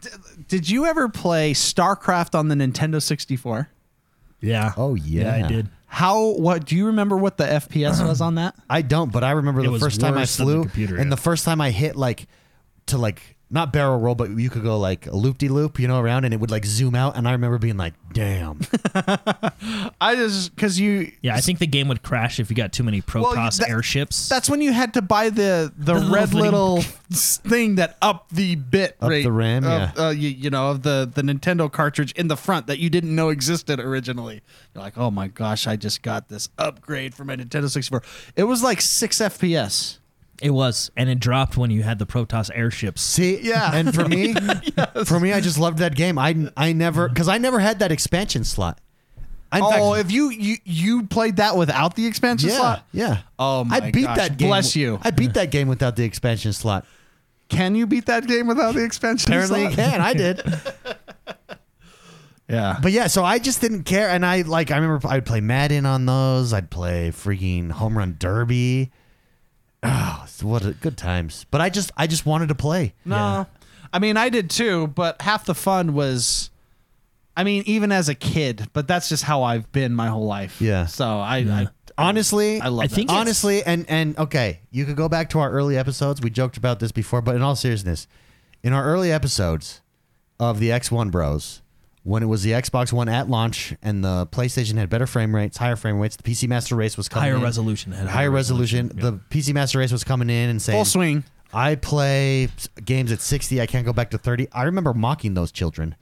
Yeah. 0.04 0.16
Did 0.48 0.68
you 0.68 0.86
ever 0.86 1.08
play 1.08 1.52
StarCraft 1.52 2.34
on 2.38 2.48
the 2.48 2.54
Nintendo 2.54 3.00
64? 3.02 3.68
yeah. 4.40 4.72
Oh, 4.76 4.94
Yeah, 4.94 5.36
yeah. 5.38 5.44
I 5.44 5.48
did. 5.48 5.68
How? 5.86 6.30
What? 6.32 6.64
Do 6.64 6.74
you 6.76 6.86
remember 6.86 7.16
what 7.16 7.36
the 7.36 7.44
FPS 7.44 8.06
was 8.06 8.20
on 8.20 8.34
that? 8.34 8.56
I 8.70 8.82
don't, 8.82 9.12
but 9.12 9.22
I 9.22 9.30
remember 9.30 9.60
It 9.60 9.64
the 9.66 9.70
was 9.70 9.82
first 9.82 10.00
time 10.00 10.14
I 10.14 10.20
worse 10.22 10.36
than 10.36 10.46
the 10.46 10.52
flew, 10.52 10.62
computer, 10.62 10.96
and 10.96 11.04
yeah. 11.06 11.10
the 11.10 11.16
first 11.22 11.44
time 11.44 11.60
I 11.60 11.70
hit 11.70 11.94
like 11.94 12.26
to 12.86 12.98
like 12.98 13.33
not 13.54 13.72
barrel 13.72 13.98
roll, 13.98 14.14
but 14.16 14.30
you 14.36 14.50
could 14.50 14.64
go 14.64 14.78
like 14.78 15.06
a 15.06 15.14
loop 15.16 15.38
de 15.38 15.48
loop, 15.48 15.78
you 15.78 15.88
know, 15.88 16.00
around, 16.00 16.24
and 16.24 16.34
it 16.34 16.40
would 16.40 16.50
like 16.50 16.66
zoom 16.66 16.94
out, 16.94 17.16
and 17.16 17.26
I 17.26 17.32
remember 17.32 17.56
being 17.58 17.76
like, 17.78 17.94
"Damn." 18.12 18.60
I 20.00 20.14
just 20.16 20.54
because 20.54 20.78
you 20.78 21.12
Yeah, 21.22 21.34
I 21.36 21.40
think 21.40 21.58
the 21.60 21.66
game 21.66 21.88
would 21.88 22.02
crash 22.02 22.38
if 22.40 22.50
you 22.50 22.56
got 22.56 22.72
too 22.72 22.82
many 22.82 23.00
Protoss 23.00 23.58
that- 23.58 23.68
airships. 23.70 24.28
That's 24.28 24.50
when 24.50 24.60
you 24.60 24.72
had 24.72 24.94
to 24.94 25.02
buy 25.02 25.30
the 25.30 25.72
the, 25.78 25.94
The 25.94 26.00
little 26.00 26.14
red 26.14 26.28
thing. 26.30 26.40
little 26.40 26.82
thing 27.12 27.74
that 27.76 27.96
up 28.02 28.28
the 28.30 28.56
bit 28.56 28.96
Up 29.00 29.10
rate 29.10 29.22
the 29.22 29.32
RAM, 29.32 29.64
of, 29.64 29.70
yeah. 29.96 30.04
uh, 30.06 30.10
you, 30.10 30.28
you 30.28 30.50
know 30.50 30.70
of 30.70 30.82
the 30.82 31.10
the 31.12 31.22
Nintendo 31.22 31.70
cartridge 31.70 32.12
in 32.12 32.28
the 32.28 32.36
front 32.36 32.66
that 32.66 32.78
you 32.78 32.90
didn't 32.90 33.14
know 33.14 33.28
existed 33.28 33.78
originally. 33.80 34.42
You're 34.74 34.82
like, 34.82 34.98
oh 34.98 35.10
my 35.10 35.28
gosh, 35.28 35.66
I 35.66 35.76
just 35.76 36.02
got 36.02 36.28
this 36.28 36.48
upgrade 36.58 37.14
for 37.14 37.24
my 37.24 37.36
Nintendo 37.36 37.70
64. 37.70 38.02
It 38.36 38.44
was 38.44 38.62
like 38.62 38.80
six 38.80 39.18
FPS. 39.18 39.98
It 40.42 40.50
was, 40.50 40.90
and 40.96 41.08
it 41.08 41.20
dropped 41.20 41.56
when 41.56 41.70
you 41.70 41.82
had 41.82 41.98
the 41.98 42.06
Protoss 42.06 42.50
airships. 42.54 43.02
See, 43.02 43.40
yeah, 43.40 43.74
and 43.74 43.94
for 43.94 44.08
me, 44.08 44.34
for 45.04 45.20
me, 45.20 45.32
I 45.32 45.40
just 45.40 45.58
loved 45.58 45.78
that 45.78 45.94
game. 45.94 46.18
I 46.18 46.48
I 46.56 46.72
never 46.72 47.08
because 47.08 47.28
I 47.28 47.38
never 47.38 47.60
had 47.60 47.78
that 47.80 47.92
expansion 47.92 48.44
slot. 48.44 48.80
In 49.52 49.62
oh, 49.62 49.70
fact, 49.70 50.06
if 50.06 50.12
you 50.12 50.30
you 50.30 50.56
you 50.64 51.06
played 51.06 51.36
that 51.36 51.56
without 51.56 51.94
the 51.94 52.06
expansion 52.06 52.48
yeah, 52.48 52.56
slot, 52.56 52.86
yeah. 52.92 53.18
Oh 53.38 53.64
my 53.64 53.76
I 53.76 53.90
beat 53.90 54.04
gosh, 54.04 54.16
that 54.16 54.36
game. 54.36 54.48
bless 54.48 54.74
you. 54.74 54.98
I 55.02 55.10
beat 55.10 55.34
that 55.34 55.50
game 55.50 55.68
without 55.68 55.96
the 55.96 56.04
expansion 56.04 56.52
slot. 56.52 56.86
can 57.48 57.74
you 57.74 57.86
beat 57.86 58.06
that 58.06 58.26
game 58.26 58.46
without 58.46 58.74
the 58.74 58.84
expansion? 58.84 59.32
Apparently, 59.32 59.64
you 59.64 59.70
can. 59.70 60.00
I 60.00 60.14
did. 60.14 60.42
Yeah. 62.48 62.78
But 62.82 62.92
yeah, 62.92 63.06
so 63.06 63.24
I 63.24 63.38
just 63.38 63.60
didn't 63.60 63.84
care, 63.84 64.10
and 64.10 64.24
I 64.24 64.42
like 64.42 64.70
I 64.70 64.76
remember 64.76 65.08
I'd 65.08 65.24
play 65.24 65.40
Madden 65.40 65.86
on 65.86 66.04
those. 66.06 66.52
I'd 66.52 66.70
play 66.70 67.10
freaking 67.10 67.70
Home 67.70 67.96
Run 67.96 68.16
Derby. 68.18 68.92
Oh, 69.84 70.26
what 70.42 70.64
a, 70.64 70.72
good 70.72 70.96
times! 70.96 71.44
But 71.50 71.60
I 71.60 71.68
just 71.68 71.92
I 71.96 72.06
just 72.06 72.24
wanted 72.26 72.48
to 72.48 72.54
play. 72.54 72.94
No. 73.04 73.46
I 73.92 73.98
mean, 74.00 74.16
I 74.16 74.28
did 74.28 74.50
too, 74.50 74.88
but 74.88 75.20
half 75.22 75.44
the 75.44 75.54
fun 75.54 75.94
was 75.94 76.50
I 77.36 77.44
mean, 77.44 77.62
even 77.66 77.92
as 77.92 78.08
a 78.08 78.14
kid, 78.14 78.68
but 78.72 78.88
that's 78.88 79.08
just 79.08 79.24
how 79.24 79.42
I've 79.42 79.70
been 79.72 79.92
my 79.94 80.08
whole 80.08 80.26
life. 80.26 80.60
Yeah. 80.60 80.86
So 80.86 81.04
I, 81.06 81.38
I 81.38 81.66
Honestly, 81.98 82.60
I 82.60 82.68
love 82.68 82.84
I 82.84 82.86
that. 82.88 82.94
think 82.94 83.08
it's- 83.10 83.20
honestly, 83.20 83.62
and 83.62 83.84
and 83.88 84.18
okay, 84.18 84.60
you 84.70 84.84
could 84.84 84.96
go 84.96 85.08
back 85.08 85.30
to 85.30 85.38
our 85.38 85.50
early 85.50 85.76
episodes. 85.76 86.20
We 86.20 86.30
joked 86.30 86.56
about 86.56 86.80
this 86.80 86.90
before, 86.92 87.20
but 87.22 87.36
in 87.36 87.42
all 87.42 87.54
seriousness, 87.56 88.08
in 88.62 88.72
our 88.72 88.84
early 88.84 89.12
episodes 89.12 89.80
of 90.40 90.58
the 90.58 90.70
X1 90.70 91.10
Bros, 91.12 91.62
when 92.04 92.22
it 92.22 92.26
was 92.26 92.42
the 92.42 92.52
Xbox 92.52 92.92
One 92.92 93.08
at 93.08 93.28
launch 93.28 93.74
and 93.82 94.04
the 94.04 94.26
PlayStation 94.26 94.76
had 94.76 94.90
better 94.90 95.06
frame 95.06 95.34
rates, 95.34 95.56
higher 95.56 95.74
frame 95.74 95.98
rates, 95.98 96.16
the 96.16 96.22
PC 96.22 96.46
Master 96.48 96.76
Race 96.76 96.96
was 96.96 97.08
coming 97.08 97.24
Higher 97.24 97.36
in, 97.36 97.42
resolution. 97.42 97.92
Had 97.92 98.08
higher 98.08 98.30
resolution. 98.30 98.92
The 98.94 99.14
PC 99.30 99.54
Master 99.54 99.78
Race 99.78 99.90
was 99.90 100.04
coming 100.04 100.28
in 100.30 100.50
and 100.50 100.60
saying 100.62 100.76
full 100.76 100.84
swing. 100.84 101.24
I 101.52 101.76
play 101.76 102.48
games 102.84 103.10
at 103.10 103.20
60. 103.20 103.60
I 103.60 103.66
can't 103.66 103.86
go 103.86 103.92
back 103.92 104.10
to 104.10 104.18
30. 104.18 104.48
I 104.52 104.64
remember 104.64 104.92
mocking 104.92 105.34
those 105.34 105.50
children 105.50 105.94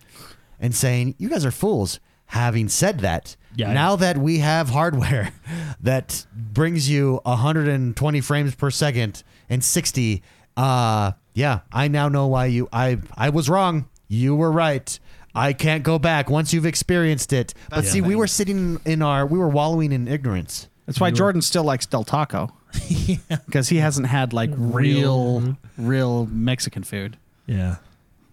and 0.58 0.74
saying, 0.74 1.14
You 1.18 1.28
guys 1.28 1.44
are 1.44 1.50
fools. 1.50 2.00
Having 2.26 2.70
said 2.70 3.00
that, 3.00 3.36
Yeah, 3.54 3.74
now 3.74 3.94
that 3.96 4.16
we 4.16 4.38
have 4.38 4.70
hardware 4.70 5.32
that 5.82 6.26
brings 6.34 6.88
you 6.88 7.20
120 7.24 8.20
frames 8.22 8.54
per 8.54 8.70
second 8.70 9.22
and 9.50 9.62
60, 9.62 10.22
uh, 10.56 11.12
yeah, 11.34 11.60
I 11.70 11.88
now 11.88 12.08
know 12.08 12.26
why 12.26 12.46
you. 12.46 12.68
I 12.72 12.98
I 13.16 13.28
was 13.28 13.48
wrong. 13.50 13.88
You 14.08 14.34
were 14.34 14.50
right. 14.50 14.98
I 15.34 15.52
can't 15.52 15.82
go 15.82 15.98
back 15.98 16.28
once 16.28 16.52
you've 16.52 16.66
experienced 16.66 17.32
it. 17.32 17.54
But 17.70 17.76
That's 17.76 17.90
see, 17.90 18.00
we 18.00 18.16
were 18.16 18.26
sitting 18.26 18.80
in 18.84 19.02
our, 19.02 19.26
we 19.26 19.38
were 19.38 19.48
wallowing 19.48 19.92
in 19.92 20.08
ignorance. 20.08 20.68
That's 20.86 21.00
why 21.00 21.10
Jordan 21.10 21.42
still 21.42 21.64
likes 21.64 21.86
Del 21.86 22.04
Taco. 22.04 22.52
Because 23.46 23.68
he 23.68 23.76
hasn't 23.76 24.06
had 24.06 24.32
like 24.32 24.50
real, 24.56 25.56
real 25.76 26.26
Mexican 26.26 26.82
food. 26.82 27.16
Yeah. 27.46 27.76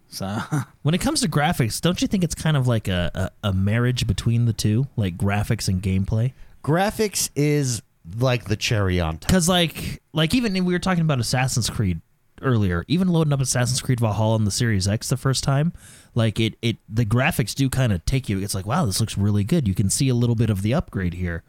So 0.10 0.40
When 0.82 0.96
it 0.96 1.02
comes 1.02 1.22
to 1.22 1.28
graphics, 1.28 1.82
don't 1.82 2.02
you 2.02 2.08
think 2.08 2.24
it's 2.24 2.36
kind 2.36 2.58
of 2.58 2.68
like 2.68 2.88
a, 2.88 3.32
a, 3.44 3.50
a 3.50 3.54
marriage 3.54 4.08
between 4.08 4.46
the 4.46 4.54
two, 4.54 4.88
like 4.96 5.18
graphics 5.18 5.68
and 5.68 5.82
gameplay? 5.82 6.34
Graphics 6.64 7.30
is 7.36 7.82
like 8.18 8.46
the 8.46 8.56
cherry 8.56 9.00
on 9.00 9.18
top. 9.18 9.28
Because 9.28 9.48
like 9.50 10.02
like 10.14 10.34
even 10.34 10.54
we 10.66 10.74
were 10.74 10.80
talking 10.80 11.02
about 11.02 11.20
Assassin's 11.20 11.70
Creed 11.70 12.02
earlier, 12.42 12.84
even 12.88 13.08
loading 13.08 13.34
up 13.34 13.42
Assassin's 13.42 13.82
Creed 13.82 14.00
Valhalla 14.00 14.36
on 14.36 14.46
the 14.46 14.52
Series 14.52 14.88
X 14.88 15.10
the 15.10 15.18
first 15.18 15.44
time, 15.44 15.74
like 16.16 16.40
it 16.40 16.56
it 16.62 16.78
the 16.88 17.06
graphics 17.06 17.54
do 17.56 17.70
kind 17.70 17.92
of 17.94 18.04
take 18.06 18.30
you. 18.30 18.40
It's 18.40 18.56
like 18.56 18.66
wow, 18.66 18.86
this 18.86 19.00
looks 19.00 19.18
really 19.18 19.44
good. 19.44 19.68
You 19.68 19.74
can 19.76 19.90
see 19.90 20.10
a 20.10 20.16
little 20.16 20.36
bit 20.36 20.50
of 20.50 20.62
the 20.62 20.74
upgrade 20.74 21.14
here, 21.14 21.44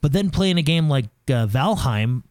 but 0.00 0.12
then 0.12 0.30
playing 0.30 0.58
a 0.58 0.62
game 0.62 0.88
like 0.88 1.06
uh, 1.28 1.46
Valheim, 1.46 2.22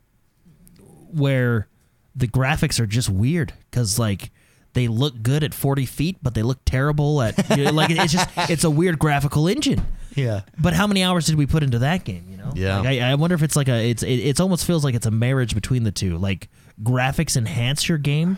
where 1.12 1.68
the 2.16 2.28
graphics 2.28 2.80
are 2.80 2.88
just 2.88 3.10
weird 3.10 3.54
because 3.70 4.00
like 4.00 4.32
they 4.74 4.88
look 4.88 5.22
good 5.24 5.44
at 5.44 5.54
40 5.54 5.86
feet 5.86 6.18
but 6.22 6.34
they 6.34 6.44
look 6.44 6.60
terrible 6.66 7.22
at 7.22 7.58
you 7.58 7.66
know, 7.66 7.72
like 7.72 7.90
it's 7.92 8.12
just 8.14 8.30
it's 8.50 8.64
a 8.64 8.70
weird 8.70 9.00
graphical 9.00 9.48
engine 9.48 9.84
Yeah. 10.16 10.42
but 10.60 10.74
how 10.74 10.88
many 10.88 11.04
hours 11.04 11.26
did 11.28 11.36
we 11.36 11.46
put 11.46 11.64
into 11.64 11.80
that 11.80 12.04
game? 12.04 12.26
You 12.30 12.38
know, 12.38 12.52
Yeah. 12.56 12.80
Like, 12.80 12.88
I, 12.88 13.12
I 13.12 13.16
wonder 13.16 13.36
if 13.36 13.44
it's 13.44 13.56
like 13.56 13.70
a 13.70 13.90
it's 13.90 14.04
it, 14.04 14.08
it's 14.16 14.40
almost 14.40 14.66
feels 14.66 14.84
like 14.84 14.96
it's 14.96 15.06
a 15.06 15.12
marriage 15.12 15.54
between 15.56 15.84
the 15.84 15.92
two. 15.92 16.18
Like 16.18 16.50
graphics 16.82 17.36
enhance 17.36 17.90
your 17.90 17.98
game, 17.98 18.38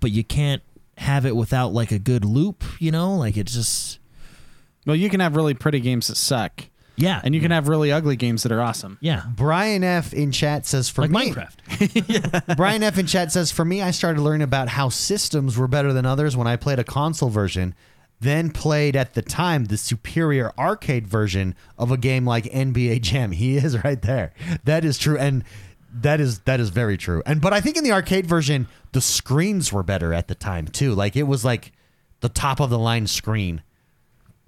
but 0.00 0.10
you 0.10 0.24
can't 0.24 0.62
have 0.98 1.26
it 1.26 1.34
without 1.34 1.72
like 1.72 1.90
a 1.90 1.98
good 1.98 2.24
loop. 2.24 2.64
You 2.78 2.92
know, 2.92 3.16
like 3.16 3.36
it's 3.36 3.54
just 3.54 3.98
well, 4.86 4.96
you 4.96 5.08
can 5.08 5.20
have 5.20 5.36
really 5.36 5.54
pretty 5.54 5.80
games 5.80 6.08
that 6.08 6.16
suck, 6.16 6.64
yeah, 6.96 7.20
and 7.24 7.34
you 7.34 7.40
can 7.40 7.50
have 7.50 7.68
really 7.68 7.90
ugly 7.90 8.16
games 8.16 8.42
that 8.42 8.52
are 8.52 8.60
awesome. 8.60 8.98
yeah, 9.00 9.24
Brian 9.34 9.82
F 9.82 10.12
in 10.12 10.30
chat 10.30 10.66
says 10.66 10.88
for 10.88 11.02
like 11.02 11.10
me, 11.10 11.32
Minecraft. 11.32 12.56
Brian 12.56 12.82
F 12.82 12.98
in 12.98 13.06
chat 13.06 13.32
says 13.32 13.50
for 13.50 13.64
me, 13.64 13.82
I 13.82 13.90
started 13.90 14.20
learning 14.20 14.42
about 14.42 14.68
how 14.68 14.88
systems 14.88 15.56
were 15.56 15.68
better 15.68 15.92
than 15.92 16.06
others 16.06 16.36
when 16.36 16.46
I 16.46 16.56
played 16.56 16.78
a 16.78 16.84
console 16.84 17.30
version, 17.30 17.74
then 18.20 18.50
played 18.50 18.94
at 18.94 19.14
the 19.14 19.22
time 19.22 19.64
the 19.64 19.76
superior 19.76 20.52
arcade 20.58 21.06
version 21.06 21.54
of 21.78 21.90
a 21.90 21.96
game 21.96 22.24
like 22.24 22.44
NBA 22.44 23.00
Jam. 23.00 23.32
He 23.32 23.56
is 23.56 23.82
right 23.82 24.00
there. 24.00 24.32
That 24.64 24.84
is 24.84 24.98
true, 24.98 25.18
and 25.18 25.42
that 26.02 26.20
is 26.20 26.40
that 26.40 26.60
is 26.60 26.70
very 26.70 26.96
true. 26.96 27.22
And 27.26 27.40
but 27.40 27.52
I 27.52 27.60
think 27.60 27.76
in 27.76 27.84
the 27.84 27.92
arcade 27.92 28.26
version, 28.26 28.66
the 28.92 29.00
screens 29.00 29.72
were 29.72 29.82
better 29.82 30.12
at 30.12 30.28
the 30.28 30.34
time 30.34 30.66
too. 30.68 30.94
Like 30.94 31.16
it 31.16 31.24
was 31.24 31.44
like 31.44 31.72
the 32.20 32.28
top 32.28 32.60
of 32.60 32.70
the 32.70 32.78
line 32.78 33.06
screen. 33.06 33.62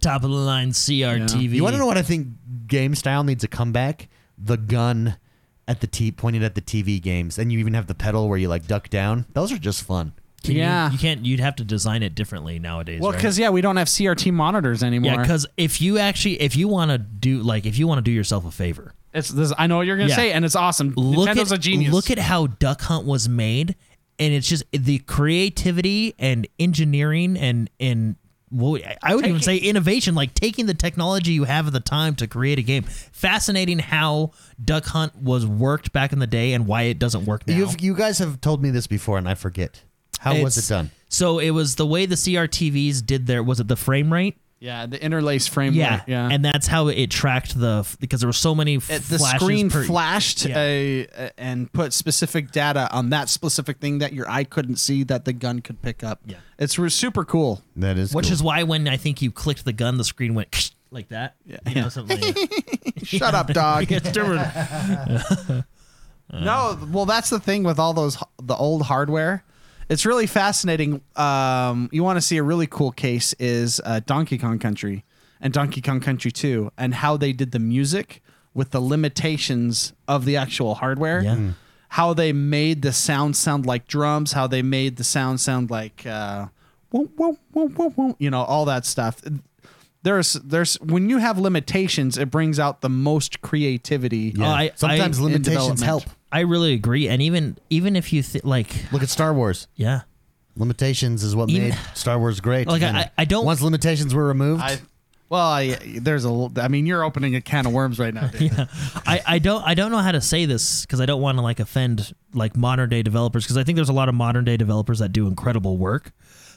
Top 0.01 0.23
of 0.25 0.31
the 0.31 0.37
line 0.37 0.71
CRTV. 0.71 1.53
You 1.53 1.63
want 1.63 1.75
to 1.75 1.79
know 1.79 1.87
what 1.87 1.97
I 1.97 2.03
think 2.03 2.29
game 2.67 2.95
style 2.95 3.25
needs 3.25 3.43
a 3.45 3.49
comeback? 3.49 4.09
The 4.39 4.57
gun 4.59 5.17
at 5.67 5.81
the 5.81 5.87
t 5.87 6.13
pointed 6.13 6.43
at 6.43 6.55
the 6.55 6.61
TV 6.61 7.01
games, 7.01 7.39
and 7.39 7.51
you 7.53 7.59
even 7.59 7.75
have 7.75 7.87
the 7.87 7.95
pedal 7.95 8.29
where 8.29 8.39
you 8.39 8.49
like 8.49 8.67
duck 8.67 8.91
down. 8.91 9.25
Those 9.33 9.53
are 9.53 9.59
just 9.59 9.83
fun. 9.83 10.13
Can 10.45 10.55
you- 10.55 10.61
Yeah. 10.61 10.93
you, 10.93 10.99
can't. 10.99 11.25
You'd 11.25 11.41
have 11.41 11.57
to 11.57 11.65
design 11.65 12.03
it 12.03 12.15
differently 12.15 12.59
nowadays. 12.59 13.01
Well, 13.01 13.11
right? 13.13 13.17
because 13.17 13.39
yeah, 13.39 13.49
we 13.51 13.63
don't 13.63 13.77
have 13.79 13.89
CRT 13.89 14.33
monitors 14.33 14.83
anymore. 14.83 15.13
yeah, 15.13 15.21
because 15.23 15.47
if 15.57 15.81
you 15.81 15.99
actually, 15.99 16.41
if 16.43 16.55
you 16.57 16.69
want 16.69 16.91
to 16.91 16.99
do 16.99 17.41
like, 17.43 17.65
if 17.67 17.79
you 17.79 17.89
want 17.89 17.99
to 17.99 18.03
do 18.03 18.13
yourself 18.13 18.45
a 18.45 18.51
favor, 18.51 18.93
it's 19.17 19.29
this. 19.31 19.53
I 19.59 19.67
know 19.67 19.79
what 19.79 19.87
you're 19.87 19.97
gonna 19.97 20.11
Yeah. 20.11 20.17
say, 20.17 20.33
and 20.33 20.45
it's 20.45 20.55
awesome. 20.57 20.93
look 20.97 21.29
Nintendo's 21.29 21.53
at 21.53 21.59
a 21.59 21.61
genius. 21.61 21.93
look 21.93 22.11
at 22.11 22.19
how 22.19 22.47
Duck 22.47 22.83
Hunt 22.83 23.07
was 23.07 23.29
made, 23.29 23.75
and 24.19 24.33
it's 24.35 24.49
just 24.49 24.65
the 24.73 24.99
creativity 25.01 26.15
and 26.19 26.47
engineering 26.59 27.37
and 27.37 27.71
and 27.81 28.17
well, 28.53 28.81
I 29.03 29.15
would 29.17 29.27
even 29.27 29.41
say 29.43 29.57
innovation, 29.57 30.15
like 30.15 30.33
taking 30.33 30.67
the 30.67 30.75
technology 30.75 31.33
you 31.33 31.45
have 31.45 31.67
at 31.67 31.73
the 31.73 31.81
time 31.81 32.15
to 32.17 32.29
create 32.29 32.61
a 32.61 32.63
game. 32.63 32.85
Fascinating 32.85 33.81
how 33.81 34.31
Duck 34.65 34.85
Hunt 34.87 35.17
was 35.21 35.45
worked 35.45 35.93
back 35.93 36.13
in 36.13 36.21
the 36.21 36.29
day 36.29 36.53
and 36.53 36.65
why 36.67 36.83
it 36.83 36.99
doesn't 37.01 37.25
work 37.27 37.47
now. 37.49 37.57
You've, 37.57 37.81
you 37.81 37.93
guys 37.95 38.19
have 38.21 38.41
told 38.41 38.63
me 38.63 38.71
this 38.71 38.87
before, 38.87 39.19
and 39.19 39.29
I 39.29 39.35
forget. 39.35 39.83
How 40.21 40.31
was 40.41 40.57
It's- 40.57 40.71
it 40.71 40.75
done? 40.75 40.91
So 41.09 41.41
it 41.41 41.51
was 41.51 41.75
the 41.75 41.87
way 41.87 42.07
the 42.07 42.15
CRTVs 42.17 43.05
did 43.05 43.27
their 43.27 43.43
was 43.43 43.59
it 43.59 43.67
the 43.69 43.77
frame 43.77 44.13
rate? 44.13 44.37
Yeah, 44.59 44.87
the 44.87 45.03
interlace 45.03 45.47
frame. 45.47 45.75
Yeah, 45.75 45.97
rate, 45.97 46.03
yeah. 46.07 46.29
and 46.31 46.45
that's 46.45 46.67
how 46.67 46.89
it 46.89 47.11
tracked 47.11 47.59
the 47.59 47.87
because 48.01 48.21
there 48.21 48.29
were 48.29 48.33
so 48.33 48.55
many 48.55 48.77
It- 48.77 48.89
the 48.89 49.19
flashes 49.19 49.41
screen 49.43 49.71
per- 49.71 49.85
flashed 49.85 50.45
Yeah. 50.47 50.59
a, 50.59 51.07
a- 51.17 51.41
and 51.41 51.73
put 51.73 51.93
specific 51.93 52.53
data 52.53 52.89
on 52.93 53.11
that 53.11 53.29
specific 53.29 53.79
thing 53.79 53.99
that 53.99 54.13
your 54.13 54.29
eye 54.31 54.45
couldn't 54.45 54.77
see 54.77 55.03
that 55.05 55.25
the 55.25 55.33
gun 55.33 55.61
could 55.61 55.83
pick 55.83 56.03
up. 56.03 56.21
Yeah. 56.27 56.37
it's 56.59 56.79
re- 56.79 56.89
super 56.89 57.25
cool. 57.25 57.63
That 57.77 57.99
is 57.99 58.15
Which 58.15 58.27
cool. 58.27 58.33
is 58.33 58.43
why 58.43 58.63
when 58.63 58.89
I 58.89 58.97
think 58.97 59.21
you 59.23 59.31
clicked 59.31 59.65
the 59.65 59.73
gun, 59.75 59.99
the 59.99 60.05
screen 60.05 60.35
went 60.35 60.71
like 60.91 61.09
that. 61.09 61.35
Yeah. 61.45 61.59
You 61.69 61.75
know, 61.83 61.89
something 61.91 62.19
like 62.21 62.35
that. 62.35 62.93
Shut 63.07 63.35
up, 63.35 63.49
dog. 63.49 63.87
It's 63.93 64.11
different. 64.11 65.65
No, 66.33 66.77
well, 66.91 67.07
that's 67.07 67.31
the 67.31 67.39
thing 67.39 67.63
with 67.63 67.79
all 67.79 67.95
those 67.95 68.19
the 68.43 68.57
old 68.57 68.83
hardware. 68.83 69.45
It's 69.89 70.05
really 70.05 70.27
fascinating. 70.27 71.01
Um, 71.15 71.89
you 71.93 72.03
want 72.03 72.17
to 72.17 72.21
see 72.21 72.37
a 72.39 72.43
really 72.43 72.67
cool 72.67 72.91
case 72.93 73.35
is 73.39 73.81
uh, 73.85 74.01
Donkey 74.05 74.37
Kong 74.39 74.59
Country 74.59 75.05
and 75.41 75.53
Donkey 75.53 75.81
Kong 75.81 76.01
Country 76.01 76.33
2 76.33 76.73
and 76.77 76.95
how 76.95 77.17
they 77.17 77.33
did 77.33 77.53
the 77.53 77.59
music 77.59 78.23
with 78.53 78.71
the 78.71 78.81
limitations 78.81 79.93
of 80.09 80.25
the 80.25 80.37
actual 80.37 80.77
hardware. 80.77 81.21
Yeah. 81.23 81.37
Mm. 81.37 81.55
How 81.91 82.15
they 82.15 82.33
made 82.33 82.83
the 82.83 82.93
sound 82.93 83.37
sound 83.37 83.65
like 83.65 83.87
drums, 83.87 84.33
how 84.33 84.47
they 84.49 84.61
made 84.61 84.97
the 84.97 85.05
sound 85.05 85.41
sound 85.41 85.71
like 85.71 86.05
uh, 86.05 86.47
whoa, 86.91 87.05
whoa, 87.17 87.39
whoa, 87.53 87.69
whoa, 87.69 87.91
whoa, 87.91 88.17
you 88.19 88.29
know, 88.29 88.43
all 88.43 88.65
that 88.65 88.85
stuff. 88.85 89.23
There's 90.03 90.35
there's 90.35 90.75
when 90.81 91.09
you 91.09 91.19
have 91.19 91.39
limitations, 91.39 92.19
it 92.19 92.31
brings 92.31 92.59
out 92.59 92.81
the 92.81 92.89
most 92.89 93.41
creativity. 93.41 94.33
Yeah. 94.37 94.47
Oh, 94.49 94.51
I- 94.51 94.71
Sometimes 94.75 95.21
I- 95.21 95.23
limitations 95.23 95.81
help. 95.81 96.05
I 96.33 96.41
really 96.41 96.73
agree, 96.75 97.09
and 97.09 97.23
even 97.23 97.57
even 97.71 97.97
if 97.97 98.13
you 98.13 98.23
th- 98.23 98.45
like, 98.45 98.91
Look 98.93 99.03
at 99.03 99.09
Star 99.09 99.33
Wars. 99.33 99.69
yeah, 99.77 100.03
Limitations 100.57 101.23
is 101.23 101.37
what 101.37 101.51
Even- 101.51 101.71
made 101.71 101.79
Star 101.95 102.19
Wars 102.19 102.41
great. 102.41 102.67
Like, 102.67 102.83
And 102.83 102.97
I- 102.97 103.11
I 103.19 103.25
don't- 103.27 103.45
Once 103.45 103.61
limitations 103.63 104.15
were 104.15 104.25
removed, 104.27 104.63
I, 104.63 104.79
well, 105.29 105.47
I, 105.47 105.77
there's 106.01 106.25
a. 106.25 106.29
l- 106.29 106.53
I 106.57 106.69
mean, 106.69 106.87
you're 106.87 107.03
opening 107.05 107.35
a 107.37 107.41
can 107.41 107.67
of 107.67 107.73
worms 107.73 107.99
right 107.99 108.15
now. 108.15 108.27
Dude. 108.39 108.53
I, 109.07 109.23
I 109.27 109.39
don't 109.39 109.63
I 109.67 109.75
don't 109.75 109.91
know 109.91 109.99
how 109.99 110.13
to 110.13 110.21
say 110.21 110.47
this 110.47 110.83
because 110.87 111.01
I 111.01 111.07
don't 111.07 111.21
want 111.21 111.39
to 111.39 111.43
like 111.43 111.61
offend 111.61 112.15
like 112.33 112.57
modern 112.57 112.89
day 112.91 113.03
developers 113.03 113.45
because 113.45 113.57
I 113.57 113.65
think 113.65 113.77
there's 113.77 113.89
a 113.89 113.93
lot 113.95 114.09
of 114.09 114.15
modern 114.15 114.45
day 114.45 114.57
developers 114.57 114.99
that 115.01 115.11
do 115.13 115.27
incredible 115.27 115.77
work, 115.79 116.13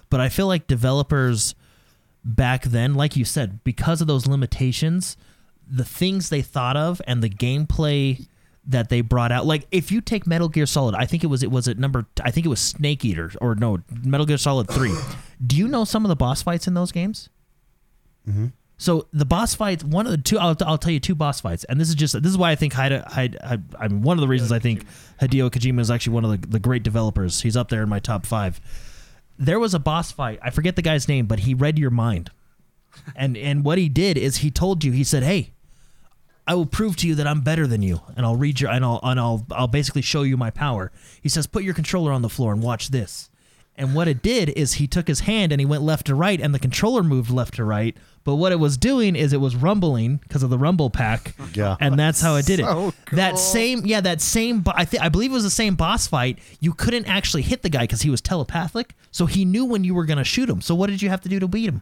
but 0.09 0.19
I 0.21 0.29
feel 0.29 0.47
like 0.47 0.67
developers 0.67 1.55
back 2.23 2.63
then, 2.63 2.93
like 2.95 3.15
you 3.15 3.25
said, 3.25 3.63
because 3.63 4.01
of 4.01 4.07
those 4.07 4.27
limitations, 4.27 5.17
the 5.67 5.85
things 5.85 6.29
they 6.29 6.41
thought 6.41 6.77
of 6.77 7.01
and 7.07 7.23
the 7.23 7.29
gameplay 7.29 8.27
that 8.69 8.89
they 8.89 9.01
brought 9.01 9.31
out. 9.31 9.45
Like 9.45 9.67
if 9.71 9.91
you 9.91 9.99
take 9.99 10.25
Metal 10.25 10.47
Gear 10.47 10.65
Solid, 10.65 10.95
I 10.95 11.05
think 11.05 11.23
it 11.23 11.27
was 11.27 11.43
it 11.43 11.51
was 11.51 11.67
at 11.67 11.77
number 11.77 12.05
I 12.23 12.31
think 12.31 12.45
it 12.45 12.49
was 12.49 12.59
Snake 12.59 13.03
Eater 13.03 13.31
or 13.41 13.55
no 13.55 13.79
Metal 14.03 14.25
Gear 14.25 14.37
Solid 14.37 14.69
Three. 14.69 14.95
Do 15.45 15.57
you 15.57 15.67
know 15.67 15.83
some 15.83 16.05
of 16.05 16.09
the 16.09 16.15
boss 16.15 16.41
fights 16.41 16.67
in 16.67 16.75
those 16.75 16.91
games? 16.91 17.29
Mm-hmm. 18.27 18.47
So 18.77 19.07
the 19.11 19.25
boss 19.25 19.55
fights, 19.55 19.83
one 19.83 20.05
of 20.05 20.11
the 20.13 20.17
two, 20.17 20.39
I'll, 20.39 20.55
I'll 20.65 20.77
tell 20.77 20.93
you 20.93 21.01
two 21.01 21.15
boss 21.15 21.41
fights, 21.41 21.65
and 21.65 21.81
this 21.81 21.89
is 21.89 21.95
just 21.95 22.13
this 22.21 22.31
is 22.31 22.37
why 22.37 22.51
I 22.51 22.55
think 22.55 22.71
Hide, 22.73 22.93
Hide, 23.07 23.37
Hide 23.43 23.63
I 23.77 23.87
mean 23.89 24.03
one 24.03 24.17
of 24.17 24.21
the 24.21 24.27
reasons 24.27 24.51
I 24.51 24.59
think 24.59 24.85
Hideo 25.19 25.49
Kojima 25.49 25.81
is 25.81 25.91
actually 25.91 26.13
one 26.13 26.25
of 26.25 26.39
the, 26.39 26.47
the 26.47 26.59
great 26.59 26.83
developers. 26.83 27.41
He's 27.41 27.57
up 27.57 27.69
there 27.69 27.83
in 27.83 27.89
my 27.89 27.99
top 27.99 28.25
five. 28.25 28.61
There 29.37 29.59
was 29.59 29.73
a 29.73 29.79
boss 29.79 30.11
fight. 30.11 30.39
I 30.41 30.49
forget 30.51 30.75
the 30.75 30.81
guy's 30.81 31.07
name, 31.07 31.25
but 31.25 31.39
he 31.39 31.53
read 31.53 31.79
your 31.79 31.89
mind, 31.89 32.29
and 33.15 33.35
and 33.35 33.65
what 33.65 33.79
he 33.79 33.89
did 33.89 34.17
is 34.17 34.37
he 34.37 34.51
told 34.51 34.83
you. 34.83 34.91
He 34.91 35.03
said, 35.03 35.23
"Hey, 35.23 35.53
I 36.49 36.55
will 36.55 36.65
prove 36.65 36.95
to 36.97 37.07
you 37.07 37.15
that 37.15 37.27
I'm 37.27 37.41
better 37.41 37.65
than 37.67 37.81
you, 37.81 38.01
and 38.17 38.25
I'll 38.25 38.35
read 38.35 38.59
your 38.59 38.71
and 38.71 38.83
I'll 38.83 38.99
and 39.03 39.19
I'll 39.19 39.45
I'll 39.51 39.67
basically 39.67 40.01
show 40.01 40.23
you 40.23 40.35
my 40.35 40.49
power." 40.49 40.91
He 41.21 41.29
says, 41.29 41.47
"Put 41.47 41.63
your 41.63 41.73
controller 41.75 42.11
on 42.11 42.21
the 42.23 42.29
floor 42.29 42.51
and 42.51 42.61
watch 42.63 42.89
this." 42.89 43.29
And 43.75 43.95
what 43.95 44.09
it 44.09 44.21
did 44.21 44.49
is 44.49 44.73
he 44.73 44.87
took 44.87 45.07
his 45.07 45.21
hand 45.21 45.53
and 45.53 45.61
he 45.61 45.65
went 45.65 45.83
left 45.83 46.07
to 46.07 46.15
right, 46.15 46.41
and 46.41 46.53
the 46.53 46.59
controller 46.59 47.01
moved 47.01 47.29
left 47.31 47.53
to 47.53 47.63
right. 47.63 47.95
But 48.25 48.35
what 48.35 48.51
it 48.51 48.57
was 48.59 48.75
doing 48.77 49.15
is 49.15 49.31
it 49.31 49.39
was 49.39 49.55
rumbling 49.55 50.17
because 50.17 50.43
of 50.43 50.49
the 50.49 50.57
rumble 50.57 50.89
pack, 50.89 51.33
Yeah. 51.53 51.77
and 51.79 51.97
that's 51.97 52.19
how 52.19 52.35
it 52.35 52.45
did 52.45 52.59
it. 52.59 52.65
So 52.65 52.93
That 53.13 53.39
same, 53.39 53.85
yeah, 53.85 54.01
that 54.01 54.19
same. 54.19 54.63
I 54.67 54.83
think 54.83 55.01
I 55.01 55.07
believe 55.07 55.31
it 55.31 55.35
was 55.35 55.43
the 55.45 55.49
same 55.49 55.75
boss 55.75 56.07
fight. 56.07 56.39
You 56.59 56.73
couldn't 56.73 57.05
actually 57.05 57.43
hit 57.43 57.61
the 57.61 57.69
guy 57.69 57.83
because 57.83 58.01
he 58.01 58.09
was 58.09 58.19
telepathic, 58.19 58.95
so 59.11 59.27
he 59.27 59.45
knew 59.45 59.63
when 59.63 59.85
you 59.85 59.93
were 59.95 60.05
going 60.05 60.17
to 60.17 60.25
shoot 60.25 60.49
him. 60.49 60.59
So 60.61 60.75
what 60.75 60.89
did 60.89 61.01
you 61.01 61.07
have 61.09 61.21
to 61.21 61.29
do 61.29 61.39
to 61.39 61.47
beat 61.47 61.69
him? 61.69 61.81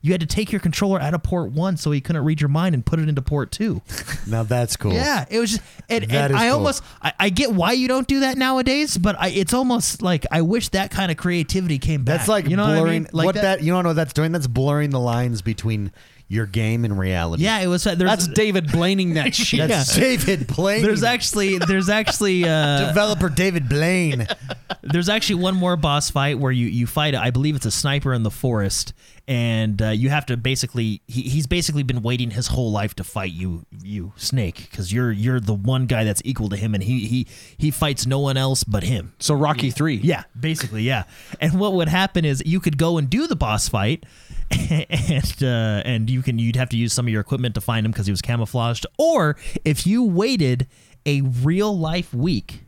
You 0.00 0.12
had 0.12 0.20
to 0.20 0.26
take 0.26 0.52
your 0.52 0.60
controller 0.60 1.00
out 1.00 1.12
of 1.12 1.22
port 1.22 1.50
one 1.50 1.76
so 1.76 1.90
he 1.90 2.00
couldn't 2.00 2.24
read 2.24 2.40
your 2.40 2.48
mind 2.48 2.74
and 2.74 2.86
put 2.86 3.00
it 3.00 3.08
into 3.08 3.20
port 3.20 3.50
two. 3.50 3.82
now 4.28 4.44
that's 4.44 4.76
cool. 4.76 4.92
Yeah, 4.92 5.24
it 5.28 5.38
was 5.40 5.50
just, 5.50 5.62
and, 5.88 6.04
That 6.04 6.30
and 6.30 6.34
is 6.34 6.40
I 6.40 6.48
cool. 6.48 6.58
almost, 6.58 6.82
I, 7.02 7.12
I 7.18 7.28
get 7.30 7.52
why 7.52 7.72
you 7.72 7.88
don't 7.88 8.06
do 8.06 8.20
that 8.20 8.38
nowadays, 8.38 8.96
but 8.96 9.16
I, 9.18 9.28
it's 9.28 9.52
almost 9.52 10.00
like 10.00 10.24
I 10.30 10.42
wish 10.42 10.68
that 10.70 10.90
kind 10.90 11.10
of 11.10 11.16
creativity 11.16 11.78
came 11.78 12.04
back. 12.04 12.18
That's 12.18 12.28
like 12.28 12.48
you 12.48 12.56
know 12.56 12.66
blurring. 12.66 12.82
what 12.82 12.88
I 12.88 12.92
mean? 12.92 13.06
Like 13.12 13.26
what 13.26 13.34
that, 13.36 13.62
you 13.62 13.72
don't 13.72 13.82
know 13.82 13.90
what 13.90 13.96
that's 13.96 14.12
doing? 14.12 14.32
That's 14.32 14.46
blurring 14.46 14.90
the 14.90 15.00
lines 15.00 15.42
between 15.42 15.90
your 16.28 16.46
game 16.46 16.84
and 16.84 16.98
reality. 16.98 17.42
Yeah, 17.44 17.58
it 17.60 17.66
was. 17.66 17.84
There's, 17.84 17.98
That's 17.98 18.28
David 18.28 18.70
Blaining 18.70 19.14
that 19.14 19.34
shit. 19.34 19.66
That's 19.66 19.96
David 19.96 20.46
Blaine. 20.46 20.82
There's 20.82 21.02
actually, 21.02 21.56
there's 21.58 21.88
actually, 21.88 22.44
uh, 22.44 22.86
developer 22.88 23.30
David 23.30 23.68
Blaine. 23.68 24.26
there's 24.82 25.08
actually 25.08 25.42
one 25.42 25.56
more 25.56 25.76
boss 25.76 26.10
fight 26.10 26.38
where 26.38 26.52
you 26.52 26.66
you 26.66 26.86
fight. 26.86 27.14
I 27.14 27.30
believe 27.30 27.56
it's 27.56 27.66
a 27.66 27.70
sniper 27.70 28.12
in 28.12 28.22
the 28.24 28.30
forest, 28.30 28.92
and 29.28 29.82
uh, 29.82 29.90
you 29.90 30.08
have 30.08 30.24
to 30.26 30.36
basically. 30.38 31.02
He, 31.06 31.22
he's 31.22 31.46
basically 31.46 31.82
been 31.82 32.00
waiting 32.00 32.30
his 32.30 32.48
whole 32.48 32.72
life 32.72 32.94
to 32.94 33.04
fight 33.04 33.32
you, 33.32 33.66
you 33.82 34.14
Snake, 34.16 34.68
because 34.70 34.90
you're 34.90 35.12
you're 35.12 35.38
the 35.38 35.52
one 35.52 35.86
guy 35.86 36.02
that's 36.02 36.22
equal 36.24 36.48
to 36.48 36.56
him, 36.56 36.74
and 36.74 36.82
he 36.82 37.06
he 37.06 37.26
he 37.58 37.70
fights 37.70 38.06
no 38.06 38.18
one 38.18 38.38
else 38.38 38.64
but 38.64 38.82
him. 38.82 39.12
So 39.18 39.34
Rocky 39.34 39.70
Three. 39.70 39.96
Yeah, 39.96 40.24
basically, 40.38 40.82
yeah. 40.82 41.04
And 41.40 41.60
what 41.60 41.74
would 41.74 41.88
happen 41.88 42.24
is 42.24 42.42
you 42.46 42.58
could 42.58 42.78
go 42.78 42.96
and 42.96 43.10
do 43.10 43.26
the 43.26 43.36
boss 43.36 43.68
fight, 43.68 44.06
and 44.50 45.42
uh, 45.42 45.82
and 45.84 46.08
you 46.08 46.22
can 46.22 46.38
you'd 46.38 46.56
have 46.56 46.70
to 46.70 46.78
use 46.78 46.94
some 46.94 47.06
of 47.06 47.12
your 47.12 47.20
equipment 47.20 47.54
to 47.56 47.60
find 47.60 47.84
him 47.84 47.92
because 47.92 48.06
he 48.06 48.12
was 48.12 48.22
camouflaged. 48.22 48.86
Or 48.96 49.36
if 49.62 49.86
you 49.86 50.04
waited 50.04 50.66
a 51.04 51.20
real 51.20 51.76
life 51.76 52.14
week, 52.14 52.64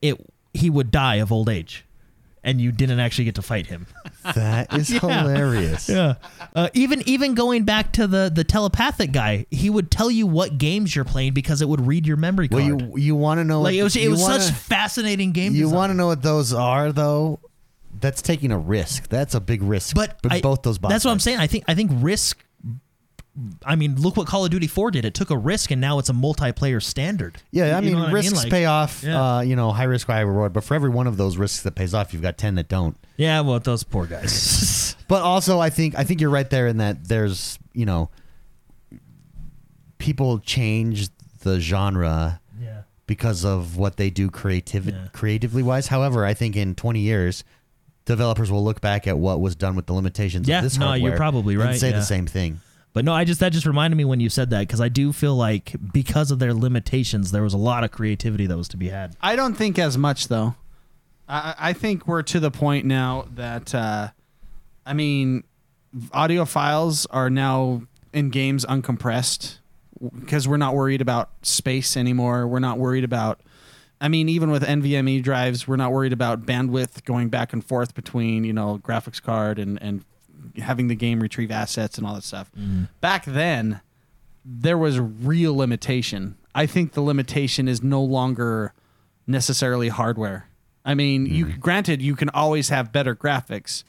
it 0.00 0.16
he 0.54 0.70
would 0.70 0.90
die 0.90 1.16
of 1.16 1.30
old 1.30 1.50
age, 1.50 1.84
and 2.48 2.60
you 2.60 2.72
didn't 2.72 2.98
actually 2.98 3.24
get 3.26 3.34
to 3.36 3.42
fight 3.42 3.66
him. 3.66 3.86
That 4.34 4.74
is 4.74 4.88
hilarious. 4.88 5.88
Yeah. 5.88 6.14
Uh, 6.54 6.68
even 6.74 7.02
even 7.08 7.34
going 7.34 7.64
back 7.64 7.92
to 7.92 8.06
the 8.06 8.30
the 8.34 8.44
telepathic 8.44 9.10
guy, 9.10 9.46
he 9.50 9.70
would 9.70 9.90
tell 9.90 10.10
you 10.10 10.26
what 10.26 10.58
games 10.58 10.94
you're 10.94 11.06
playing 11.06 11.32
because 11.32 11.62
it 11.62 11.68
would 11.68 11.86
read 11.86 12.06
your 12.06 12.18
memory 12.18 12.48
Well, 12.50 12.60
you 12.60 12.92
you 12.96 13.14
want 13.14 13.38
to 13.38 13.44
know? 13.44 13.62
like 13.62 13.74
it 13.74 13.82
was 13.82 13.96
it 13.96 14.08
was 14.10 14.20
wanna, 14.20 14.40
such 14.40 14.54
fascinating 14.54 15.32
game. 15.32 15.54
You 15.54 15.70
want 15.70 15.90
to 15.90 15.94
know 15.94 16.08
what 16.08 16.20
those 16.22 16.52
are, 16.52 16.92
though? 16.92 17.40
That's 18.00 18.20
taking 18.20 18.52
a 18.52 18.58
risk. 18.58 19.08
That's 19.08 19.34
a 19.34 19.40
big 19.40 19.62
risk. 19.62 19.94
but 19.96 20.18
I- 20.28 20.40
both 20.42 20.62
those. 20.62 20.76
boss 20.78 20.90
That's 20.90 21.04
what 21.06 21.12
I'm 21.12 21.20
saying. 21.20 21.38
I 21.38 21.46
think 21.46 21.64
I 21.66 21.74
think 21.74 21.90
risk. 21.94 22.44
I 23.64 23.76
mean, 23.76 24.00
look 24.00 24.16
what 24.16 24.26
Call 24.26 24.44
of 24.44 24.50
Duty 24.50 24.66
4 24.66 24.90
did. 24.90 25.04
It 25.04 25.14
took 25.14 25.30
a 25.30 25.36
risk, 25.38 25.70
and 25.70 25.80
now 25.80 25.98
it's 25.98 26.08
a 26.08 26.12
multiplayer 26.12 26.82
standard. 26.82 27.40
Yeah, 27.50 27.76
I 27.76 27.80
You 27.80 27.86
mean, 27.86 27.92
know 27.94 28.04
what 28.04 28.12
risks 28.12 28.34
Like- 28.36 28.50
pay 28.50 28.64
off. 28.64 29.02
Yeah. 29.04 29.36
Uh, 29.36 29.40
you 29.40 29.54
know, 29.56 29.70
high 29.72 29.84
risk, 29.84 30.06
high 30.06 30.20
reward. 30.20 30.52
But 30.52 30.64
for 30.64 30.74
every 30.74 30.90
one 30.90 31.06
of 31.06 31.16
those 31.16 31.36
risks 31.36 31.62
that 31.62 31.74
pays 31.74 31.94
off, 31.94 32.12
you've 32.12 32.22
got 32.22 32.36
ten 32.38 32.54
that 32.56 32.68
don't. 32.68 32.96
Yeah, 33.16 33.40
well, 33.42 33.58
those 33.60 33.84
poor 33.84 34.06
guys. 34.06 34.94
But 35.08 35.22
also, 35.22 35.58
I 35.58 35.70
think 35.70 35.94
I 35.96 36.04
think 36.04 36.20
you're 36.20 36.28
right 36.28 36.50
there 36.50 36.66
in 36.66 36.76
that 36.78 37.08
there's 37.08 37.58
you 37.72 37.86
know, 37.86 38.10
people 39.98 40.38
change 40.38 41.08
the 41.40 41.60
genre 41.60 42.40
yeah. 42.60 42.82
because 43.06 43.44
of 43.44 43.76
what 43.76 43.96
they 43.96 44.10
do 44.10 44.30
creative 44.30 44.86
Yeah. 44.86 45.08
creatively 45.12 45.62
wise. 45.62 45.88
However, 45.88 46.24
I 46.24 46.34
think 46.34 46.56
in 46.56 46.74
20 46.74 47.00
years, 47.00 47.44
developers 48.04 48.50
will 48.50 48.64
look 48.64 48.80
back 48.80 49.06
at 49.06 49.18
what 49.18 49.40
was 49.40 49.54
done 49.56 49.76
with 49.76 49.86
the 49.86 49.92
limitations 49.92 50.48
Yeah, 50.48 50.58
of 50.58 50.64
this 50.64 50.78
no, 50.78 50.86
hardware 50.88 51.10
you're 51.10 51.16
probably 51.16 51.54
and 51.54 51.64
right, 51.64 51.78
say 51.80 51.90
yeah. 51.90 51.96
the 51.98 52.04
same 52.04 52.26
thing. 52.26 52.60
But 52.98 53.04
no, 53.04 53.14
I 53.14 53.22
just 53.22 53.38
that 53.38 53.52
just 53.52 53.64
reminded 53.64 53.96
me 53.96 54.04
when 54.04 54.18
you 54.18 54.28
said 54.28 54.50
that 54.50 54.58
because 54.58 54.80
I 54.80 54.88
do 54.88 55.12
feel 55.12 55.36
like 55.36 55.76
because 55.92 56.32
of 56.32 56.40
their 56.40 56.52
limitations, 56.52 57.30
there 57.30 57.44
was 57.44 57.54
a 57.54 57.56
lot 57.56 57.84
of 57.84 57.92
creativity 57.92 58.48
that 58.48 58.56
was 58.56 58.66
to 58.70 58.76
be 58.76 58.88
had. 58.88 59.14
I 59.20 59.36
don't 59.36 59.54
think 59.54 59.78
as 59.78 59.96
much 59.96 60.26
though. 60.26 60.56
I, 61.28 61.54
I 61.56 61.72
think 61.74 62.08
we're 62.08 62.24
to 62.24 62.40
the 62.40 62.50
point 62.50 62.86
now 62.86 63.28
that 63.36 63.72
uh, 63.72 64.08
I 64.84 64.94
mean, 64.94 65.44
audio 66.10 66.44
files 66.44 67.06
are 67.06 67.30
now 67.30 67.82
in 68.12 68.30
games 68.30 68.64
uncompressed 68.64 69.58
because 70.18 70.48
we're 70.48 70.56
not 70.56 70.74
worried 70.74 71.00
about 71.00 71.30
space 71.42 71.96
anymore. 71.96 72.48
We're 72.48 72.58
not 72.58 72.78
worried 72.78 73.04
about. 73.04 73.38
I 74.00 74.08
mean, 74.08 74.28
even 74.28 74.50
with 74.50 74.64
NVMe 74.64 75.22
drives, 75.22 75.68
we're 75.68 75.76
not 75.76 75.92
worried 75.92 76.12
about 76.12 76.44
bandwidth 76.44 77.04
going 77.04 77.28
back 77.28 77.52
and 77.52 77.64
forth 77.64 77.94
between 77.94 78.42
you 78.42 78.52
know 78.52 78.80
graphics 78.82 79.22
card 79.22 79.60
and 79.60 79.80
and 79.80 80.04
having 80.58 80.88
the 80.88 80.94
game 80.94 81.20
retrieve 81.20 81.50
assets 81.50 81.98
and 81.98 82.06
all 82.06 82.14
that 82.14 82.24
stuff. 82.24 82.50
Mm-hmm. 82.58 82.84
Back 83.00 83.24
then, 83.24 83.80
there 84.44 84.78
was 84.78 84.98
real 84.98 85.56
limitation. 85.56 86.36
I 86.54 86.66
think 86.66 86.92
the 86.92 87.00
limitation 87.00 87.68
is 87.68 87.82
no 87.82 88.02
longer 88.02 88.72
necessarily 89.26 89.88
hardware. 89.88 90.48
I 90.84 90.94
mean, 90.94 91.26
you 91.26 91.46
mm-hmm. 91.46 91.60
granted 91.60 92.00
you 92.00 92.16
can 92.16 92.30
always 92.30 92.70
have 92.70 92.92
better 92.92 93.14
graphics, 93.14 93.84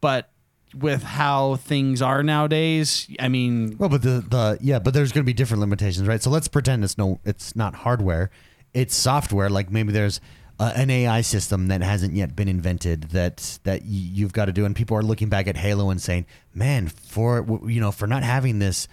but 0.00 0.30
with 0.74 1.02
how 1.02 1.56
things 1.56 2.00
are 2.02 2.22
nowadays, 2.22 3.08
I 3.18 3.28
mean, 3.28 3.76
Well, 3.78 3.88
but 3.88 4.02
the 4.02 4.24
the 4.28 4.58
yeah, 4.60 4.78
but 4.78 4.94
there's 4.94 5.12
going 5.12 5.24
to 5.24 5.26
be 5.26 5.32
different 5.32 5.60
limitations, 5.60 6.06
right? 6.08 6.22
So 6.22 6.30
let's 6.30 6.48
pretend 6.48 6.84
it's 6.84 6.98
no, 6.98 7.20
it's 7.24 7.54
not 7.54 7.76
hardware, 7.76 8.30
it's 8.74 8.94
software. 8.94 9.48
Like 9.48 9.70
maybe 9.70 9.92
there's 9.92 10.20
uh, 10.60 10.72
an 10.76 10.90
AI 10.90 11.22
system 11.22 11.68
that 11.68 11.80
hasn't 11.80 12.12
yet 12.12 12.36
been 12.36 12.46
invented 12.46 13.04
that 13.10 13.58
that 13.64 13.86
you've 13.86 14.34
got 14.34 14.44
to 14.44 14.52
do, 14.52 14.66
and 14.66 14.76
people 14.76 14.94
are 14.94 15.02
looking 15.02 15.30
back 15.30 15.48
at 15.48 15.56
Halo 15.56 15.88
and 15.88 16.00
saying, 16.00 16.26
"Man, 16.52 16.88
for 16.88 17.60
you 17.66 17.80
know, 17.80 17.90
for 17.90 18.06
not 18.06 18.22
having 18.22 18.58
this 18.58 18.86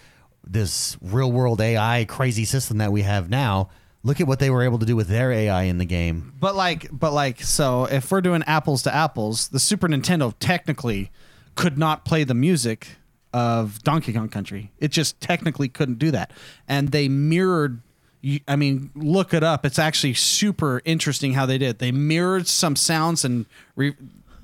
this 0.45 0.97
real 1.01 1.29
world 1.29 1.59
AI 1.59 2.05
crazy 2.07 2.45
system 2.45 2.77
that 2.77 2.93
we 2.93 3.01
have 3.01 3.29
now." 3.29 3.69
Look 4.03 4.21
at 4.21 4.27
what 4.27 4.39
they 4.39 4.49
were 4.49 4.63
able 4.63 4.79
to 4.79 4.85
do 4.85 4.95
with 4.95 5.09
their 5.09 5.33
AI 5.33 5.63
in 5.63 5.79
the 5.79 5.85
game. 5.85 6.33
but 6.39 6.55
like, 6.55 6.87
but 6.91 7.11
like, 7.11 7.41
so 7.41 7.83
if 7.85 8.09
we're 8.09 8.21
doing 8.21 8.43
apples 8.43 8.83
to 8.83 8.95
apples, 8.95 9.49
the 9.49 9.59
Super 9.59 9.89
Nintendo 9.89 10.33
technically 10.39 11.11
could 11.55 11.77
not 11.77 12.05
play 12.05 12.23
the 12.23 12.35
music 12.35 12.87
of 13.33 13.83
Donkey 13.83 14.13
Kong 14.13 14.29
Country. 14.29 14.71
It 14.79 14.91
just 14.91 15.19
technically 15.19 15.67
couldn't 15.67 15.99
do 15.99 16.11
that, 16.11 16.31
and 16.69 16.89
they 16.89 17.09
mirrored. 17.09 17.81
You- 18.21 18.39
I 18.47 18.55
mean, 18.55 18.89
look 18.95 19.33
it 19.33 19.43
up. 19.43 19.65
It's 19.65 19.79
actually 19.79 20.13
super 20.15 20.81
interesting 20.85 21.33
how 21.33 21.45
they 21.45 21.57
did. 21.57 21.69
it. 21.69 21.79
They 21.79 21.91
mirrored 21.91 22.47
some 22.47 22.75
sounds 22.75 23.23
and 23.25 23.45
re- 23.75 23.95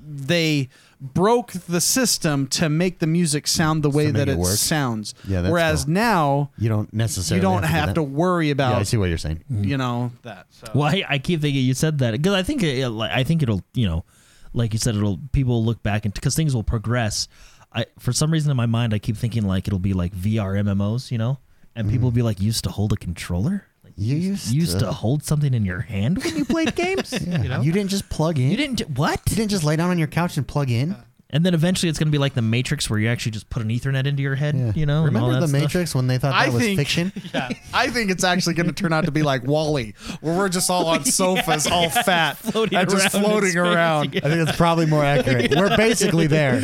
they 0.06 0.68
broke 1.00 1.52
the 1.52 1.80
system 1.80 2.46
to 2.46 2.68
make 2.68 2.98
the 2.98 3.06
music 3.06 3.46
sound 3.46 3.82
the 3.82 3.90
way 3.90 4.10
that 4.10 4.28
it 4.28 4.38
it, 4.38 4.44
sounds. 4.46 5.14
Yeah, 5.26 5.42
that's 5.42 5.52
Whereas 5.52 5.84
cool. 5.84 5.94
now 5.94 6.50
You 6.56 6.68
don't 6.68 6.92
necessarily 6.92 7.38
you 7.38 7.42
don't 7.42 7.62
have 7.62 7.70
have 7.70 7.88
to, 7.90 7.94
to 7.94 8.00
do 8.02 8.06
that. 8.06 8.12
worry 8.16 8.50
about 8.50 8.72
Yeah, 8.72 8.78
I 8.78 8.82
see 8.84 8.96
what 8.96 9.08
you're 9.08 9.18
saying. 9.18 9.44
Mm-hmm. 9.52 9.64
you 9.64 9.76
know 9.76 10.12
that. 10.22 10.46
So. 10.50 10.66
Well, 10.74 10.88
I, 10.88 11.04
I 11.08 11.18
keep 11.18 11.40
thinking 11.40 11.64
you 11.64 11.74
said 11.74 11.98
that 11.98 12.12
because 12.12 12.32
I 12.34 12.42
think 12.42 12.62
it, 12.62 12.86
I 12.90 13.24
think 13.24 13.42
it'll 13.42 13.62
you 13.74 13.86
know, 13.86 14.04
like 14.52 14.72
you 14.72 14.78
said, 14.78 14.94
it'll 14.94 15.18
people 15.32 15.54
will 15.54 15.64
look 15.64 15.82
back 15.82 16.04
and 16.04 16.14
because 16.14 16.34
things 16.36 16.54
will 16.54 16.62
progress. 16.62 17.28
I 17.72 17.86
for 17.98 18.12
some 18.12 18.30
reason 18.30 18.50
in 18.50 18.56
my 18.56 18.66
mind 18.66 18.94
I 18.94 18.98
keep 18.98 19.16
thinking 19.16 19.42
like 19.46 19.66
it'll 19.66 19.78
be 19.80 19.94
like 19.94 20.14
VR 20.14 20.54
MMOs, 20.62 21.10
you 21.10 21.18
know, 21.18 21.38
and 21.76 21.88
people 21.90 22.04
will 22.06 22.10
be 22.12 22.22
like 22.22 22.40
used 22.40 22.64
to 22.64 22.70
hold 22.70 22.92
a 22.92 22.96
controller. 22.96 23.66
Like 23.82 23.92
You 23.96 24.16
used 24.16 24.50
used 24.52 24.78
to- 24.80 24.86
to 24.86 24.92
hold 24.92 25.22
something 25.24 25.52
in 25.54 25.64
your 25.64 25.80
hand 25.80 26.22
when 26.24 26.36
you 26.36 26.44
played 26.44 26.74
games. 26.84 27.12
Yeah. 27.12 27.42
You 27.42 27.48
know, 27.48 27.60
you 27.60 27.72
didn't 27.72 27.90
just 27.90 28.08
plug 28.08 28.38
in. 28.38 28.50
you 28.50 28.56
didn't 28.56 28.76
do- 28.76 28.84
what? 28.94 29.20
You 29.30 29.36
didn't 29.36 29.50
just 29.50 29.64
lay 29.64 29.76
down 29.76 29.90
on 29.90 29.98
your 29.98 30.08
couch 30.08 30.36
and 30.36 30.46
plug 30.46 30.70
in. 30.70 30.96
And 31.34 31.44
then 31.44 31.52
eventually 31.52 31.90
it's 31.90 31.98
going 31.98 32.06
to 32.06 32.12
be 32.12 32.18
like 32.18 32.34
the 32.34 32.42
Matrix 32.42 32.88
where 32.88 32.98
you 32.98 33.08
actually 33.08 33.32
just 33.32 33.50
put 33.50 33.60
an 33.60 33.68
Ethernet 33.68 34.06
into 34.06 34.22
your 34.22 34.36
head. 34.36 34.54
Yeah. 34.56 34.72
You 34.76 34.86
know, 34.86 35.04
and 35.04 35.16
all 35.16 35.24
remember 35.28 35.32
that 35.34 35.40
the 35.40 35.48
stuff? 35.48 35.60
Matrix 35.62 35.94
when 35.94 36.06
they 36.06 36.16
thought 36.16 36.30
that 36.30 36.48
I 36.48 36.48
was 36.50 36.62
think- 36.62 36.78
fiction? 36.78 37.12
Yeah, 37.34 37.48
I 37.74 37.88
think 37.88 38.12
it's 38.12 38.22
actually 38.22 38.54
going 38.54 38.68
to 38.68 38.72
turn 38.72 38.92
out 38.92 39.06
to 39.06 39.10
be 39.10 39.22
like 39.24 39.42
WALL-E, 39.42 39.94
where 40.20 40.36
we're 40.36 40.48
just 40.48 40.70
all 40.70 40.86
on 40.86 41.04
sofas, 41.04 41.66
all 41.66 41.90
fat, 41.90 42.38
Floating 42.38 42.78
and 42.78 42.88
just 42.88 43.12
around 43.12 43.24
in 43.24 43.28
floating 43.28 43.50
space. 43.50 43.56
around. 43.58 44.06
I 44.06 44.20
think 44.20 44.44
that's 44.46 44.56
probably 44.56 44.86
more 44.86 45.02
accurate. 45.04 45.52
We're 45.56 45.76
basically 45.76 46.28
there. 46.28 46.60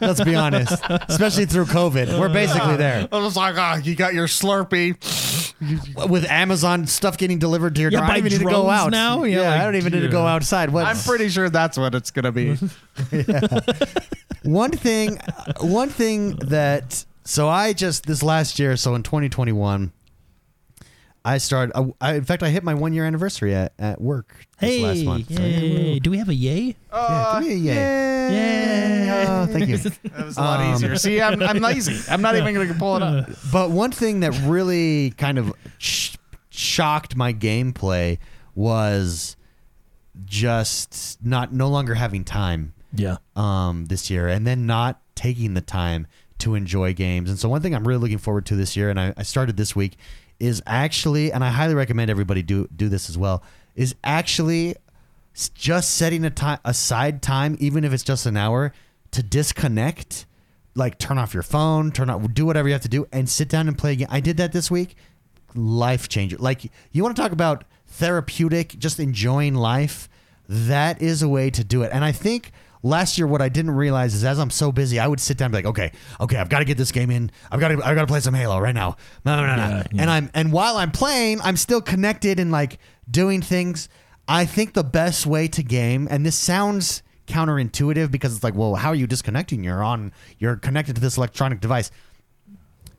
Let's 0.00 0.24
be 0.24 0.34
honest. 0.34 0.82
Especially 1.08 1.44
through 1.44 1.66
COVID. 1.66 2.18
We're 2.18 2.32
basically 2.32 2.76
there. 2.76 3.06
I 3.12 3.18
was 3.18 3.36
like, 3.36 3.56
ah, 3.58 3.76
you 3.76 3.94
got 3.94 4.14
your 4.14 4.26
Slurpee. 4.26 4.96
With 6.08 6.24
Amazon 6.30 6.86
stuff 6.86 7.16
getting 7.16 7.38
delivered 7.38 7.74
to 7.76 7.80
your 7.80 7.90
Yeah, 7.90 8.00
door. 8.00 8.06
I 8.06 8.08
don't 8.08 8.26
even 8.26 8.32
need 8.32 8.44
to 8.44 8.50
go 8.50 8.68
out. 8.68 8.90
now? 8.90 9.22
Yeah, 9.24 9.40
Yeah, 9.42 9.62
I 9.62 9.64
don't 9.64 9.76
even 9.76 9.92
need 9.92 10.00
to 10.00 10.08
go 10.08 10.26
outside. 10.26 10.70
What, 10.70 10.84
I'm 10.86 10.96
pretty 10.96 11.28
sure 11.28 11.48
that's 11.48 11.78
what 11.78 11.94
it's 11.94 12.10
going 12.10 12.24
to 12.24 12.32
be. 12.32 12.56
one 14.42 14.72
thing 14.72 15.18
uh, 15.18 15.54
one 15.60 15.88
thing 15.88 16.36
that 16.36 17.04
so 17.24 17.48
I 17.48 17.72
just 17.72 18.06
this 18.06 18.22
last 18.22 18.58
year, 18.58 18.76
so 18.76 18.94
in 18.94 19.02
2021, 19.02 19.92
I 21.26 21.38
started 21.38 21.72
I, 21.74 21.86
I, 22.00 22.14
in 22.16 22.24
fact 22.24 22.42
I 22.42 22.50
hit 22.50 22.62
my 22.64 22.74
one 22.74 22.92
year 22.92 23.04
anniversary 23.06 23.54
at, 23.54 23.72
at 23.78 24.00
work 24.00 24.46
this 24.60 24.70
Hey, 24.70 24.82
last 24.82 25.04
month. 25.04 25.34
So, 25.34 25.42
yay. 25.42 25.98
do 25.98 26.10
we 26.10 26.18
have 26.18 26.28
a 26.28 26.34
yay? 26.34 26.76
yeah, 26.92 27.38
give 27.40 27.48
me 27.48 27.54
a 27.54 27.56
yay. 27.56 27.74
Yay. 28.30 29.26
Oh, 29.26 29.46
thank 29.46 29.68
you. 29.68 29.78
That 30.14 30.24
was 30.26 30.36
a 30.36 30.40
lot 30.40 30.60
Um, 30.60 30.74
easier. 30.74 30.96
See, 30.96 31.20
I'm, 31.20 31.42
I'm 31.42 31.58
lazy. 31.58 31.98
I'm 32.10 32.20
not 32.22 32.36
even 32.36 32.52
going 32.54 32.68
to 32.68 32.74
pull 32.74 32.96
it 32.96 33.02
up. 33.02 33.28
But 33.52 33.70
one 33.70 33.90
thing 33.90 34.20
that 34.20 34.32
really 34.44 35.10
kind 35.12 35.38
of 35.38 35.52
sh- 35.78 36.16
shocked 36.50 37.16
my 37.16 37.32
gameplay 37.32 38.18
was 38.54 39.36
just 40.24 41.18
not 41.24 41.52
no 41.52 41.68
longer 41.68 41.94
having 41.94 42.24
time 42.24 42.72
Yeah. 42.94 43.16
um, 43.36 43.86
this 43.86 44.10
year, 44.10 44.28
and 44.28 44.46
then 44.46 44.66
not 44.66 45.00
taking 45.14 45.54
the 45.54 45.60
time 45.60 46.06
to 46.38 46.54
enjoy 46.54 46.92
games. 46.94 47.30
And 47.30 47.38
so, 47.38 47.48
one 47.48 47.62
thing 47.62 47.74
I'm 47.74 47.86
really 47.86 48.00
looking 48.00 48.18
forward 48.18 48.46
to 48.46 48.56
this 48.56 48.76
year, 48.76 48.90
and 48.90 48.98
I, 49.00 49.14
I 49.16 49.22
started 49.22 49.56
this 49.56 49.74
week, 49.74 49.96
is 50.40 50.62
actually, 50.66 51.32
and 51.32 51.44
I 51.44 51.50
highly 51.50 51.74
recommend 51.74 52.10
everybody 52.10 52.42
do 52.42 52.68
do 52.74 52.88
this 52.88 53.08
as 53.08 53.16
well, 53.16 53.42
is 53.74 53.94
actually 54.04 54.76
just 55.54 55.92
setting 55.92 56.24
a 56.24 56.30
time 56.30 56.58
aside 56.64 57.22
time, 57.22 57.56
even 57.60 57.84
if 57.84 57.92
it's 57.92 58.02
just 58.02 58.26
an 58.26 58.36
hour, 58.36 58.72
to 59.12 59.22
disconnect. 59.22 60.26
Like 60.76 60.98
turn 60.98 61.18
off 61.18 61.34
your 61.34 61.44
phone, 61.44 61.92
turn 61.92 62.10
off, 62.10 62.26
do 62.32 62.44
whatever 62.44 62.68
you 62.68 62.72
have 62.72 62.82
to 62.82 62.88
do, 62.88 63.06
and 63.12 63.28
sit 63.28 63.48
down 63.48 63.68
and 63.68 63.78
play 63.78 63.92
a 63.92 63.96
game. 63.96 64.08
I 64.10 64.18
did 64.18 64.38
that 64.38 64.52
this 64.52 64.70
week. 64.72 64.96
Life 65.54 66.08
changer. 66.08 66.36
Like 66.36 66.70
you 66.90 67.02
want 67.02 67.14
to 67.14 67.22
talk 67.22 67.30
about 67.30 67.62
therapeutic, 67.86 68.76
just 68.78 68.98
enjoying 68.98 69.54
life. 69.54 70.08
That 70.48 71.00
is 71.00 71.22
a 71.22 71.28
way 71.28 71.48
to 71.50 71.62
do 71.62 71.82
it. 71.82 71.92
And 71.92 72.04
I 72.04 72.10
think 72.10 72.50
last 72.84 73.18
year 73.18 73.26
what 73.26 73.42
I 73.42 73.48
didn't 73.48 73.72
realize 73.72 74.14
is 74.14 74.22
as 74.24 74.38
I'm 74.38 74.50
so 74.50 74.70
busy, 74.70 75.00
I 75.00 75.08
would 75.08 75.18
sit 75.18 75.36
down 75.38 75.46
and 75.46 75.52
be 75.52 75.58
like, 75.58 75.66
okay, 75.66 75.90
okay, 76.20 76.36
I've 76.36 76.48
got 76.50 76.60
to 76.60 76.64
get 76.64 76.76
this 76.78 76.92
game 76.92 77.10
in. 77.10 77.30
I've 77.50 77.58
got 77.58 77.68
to, 77.68 77.74
I've 77.84 77.96
got 77.96 78.02
to 78.02 78.06
play 78.06 78.20
some 78.20 78.34
Halo 78.34 78.60
right 78.60 78.74
now. 78.74 78.96
No, 79.24 79.34
no, 79.36 79.46
no, 79.46 79.56
no. 79.56 79.62
Yeah, 79.62 79.82
yeah. 79.92 80.02
And 80.02 80.10
I'm, 80.10 80.30
and 80.34 80.52
while 80.52 80.76
I'm 80.76 80.90
playing, 80.92 81.40
I'm 81.40 81.56
still 81.56 81.80
connected 81.80 82.38
and 82.38 82.52
like 82.52 82.78
doing 83.10 83.40
things. 83.42 83.88
I 84.28 84.44
think 84.44 84.74
the 84.74 84.84
best 84.84 85.26
way 85.26 85.48
to 85.48 85.62
game, 85.62 86.06
and 86.10 86.24
this 86.24 86.36
sounds 86.36 87.02
counterintuitive 87.26 88.10
because 88.10 88.34
it's 88.34 88.44
like, 88.44 88.54
well, 88.54 88.74
how 88.74 88.90
are 88.90 88.94
you 88.94 89.06
disconnecting? 89.06 89.64
You're 89.64 89.82
on, 89.82 90.12
you're 90.38 90.56
connected 90.56 90.94
to 90.96 91.00
this 91.00 91.16
electronic 91.16 91.60
device 91.60 91.90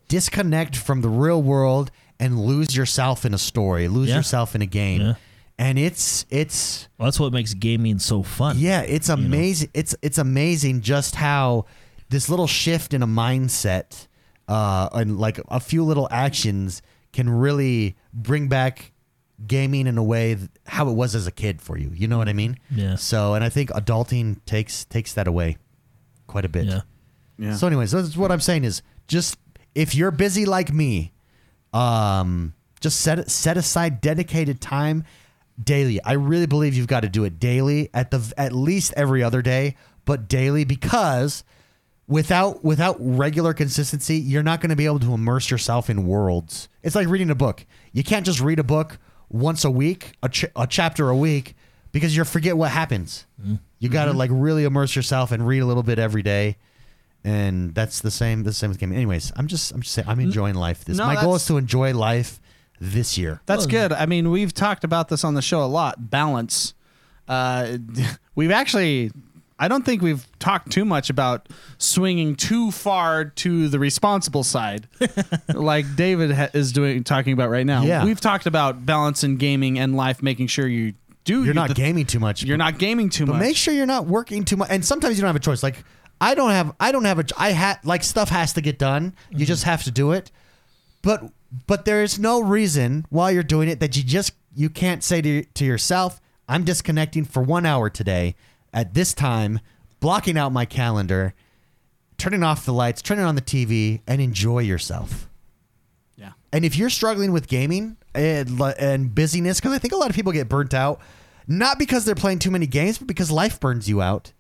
disconnect 0.08 0.76
from 0.76 1.02
the 1.02 1.10
real 1.10 1.42
world 1.42 1.92
and 2.20 2.40
lose 2.40 2.76
yourself 2.76 3.26
in 3.26 3.34
a 3.34 3.38
story, 3.38 3.88
lose 3.88 4.10
Yeah. 4.10 4.18
yourself 4.18 4.56
in 4.56 4.62
a 4.62 4.66
game. 4.68 5.16
Yeah. 5.58 5.66
And 5.68 5.80
it's 5.80 6.26
it's 6.30 6.88
Well, 6.98 7.06
that's 7.08 7.20
what 7.20 7.32
makes 7.34 7.54
gaming 7.54 8.00
so 8.00 8.24
fun. 8.24 8.58
yeah, 8.60 8.82
it's 8.82 9.10
amazing. 9.10 9.70
It's 9.74 9.96
it's 10.02 10.18
amazing 10.18 10.82
just 10.82 11.16
how 11.16 11.66
this 12.10 12.30
little 12.30 12.48
shift 12.48 12.94
in 12.94 13.02
a 13.02 13.08
mindset 13.08 14.08
uh 14.48 14.90
and 14.94 15.18
like 15.20 15.40
a 15.48 15.60
few 15.60 15.84
little 15.84 16.08
actions 16.12 16.82
can 17.14 17.30
really 17.30 17.96
bring 18.14 18.48
back 18.48 18.92
gaming 19.48 19.88
in 19.88 19.98
a 19.98 20.04
way 20.04 20.36
th- 20.36 20.50
how 20.68 20.88
it 20.90 20.94
was 20.94 21.16
as 21.16 21.26
a 21.28 21.32
kid 21.32 21.62
for 21.62 21.78
you. 21.78 21.90
You 21.94 22.08
know 22.08 22.18
what 22.18 22.30
I 22.30 22.34
mean? 22.34 22.58
Yeah. 22.70 22.96
So, 22.96 23.34
and 23.34 23.44
I 23.44 23.50
think 23.50 23.70
adulting 23.72 24.44
takes 24.46 24.86
takes 24.86 25.14
that 25.14 25.28
away 25.28 25.58
quite 26.28 26.46
a 26.46 26.50
bit. 26.50 26.66
Yeah. 26.66 26.82
Yeah. 27.38 27.56
So, 27.56 27.68
anyways, 27.68 27.92
that's 27.92 28.16
what 28.18 28.32
I'm 28.32 28.40
saying 28.42 28.64
is 28.66 28.82
just 29.08 29.38
if 29.74 29.96
you're 29.96 30.12
busy 30.12 30.46
like 30.46 30.72
me, 30.74 31.14
um, 31.74 32.54
just 32.82 33.02
set 33.02 33.30
set 33.32 33.58
aside 33.58 34.00
dedicated 34.02 34.62
time 34.62 35.04
daily. 35.62 36.02
I 36.04 36.14
really 36.14 36.46
believe 36.46 36.76
you've 36.76 36.88
got 36.88 37.02
to 37.02 37.10
do 37.10 37.24
it 37.24 37.40
daily 37.40 37.90
at 37.94 38.12
the 38.12 38.34
at 38.38 38.54
least 38.54 38.94
every 38.96 39.24
other 39.24 39.42
day, 39.42 39.76
but 40.06 40.28
daily 40.28 40.66
because 40.66 41.44
without 42.08 42.64
without 42.64 42.98
regular 43.00 43.54
consistency, 43.54 44.18
you're 44.18 44.44
not 44.44 44.62
going 44.62 44.70
to 44.70 44.76
be 44.76 44.86
able 44.86 45.00
to 45.00 45.14
immerse 45.14 45.50
yourself 45.50 45.90
in 45.90 46.06
worlds. 46.06 46.70
It's 46.84 46.96
like 46.96 47.08
reading 47.08 47.30
a 47.30 47.36
book. 47.36 47.66
You 47.94 48.04
can't 48.04 48.26
just 48.26 48.42
read 48.42 48.60
a 48.60 48.64
book 48.64 49.00
once 49.30 49.66
a 49.66 49.72
week, 49.72 50.14
a, 50.22 50.30
ch- 50.30 50.46
a 50.56 50.68
chapter 50.68 51.10
a 51.10 51.16
week, 51.16 51.56
because 51.92 52.16
you 52.16 52.24
forget 52.24 52.58
what 52.58 52.72
happens. 52.72 53.26
Mm-hmm. 53.42 53.56
You 53.80 53.90
got 53.90 54.06
to 54.06 54.12
mm-hmm. 54.12 54.20
like 54.20 54.30
really 54.34 54.64
immerse 54.64 54.96
yourself 54.96 55.32
and 55.32 55.46
read 55.46 55.60
a 55.60 55.66
little 55.66 55.84
bit 55.84 56.00
every 56.00 56.22
day. 56.22 56.58
And 57.24 57.74
that's 57.74 58.02
the 58.02 58.12
same. 58.12 58.44
The 58.44 58.54
same 58.54 58.70
with 58.70 58.78
gaming. 58.78 58.98
Anyways, 58.98 59.32
I'm 59.36 59.48
just, 59.48 59.72
I'm 59.72 59.82
just 59.82 59.96
saying, 59.96 60.08
I'm 60.08 60.20
enjoying 60.20 60.54
life. 60.54 60.86
This, 60.86 60.98
No, 60.98 61.08
my 61.08 61.20
goal 61.20 61.34
is 61.34 61.46
to 61.48 61.58
enjoy 61.58 61.92
life 61.94 62.40
this 62.80 63.18
year. 63.18 63.42
That's 63.46 63.66
good. 63.66 63.92
I 63.94 64.06
mean, 64.06 64.30
we've 64.32 64.54
talked 64.54 64.84
about 64.84 65.10
this 65.10 65.24
on 65.24 65.34
the 65.34 65.42
show 65.42 65.64
a 65.64 65.66
lot. 65.66 66.10
Balance. 66.10 66.74
Uh, 67.28 67.78
we've 68.36 68.52
actually, 68.52 69.12
I 69.58 69.68
don't 69.68 69.86
think 69.86 70.02
we've 70.02 70.26
talked 70.40 70.72
too 70.72 70.86
much 70.86 71.10
about 71.10 71.48
swinging 71.78 72.36
too 72.36 72.72
far 72.72 73.26
to 73.26 73.68
the 73.70 73.80
responsible 73.80 74.44
side, 74.44 74.88
like 75.54 75.96
David 75.96 76.32
ha- 76.32 76.50
is 76.54 76.72
doing 76.72 77.04
talking 77.04 77.34
about 77.34 77.50
right 77.50 77.66
now. 77.66 77.84
Yeah. 77.84 78.04
We've 78.06 78.20
talked 78.22 78.46
about 78.46 78.86
balance 78.86 79.24
in 79.24 79.38
gaming 79.38 79.80
and 79.80 79.96
life, 79.96 80.22
making 80.22 80.48
sure 80.48 80.68
you 80.68 80.94
do. 81.24 81.44
You're 81.46 81.54
not 81.54 81.70
the- 81.70 81.74
gaming 81.76 82.06
too 82.06 82.20
much. 82.20 82.44
You're 82.44 82.58
not 82.58 82.78
gaming 82.78 83.10
too 83.10 83.26
But 83.26 83.34
much. 83.34 83.42
make 83.42 83.56
sure 83.58 83.74
you're 83.74 83.86
not 83.86 84.06
working 84.06 84.44
too 84.46 84.58
much. 84.58 84.70
And 84.70 84.84
sometimes 84.86 85.16
you 85.18 85.22
don't 85.22 85.30
have 85.30 85.36
a 85.36 85.40
choice. 85.40 85.64
Like 85.64 85.84
I 86.22 86.36
don't 86.36 86.52
have, 86.52 86.76
I 86.80 86.92
don't 86.92 87.06
have 87.06 87.20
a, 87.20 87.26
I 87.38 87.52
had 87.52 87.80
like 87.84 88.04
stuff 88.04 88.30
has 88.30 88.54
to 88.54 88.62
get 88.62 88.78
done. 88.78 89.16
You 89.32 89.46
just 89.46 89.64
have 89.64 89.84
to 89.84 89.92
do 89.92 90.12
it. 90.12 90.32
But 91.02 91.24
But 91.68 91.86
there 91.86 92.04
is 92.04 92.20
no 92.20 92.42
reason 92.42 93.06
while 93.10 93.32
you're 93.32 93.44
doing 93.44 93.70
it 93.70 93.80
that 93.80 93.96
you 93.96 94.04
just 94.04 94.34
you 94.56 94.70
can't 94.70 95.04
say 95.04 95.22
to, 95.22 95.44
to 95.44 95.66
yourself, 95.66 96.22
"I'm 96.48 96.64
disconnecting 96.64 97.26
for 97.26 97.44
one 97.44 97.66
hour 97.66 97.90
today 97.90 98.36
at 98.74 98.94
this 98.94 99.14
time, 99.14 99.60
blocking 100.00 100.38
out 100.38 100.52
my 100.52 100.66
calendar, 100.66 101.34
turning 102.18 102.44
off 102.44 102.66
the 102.66 102.74
lights, 102.74 103.02
turning 103.02 103.26
on 103.26 103.36
the 103.36 103.42
TV, 103.42 104.02
and 104.08 104.22
enjoy 104.22 104.60
yourself." 104.60 105.30
Yeah. 106.18 106.32
And 106.52 106.66
if 106.66 106.76
you're 106.76 106.90
struggling 106.90 107.32
with 107.32 107.48
gaming 107.48 107.98
and, 108.14 108.60
and 108.80 109.14
busyness, 109.14 109.60
because 109.60 109.74
I 109.74 109.80
think 109.80 109.94
a 109.94 109.98
lot 109.98 110.10
of 110.10 110.16
people 110.16 110.32
get 110.32 110.50
burnt 110.50 110.74
out, 110.74 111.00
not 111.48 111.78
because 111.78 112.06
they're 112.06 112.16
playing 112.16 112.40
too 112.40 112.52
many 112.52 112.68
games, 112.68 112.98
but 112.98 113.08
because 113.08 113.30
life 113.32 113.60
burns 113.60 113.88
you 113.88 114.02
out. 114.02 114.32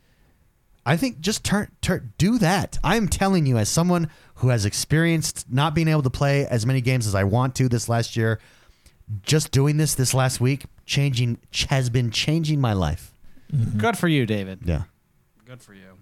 I 0.86 0.98
think 0.98 1.20
just 1.20 1.44
turn, 1.44 1.72
turn 1.82 2.14
do 2.18 2.38
that. 2.38 2.78
I'm 2.84 3.08
telling 3.08 3.46
you, 3.46 3.58
as 3.58 3.70
someone 3.70 4.10
who 4.36 4.50
has 4.50 4.66
experienced 4.66 5.46
not 5.52 5.74
being 5.74 5.88
able 5.88 6.02
to 6.04 6.10
play 6.10 6.46
as 6.48 6.66
many 6.66 6.82
games 6.82 7.08
as 7.08 7.16
I 7.16 7.24
want 7.24 7.56
to 7.56 7.70
this 7.70 7.88
last 7.90 8.16
year, 8.18 8.40
just 9.24 9.52
doing 9.52 9.78
this 9.78 9.94
this 9.96 10.14
last 10.14 10.42
week, 10.42 10.66
changing 10.86 11.38
has 11.70 11.90
been 11.90 12.12
changing 12.12 12.60
my 12.60 12.74
life. 12.74 13.12
Good 13.78 13.98
for 13.98 14.08
you, 14.08 14.26
David. 14.26 14.60
Yeah, 14.66 14.84
Good 15.46 15.62
for 15.62 15.74
you. 15.74 16.00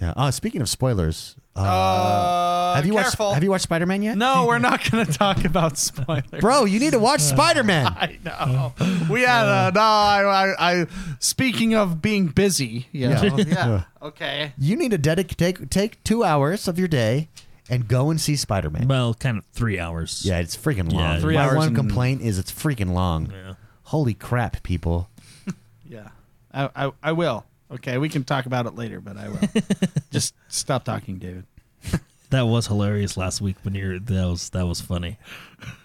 yeah. 0.00 0.14
Uh, 0.16 0.30
speaking 0.30 0.60
of 0.62 0.68
spoilers, 0.68 1.36
uh, 1.54 1.60
Uh, 1.60 2.74
have 2.76 2.86
you 2.86 2.94
careful. 2.94 3.26
watched 3.26 3.34
Have 3.34 3.44
you 3.44 3.50
watched 3.50 3.64
Spider 3.64 3.84
Man 3.86 4.02
yet? 4.02 4.16
No, 4.16 4.46
we're 4.46 4.58
not 4.58 4.88
going 4.90 5.04
to 5.04 5.12
talk 5.12 5.44
about 5.44 5.76
spoilers. 5.76 6.24
bro. 6.40 6.64
You 6.64 6.80
need 6.80 6.92
to 6.92 6.98
watch 6.98 7.20
Spider 7.36 7.62
Man. 7.62 7.86
I 7.86 8.18
know. 8.24 8.72
We 9.10 9.22
had 9.22 9.44
a 9.46 9.72
no. 9.72 9.80
I, 9.80 10.22
I, 10.24 10.72
I. 10.82 10.86
Speaking 11.18 11.74
of 11.74 12.00
being 12.00 12.28
busy, 12.28 12.86
you 12.92 13.08
Yeah. 13.10 13.20
know, 13.22 13.36
Yeah. 13.38 13.44
yeah. 13.46 13.82
Okay. 14.02 14.52
You 14.58 14.76
need 14.76 14.90
to 14.92 14.98
dedicate 14.98 15.38
take 15.38 15.70
take 15.70 16.02
two 16.04 16.24
hours 16.24 16.66
of 16.66 16.78
your 16.78 16.88
day 16.88 17.28
and 17.70 17.88
go 17.88 18.10
and 18.10 18.20
see 18.20 18.36
Spider 18.36 18.68
Man. 18.68 18.86
Well, 18.88 19.14
kind 19.14 19.38
of 19.38 19.44
three 19.46 19.78
hours. 19.78 20.22
Yeah, 20.26 20.40
it's 20.40 20.56
freaking 20.56 20.92
long. 20.92 21.00
Yeah, 21.14 21.20
Three 21.20 21.34
My 21.36 21.44
hours 21.44 21.56
one 21.56 21.66
and- 21.68 21.76
complaint 21.76 22.20
is 22.22 22.38
it's 22.38 22.52
freaking 22.52 22.92
long. 22.92 23.30
Yeah. 23.32 23.54
Holy 23.84 24.12
crap, 24.14 24.62
people! 24.62 25.08
Yeah. 25.88 26.08
I, 26.54 26.68
I, 26.76 26.92
I 27.02 27.12
will. 27.12 27.44
Okay, 27.72 27.98
we 27.98 28.08
can 28.08 28.22
talk 28.24 28.46
about 28.46 28.66
it 28.66 28.74
later, 28.76 29.00
but 29.00 29.16
I 29.16 29.28
will. 29.28 29.40
Just 30.12 30.34
stop 30.48 30.84
talking, 30.84 31.18
David. 31.18 31.44
That 32.30 32.42
was 32.42 32.68
hilarious 32.68 33.16
last 33.16 33.40
week 33.40 33.56
when 33.64 33.74
you're. 33.74 33.98
That 33.98 34.24
was 34.28 34.50
that 34.50 34.64
was 34.64 34.80
funny. 34.80 35.18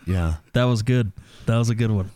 Yeah, 0.05 0.35
That 0.53 0.65
was 0.65 0.83
good. 0.83 1.11
That 1.47 1.57
was 1.57 1.71
a 1.71 1.75
good 1.75 1.89
one. 1.89 2.11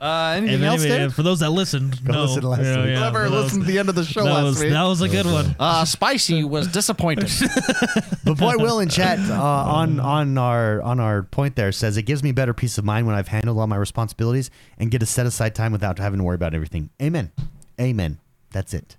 Uh, 0.00 0.34
anything 0.36 0.54
And 0.56 0.64
else, 0.64 0.82
anyway, 0.82 0.98
David? 0.98 1.14
for 1.14 1.24
those 1.24 1.40
that 1.40 1.50
listened, 1.50 2.04
Go 2.04 2.12
no, 2.12 2.22
listen 2.22 2.42
to 2.42 2.48
last 2.48 2.62
yeah, 2.62 2.76
week. 2.76 2.86
yeah, 2.90 2.98
Whoever 3.00 3.24
that 3.24 3.30
was- 3.32 3.44
listened 3.44 3.62
to 3.62 3.66
the 3.72 3.78
end 3.80 3.88
of 3.88 3.96
the 3.96 4.04
show 4.04 4.22
that 4.22 4.32
last 4.32 4.44
was 4.44 4.60
week. 4.60 4.70
that 4.70 4.82
was 4.84 5.00
a 5.02 5.08
good 5.08 5.26
one. 5.26 5.56
uh, 5.58 5.84
Spicy 5.84 6.44
was 6.44 6.68
disappointed. 6.68 7.28
But 8.24 8.36
boy 8.36 8.54
Will 8.58 8.78
in 8.80 8.88
chat 8.90 9.18
uh, 9.18 9.32
on 9.42 9.98
on 10.00 10.36
our 10.38 10.82
on 10.82 11.00
our 11.00 11.22
point 11.22 11.56
there 11.56 11.72
says 11.72 11.96
it 11.96 12.02
gives 12.02 12.22
me 12.22 12.30
better 12.30 12.52
peace 12.52 12.76
of 12.76 12.84
mind 12.84 13.06
when 13.06 13.16
I've 13.16 13.28
handled 13.28 13.58
all 13.58 13.66
my 13.66 13.76
responsibilities 13.76 14.50
and 14.78 14.90
get 14.90 14.98
to 14.98 15.06
set 15.06 15.24
aside 15.26 15.54
time 15.54 15.72
without 15.72 15.98
having 15.98 16.18
to 16.18 16.24
worry 16.24 16.34
about 16.34 16.52
everything. 16.54 16.90
Amen. 17.00 17.32
Amen. 17.80 18.18
That's 18.52 18.74
it. 18.74 18.96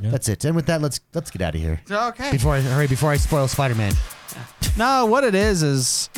Yeah. 0.00 0.10
That's 0.10 0.28
it. 0.30 0.44
And 0.46 0.56
with 0.56 0.64
that, 0.66 0.80
let's 0.80 1.00
let's 1.14 1.30
get 1.30 1.42
out 1.42 1.54
of 1.54 1.60
here 1.60 1.80
okay. 1.90 2.30
before 2.32 2.54
I 2.54 2.60
hurry 2.62 2.86
before 2.86 3.10
I 3.10 3.18
spoil 3.18 3.46
Spider 3.48 3.74
Man. 3.74 3.92
No, 4.78 5.04
what 5.06 5.24
it 5.24 5.34
is 5.34 5.62
is, 5.62 6.08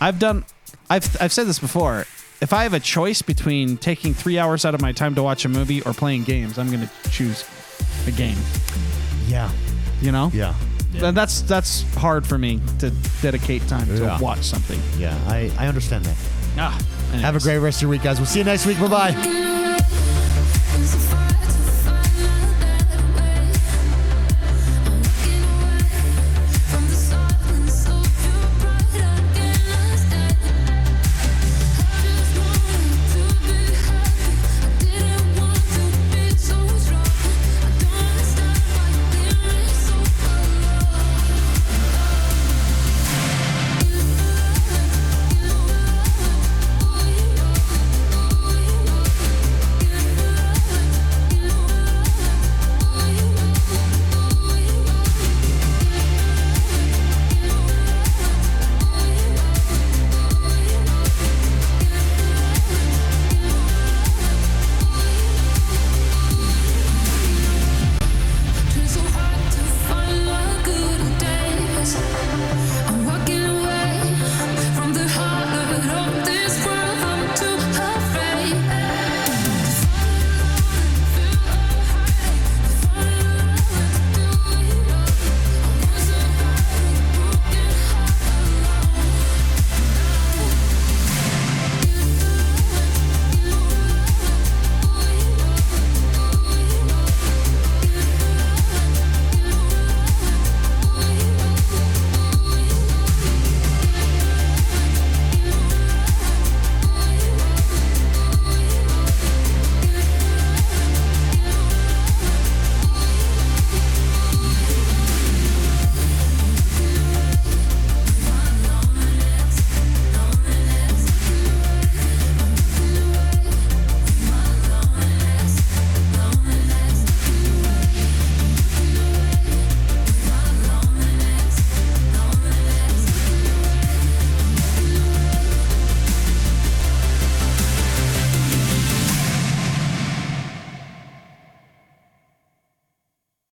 I've 0.00 0.18
done, 0.18 0.44
I've 0.90 1.16
I've 1.22 1.32
said 1.32 1.46
this 1.46 1.58
before. 1.60 2.04
If 2.40 2.52
I 2.52 2.62
have 2.62 2.72
a 2.74 2.80
choice 2.80 3.20
between 3.20 3.76
taking 3.78 4.14
three 4.14 4.38
hours 4.38 4.64
out 4.64 4.74
of 4.74 4.80
my 4.80 4.92
time 4.92 5.14
to 5.16 5.22
watch 5.22 5.44
a 5.44 5.48
movie 5.48 5.82
or 5.82 5.92
playing 5.92 6.22
games, 6.24 6.58
I'm 6.58 6.70
going 6.70 6.86
to 6.86 7.10
choose 7.10 7.44
a 8.06 8.12
game. 8.12 8.36
Yeah. 9.26 9.50
You 10.00 10.12
know. 10.12 10.30
Yeah. 10.32 10.54
And 11.02 11.16
that's 11.16 11.42
that's 11.42 11.82
hard 11.96 12.26
for 12.26 12.38
me 12.38 12.60
to 12.78 12.90
dedicate 13.20 13.66
time 13.68 13.86
to 13.88 13.94
Yeah. 13.98 14.20
watch 14.20 14.42
something. 14.44 14.80
Yeah. 14.98 15.18
I 15.26 15.50
I 15.58 15.66
understand 15.66 16.04
that. 16.06 16.16
Ah, 16.56 16.80
Have 17.20 17.36
a 17.36 17.40
great 17.40 17.58
rest 17.58 17.78
of 17.78 17.82
your 17.82 17.90
week, 17.90 18.02
guys. 18.02 18.18
We'll 18.18 18.26
see 18.26 18.38
you 18.38 18.44
next 18.44 18.66
week. 18.66 18.78
Bye 18.80 18.88
bye. 19.12 19.54